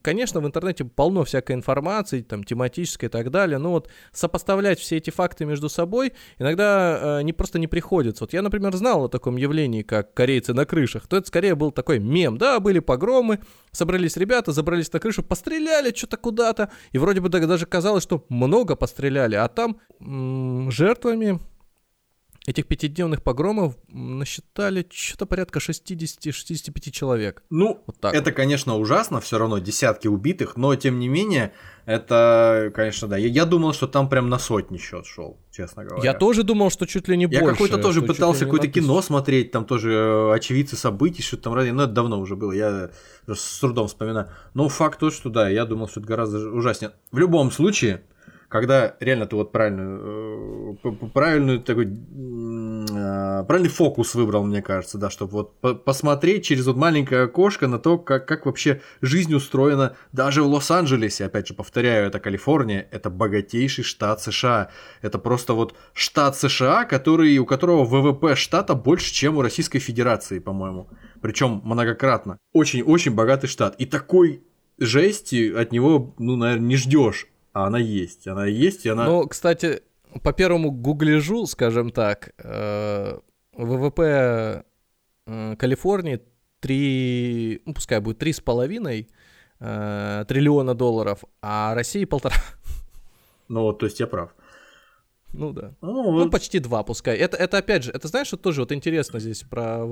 конечно, 0.02 0.40
в 0.42 0.48
интернете 0.48 0.84
полно 0.84 1.24
всякой 1.24 1.56
информации, 1.56 2.22
там, 2.22 2.44
тематической 2.44 3.08
и 3.08 3.12
так 3.12 3.30
далее, 3.30 3.60
но 3.60 3.70
вот 3.70 3.90
сопоставлять 4.12 4.80
все 4.80 4.98
эти 4.98 5.12
факты 5.12 5.46
между 5.46 5.70
собой 5.70 6.14
иногда 6.40 7.20
э, 7.20 7.22
не 7.22 7.34
просто 7.34 7.60
не 7.60 7.68
приходится. 7.68 8.24
Вот 8.24 8.34
я, 8.34 8.42
например, 8.42 8.76
знал 8.76 9.06
о 9.06 9.10
таком 9.10 9.38
явлении, 9.38 9.84
как 9.84 10.16
корейцы 10.16 10.56
на 10.56 10.66
крышах, 10.66 11.08
то 11.08 11.18
это 11.18 11.28
скорее 11.28 11.54
был 11.54 11.72
такой 11.72 12.00
мем, 12.00 12.40
да, 12.40 12.60
были 12.60 12.80
погромы, 12.80 13.40
собрались 13.72 14.18
ребята, 14.18 14.39
ребята 14.40 14.52
забрались 14.54 14.94
на 14.94 15.00
крышу, 15.00 15.22
постреляли 15.22 15.94
что-то 15.94 16.18
куда-то, 16.18 16.70
и 16.94 16.98
вроде 16.98 17.20
бы 17.20 17.30
даже 17.30 17.66
казалось, 17.66 18.04
что 18.04 18.26
много 18.30 18.76
постреляли, 18.76 19.36
а 19.36 19.48
там 19.50 19.78
м- 20.00 20.72
жертвами 20.72 21.40
этих 22.48 22.68
пятидневных 22.68 23.22
погромов 23.22 23.76
насчитали 23.90 24.88
что-то 24.92 25.26
порядка 25.26 25.60
60-65 25.60 26.92
человек. 26.92 27.44
Ну, 27.50 27.84
вот 27.86 28.00
так 28.00 28.14
это, 28.14 28.32
конечно, 28.32 28.76
ужасно, 28.76 29.22
все 29.22 29.38
равно 29.38 29.60
десятки 29.60 30.08
убитых, 30.08 30.58
но 30.58 30.76
тем 30.76 31.00
не 31.00 31.08
менее, 31.08 31.54
это, 31.86 32.72
конечно, 32.76 33.08
да. 33.08 33.18
Я, 33.18 33.28
я 33.28 33.46
думал, 33.46 33.74
что 33.74 33.88
там 33.88 34.10
прям 34.10 34.30
на 34.30 34.40
сотни 34.40 34.78
счет 34.78 35.06
шел, 35.06 35.40
честно 35.52 35.86
говоря. 35.86 36.04
Я 36.04 36.18
тоже 36.18 36.44
думал, 36.44 36.70
что 36.72 36.86
чуть 36.86 37.08
ли 37.08 37.18
не 37.18 37.24
я 37.24 37.30
больше. 37.30 37.46
Я 37.46 37.52
какой-то 37.52 37.78
тоже 37.78 38.02
пытался 38.02 38.46
какое-то 38.46 38.68
кино 38.68 39.02
смотреть, 39.02 39.52
там 39.52 39.66
тоже 39.66 39.92
э, 39.92 40.34
очевидцы 40.34 40.76
событий, 40.76 41.22
что 41.22 41.38
там 41.38 41.54
ради, 41.54 41.70
но 41.70 41.84
это 41.84 41.94
давно 41.94 42.20
уже 42.20 42.36
было, 42.36 42.52
я 42.52 42.90
с 43.28 43.60
трудом 43.60 43.88
вспоминаю. 43.88 44.30
Но 44.54 44.70
факт 44.70 45.00
тот, 45.00 45.14
что 45.14 45.30
да, 45.30 45.50
я 45.50 45.66
думал, 45.66 45.88
что 45.88 46.00
это 46.00 46.08
гораздо 46.08 46.50
ужаснее. 46.50 46.94
В 47.12 47.18
любом 47.18 47.52
случае, 47.52 48.04
когда 48.50 48.96
реально 49.00 49.28
ты 49.28 49.36
вот 49.36 49.52
правильную, 49.52 50.78
э, 50.84 51.08
правильную 51.14 51.60
такой 51.62 51.86
э, 51.86 53.44
правильный 53.48 53.70
фокус 53.70 54.16
выбрал, 54.16 54.44
мне 54.44 54.64
кажется, 54.64 54.98
да, 54.98 55.12
чтобы 55.12 55.32
вот 55.34 55.60
по 55.62 55.76
посмотреть 55.76 56.46
через 56.46 56.66
вот 56.66 56.76
маленькое 56.76 57.24
окошко 57.24 57.68
на 57.68 57.78
то, 57.78 58.00
как, 58.00 58.28
как 58.28 58.48
вообще 58.48 58.82
жизнь 59.02 59.34
устроена 59.36 59.96
даже 60.12 60.42
в 60.42 60.48
Лос-Анджелесе. 60.48 61.26
Опять 61.26 61.48
же, 61.48 61.54
повторяю, 61.54 62.08
это 62.08 62.20
Калифорния, 62.20 62.88
это 62.92 63.12
богатейший 63.12 63.84
штат 63.84 64.22
США. 64.22 64.72
Это 65.04 65.20
просто 65.20 65.54
вот 65.54 65.76
штат 65.94 66.36
США, 66.36 66.86
который, 66.86 67.38
у 67.38 67.46
которого 67.46 67.86
ВВП 67.86 68.36
штата 68.36 68.74
больше, 68.74 69.14
чем 69.14 69.38
у 69.38 69.44
Российской 69.44 69.80
Федерации, 69.80 70.40
по-моему. 70.40 70.90
Причем 71.22 71.62
многократно. 71.64 72.40
Очень-очень 72.54 73.14
богатый 73.14 73.48
штат. 73.48 73.76
И 73.78 73.86
такой 73.86 74.44
жести 74.80 75.54
от 75.54 75.72
него, 75.72 76.16
ну, 76.18 76.36
наверное, 76.36 76.68
не 76.68 76.78
ждешь. 76.78 77.28
А 77.54 77.68
она 77.68 77.80
есть. 77.80 78.28
Она 78.28 78.46
есть, 78.46 78.86
и 78.86 78.90
она... 78.90 79.06
Ну, 79.06 79.28
кстати, 79.28 79.82
по 80.24 80.34
первому 80.34 80.72
гугляжу, 80.72 81.46
скажем 81.46 81.90
так, 81.90 82.34
э, 82.38 83.18
ВВП 83.54 84.64
э, 85.26 85.56
Калифорнии 85.58 86.22
3, 86.60 87.62
ну, 87.66 87.74
пускай 87.74 88.00
будет 88.00 88.22
3,5 88.22 89.08
э, 89.60 90.26
триллиона 90.28 90.76
долларов, 90.76 91.24
а 91.42 91.74
России 91.76 92.06
полтора. 92.06 92.36
Ну, 93.48 93.64
вот, 93.64 93.80
то 93.80 93.88
есть 93.88 94.00
я 94.00 94.06
прав. 94.06 94.30
Ну 95.32 95.54
да. 95.54 95.74
Ну, 95.82 96.12
ну 96.12 96.30
почти 96.30 96.60
два, 96.60 96.84
пускай. 96.84 97.16
Это, 97.18 97.38
это 97.38 97.58
опять 97.58 97.84
же, 97.84 97.92
это 97.92 98.08
знаешь, 98.08 98.28
что 98.28 98.38
тоже 98.38 98.62
вот 98.62 98.72
интересно 98.72 99.20
здесь 99.20 99.44
про 99.44 99.86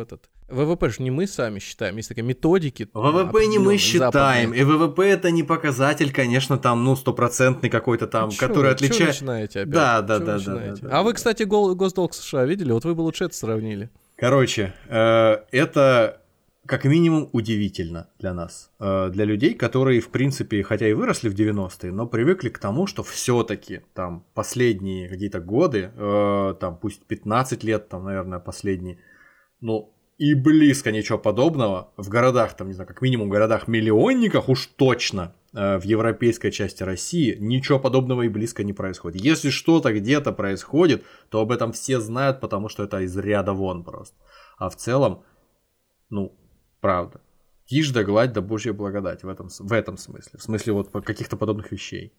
этот 0.00 0.28
ВВП 0.48 0.90
же 0.90 1.02
не 1.02 1.10
мы 1.10 1.26
сами 1.26 1.60
считаем, 1.60 1.96
есть 1.96 2.08
такие 2.08 2.22
методики. 2.22 2.88
ВВП 2.92 3.46
не 3.46 3.58
мы 3.58 3.76
считаем, 3.76 4.50
западные. 4.50 4.60
и 4.60 4.64
ВВП 4.64 5.08
это 5.08 5.30
не 5.30 5.42
показатель, 5.42 6.12
конечно, 6.12 6.58
там, 6.58 6.84
ну, 6.84 6.96
стопроцентный 6.96 7.70
какой-то 7.70 8.06
там, 8.06 8.30
ну, 8.30 8.36
который 8.36 8.72
отличает... 8.72 9.10
начинаете 9.10 9.60
опять? 9.60 9.72
Да, 9.72 10.02
да, 10.02 10.18
да, 10.18 10.38
да, 10.38 10.74
да. 10.80 10.88
А 10.90 11.02
вы, 11.02 11.14
кстати, 11.14 11.44
госдолг 11.44 12.14
США 12.14 12.44
видели? 12.44 12.72
Вот 12.72 12.84
вы 12.84 12.94
бы 12.94 13.02
лучше 13.02 13.24
это 13.24 13.34
сравнили. 13.34 13.90
Короче, 14.16 14.74
э, 14.88 15.38
это 15.50 16.19
как 16.70 16.84
минимум 16.84 17.28
удивительно 17.32 18.06
для 18.20 18.32
нас, 18.32 18.70
э, 18.78 19.10
для 19.10 19.24
людей, 19.24 19.54
которые, 19.54 20.00
в 20.00 20.10
принципе, 20.10 20.62
хотя 20.62 20.86
и 20.86 20.92
выросли 20.92 21.28
в 21.28 21.34
90-е, 21.34 21.90
но 21.90 22.06
привыкли 22.06 22.48
к 22.48 22.60
тому, 22.60 22.86
что 22.86 23.02
все-таки 23.02 23.80
там 23.92 24.24
последние 24.34 25.08
какие-то 25.08 25.40
годы, 25.40 25.90
э, 25.96 26.54
там 26.60 26.76
пусть 26.76 27.04
15 27.06 27.64
лет, 27.64 27.88
там, 27.88 28.04
наверное, 28.04 28.38
последние, 28.38 28.98
ну, 29.60 29.92
и 30.16 30.34
близко 30.34 30.92
ничего 30.92 31.18
подобного 31.18 31.92
в 31.96 32.08
городах, 32.08 32.56
там, 32.56 32.68
не 32.68 32.74
знаю, 32.74 32.86
как 32.86 33.02
минимум 33.02 33.30
в 33.30 33.32
городах-миллионниках 33.32 34.48
уж 34.48 34.66
точно 34.66 35.34
э, 35.52 35.76
в 35.76 35.82
европейской 35.82 36.52
части 36.52 36.84
России 36.84 37.36
ничего 37.40 37.80
подобного 37.80 38.22
и 38.22 38.28
близко 38.28 38.62
не 38.62 38.74
происходит. 38.74 39.20
Если 39.24 39.50
что-то 39.50 39.92
где-то 39.92 40.30
происходит, 40.30 41.02
то 41.30 41.40
об 41.40 41.50
этом 41.50 41.72
все 41.72 41.98
знают, 41.98 42.38
потому 42.40 42.68
что 42.68 42.84
это 42.84 43.00
из 43.00 43.16
ряда 43.16 43.54
вон 43.54 43.82
просто. 43.82 44.14
А 44.56 44.70
в 44.70 44.76
целом, 44.76 45.24
ну, 46.10 46.36
Правда. 46.80 47.20
Тишь 47.66 47.90
да 47.90 48.02
гладь 48.02 48.32
да 48.32 48.40
божья 48.40 48.72
благодать 48.72 49.22
в 49.22 49.28
этом, 49.28 49.48
в 49.48 49.72
этом 49.72 49.96
смысле. 49.96 50.38
В 50.38 50.42
смысле 50.42 50.72
вот 50.72 50.90
каких-то 51.04 51.36
подобных 51.36 51.70
вещей. 51.70 52.12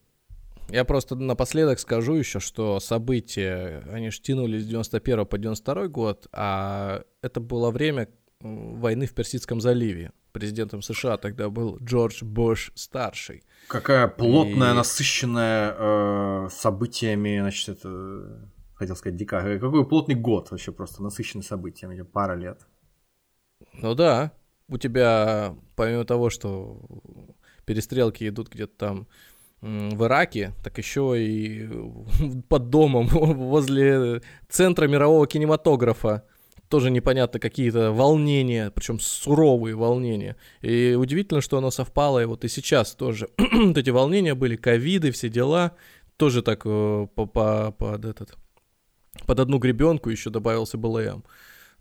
Я 0.70 0.86
просто 0.86 1.16
напоследок 1.16 1.80
скажу 1.80 2.14
еще, 2.14 2.40
что 2.40 2.80
события, 2.80 3.84
они 3.92 4.10
же 4.10 4.22
тянулись 4.22 4.64
с 4.64 4.68
91 4.68 5.26
по 5.26 5.38
92 5.38 5.88
год, 5.88 6.28
а 6.32 7.04
это 7.22 7.42
было 7.42 7.72
время 7.72 8.08
войны 8.40 9.06
в 9.06 9.14
Персидском 9.14 9.60
заливе. 9.60 10.14
Президентом 10.32 10.82
США 10.82 11.18
тогда 11.18 11.50
был 11.50 11.78
Джордж 11.80 12.24
Буш 12.24 12.72
старший. 12.76 13.44
Какая 13.68 14.08
плотная, 14.08 14.72
И... 14.72 14.76
насыщенная 14.76 15.76
э, 15.78 16.50
событиями, 16.50 17.42
значит, 17.42 17.78
это 17.78 18.50
хотел 18.76 18.96
сказать 18.96 19.18
дикая. 19.18 19.60
Какой 19.60 19.86
плотный 19.86 20.16
год 20.16 20.52
вообще 20.52 20.72
просто 20.72 21.04
насыщенный 21.04 21.44
событиями, 21.44 22.02
пара 22.02 22.36
лет. 22.36 22.66
Ну 23.74 23.94
да, 23.94 24.32
у 24.72 24.78
тебя, 24.78 25.56
помимо 25.76 26.06
того, 26.06 26.30
что 26.30 26.82
перестрелки 27.66 28.28
идут 28.28 28.50
где-то 28.50 28.74
там 28.78 29.08
в 29.62 30.06
Ираке, 30.06 30.54
так 30.64 30.78
еще 30.78 31.16
и 31.18 31.70
под 32.50 32.70
домом 32.70 33.08
возле 33.12 34.22
центра 34.50 34.88
мирового 34.88 35.28
кинематографа 35.28 36.24
тоже 36.70 36.90
непонятно 36.90 37.40
какие-то 37.40 37.92
волнения, 37.92 38.72
причем 38.72 39.00
суровые 39.00 39.76
волнения. 39.76 40.38
И 40.62 40.96
удивительно, 40.98 41.42
что 41.42 41.58
оно 41.58 41.70
совпало, 41.70 42.24
и 42.24 42.26
вот 42.26 42.46
и 42.46 42.48
сейчас 42.48 42.96
тоже 42.96 43.30
вот 43.38 43.78
эти 43.78 43.90
волнения 43.90 44.36
были, 44.36 44.56
ковиды, 44.56 45.12
все 45.12 45.28
дела, 45.28 45.76
тоже 46.16 46.42
так 46.42 46.62
э, 46.66 47.08
по, 47.14 47.26
по, 47.26 47.72
под 47.78 48.06
этот, 48.06 48.38
под 49.28 49.40
одну 49.42 49.60
гребенку 49.60 50.10
еще 50.10 50.30
добавился 50.30 50.78
БЛМ. 50.78 51.26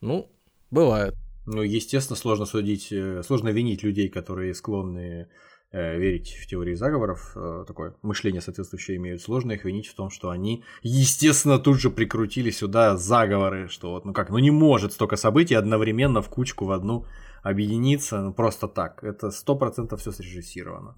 Ну, 0.01 0.29
бывает. 0.73 1.15
Ну, 1.53 1.63
естественно, 1.63 2.17
сложно 2.17 2.47
судить, 2.47 2.93
э, 2.93 3.25
сложно 3.25 3.49
винить 3.49 3.83
людей, 3.83 4.09
которые 4.09 4.55
склонны 4.55 5.29
э, 5.73 5.99
верить 5.99 6.39
в 6.41 6.47
теории 6.47 6.75
заговоров, 6.75 7.33
э, 7.35 7.65
такое 7.67 7.97
мышление 8.03 8.41
соответствующее 8.41 8.99
имеют, 8.99 9.21
сложно 9.21 9.51
их 9.51 9.65
винить 9.65 9.89
в 9.89 9.97
том, 9.97 10.11
что 10.11 10.31
они, 10.31 10.63
естественно, 10.83 11.59
тут 11.59 11.81
же 11.81 11.91
прикрутили 11.91 12.51
сюда 12.51 12.97
заговоры, 12.97 13.67
что 13.67 13.91
вот, 13.91 14.05
ну 14.05 14.13
как, 14.13 14.31
ну 14.31 14.39
не 14.39 14.53
может 14.53 14.93
столько 14.93 15.17
событий 15.17 15.57
одновременно 15.57 16.23
в 16.23 16.29
кучку 16.29 16.67
в 16.67 16.71
одну 16.71 17.05
объединиться, 17.43 18.21
ну 18.21 18.33
просто 18.33 18.69
так, 18.69 19.03
это 19.03 19.33
сто 19.33 19.57
процентов 19.57 20.03
все 20.03 20.13
срежиссировано. 20.13 20.95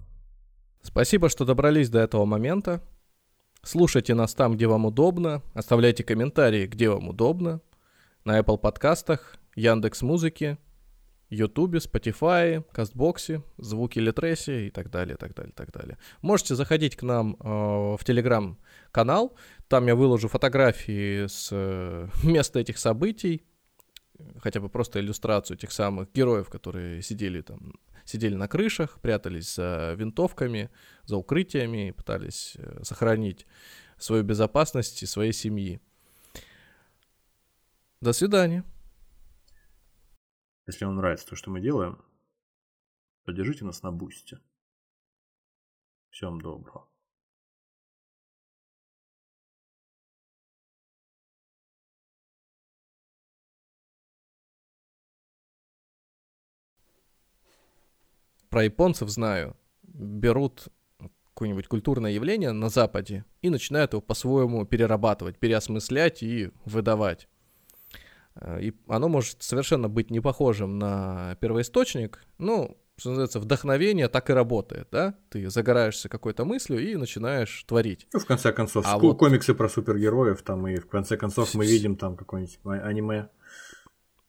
Спасибо, 0.83 1.29
что 1.29 1.45
добрались 1.45 1.89
до 1.89 1.97
этого 1.97 2.25
момента. 2.25 2.83
Слушайте 3.63 4.13
нас 4.13 4.35
там, 4.35 4.53
где 4.53 4.67
вам 4.67 4.85
удобно, 4.85 5.41
оставляйте 5.55 6.03
комментарии, 6.03 6.67
где 6.67 6.89
вам 6.89 7.09
удобно, 7.09 7.61
на 8.23 8.39
Apple 8.39 8.59
подкастах, 8.59 9.39
Яндекс 9.55 10.01
Музыки, 10.01 10.57
Ютубе, 11.29 11.79
Spotify, 11.79 12.63
Кастбоксе, 12.71 13.41
звуки 13.57 13.99
Литреси 13.99 14.67
и 14.67 14.69
так 14.69 14.89
далее, 14.89 15.17
так 15.17 15.33
далее, 15.33 15.53
так 15.55 15.71
далее. 15.71 15.97
Можете 16.21 16.55
заходить 16.55 16.95
к 16.95 17.03
нам 17.03 17.35
э, 17.39 17.45
в 17.45 17.99
Телеграм-канал, 18.03 19.35
там 19.67 19.87
я 19.87 19.95
выложу 19.95 20.27
фотографии 20.27 21.27
с 21.27 21.49
э, 21.51 22.07
места 22.23 22.59
этих 22.59 22.77
событий, 22.77 23.43
хотя 24.39 24.59
бы 24.59 24.69
просто 24.69 24.99
иллюстрацию 24.99 25.57
тех 25.57 25.71
самых 25.71 26.11
героев, 26.13 26.49
которые 26.49 27.01
сидели 27.01 27.41
там, 27.41 27.73
сидели 28.05 28.35
на 28.35 28.47
крышах, 28.47 28.99
прятались 29.01 29.55
за 29.55 29.95
винтовками, 29.97 30.69
за 31.05 31.17
укрытиями, 31.17 31.91
пытались 31.91 32.53
э, 32.57 32.83
сохранить 32.83 33.47
свою 33.97 34.23
безопасность 34.23 35.01
и 35.03 35.05
своей 35.05 35.33
семьи. 35.33 35.79
До 38.01 38.13
свидания. 38.13 38.63
Если 40.65 40.85
вам 40.85 40.95
нравится 40.95 41.27
то, 41.27 41.35
что 41.35 41.51
мы 41.51 41.59
делаем, 41.59 42.01
поддержите 43.25 43.65
нас 43.65 43.83
на 43.83 43.91
бусте. 43.91 44.39
Всем 46.09 46.39
доброго. 46.39 46.87
Про 58.49 58.63
японцев 58.65 59.09
знаю. 59.09 59.57
Берут 59.81 60.67
какое-нибудь 61.33 61.67
культурное 61.67 62.11
явление 62.11 62.51
на 62.51 62.69
Западе 62.69 63.25
и 63.41 63.49
начинают 63.49 63.93
его 63.93 64.01
по-своему 64.01 64.65
перерабатывать, 64.65 65.39
переосмыслять 65.39 66.21
и 66.21 66.51
выдавать. 66.63 67.27
Э, 68.43 68.61
и 68.61 68.73
оно 68.87 69.07
может 69.07 69.41
совершенно 69.41 69.89
быть 69.89 70.11
не 70.11 70.19
похожим 70.19 70.77
на 70.77 71.35
первоисточник, 71.39 72.23
ну, 72.37 72.77
что 72.97 73.09
называется, 73.09 73.39
вдохновение 73.39 74.07
так 74.07 74.29
и 74.29 74.33
работает, 74.33 74.87
да? 74.91 75.15
Ты 75.29 75.49
загораешься 75.49 76.09
какой-то 76.09 76.45
мыслью 76.45 76.79
и 76.79 76.95
начинаешь 76.95 77.63
творить. 77.63 78.07
Ну, 78.13 78.19
в 78.19 78.25
конце 78.25 78.51
концов, 78.51 78.85
а 78.87 78.99
вот... 78.99 79.17
комиксы 79.17 79.53
про 79.53 79.67
супергероев, 79.67 80.41
там, 80.43 80.67
и 80.67 80.77
в 80.77 80.87
конце 80.87 81.17
концов 81.17 81.55
мы 81.55 81.65
видим 81.65 81.95
там 81.95 82.15
какое-нибудь 82.15 82.59
аниме. 82.63 83.29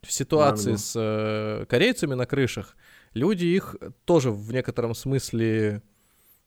В 0.02 0.12
ситуации 0.12 0.70
Мангу. 0.70 0.82
с 0.82 0.94
э, 0.96 1.66
корейцами 1.66 2.14
на 2.14 2.26
крышах 2.26 2.76
люди 3.14 3.46
их 3.46 3.74
тоже 4.04 4.30
в 4.30 4.52
некотором 4.52 4.94
смысле 4.94 5.82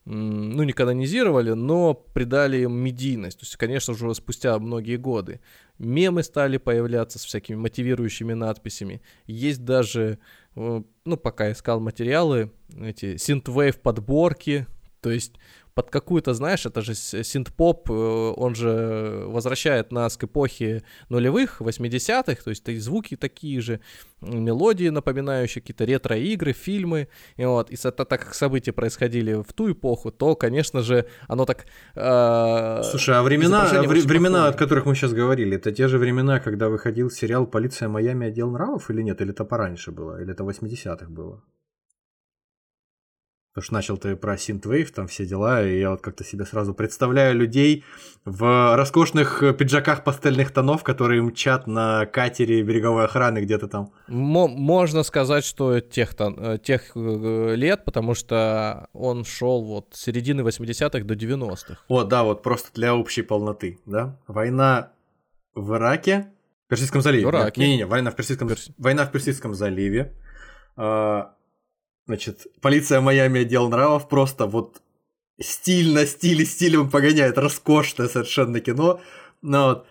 ну, 0.04 0.62
не 0.62 0.72
канонизировали, 0.72 1.50
но 1.50 1.92
придали 1.92 2.58
им 2.58 2.72
медийность. 2.72 3.40
То 3.40 3.44
есть, 3.44 3.56
конечно 3.56 3.94
же, 3.94 4.14
спустя 4.14 4.58
многие 4.58 4.96
годы. 4.96 5.40
Мемы 5.78 6.22
стали 6.22 6.56
появляться 6.56 7.18
с 7.18 7.24
всякими 7.24 7.56
мотивирующими 7.56 8.32
надписями. 8.32 9.00
Есть 9.26 9.64
даже, 9.64 10.18
э, 10.56 10.82
ну, 11.04 11.16
пока 11.16 11.52
искал 11.52 11.80
материалы, 11.80 12.50
эти 12.80 13.14
synthwave 13.14 13.78
подборки, 13.80 14.66
то 15.00 15.10
есть 15.10 15.34
под 15.78 15.90
какую-то, 15.90 16.34
знаешь, 16.34 16.66
это 16.66 16.82
же 16.82 16.94
синт-поп, 16.94 17.88
э, 17.88 17.94
он 18.36 18.56
же 18.56 19.22
возвращает 19.28 19.92
нас 19.92 20.16
к 20.16 20.24
эпохе 20.24 20.82
нулевых, 21.08 21.60
80-х, 21.60 22.42
то 22.42 22.50
есть 22.50 22.68
и 22.68 22.78
звуки 22.80 23.16
такие 23.16 23.60
же, 23.60 23.78
мелодии, 24.20 24.90
напоминающие 24.90 25.62
какие-то 25.62 25.84
ретро-игры, 25.84 26.52
фильмы, 26.52 27.06
и 27.36 27.44
вот, 27.44 27.70
и 27.70 27.74
это, 27.74 28.04
так 28.04 28.20
как 28.24 28.34
события 28.34 28.72
происходили 28.72 29.34
в 29.34 29.52
ту 29.52 29.70
эпоху, 29.70 30.10
то, 30.10 30.34
конечно 30.34 30.82
же, 30.82 31.04
оно 31.28 31.44
так... 31.44 31.66
Э, 31.94 32.82
Слушай, 32.82 33.14
а 33.14 33.22
времена, 33.22 33.68
времена, 34.06 34.48
от 34.48 34.56
которых 34.56 34.84
мы 34.84 34.96
сейчас 34.96 35.12
говорили, 35.12 35.56
это 35.58 35.70
те 35.70 35.86
же 35.86 35.98
времена, 35.98 36.40
когда 36.40 36.68
выходил 36.68 37.08
сериал 37.08 37.46
«Полиция 37.46 37.88
Майами. 37.88 38.26
Отдел 38.26 38.50
нравов» 38.50 38.90
или 38.90 39.02
нет? 39.02 39.20
Или 39.20 39.30
это 39.30 39.44
пораньше 39.44 39.92
было? 39.92 40.20
Или 40.20 40.32
это 40.32 40.42
80-х 40.42 41.06
было? 41.08 41.40
Потому 43.58 43.64
что 43.64 43.74
начал 43.74 43.98
ты 43.98 44.14
про 44.14 44.34
Synthwave, 44.36 44.92
там 44.94 45.08
все 45.08 45.26
дела, 45.26 45.66
и 45.66 45.80
я 45.80 45.90
вот 45.90 46.00
как-то 46.00 46.22
себе 46.22 46.44
сразу 46.44 46.74
представляю 46.74 47.34
людей 47.34 47.84
в 48.24 48.76
роскошных 48.76 49.42
пиджаках 49.58 50.04
пастельных 50.04 50.52
тонов, 50.52 50.84
которые 50.84 51.22
мчат 51.22 51.66
на 51.66 52.06
катере 52.06 52.62
береговой 52.62 53.06
охраны 53.06 53.40
где-то 53.40 53.66
там. 53.66 53.90
М- 54.06 54.14
можно 54.14 55.02
сказать, 55.02 55.44
что 55.44 55.80
тех, 55.80 56.14
э, 56.20 56.58
тех 56.62 56.92
э, 56.94 57.54
лет, 57.56 57.84
потому 57.84 58.14
что 58.14 58.88
он 58.92 59.24
шел 59.24 59.64
вот 59.64 59.88
с 59.92 60.02
середины 60.02 60.42
80-х 60.42 61.04
до 61.04 61.14
90-х. 61.14 61.78
Вот, 61.88 62.08
да, 62.08 62.22
вот 62.22 62.44
просто 62.44 62.68
для 62.74 62.94
общей 62.94 63.22
полноты, 63.22 63.80
да. 63.86 64.20
Война 64.28 64.92
в 65.56 65.74
Ираке, 65.74 66.28
в 66.66 66.70
Персидском 66.70 67.02
заливе. 67.02 67.26
В 67.26 67.30
Ираке. 67.30 67.60
Не-не-не, 67.60 67.86
война 67.86 68.12
в 68.12 68.14
Персидском, 68.14 68.46
Перс... 68.46 68.70
война 68.78 69.04
в 69.04 69.10
Персидском 69.10 69.52
заливе. 69.52 70.14
А, 70.76 71.32
Значит, 72.08 72.46
полиция 72.62 73.02
Майами 73.02 73.42
отдел 73.42 73.68
нравов 73.68 74.08
просто 74.08 74.46
вот 74.46 74.80
стильно, 75.38 76.06
стиль 76.06 76.46
стилем 76.46 76.88
погоняет, 76.88 77.36
роскошное 77.36 78.08
совершенно 78.08 78.60
кино, 78.60 79.02
но 79.42 79.68
вот, 79.68 79.86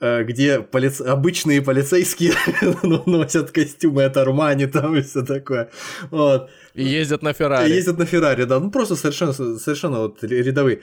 э, 0.00 0.22
где 0.22 0.60
полиц... 0.60 1.00
обычные 1.00 1.60
полицейские 1.60 2.34
ну, 2.84 3.02
носят 3.06 3.50
костюмы 3.50 4.04
от 4.04 4.16
Армани 4.16 4.66
там 4.66 4.94
и 4.94 5.02
все 5.02 5.22
такое. 5.24 5.68
Вот. 6.12 6.48
И 6.74 6.84
ездят 6.84 7.22
на 7.22 7.32
Феррари. 7.32 7.68
И 7.68 7.74
ездят 7.74 7.98
на 7.98 8.06
Феррари, 8.06 8.44
да. 8.44 8.60
Ну 8.60 8.70
просто 8.70 8.94
совершенно, 8.94 9.32
совершенно 9.32 9.98
вот 9.98 10.22
рядовые. 10.22 10.82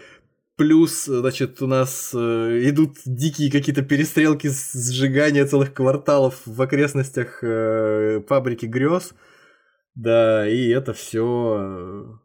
Плюс, 0.58 1.06
значит, 1.06 1.62
у 1.62 1.68
нас 1.68 2.12
э, 2.14 2.60
идут 2.70 2.98
дикие 3.06 3.50
какие-то 3.50 3.82
перестрелки, 3.82 4.50
сжигания 4.50 5.46
целых 5.46 5.74
кварталов 5.74 6.42
в 6.46 6.62
окрестностях 6.62 7.40
э, 7.44 8.22
фабрики 8.28 8.66
грез. 8.66 9.14
Да, 9.96 10.48
и 10.48 10.70
это 10.70 10.94
все 10.94 12.20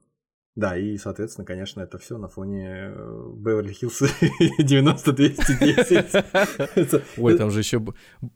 да, 0.60 0.76
и, 0.76 0.98
соответственно, 0.98 1.46
конечно, 1.46 1.80
это 1.80 1.96
все 1.96 2.18
на 2.18 2.28
фоне 2.28 2.92
Беверли 3.34 3.72
Хиллз 3.72 4.02
90-210. 4.60 7.02
Ой, 7.16 7.38
там 7.38 7.50
же 7.50 7.60
еще 7.60 7.82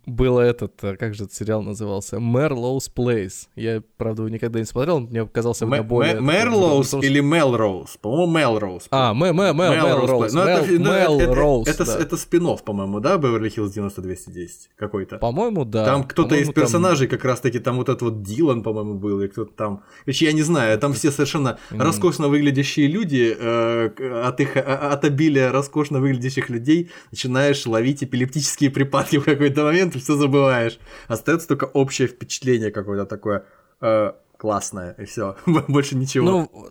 было 0.06 0.40
этот, 0.40 0.82
э, 0.82 0.96
как 0.96 1.14
же 1.14 1.24
этот 1.24 1.36
сериал 1.36 1.62
назывался? 1.62 2.18
Мерлоуз 2.18 2.88
Плейс. 2.88 3.50
Я, 3.56 3.82
правда, 3.98 4.22
никогда 4.22 4.58
не 4.58 4.64
смотрел, 4.64 5.00
мне 5.00 5.26
показался 5.26 5.66
мне 5.66 5.82
более... 5.82 6.18
Мерлоуз 6.18 6.94
или 6.94 7.20
Мелроуз? 7.20 7.98
По-моему, 7.98 8.32
Мелроуз. 8.32 8.86
А, 8.90 9.12
Мелроуз. 9.12 10.32
Мелроуз, 10.34 11.68
Это 11.68 12.16
спин 12.16 12.44
по-моему, 12.64 13.00
да, 13.00 13.18
Беверли 13.18 13.50
Хиллз 13.50 13.76
90-210 13.76 14.48
какой-то? 14.76 15.18
По-моему, 15.18 15.64
да. 15.64 15.84
Там 15.84 16.04
кто-то 16.04 16.36
из 16.36 16.50
персонажей 16.50 17.06
как 17.06 17.24
раз-таки, 17.24 17.58
там 17.58 17.76
вот 17.76 17.90
этот 17.90 18.02
вот 18.02 18.22
Дилан, 18.22 18.62
по-моему, 18.62 18.94
был, 18.94 19.20
и 19.20 19.28
кто-то 19.28 19.52
там... 19.54 19.82
Короче, 20.04 20.24
я 20.24 20.32
не 20.32 20.42
знаю, 20.42 20.78
там 20.78 20.94
все 20.94 21.10
совершенно 21.10 21.58
роскошные 21.70 22.13
роскошно 22.14 22.28
выглядящие 22.28 22.86
люди, 22.86 23.36
э, 23.38 24.28
от 24.28 24.40
их 24.40 24.56
от 24.56 25.04
обилия 25.04 25.52
роскошно 25.52 26.00
выглядящих 26.00 26.50
людей 26.50 26.90
начинаешь 27.12 27.66
ловить 27.66 28.04
эпилептические 28.04 28.70
припадки 28.70 29.18
в 29.18 29.24
какой-то 29.24 29.64
момент, 29.64 29.96
и 29.96 29.98
все 29.98 30.16
забываешь. 30.16 30.78
Остается 31.08 31.48
только 31.48 31.64
общее 31.64 32.08
впечатление 32.08 32.70
какое-то 32.70 33.06
такое 33.06 33.42
э, 33.80 34.12
классное, 34.36 34.94
и 34.98 35.04
все. 35.04 35.36
Больше 35.68 35.96
ничего. 35.96 36.24
Ну, 36.24 36.70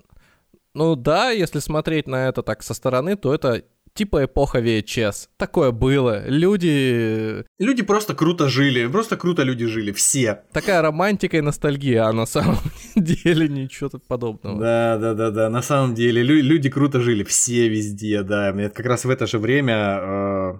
ну 0.73 0.95
да, 0.95 1.31
если 1.31 1.59
смотреть 1.59 2.07
на 2.07 2.29
это 2.29 2.41
так 2.41 2.63
со 2.63 2.73
стороны, 2.73 3.15
то 3.15 3.33
это 3.33 3.63
типа 3.93 4.25
эпоха 4.25 4.59
VHS. 4.59 5.29
Такое 5.37 5.71
было. 5.71 6.27
Люди... 6.27 7.45
Люди 7.59 7.83
просто 7.83 8.15
круто 8.15 8.49
жили. 8.49 8.87
Просто 8.87 9.17
круто 9.17 9.43
люди 9.43 9.65
жили. 9.65 9.91
Все. 9.91 10.43
Такая 10.51 10.81
романтика 10.81 11.37
и 11.37 11.41
ностальгия, 11.41 12.05
а 12.05 12.13
на 12.13 12.25
самом 12.25 12.57
деле 12.95 13.47
ничего 13.47 13.89
подобного. 14.07 14.59
Да, 14.59 14.97
да, 14.97 15.13
да, 15.13 15.31
да. 15.31 15.49
На 15.49 15.61
самом 15.61 15.93
деле 15.95 16.23
лю- 16.23 16.41
люди 16.43 16.69
круто 16.69 16.99
жили. 17.01 17.23
Все 17.23 17.69
везде, 17.69 18.23
да. 18.23 18.51
Мне 18.53 18.69
как 18.69 18.85
раз 18.85 19.05
в 19.05 19.09
это 19.09 19.27
же 19.27 19.39
время... 19.39 19.99
Э- 20.01 20.59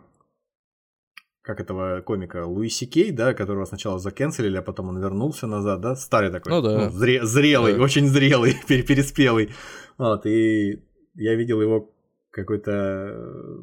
как 1.45 1.60
этого 1.60 1.99
комика 1.99 2.45
Луиси 2.45 2.85
Кей, 2.85 3.11
да, 3.11 3.34
которого 3.34 3.65
сначала 3.65 3.99
закенселили, 3.99 4.55
а 4.55 4.61
потом 4.61 4.88
он 4.88 4.99
вернулся 5.01 5.45
назад, 5.45 5.81
да, 5.81 5.95
старый 5.95 6.31
такой, 6.31 6.49
ну, 6.53 6.61
да. 6.61 6.89
ну, 6.89 6.89
зре- 6.89 7.23
зрелый, 7.26 7.73
да. 7.76 7.81
очень 7.81 8.07
зрелый, 8.07 8.55
переспелый, 8.68 9.49
вот, 9.97 10.26
и 10.26 10.81
я 11.15 11.35
видел 11.35 11.61
его 11.61 11.93
какое-то 12.34 12.72
э, 12.72 13.60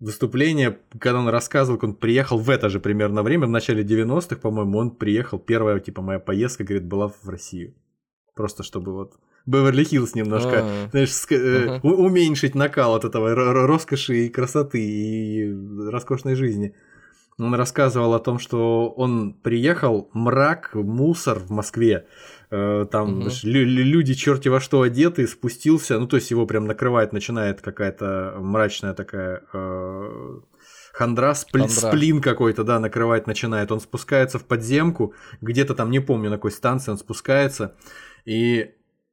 выступление, 0.00 0.78
когда 0.98 1.20
он 1.20 1.28
рассказывал, 1.28 1.78
как 1.78 1.90
он 1.90 1.94
приехал 1.94 2.38
в 2.38 2.50
это 2.50 2.68
же 2.68 2.80
примерно 2.80 3.22
время, 3.22 3.46
в 3.46 3.50
начале 3.50 3.82
90-х, 3.82 4.36
по-моему, 4.36 4.78
он 4.78 4.90
приехал, 4.90 5.38
первая, 5.38 5.78
типа, 5.80 6.02
моя 6.02 6.18
поездка, 6.18 6.64
говорит, 6.64 6.86
была 6.86 7.08
в 7.08 7.28
Россию. 7.28 7.74
Просто 8.34 8.62
чтобы 8.62 8.92
вот 8.92 9.14
Беверли-Хиллз 9.46 10.10
немножко, 10.14 10.60
А-а-а. 10.60 10.90
знаешь, 10.90 11.08
uh-huh. 11.08 11.80
уменьшить 11.80 12.54
накал 12.54 12.94
от 12.94 13.04
этого 13.04 13.34
роскоши 13.34 14.26
и 14.26 14.28
красоты 14.28 14.80
и 14.80 15.90
роскошной 15.90 16.34
жизни. 16.34 16.74
Он 17.38 17.54
рассказывал 17.54 18.14
о 18.14 18.18
том, 18.18 18.38
что 18.40 18.90
он 18.90 19.32
приехал, 19.32 20.10
мрак, 20.12 20.74
мусор 20.74 21.38
в 21.38 21.50
Москве, 21.50 22.06
там 22.50 23.20
угу. 23.20 23.30
люди 23.42 24.14
черти 24.14 24.48
во 24.48 24.60
что 24.60 24.82
одеты, 24.82 25.26
спустился, 25.26 25.98
ну 25.98 26.06
то 26.06 26.16
есть 26.16 26.30
его 26.30 26.46
прям 26.46 26.66
накрывает, 26.66 27.12
начинает 27.12 27.60
какая-то 27.60 28.36
мрачная 28.38 28.94
такая 28.94 29.42
э, 29.52 30.40
хандра, 30.92 31.34
спли, 31.34 31.62
хандра. 31.62 31.90
сплин 31.90 32.20
какой-то, 32.22 32.64
да, 32.64 32.80
накрывать 32.80 33.26
начинает. 33.26 33.70
Он 33.70 33.80
спускается 33.80 34.38
в 34.38 34.44
подземку, 34.44 35.14
где-то 35.40 35.74
там, 35.74 35.90
не 35.90 36.00
помню 36.00 36.30
на 36.30 36.36
какой 36.36 36.50
станции 36.50 36.90
он 36.90 36.98
спускается, 36.98 37.76
и 38.24 38.70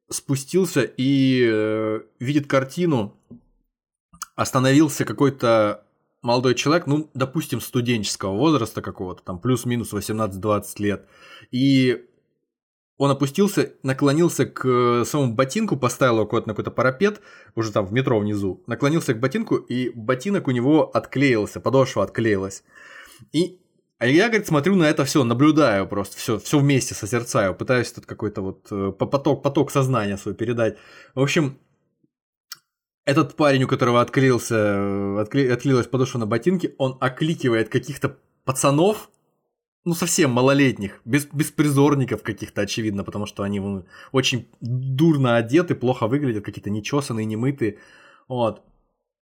спустился 0.08 0.82
и 0.82 1.46
э, 1.46 2.00
видит 2.18 2.46
картину, 2.46 3.20
остановился 4.34 5.04
какой-то 5.04 5.84
молодой 6.22 6.54
человек, 6.54 6.86
ну, 6.86 7.10
допустим, 7.14 7.60
студенческого 7.60 8.36
возраста 8.36 8.82
какого-то, 8.82 9.22
там 9.22 9.38
плюс-минус 9.38 9.92
18-20 9.92 10.64
лет, 10.78 11.06
и 11.50 12.04
он 12.98 13.10
опустился, 13.10 13.74
наклонился 13.82 14.46
к 14.46 14.66
э, 14.66 15.04
самому 15.04 15.34
ботинку, 15.34 15.76
поставил 15.76 16.16
его 16.16 16.26
куда-то 16.26 16.48
на 16.48 16.54
какой-то 16.54 16.70
парапет, 16.70 17.20
уже 17.54 17.72
там 17.72 17.86
в 17.86 17.92
метро 17.92 18.18
внизу, 18.18 18.62
наклонился 18.66 19.12
к 19.14 19.20
ботинку, 19.20 19.56
и 19.56 19.90
ботинок 19.90 20.48
у 20.48 20.50
него 20.50 20.90
отклеился, 20.90 21.60
подошва 21.60 22.04
отклеилась. 22.04 22.64
И 23.32 23.60
а 23.98 24.06
я, 24.06 24.28
говорит, 24.28 24.46
смотрю 24.46 24.76
на 24.76 24.84
это 24.84 25.06
все, 25.06 25.24
наблюдаю 25.24 25.86
просто, 25.88 26.18
все, 26.18 26.38
все 26.38 26.58
вместе 26.58 26.94
созерцаю, 26.94 27.54
пытаюсь 27.54 27.92
тут 27.92 28.04
какой-то 28.04 28.42
вот 28.42 28.66
э, 28.70 28.92
поток, 28.92 29.42
поток 29.42 29.70
сознания 29.70 30.18
свой 30.18 30.34
передать. 30.34 30.76
В 31.14 31.20
общем, 31.20 31.58
этот 33.06 33.36
парень, 33.36 33.64
у 33.64 33.68
которого 33.68 34.02
отклеился, 34.02 34.54
э, 34.54 35.20
откле, 35.22 35.50
отклеилась 35.50 35.86
подошва 35.86 36.18
на 36.18 36.26
ботинке, 36.26 36.74
он 36.76 36.98
окликивает 37.00 37.70
каких-то 37.70 38.18
пацанов, 38.44 39.08
ну, 39.86 39.94
совсем 39.94 40.32
малолетних, 40.32 41.00
без, 41.04 41.26
беспризорников 41.26 42.22
каких-то, 42.22 42.62
очевидно, 42.62 43.04
потому 43.04 43.24
что 43.24 43.44
они 43.44 43.60
ну, 43.60 43.86
очень 44.10 44.48
дурно 44.60 45.36
одеты, 45.36 45.76
плохо 45.76 46.08
выглядят, 46.08 46.44
какие-то 46.44 46.70
нечесанные, 46.70 47.24
немытые. 47.24 47.78
Вот. 48.26 48.62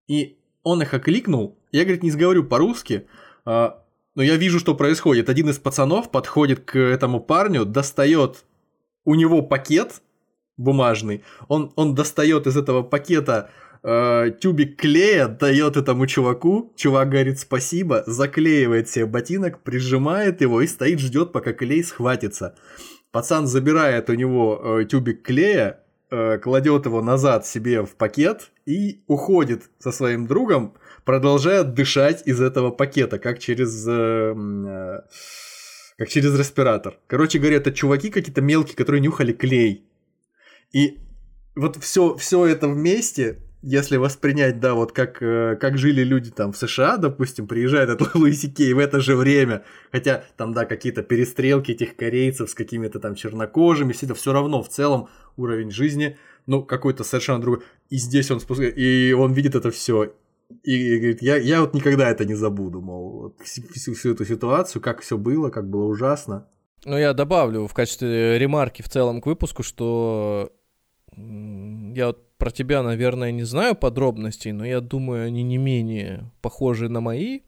И 0.09 0.39
он 0.63 0.81
их 0.81 0.95
окликнул. 0.95 1.59
Я, 1.71 1.83
говорит, 1.83 2.03
не 2.03 2.11
сговорю 2.11 2.45
по-русски, 2.45 3.07
а, 3.45 3.85
но 4.15 4.23
я 4.23 4.37
вижу, 4.37 4.59
что 4.59 4.75
происходит. 4.75 5.29
Один 5.29 5.51
из 5.51 5.59
пацанов 5.59 6.11
подходит 6.11 6.61
к 6.61 6.79
этому 6.79 7.21
парню, 7.21 7.67
достает 7.67 8.47
у 9.05 9.15
него 9.17 9.43
пакет 9.43 10.01
бумажный, 10.57 11.25
он, 11.49 11.73
он 11.77 11.95
достает 11.95 12.47
из 12.47 12.57
этого 12.57 12.83
пакета 12.83 13.51
э, 13.85 14.33
тюбик 14.41 14.77
клея, 14.77 15.29
дает 15.29 15.77
этому 15.77 16.07
чуваку, 16.07 16.73
чувак 16.75 17.11
говорит 17.11 17.39
спасибо, 17.39 18.03
заклеивает 18.07 18.89
себе 18.89 19.07
ботинок, 19.07 19.63
прижимает 19.63 20.41
его 20.41 20.63
и 20.63 20.67
стоит, 20.67 20.99
ждет, 20.99 21.33
пока 21.33 21.53
клей 21.53 21.85
схватится. 21.85 22.57
Пацан 23.13 23.47
забирает 23.47 24.11
у 24.11 24.15
него 24.15 24.81
э, 24.81 24.85
тюбик 24.87 25.23
клея, 25.23 25.81
э, 26.11 26.39
кладет 26.39 26.87
его 26.87 27.03
назад 27.03 27.47
себе 27.47 27.83
в 27.83 27.95
пакет 27.95 28.51
и 28.67 29.03
уходит 29.07 29.71
со 29.79 29.93
своим 29.93 30.27
другом, 30.27 30.75
продолжая 31.05 31.63
дышать 31.63 32.27
из 32.27 32.41
этого 32.41 32.71
пакета, 32.71 33.19
как 33.19 33.39
через... 33.39 33.87
Э, 33.87 34.35
э, 34.35 35.01
как 35.97 36.09
через 36.09 36.37
респиратор. 36.37 36.99
Короче 37.07 37.39
говоря, 37.39 37.59
это 37.59 37.71
чуваки 37.71 38.11
какие-то 38.11 38.41
мелкие, 38.41 38.75
которые 38.75 39.01
нюхали 39.01 39.33
клей. 39.33 39.85
И 40.73 40.99
вот 41.55 41.77
все, 41.77 42.17
все 42.17 42.47
это 42.47 42.67
вместе 42.67 43.44
если 43.67 43.97
воспринять, 43.97 44.61
да, 44.61 44.75
вот 44.75 44.93
как, 44.93 45.23
э, 45.23 45.57
как 45.59 45.79
жили 45.79 46.03
люди 46.03 46.31
там 46.31 46.53
в 46.53 46.57
США, 46.57 46.99
допустим, 46.99 47.49
приезжает 47.49 47.89
этот 47.89 48.15
Луиси 48.15 48.51
Кей 48.51 48.73
в 48.75 48.79
это 48.79 49.01
же 49.01 49.17
время, 49.17 49.65
хотя 49.91 50.25
там, 50.37 50.53
да, 50.53 50.67
какие-то 50.67 51.03
перестрелки 51.03 51.73
этих 51.73 51.97
корейцев 51.97 52.51
с 52.51 52.55
какими-то 52.55 53.01
там 53.01 53.15
чернокожими, 53.15 53.93
все 53.93 54.07
это 54.07 54.15
все 54.15 54.33
равно 54.33 54.63
в 54.63 54.69
целом 54.69 55.09
уровень 55.37 55.71
жизни, 55.71 56.19
ну, 56.47 56.63
какой-то 56.63 57.05
совершенно 57.05 57.41
другой. 57.41 57.63
И 57.89 57.97
здесь 57.97 58.31
он 58.31 58.41
спускает, 58.41 58.77
и 58.77 59.15
он 59.17 59.33
видит 59.33 59.55
это 59.55 59.71
все, 59.71 60.13
и 60.63 60.97
говорит, 60.99 61.23
я, 61.23 61.37
я 61.37 61.63
вот 61.63 61.75
никогда 61.75 62.11
это 62.11 62.25
не 62.25 62.35
забуду, 62.35 62.83
мол, 62.83 63.11
вот 63.23 63.41
всю, 63.43 63.95
всю 63.95 64.13
эту 64.13 64.27
ситуацию, 64.27 64.83
как 64.83 65.01
все 65.01 65.17
было, 65.17 65.49
как 65.49 65.69
было 65.69 65.85
ужасно. 65.85 66.47
Ну, 66.85 66.99
я 66.99 67.15
добавлю 67.15 67.67
в 67.67 67.73
качестве 67.73 68.39
ремарки 68.39 68.83
в 68.83 68.91
целом 68.91 69.23
к 69.23 69.27
выпуску, 69.27 69.63
что 69.63 70.53
я 71.17 72.09
вот 72.09 72.25
про 72.39 72.51
тебя, 72.51 72.83
наверное, 72.83 73.31
не 73.31 73.45
знаю 73.45 73.75
подробностей, 73.75 74.53
но 74.53 74.65
я 74.65 74.81
думаю, 74.81 75.27
они 75.27 75.43
не 75.43 75.57
менее 75.57 76.31
похожи 76.43 76.89
на 76.89 77.01
мои, 77.01 77.41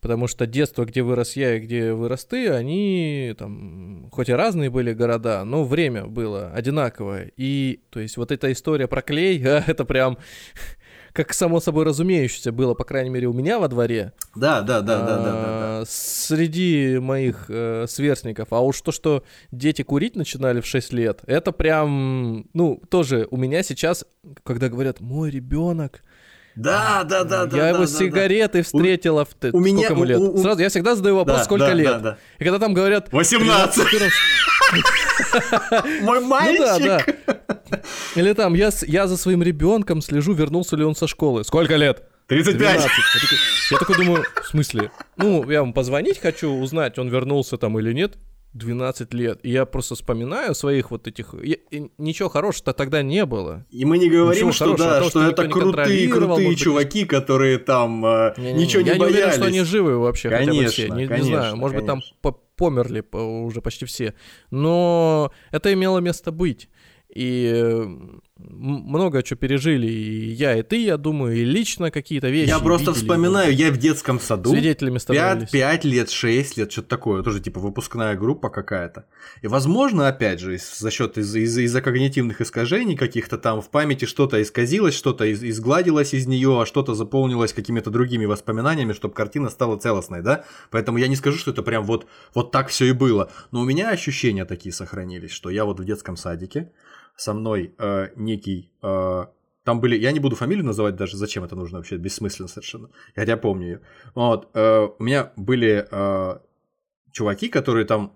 потому 0.00 0.26
что 0.26 0.46
детство, 0.46 0.84
где 0.84 1.02
вырос 1.02 1.36
я 1.36 1.56
и 1.56 1.60
где 1.60 1.92
вырос 1.92 2.24
ты, 2.24 2.48
они 2.50 3.34
там, 3.38 4.08
хоть 4.12 4.28
и 4.28 4.32
разные 4.32 4.70
были 4.70 4.92
города, 4.92 5.44
но 5.44 5.64
время 5.64 6.06
было 6.06 6.50
одинаковое. 6.52 7.32
И, 7.36 7.80
то 7.90 8.00
есть, 8.00 8.16
вот 8.16 8.32
эта 8.32 8.50
история 8.50 8.88
про 8.88 9.02
клей, 9.02 9.40
это 9.44 9.84
прям 9.84 10.18
как 11.12 11.32
само 11.32 11.60
собой 11.60 11.84
разумеющееся 11.84 12.52
было, 12.52 12.74
по 12.74 12.84
крайней 12.84 13.10
мере, 13.10 13.26
у 13.28 13.32
меня 13.32 13.58
во 13.58 13.68
дворе. 13.68 14.12
Да, 14.34 14.60
да, 14.62 14.80
да, 14.80 15.00
да, 15.00 15.06
да, 15.06 15.16
да. 15.16 15.32
да. 15.32 15.84
Среди 15.86 16.98
моих 16.98 17.46
э, 17.48 17.86
сверстников. 17.88 18.48
А 18.52 18.60
уж 18.60 18.80
то, 18.80 18.92
что 18.92 19.24
дети 19.50 19.82
курить 19.82 20.16
начинали 20.16 20.60
в 20.60 20.66
6 20.66 20.92
лет, 20.92 21.20
это 21.26 21.52
прям, 21.52 22.46
ну, 22.52 22.82
тоже 22.88 23.26
у 23.30 23.36
меня 23.36 23.62
сейчас, 23.62 24.04
когда 24.44 24.68
говорят, 24.68 25.00
мой 25.00 25.30
ребенок, 25.30 26.02
да, 26.60 27.04
да, 27.04 27.24
да, 27.24 27.46
да. 27.46 27.56
Я 27.56 27.68
его 27.68 27.80
да, 27.80 27.86
сигареты 27.86 28.58
да. 28.58 28.64
встретила 28.64 29.24
в 29.24 29.30
у 29.52 29.60
меня, 29.60 29.88
ему 29.88 30.04
лет. 30.04 30.18
У, 30.18 30.34
у... 30.34 30.38
Сразу 30.38 30.60
я 30.60 30.68
всегда 30.68 30.94
задаю 30.94 31.16
вопрос, 31.16 31.38
да, 31.38 31.44
сколько 31.44 31.66
да, 31.66 31.72
лет. 31.74 31.86
Да, 31.86 31.98
да. 31.98 32.18
И 32.38 32.44
когда 32.44 32.58
там 32.58 32.74
говорят 32.74 33.10
18. 33.12 33.84
Мой 36.02 36.20
мальчик. 36.20 36.60
Ну, 36.60 36.64
да, 36.66 36.78
да. 36.78 37.82
Или 38.14 38.32
там 38.34 38.54
я, 38.54 38.70
я 38.82 39.06
за 39.06 39.16
своим 39.16 39.42
ребенком 39.42 40.02
слежу, 40.02 40.34
вернулся 40.34 40.76
ли 40.76 40.84
он 40.84 40.94
со 40.94 41.06
школы. 41.06 41.44
Сколько 41.44 41.76
лет? 41.76 42.02
35. 42.26 42.60
Я 42.60 42.82
такой, 42.82 43.38
я 43.70 43.78
такой 43.78 43.96
думаю, 43.96 44.24
в 44.42 44.46
смысле? 44.46 44.90
Ну, 45.16 45.50
я 45.50 45.62
вам 45.62 45.72
позвонить 45.72 46.20
хочу, 46.20 46.50
узнать, 46.50 46.98
он 46.98 47.08
вернулся 47.08 47.56
там 47.56 47.78
или 47.78 47.92
нет. 47.92 48.18
12 48.52 49.14
лет. 49.14 49.40
И 49.42 49.50
я 49.50 49.64
просто 49.64 49.94
вспоминаю 49.94 50.54
своих 50.54 50.90
вот 50.90 51.06
этих... 51.06 51.34
Я... 51.42 51.56
Ничего 51.98 52.28
хорошего 52.28 52.72
тогда 52.72 53.02
не 53.02 53.24
было. 53.24 53.64
И 53.70 53.84
мы 53.84 53.98
не 53.98 54.10
говорим, 54.10 54.48
Ничего 54.48 54.52
что, 54.52 54.76
да, 54.76 55.04
что 55.04 55.22
это 55.22 55.48
крутые, 55.48 56.08
крутые 56.08 56.56
чуваки, 56.56 57.04
которые 57.04 57.58
там 57.58 58.04
э, 58.04 58.34
не, 58.38 58.52
не, 58.52 58.64
ничего 58.64 58.82
не, 58.82 58.88
я 58.90 58.96
боялись. 58.96 59.14
Я 59.14 59.20
не 59.20 59.22
уверен, 59.22 59.32
что 59.32 59.46
они 59.46 59.60
живы 59.62 59.98
вообще 59.98 60.30
конечно, 60.30 60.68
все. 60.68 60.88
Не, 60.88 61.06
конечно, 61.06 61.14
не 61.14 61.22
знаю, 61.22 61.56
может 61.56 61.76
конечно. 61.76 61.96
быть, 61.96 62.04
там 62.22 62.34
померли 62.56 63.04
уже 63.12 63.62
почти 63.62 63.86
все. 63.86 64.14
Но 64.50 65.32
это 65.50 65.72
имело 65.72 65.98
место 65.98 66.32
быть. 66.32 66.68
И 67.14 67.86
много 68.36 69.22
чего 69.22 69.36
пережили 69.38 69.86
и 69.86 70.30
я, 70.30 70.56
и 70.56 70.62
ты, 70.62 70.82
я 70.84 70.96
думаю, 70.96 71.36
и 71.36 71.44
лично 71.44 71.90
какие-то 71.90 72.28
вещи. 72.30 72.48
Я 72.48 72.58
просто 72.58 72.90
видели, 72.92 73.02
вспоминаю, 73.04 73.54
я 73.54 73.70
в 73.70 73.76
детском 73.76 74.18
саду. 74.20 74.50
Свидетелями 74.50 74.98
становились. 74.98 75.50
5, 75.50 75.50
5 75.50 75.84
лет, 75.84 76.10
6 76.10 76.56
лет, 76.56 76.72
что-то 76.72 76.88
такое, 76.88 77.22
тоже 77.22 77.40
типа 77.40 77.60
выпускная 77.60 78.16
группа 78.16 78.48
какая-то. 78.48 79.06
И 79.42 79.46
возможно, 79.48 80.08
опять 80.08 80.40
же, 80.40 80.58
за 80.58 80.90
счет 80.90 81.18
из- 81.18 81.34
из- 81.34 81.58
из-за 81.58 81.82
когнитивных 81.82 82.40
искажений 82.40 82.96
каких-то 82.96 83.36
там 83.38 83.60
в 83.60 83.68
памяти 83.70 84.04
что-то 84.06 84.40
исказилось, 84.40 84.94
что-то 84.94 85.24
из- 85.24 85.42
изгладилось 85.44 86.14
из 86.14 86.26
нее, 86.26 86.62
а 86.62 86.66
что-то 86.66 86.94
заполнилось 86.94 87.52
какими-то 87.52 87.90
другими 87.90 88.24
воспоминаниями, 88.24 88.92
чтобы 88.94 89.14
картина 89.14 89.50
стала 89.50 89.76
целостной, 89.76 90.22
да? 90.22 90.44
Поэтому 90.70 90.98
я 90.98 91.08
не 91.08 91.16
скажу, 91.16 91.38
что 91.38 91.50
это 91.50 91.62
прям 91.62 91.84
вот, 91.84 92.06
вот 92.34 92.52
так 92.52 92.68
все 92.68 92.86
и 92.86 92.92
было. 92.92 93.30
Но 93.50 93.60
у 93.60 93.64
меня 93.64 93.90
ощущения 93.90 94.44
такие 94.44 94.72
сохранились, 94.72 95.30
что 95.32 95.50
я 95.50 95.64
вот 95.64 95.78
в 95.80 95.84
детском 95.84 96.16
садике, 96.16 96.70
со 97.16 97.34
мной 97.34 97.74
э, 97.78 98.08
некий... 98.16 98.72
Э, 98.82 99.26
там 99.64 99.80
были, 99.80 99.96
я 99.96 100.12
не 100.12 100.20
буду 100.20 100.36
фамилию 100.36 100.64
называть 100.64 100.96
даже, 100.96 101.16
зачем 101.16 101.44
это 101.44 101.54
нужно 101.54 101.78
вообще, 101.78 101.96
бессмысленно 101.96 102.48
совершенно. 102.48 102.88
Хотя 103.14 103.36
помню 103.36 103.66
ее. 103.66 103.80
Вот, 104.14 104.48
э, 104.54 104.88
у 104.98 105.02
меня 105.02 105.32
были 105.36 105.86
э, 105.90 106.38
чуваки, 107.12 107.48
которые 107.48 107.84
там 107.84 108.14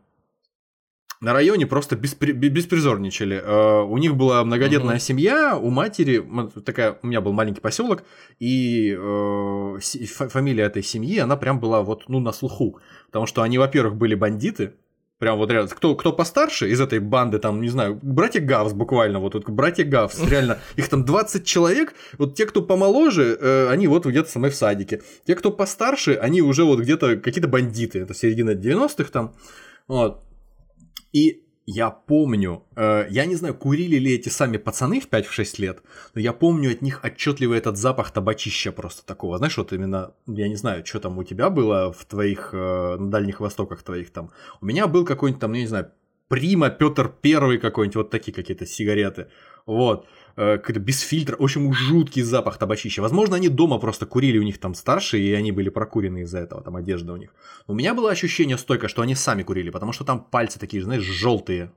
на 1.25 1.33
районе 1.33 1.67
просто 1.67 1.97
беспри, 1.97 2.33
беспризорничали. 2.33 3.37
Э, 3.37 3.83
у 3.83 3.97
них 3.99 4.15
была 4.15 4.45
многодетная 4.45 4.97
mm-hmm. 4.97 5.01
семья, 5.01 5.59
у 5.59 5.71
матери 5.71 6.25
такая, 6.65 6.99
у 7.03 7.07
меня 7.07 7.21
был 7.21 7.33
маленький 7.33 7.61
поселок, 7.61 8.05
и 8.39 8.95
э, 8.97 9.79
фамилия 10.09 10.65
этой 10.65 10.83
семьи, 10.83 11.19
она 11.19 11.37
прям 11.37 11.61
была 11.61 11.83
вот 11.83 12.05
ну 12.09 12.21
на 12.21 12.33
слуху, 12.33 12.79
потому 13.07 13.27
что 13.27 13.43
они, 13.43 13.59
во-первых, 13.59 13.97
были 13.97 14.15
бандиты, 14.15 14.75
Прям 15.25 15.39
вот 15.39 15.51
реально, 15.51 15.71
кто, 15.71 15.95
кто 15.95 16.13
постарше 16.13 16.69
из 16.69 16.83
этой 16.83 16.99
банды, 16.99 17.39
там, 17.39 17.63
не 17.63 17.71
знаю, 17.71 17.99
братья 18.03 18.41
Гавс 18.41 18.75
буквально, 18.75 19.21
вот, 19.21 19.33
вот 19.33 19.49
братья 19.49 19.83
Гавс, 19.83 20.21
реально, 20.29 20.59
их 20.77 20.87
там 20.91 21.07
20 21.07 21.47
человек, 21.47 21.95
вот 22.19 22.35
те, 22.35 22.45
кто 22.45 22.61
помоложе, 22.61 23.39
э, 23.41 23.69
они 23.71 23.87
вот 23.87 24.05
где-то 24.05 24.31
со 24.31 24.39
мной 24.39 24.51
в 24.51 24.55
садике, 24.55 25.01
те, 25.27 25.35
кто 25.35 25.51
постарше, 25.51 26.13
они 26.17 26.43
уже 26.43 26.65
вот 26.65 26.81
где-то 26.81 27.17
какие-то 27.17 27.49
бандиты, 27.49 28.01
это 28.01 28.13
середина 28.13 28.51
90-х 28.51 29.11
там, 29.11 29.35
вот, 29.89 30.23
и 31.15 31.44
я 31.67 31.91
помню, 31.91 32.65
э, 32.77 33.07
я 33.11 33.27
не 33.27 33.37
знаю, 33.37 33.55
курили 33.55 33.97
ли 33.97 34.15
эти 34.15 34.29
сами 34.29 34.59
пацаны 34.59 35.01
в 35.01 35.09
5-6 35.09 35.59
лет, 35.59 35.83
но 36.15 36.21
я 36.21 36.33
помню 36.33 36.71
от 36.71 36.83
них 36.83 37.01
отчетливый 37.03 37.59
этот 37.59 37.77
запах 37.77 38.11
табачища 38.11 38.73
просто 38.73 39.05
такого. 39.07 39.39
Знаешь, 39.39 39.57
вот 39.57 39.73
именно, 39.73 40.13
я 40.27 40.49
не 40.49 40.57
знаю, 40.57 40.85
что 40.85 41.01
там 41.01 41.19
у 41.19 41.25
тебя 41.25 41.51
было 41.51 41.93
в 41.93 42.05
твоих, 42.05 42.51
э, 42.53 42.97
на 42.99 43.11
Дальних 43.11 43.41
Востоках 43.41 43.83
твоих 43.83 44.11
там. 44.11 44.31
У 44.61 44.67
меня 44.67 44.87
был 44.87 45.05
какой-нибудь 45.05 45.41
там, 45.41 45.53
ну, 45.53 45.59
не 45.59 45.67
знаю, 45.67 45.91
Прима, 46.29 46.71
Петр 46.71 47.13
Первый 47.23 47.59
какой-нибудь, 47.59 47.97
вот 47.97 48.11
такие 48.11 48.33
какие-то 48.33 48.67
сигареты. 48.67 49.29
Вот. 49.67 50.07
Э, 50.37 50.59
без 50.73 51.01
фильтра. 51.01 51.37
В 51.37 51.43
общем, 51.43 51.73
жуткий 51.73 52.23
запах 52.23 52.59
табачища. 52.59 53.03
Возможно, 53.03 53.37
они 53.37 53.49
дома 53.49 53.79
просто 53.79 54.07
курили, 54.07 54.39
у 54.39 54.43
них 54.43 54.59
там 54.59 54.75
старшие, 54.75 55.23
и 55.23 55.33
они 55.33 55.53
были 55.53 55.69
прокурены 55.69 56.23
из-за 56.23 56.39
этого, 56.39 56.63
там 56.63 56.77
одежда 56.77 57.13
у 57.13 57.17
них. 57.17 57.35
У 57.67 57.75
меня 57.75 57.95
было 57.95 58.11
ощущение 58.11 58.59
стойко, 58.59 58.89
что 58.89 59.03
они 59.03 59.15
сами 59.15 59.43
курили, 59.43 59.71
потому 59.71 59.93
что 59.93 60.05
там 60.05 60.25
пальцы 60.25 60.59
такие, 60.59 60.83
знаешь, 60.83 61.03
желтые. 61.03 61.73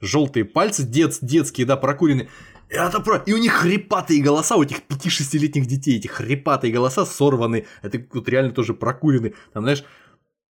Желтые 0.00 0.44
пальцы, 0.44 0.84
дет, 0.84 1.18
детские, 1.22 1.66
да, 1.66 1.76
прокуренные. 1.76 2.28
Это 2.68 3.00
про... 3.00 3.16
И 3.26 3.32
у 3.32 3.38
них 3.38 3.52
хрипатые 3.52 4.22
голоса, 4.22 4.56
у 4.56 4.62
этих 4.62 4.82
5-6-летних 4.88 5.66
детей, 5.66 5.96
эти 5.96 6.06
хрипатые 6.06 6.72
голоса 6.72 7.04
сорваны. 7.04 7.66
Это 7.82 8.04
вот 8.12 8.28
реально 8.28 8.52
тоже 8.52 8.74
прокурены. 8.74 9.34
Там, 9.52 9.64
знаешь, 9.64 9.82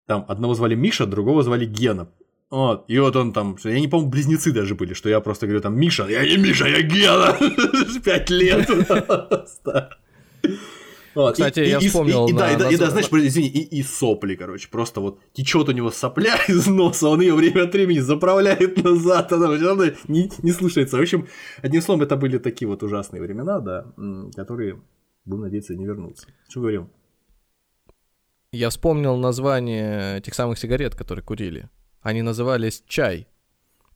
там 0.06 0.24
одного 0.28 0.54
звали 0.54 0.74
Миша, 0.74 1.06
другого 1.06 1.42
звали 1.42 1.66
Гена. 1.66 2.08
Вот, 2.50 2.84
и 2.88 2.98
вот 2.98 3.16
он 3.16 3.32
там, 3.32 3.56
я 3.64 3.80
не 3.80 3.88
помню, 3.88 4.08
близнецы 4.08 4.52
даже 4.52 4.74
были, 4.74 4.94
что 4.94 5.08
я 5.08 5.20
просто 5.20 5.46
говорю 5.46 5.60
там, 5.60 5.78
Миша, 5.78 6.06
я 6.08 6.24
не 6.24 6.36
Миша, 6.36 6.68
я 6.68 6.82
Гена, 6.82 7.36
пять 8.04 8.30
лет. 8.30 8.68
Вот. 11.14 11.34
Кстати, 11.34 11.60
и, 11.60 11.68
я 11.68 11.78
и, 11.78 11.86
вспомнил. 11.86 12.26
И, 12.26 12.32
на, 12.32 12.38
да, 12.40 12.52
и, 12.52 12.56
на, 12.56 12.70
и, 12.70 12.76
да, 12.76 12.90
знаешь, 12.90 13.06
извини, 13.06 13.48
и, 13.48 13.78
и 13.78 13.82
сопли, 13.82 14.34
короче, 14.34 14.68
просто 14.68 15.00
вот 15.00 15.20
течет 15.32 15.68
у 15.68 15.72
него 15.72 15.90
сопля 15.90 16.36
из 16.48 16.66
носа, 16.66 17.08
он 17.08 17.20
ее 17.20 17.34
время 17.34 17.64
от 17.64 17.72
времени 17.72 18.00
заправляет 18.00 18.82
назад, 18.82 19.32
она, 19.32 19.46
она 19.46 19.92
не, 20.08 20.30
не 20.42 20.52
слушается. 20.52 20.96
В 20.96 21.00
общем, 21.00 21.28
одним 21.62 21.82
словом, 21.82 22.02
это 22.02 22.16
были 22.16 22.38
такие 22.38 22.68
вот 22.68 22.82
ужасные 22.82 23.22
времена, 23.22 23.60
да, 23.60 23.86
которые, 24.34 24.82
будем 25.24 25.42
надеяться, 25.42 25.74
не 25.74 25.84
вернутся. 25.84 26.26
Что 26.48 26.60
говорил? 26.60 26.90
Я 28.52 28.70
вспомнил 28.70 29.16
название 29.16 30.20
тех 30.20 30.34
самых 30.34 30.58
сигарет, 30.58 30.94
которые 30.94 31.24
курили 31.24 31.68
они 32.04 32.22
назывались 32.22 32.84
чай. 32.86 33.26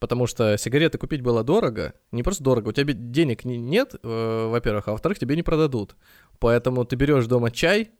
Потому 0.00 0.26
что 0.26 0.56
сигареты 0.56 0.98
купить 0.98 1.22
было 1.22 1.44
дорого. 1.44 1.92
Не 2.10 2.22
просто 2.22 2.42
дорого, 2.42 2.68
у 2.68 2.72
тебя 2.72 2.92
денег 2.92 3.44
нет, 3.44 3.94
э, 4.02 4.48
во-первых, 4.48 4.88
а 4.88 4.92
во-вторых, 4.92 5.18
тебе 5.18 5.36
не 5.36 5.42
продадут. 5.42 5.94
Поэтому 6.38 6.84
ты 6.84 6.96
берешь 6.96 7.26
дома 7.26 7.50
чай, 7.50 7.90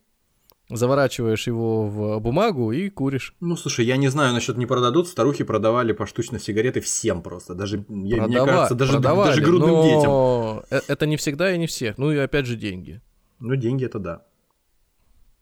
заворачиваешь 0.70 1.47
его 1.47 1.86
в 1.86 2.20
бумагу 2.20 2.72
и 2.72 2.89
куришь. 2.89 3.35
Ну, 3.40 3.56
слушай, 3.56 3.85
я 3.85 3.97
не 3.97 4.09
знаю 4.09 4.32
насчет 4.32 4.56
не 4.56 4.66
продадут. 4.66 5.09
Старухи 5.09 5.44
продавали 5.44 5.93
поштучно 5.93 6.39
сигареты 6.39 6.80
всем 6.80 7.22
просто. 7.22 7.55
Даже, 7.55 7.78
Продава... 7.78 8.26
мне 8.28 8.36
кажется, 8.39 8.74
даже, 8.74 8.93
продавали, 8.93 9.30
даже 9.30 9.43
грудным 9.43 9.70
но... 9.70 9.85
детям. 9.85 10.78
Э, 10.78 10.80
это 10.89 11.06
не 11.06 11.16
всегда 11.16 11.52
и 11.52 11.59
не 11.59 11.66
всех. 11.66 11.98
Ну 11.98 12.12
и 12.12 12.16
опять 12.16 12.47
же 12.47 12.56
деньги. 12.56 13.02
Ну, 13.40 13.56
деньги 13.56 13.85
это 13.85 13.98
да. 13.98 14.24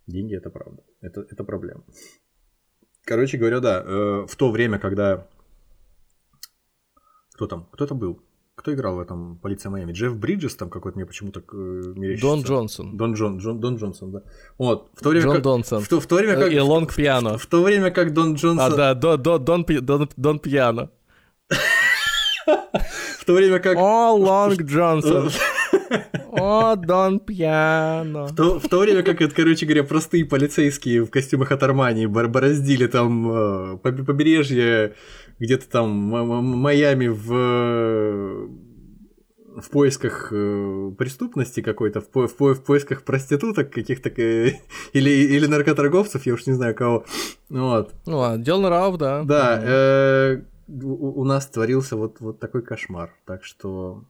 Деньги 0.06 0.34
это 0.36 0.50
правда. 0.50 0.82
Это, 1.02 1.20
это 1.20 1.44
проблема. 1.44 1.84
Короче 3.06 3.38
говоря, 3.38 3.60
да, 3.60 3.82
э, 3.86 4.26
в 4.28 4.34
то 4.36 4.50
время, 4.50 4.80
когда... 4.80 5.28
Кто 7.34 7.46
там? 7.46 7.68
Кто-то 7.70 7.94
был. 7.94 8.20
Кто 8.56 8.74
играл 8.74 8.96
в 8.96 9.00
этом 9.00 9.38
«Полиция 9.38 9.70
Майами»? 9.70 9.92
Джефф 9.92 10.16
Бриджес 10.16 10.56
там 10.56 10.70
какой-то 10.70 10.98
мне 10.98 11.06
почему-то 11.06 11.40
э, 11.40 11.44
мерещится. 11.54 12.26
Дон 12.26 12.42
Джонсон. 12.42 12.96
Дон, 12.96 13.14
Джон, 13.14 13.38
Джон, 13.38 13.60
Дон 13.60 13.76
Джонсон, 13.76 14.10
да. 14.10 14.22
Вот, 14.58 14.90
в 14.94 15.02
то 15.02 15.10
время 15.10 15.26
Джон 15.26 15.34
как... 15.34 15.42
Донсон. 15.44 15.82
В 15.82 15.88
то, 15.88 16.00
в 16.00 16.06
то 16.06 16.16
время 16.16 16.34
как... 16.34 16.50
И 16.50 16.58
Лонг 16.58 16.94
Пьяно. 16.96 17.38
В, 17.38 17.42
в 17.42 17.46
то 17.46 17.62
время 17.62 17.92
как 17.92 18.12
Дон 18.12 18.34
Джонсон... 18.34 18.72
А, 18.72 18.76
да, 18.76 18.94
Дон, 18.94 19.22
Дон, 19.22 19.44
Дон, 19.44 19.64
Дон, 19.64 20.08
Дон 20.16 20.38
Пьяно. 20.40 20.90
В 23.20 23.24
то 23.24 23.34
время 23.34 23.60
как... 23.60 23.76
О, 23.76 24.14
Лонг 24.16 24.62
Джонсон. 24.62 25.30
О, 26.38 26.76
Дон 26.76 27.20
Пьяно. 27.20 28.26
В 28.26 28.34
то, 28.34 28.60
в 28.60 28.68
то 28.68 28.80
время 28.80 29.02
как, 29.02 29.20
это, 29.22 29.34
короче 29.34 29.66
говоря, 29.66 29.84
простые 29.84 30.24
полицейские 30.24 31.04
в 31.04 31.10
костюмах 31.10 31.52
от 31.52 31.62
Армани 31.62 32.06
бороздили 32.06 32.86
там 32.86 33.74
э, 33.74 33.76
побережье, 33.78 34.94
где-то 35.38 35.68
там 35.68 35.90
Майами 35.90 37.08
в 37.08 38.50
в 39.56 39.70
поисках 39.70 40.28
э, 40.32 40.92
преступности 40.98 41.62
какой-то, 41.62 42.02
в, 42.02 42.10
по, 42.10 42.28
в, 42.28 42.36
по, 42.36 42.54
в 42.54 42.62
поисках 42.62 43.04
проституток 43.04 43.72
каких-то 43.72 44.10
э, 44.10 44.52
или, 44.92 45.10
или 45.10 45.46
наркоторговцев, 45.46 46.26
я 46.26 46.34
уж 46.34 46.46
не 46.46 46.52
знаю 46.52 46.74
кого. 46.74 47.04
Вот. 47.48 47.94
Ну, 48.04 48.22
а 48.22 48.36
дел 48.36 48.60
нрав, 48.60 48.98
да. 48.98 49.22
Да, 49.24 49.60
э, 49.62 50.42
у, 50.68 51.22
у 51.22 51.24
нас 51.24 51.46
творился 51.46 51.96
вот, 51.96 52.20
вот 52.20 52.38
такой 52.38 52.62
кошмар. 52.62 53.14
Так 53.24 53.44
что... 53.44 54.04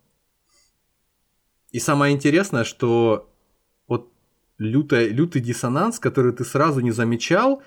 И 1.76 1.78
самое 1.78 2.14
интересное, 2.14 2.64
что 2.64 3.30
вот 3.86 4.10
лютый, 4.56 5.10
лютый 5.10 5.42
диссонанс, 5.42 5.98
который 5.98 6.32
ты 6.32 6.42
сразу 6.42 6.80
не 6.80 6.90
замечал, 6.90 7.62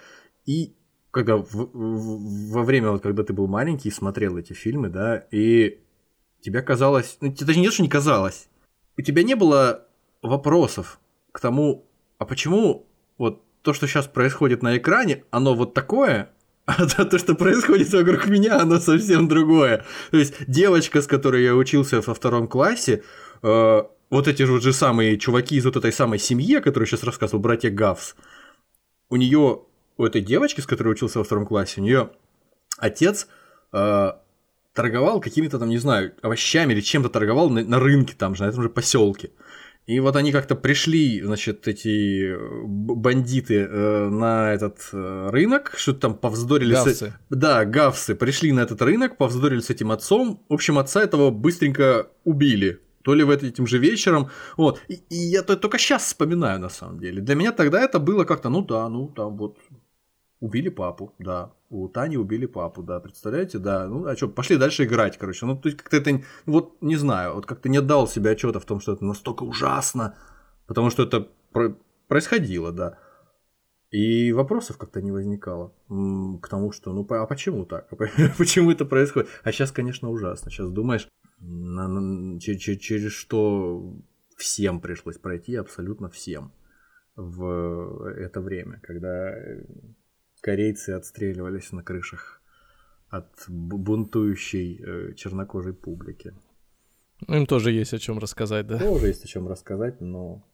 и 0.47 0.73
когда 1.11 1.37
в, 1.37 1.45
в, 1.53 2.51
во 2.51 2.63
время, 2.63 2.89
вот, 2.89 3.03
когда 3.03 3.21
ты 3.21 3.33
был 3.33 3.45
маленький 3.45 3.91
смотрел 3.91 4.35
эти 4.39 4.53
фильмы, 4.53 4.89
да, 4.89 5.27
и 5.29 5.83
тебе 6.41 6.63
казалось, 6.63 7.19
ну, 7.21 7.27
это 7.27 7.53
не 7.53 7.67
то, 7.67 7.71
что 7.71 7.83
не 7.83 7.87
казалось, 7.87 8.47
у 8.97 9.03
тебя 9.03 9.21
не 9.21 9.35
было 9.35 9.85
вопросов 10.23 10.99
к 11.31 11.39
тому, 11.39 11.85
а 12.17 12.25
почему 12.25 12.87
вот 13.19 13.43
то, 13.61 13.73
что 13.73 13.85
сейчас 13.85 14.07
происходит 14.07 14.63
на 14.63 14.75
экране, 14.75 15.23
оно 15.29 15.53
вот 15.53 15.75
такое, 15.75 16.31
а 16.65 16.87
то, 16.87 17.19
что 17.19 17.35
происходит 17.35 17.93
вокруг 17.93 18.27
меня, 18.27 18.59
оно 18.59 18.79
совсем 18.79 19.27
другое. 19.27 19.85
То 20.09 20.17
есть 20.17 20.33
девочка, 20.47 21.03
с 21.03 21.05
которой 21.05 21.43
я 21.43 21.53
учился 21.53 22.01
во 22.01 22.15
втором 22.15 22.47
классе, 22.47 23.03
э, 23.43 23.83
вот 24.09 24.27
эти 24.27 24.43
же, 24.43 24.53
вот 24.53 24.63
же 24.63 24.73
самые 24.73 25.17
чуваки 25.17 25.55
из 25.55 25.65
вот 25.65 25.75
этой 25.75 25.91
самой 25.91 26.19
семьи, 26.19 26.55
о 26.55 26.61
которой 26.61 26.85
сейчас 26.85 27.03
рассказывал, 27.03 27.41
братья 27.41 27.69
Гавс, 27.69 28.15
у 29.09 29.15
нее, 29.15 29.61
у 29.97 30.05
этой 30.05 30.21
девочки, 30.21 30.61
с 30.61 30.65
которой 30.65 30.89
учился 30.89 31.19
во 31.19 31.23
втором 31.23 31.45
классе, 31.45 31.81
у 31.81 31.83
нее 31.83 32.11
отец 32.77 33.27
э, 33.73 34.11
торговал 34.73 35.19
какими-то 35.19 35.59
там, 35.59 35.69
не 35.69 35.77
знаю, 35.77 36.13
овощами 36.21 36.73
или 36.73 36.81
чем-то 36.81 37.09
торговал 37.09 37.49
на, 37.49 37.63
на 37.63 37.79
рынке 37.79 38.13
там 38.17 38.35
же, 38.35 38.43
на 38.43 38.49
этом 38.49 38.63
же 38.63 38.69
поселке. 38.69 39.31
И 39.85 39.99
вот 39.99 40.15
они 40.15 40.31
как-то 40.31 40.55
пришли, 40.55 41.19
значит, 41.23 41.67
эти 41.67 42.35
бандиты 42.63 43.61
э, 43.61 44.09
на 44.09 44.53
этот 44.53 44.87
э, 44.93 45.29
рынок, 45.31 45.73
что-то 45.77 46.01
там 46.01 46.15
повздорили 46.15 46.73
гавсы. 46.73 46.93
с... 46.93 47.19
Да, 47.31 47.65
гавсы 47.65 48.13
пришли 48.13 48.51
на 48.51 48.59
этот 48.59 48.83
рынок, 48.83 49.17
повздорили 49.17 49.61
с 49.61 49.71
этим 49.71 49.91
отцом. 49.91 50.45
В 50.47 50.53
общем, 50.53 50.77
отца 50.77 51.01
этого 51.01 51.31
быстренько 51.31 52.07
убили. 52.23 52.81
То 53.03 53.13
ли 53.13 53.23
в 53.23 53.29
этим 53.29 53.65
же 53.67 53.77
вечером. 53.77 54.29
Вот. 54.57 54.81
И, 54.89 54.95
и 55.09 55.15
я 55.15 55.43
только 55.43 55.77
сейчас 55.77 56.03
вспоминаю, 56.03 56.59
на 56.59 56.69
самом 56.69 56.99
деле. 56.99 57.21
Для 57.21 57.35
меня 57.35 57.51
тогда 57.51 57.81
это 57.81 57.99
было 57.99 58.25
как-то, 58.25 58.49
ну 58.49 58.61
да, 58.61 58.89
ну 58.89 59.07
там 59.07 59.37
вот 59.37 59.57
убили 60.39 60.69
папу, 60.69 61.13
да 61.19 61.51
у 61.69 61.87
Тани 61.87 62.17
убили 62.17 62.45
папу, 62.45 62.81
да, 62.83 62.99
представляете, 62.99 63.59
да, 63.59 63.87
ну, 63.87 64.05
а 64.05 64.15
что, 64.15 64.27
пошли 64.27 64.57
дальше 64.57 64.85
играть, 64.85 65.17
короче, 65.17 65.45
ну, 65.45 65.55
то 65.55 65.69
есть 65.69 65.77
как-то 65.77 65.97
это, 65.97 66.23
вот, 66.45 66.81
не 66.81 66.95
знаю, 66.95 67.35
вот 67.35 67.45
как-то 67.45 67.69
не 67.69 67.77
отдал 67.77 68.07
себе 68.07 68.31
отчета 68.31 68.59
в 68.59 68.65
том, 68.65 68.79
что 68.79 68.93
это 68.93 69.05
настолько 69.05 69.43
ужасно, 69.43 70.15
потому 70.65 70.89
что 70.89 71.03
это 71.03 71.27
про- 71.51 71.75
происходило, 72.07 72.71
да, 72.71 72.97
и 73.91 74.31
вопросов 74.33 74.77
как-то 74.77 75.01
не 75.01 75.11
возникало 75.11 75.73
к 75.87 76.47
тому, 76.47 76.71
что, 76.71 76.91
ну, 76.91 77.05
а 77.09 77.25
почему 77.27 77.65
так, 77.65 77.87
почему 78.37 78.71
это 78.71 78.85
происходит, 78.85 79.29
а 79.43 79.51
сейчас, 79.51 79.71
конечно, 79.71 80.09
ужасно, 80.09 80.49
сейчас 80.49 80.71
думаешь, 80.71 81.07
на, 81.41 81.87
на, 81.87 82.39
через, 82.39 82.79
через 82.79 83.11
что 83.11 83.95
всем 84.35 84.79
пришлось 84.81 85.17
пройти, 85.17 85.55
абсолютно 85.55 86.09
всем 86.09 86.53
в 87.15 88.07
это 88.07 88.41
время, 88.41 88.79
когда 88.81 89.35
корейцы 90.41 90.91
отстреливались 90.91 91.71
на 91.71 91.83
крышах 91.83 92.41
от 93.09 93.27
бунтующей 93.47 94.81
э, 94.81 95.13
чернокожей 95.15 95.73
публики. 95.73 96.33
Ну, 97.27 97.37
им 97.37 97.45
тоже 97.45 97.71
есть 97.71 97.93
о 97.93 97.99
чем 97.99 98.19
рассказать, 98.19 98.67
да? 98.67 98.79
Тоже 98.79 99.07
есть 99.07 99.25
о 99.25 99.27
чем 99.27 99.47
рассказать, 99.47 99.99
но. 99.99 100.45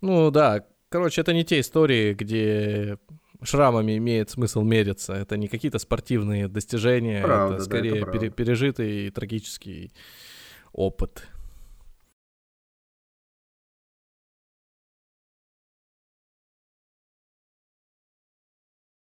Ну 0.00 0.30
да, 0.30 0.66
короче, 0.88 1.20
это 1.20 1.32
не 1.32 1.44
те 1.44 1.60
истории, 1.60 2.14
где 2.14 2.98
шрамами 3.44 3.96
имеет 3.98 4.30
смысл 4.30 4.62
мериться. 4.62 5.12
Это 5.12 5.36
не 5.36 5.48
какие-то 5.48 5.78
спортивные 5.78 6.48
достижения, 6.48 7.22
Правда, 7.22 7.56
это 7.56 7.64
скорее 7.64 8.04
да, 8.04 8.10
это 8.12 8.30
пережитый 8.30 9.10
трагический 9.10 9.92
опыт. 10.72 11.28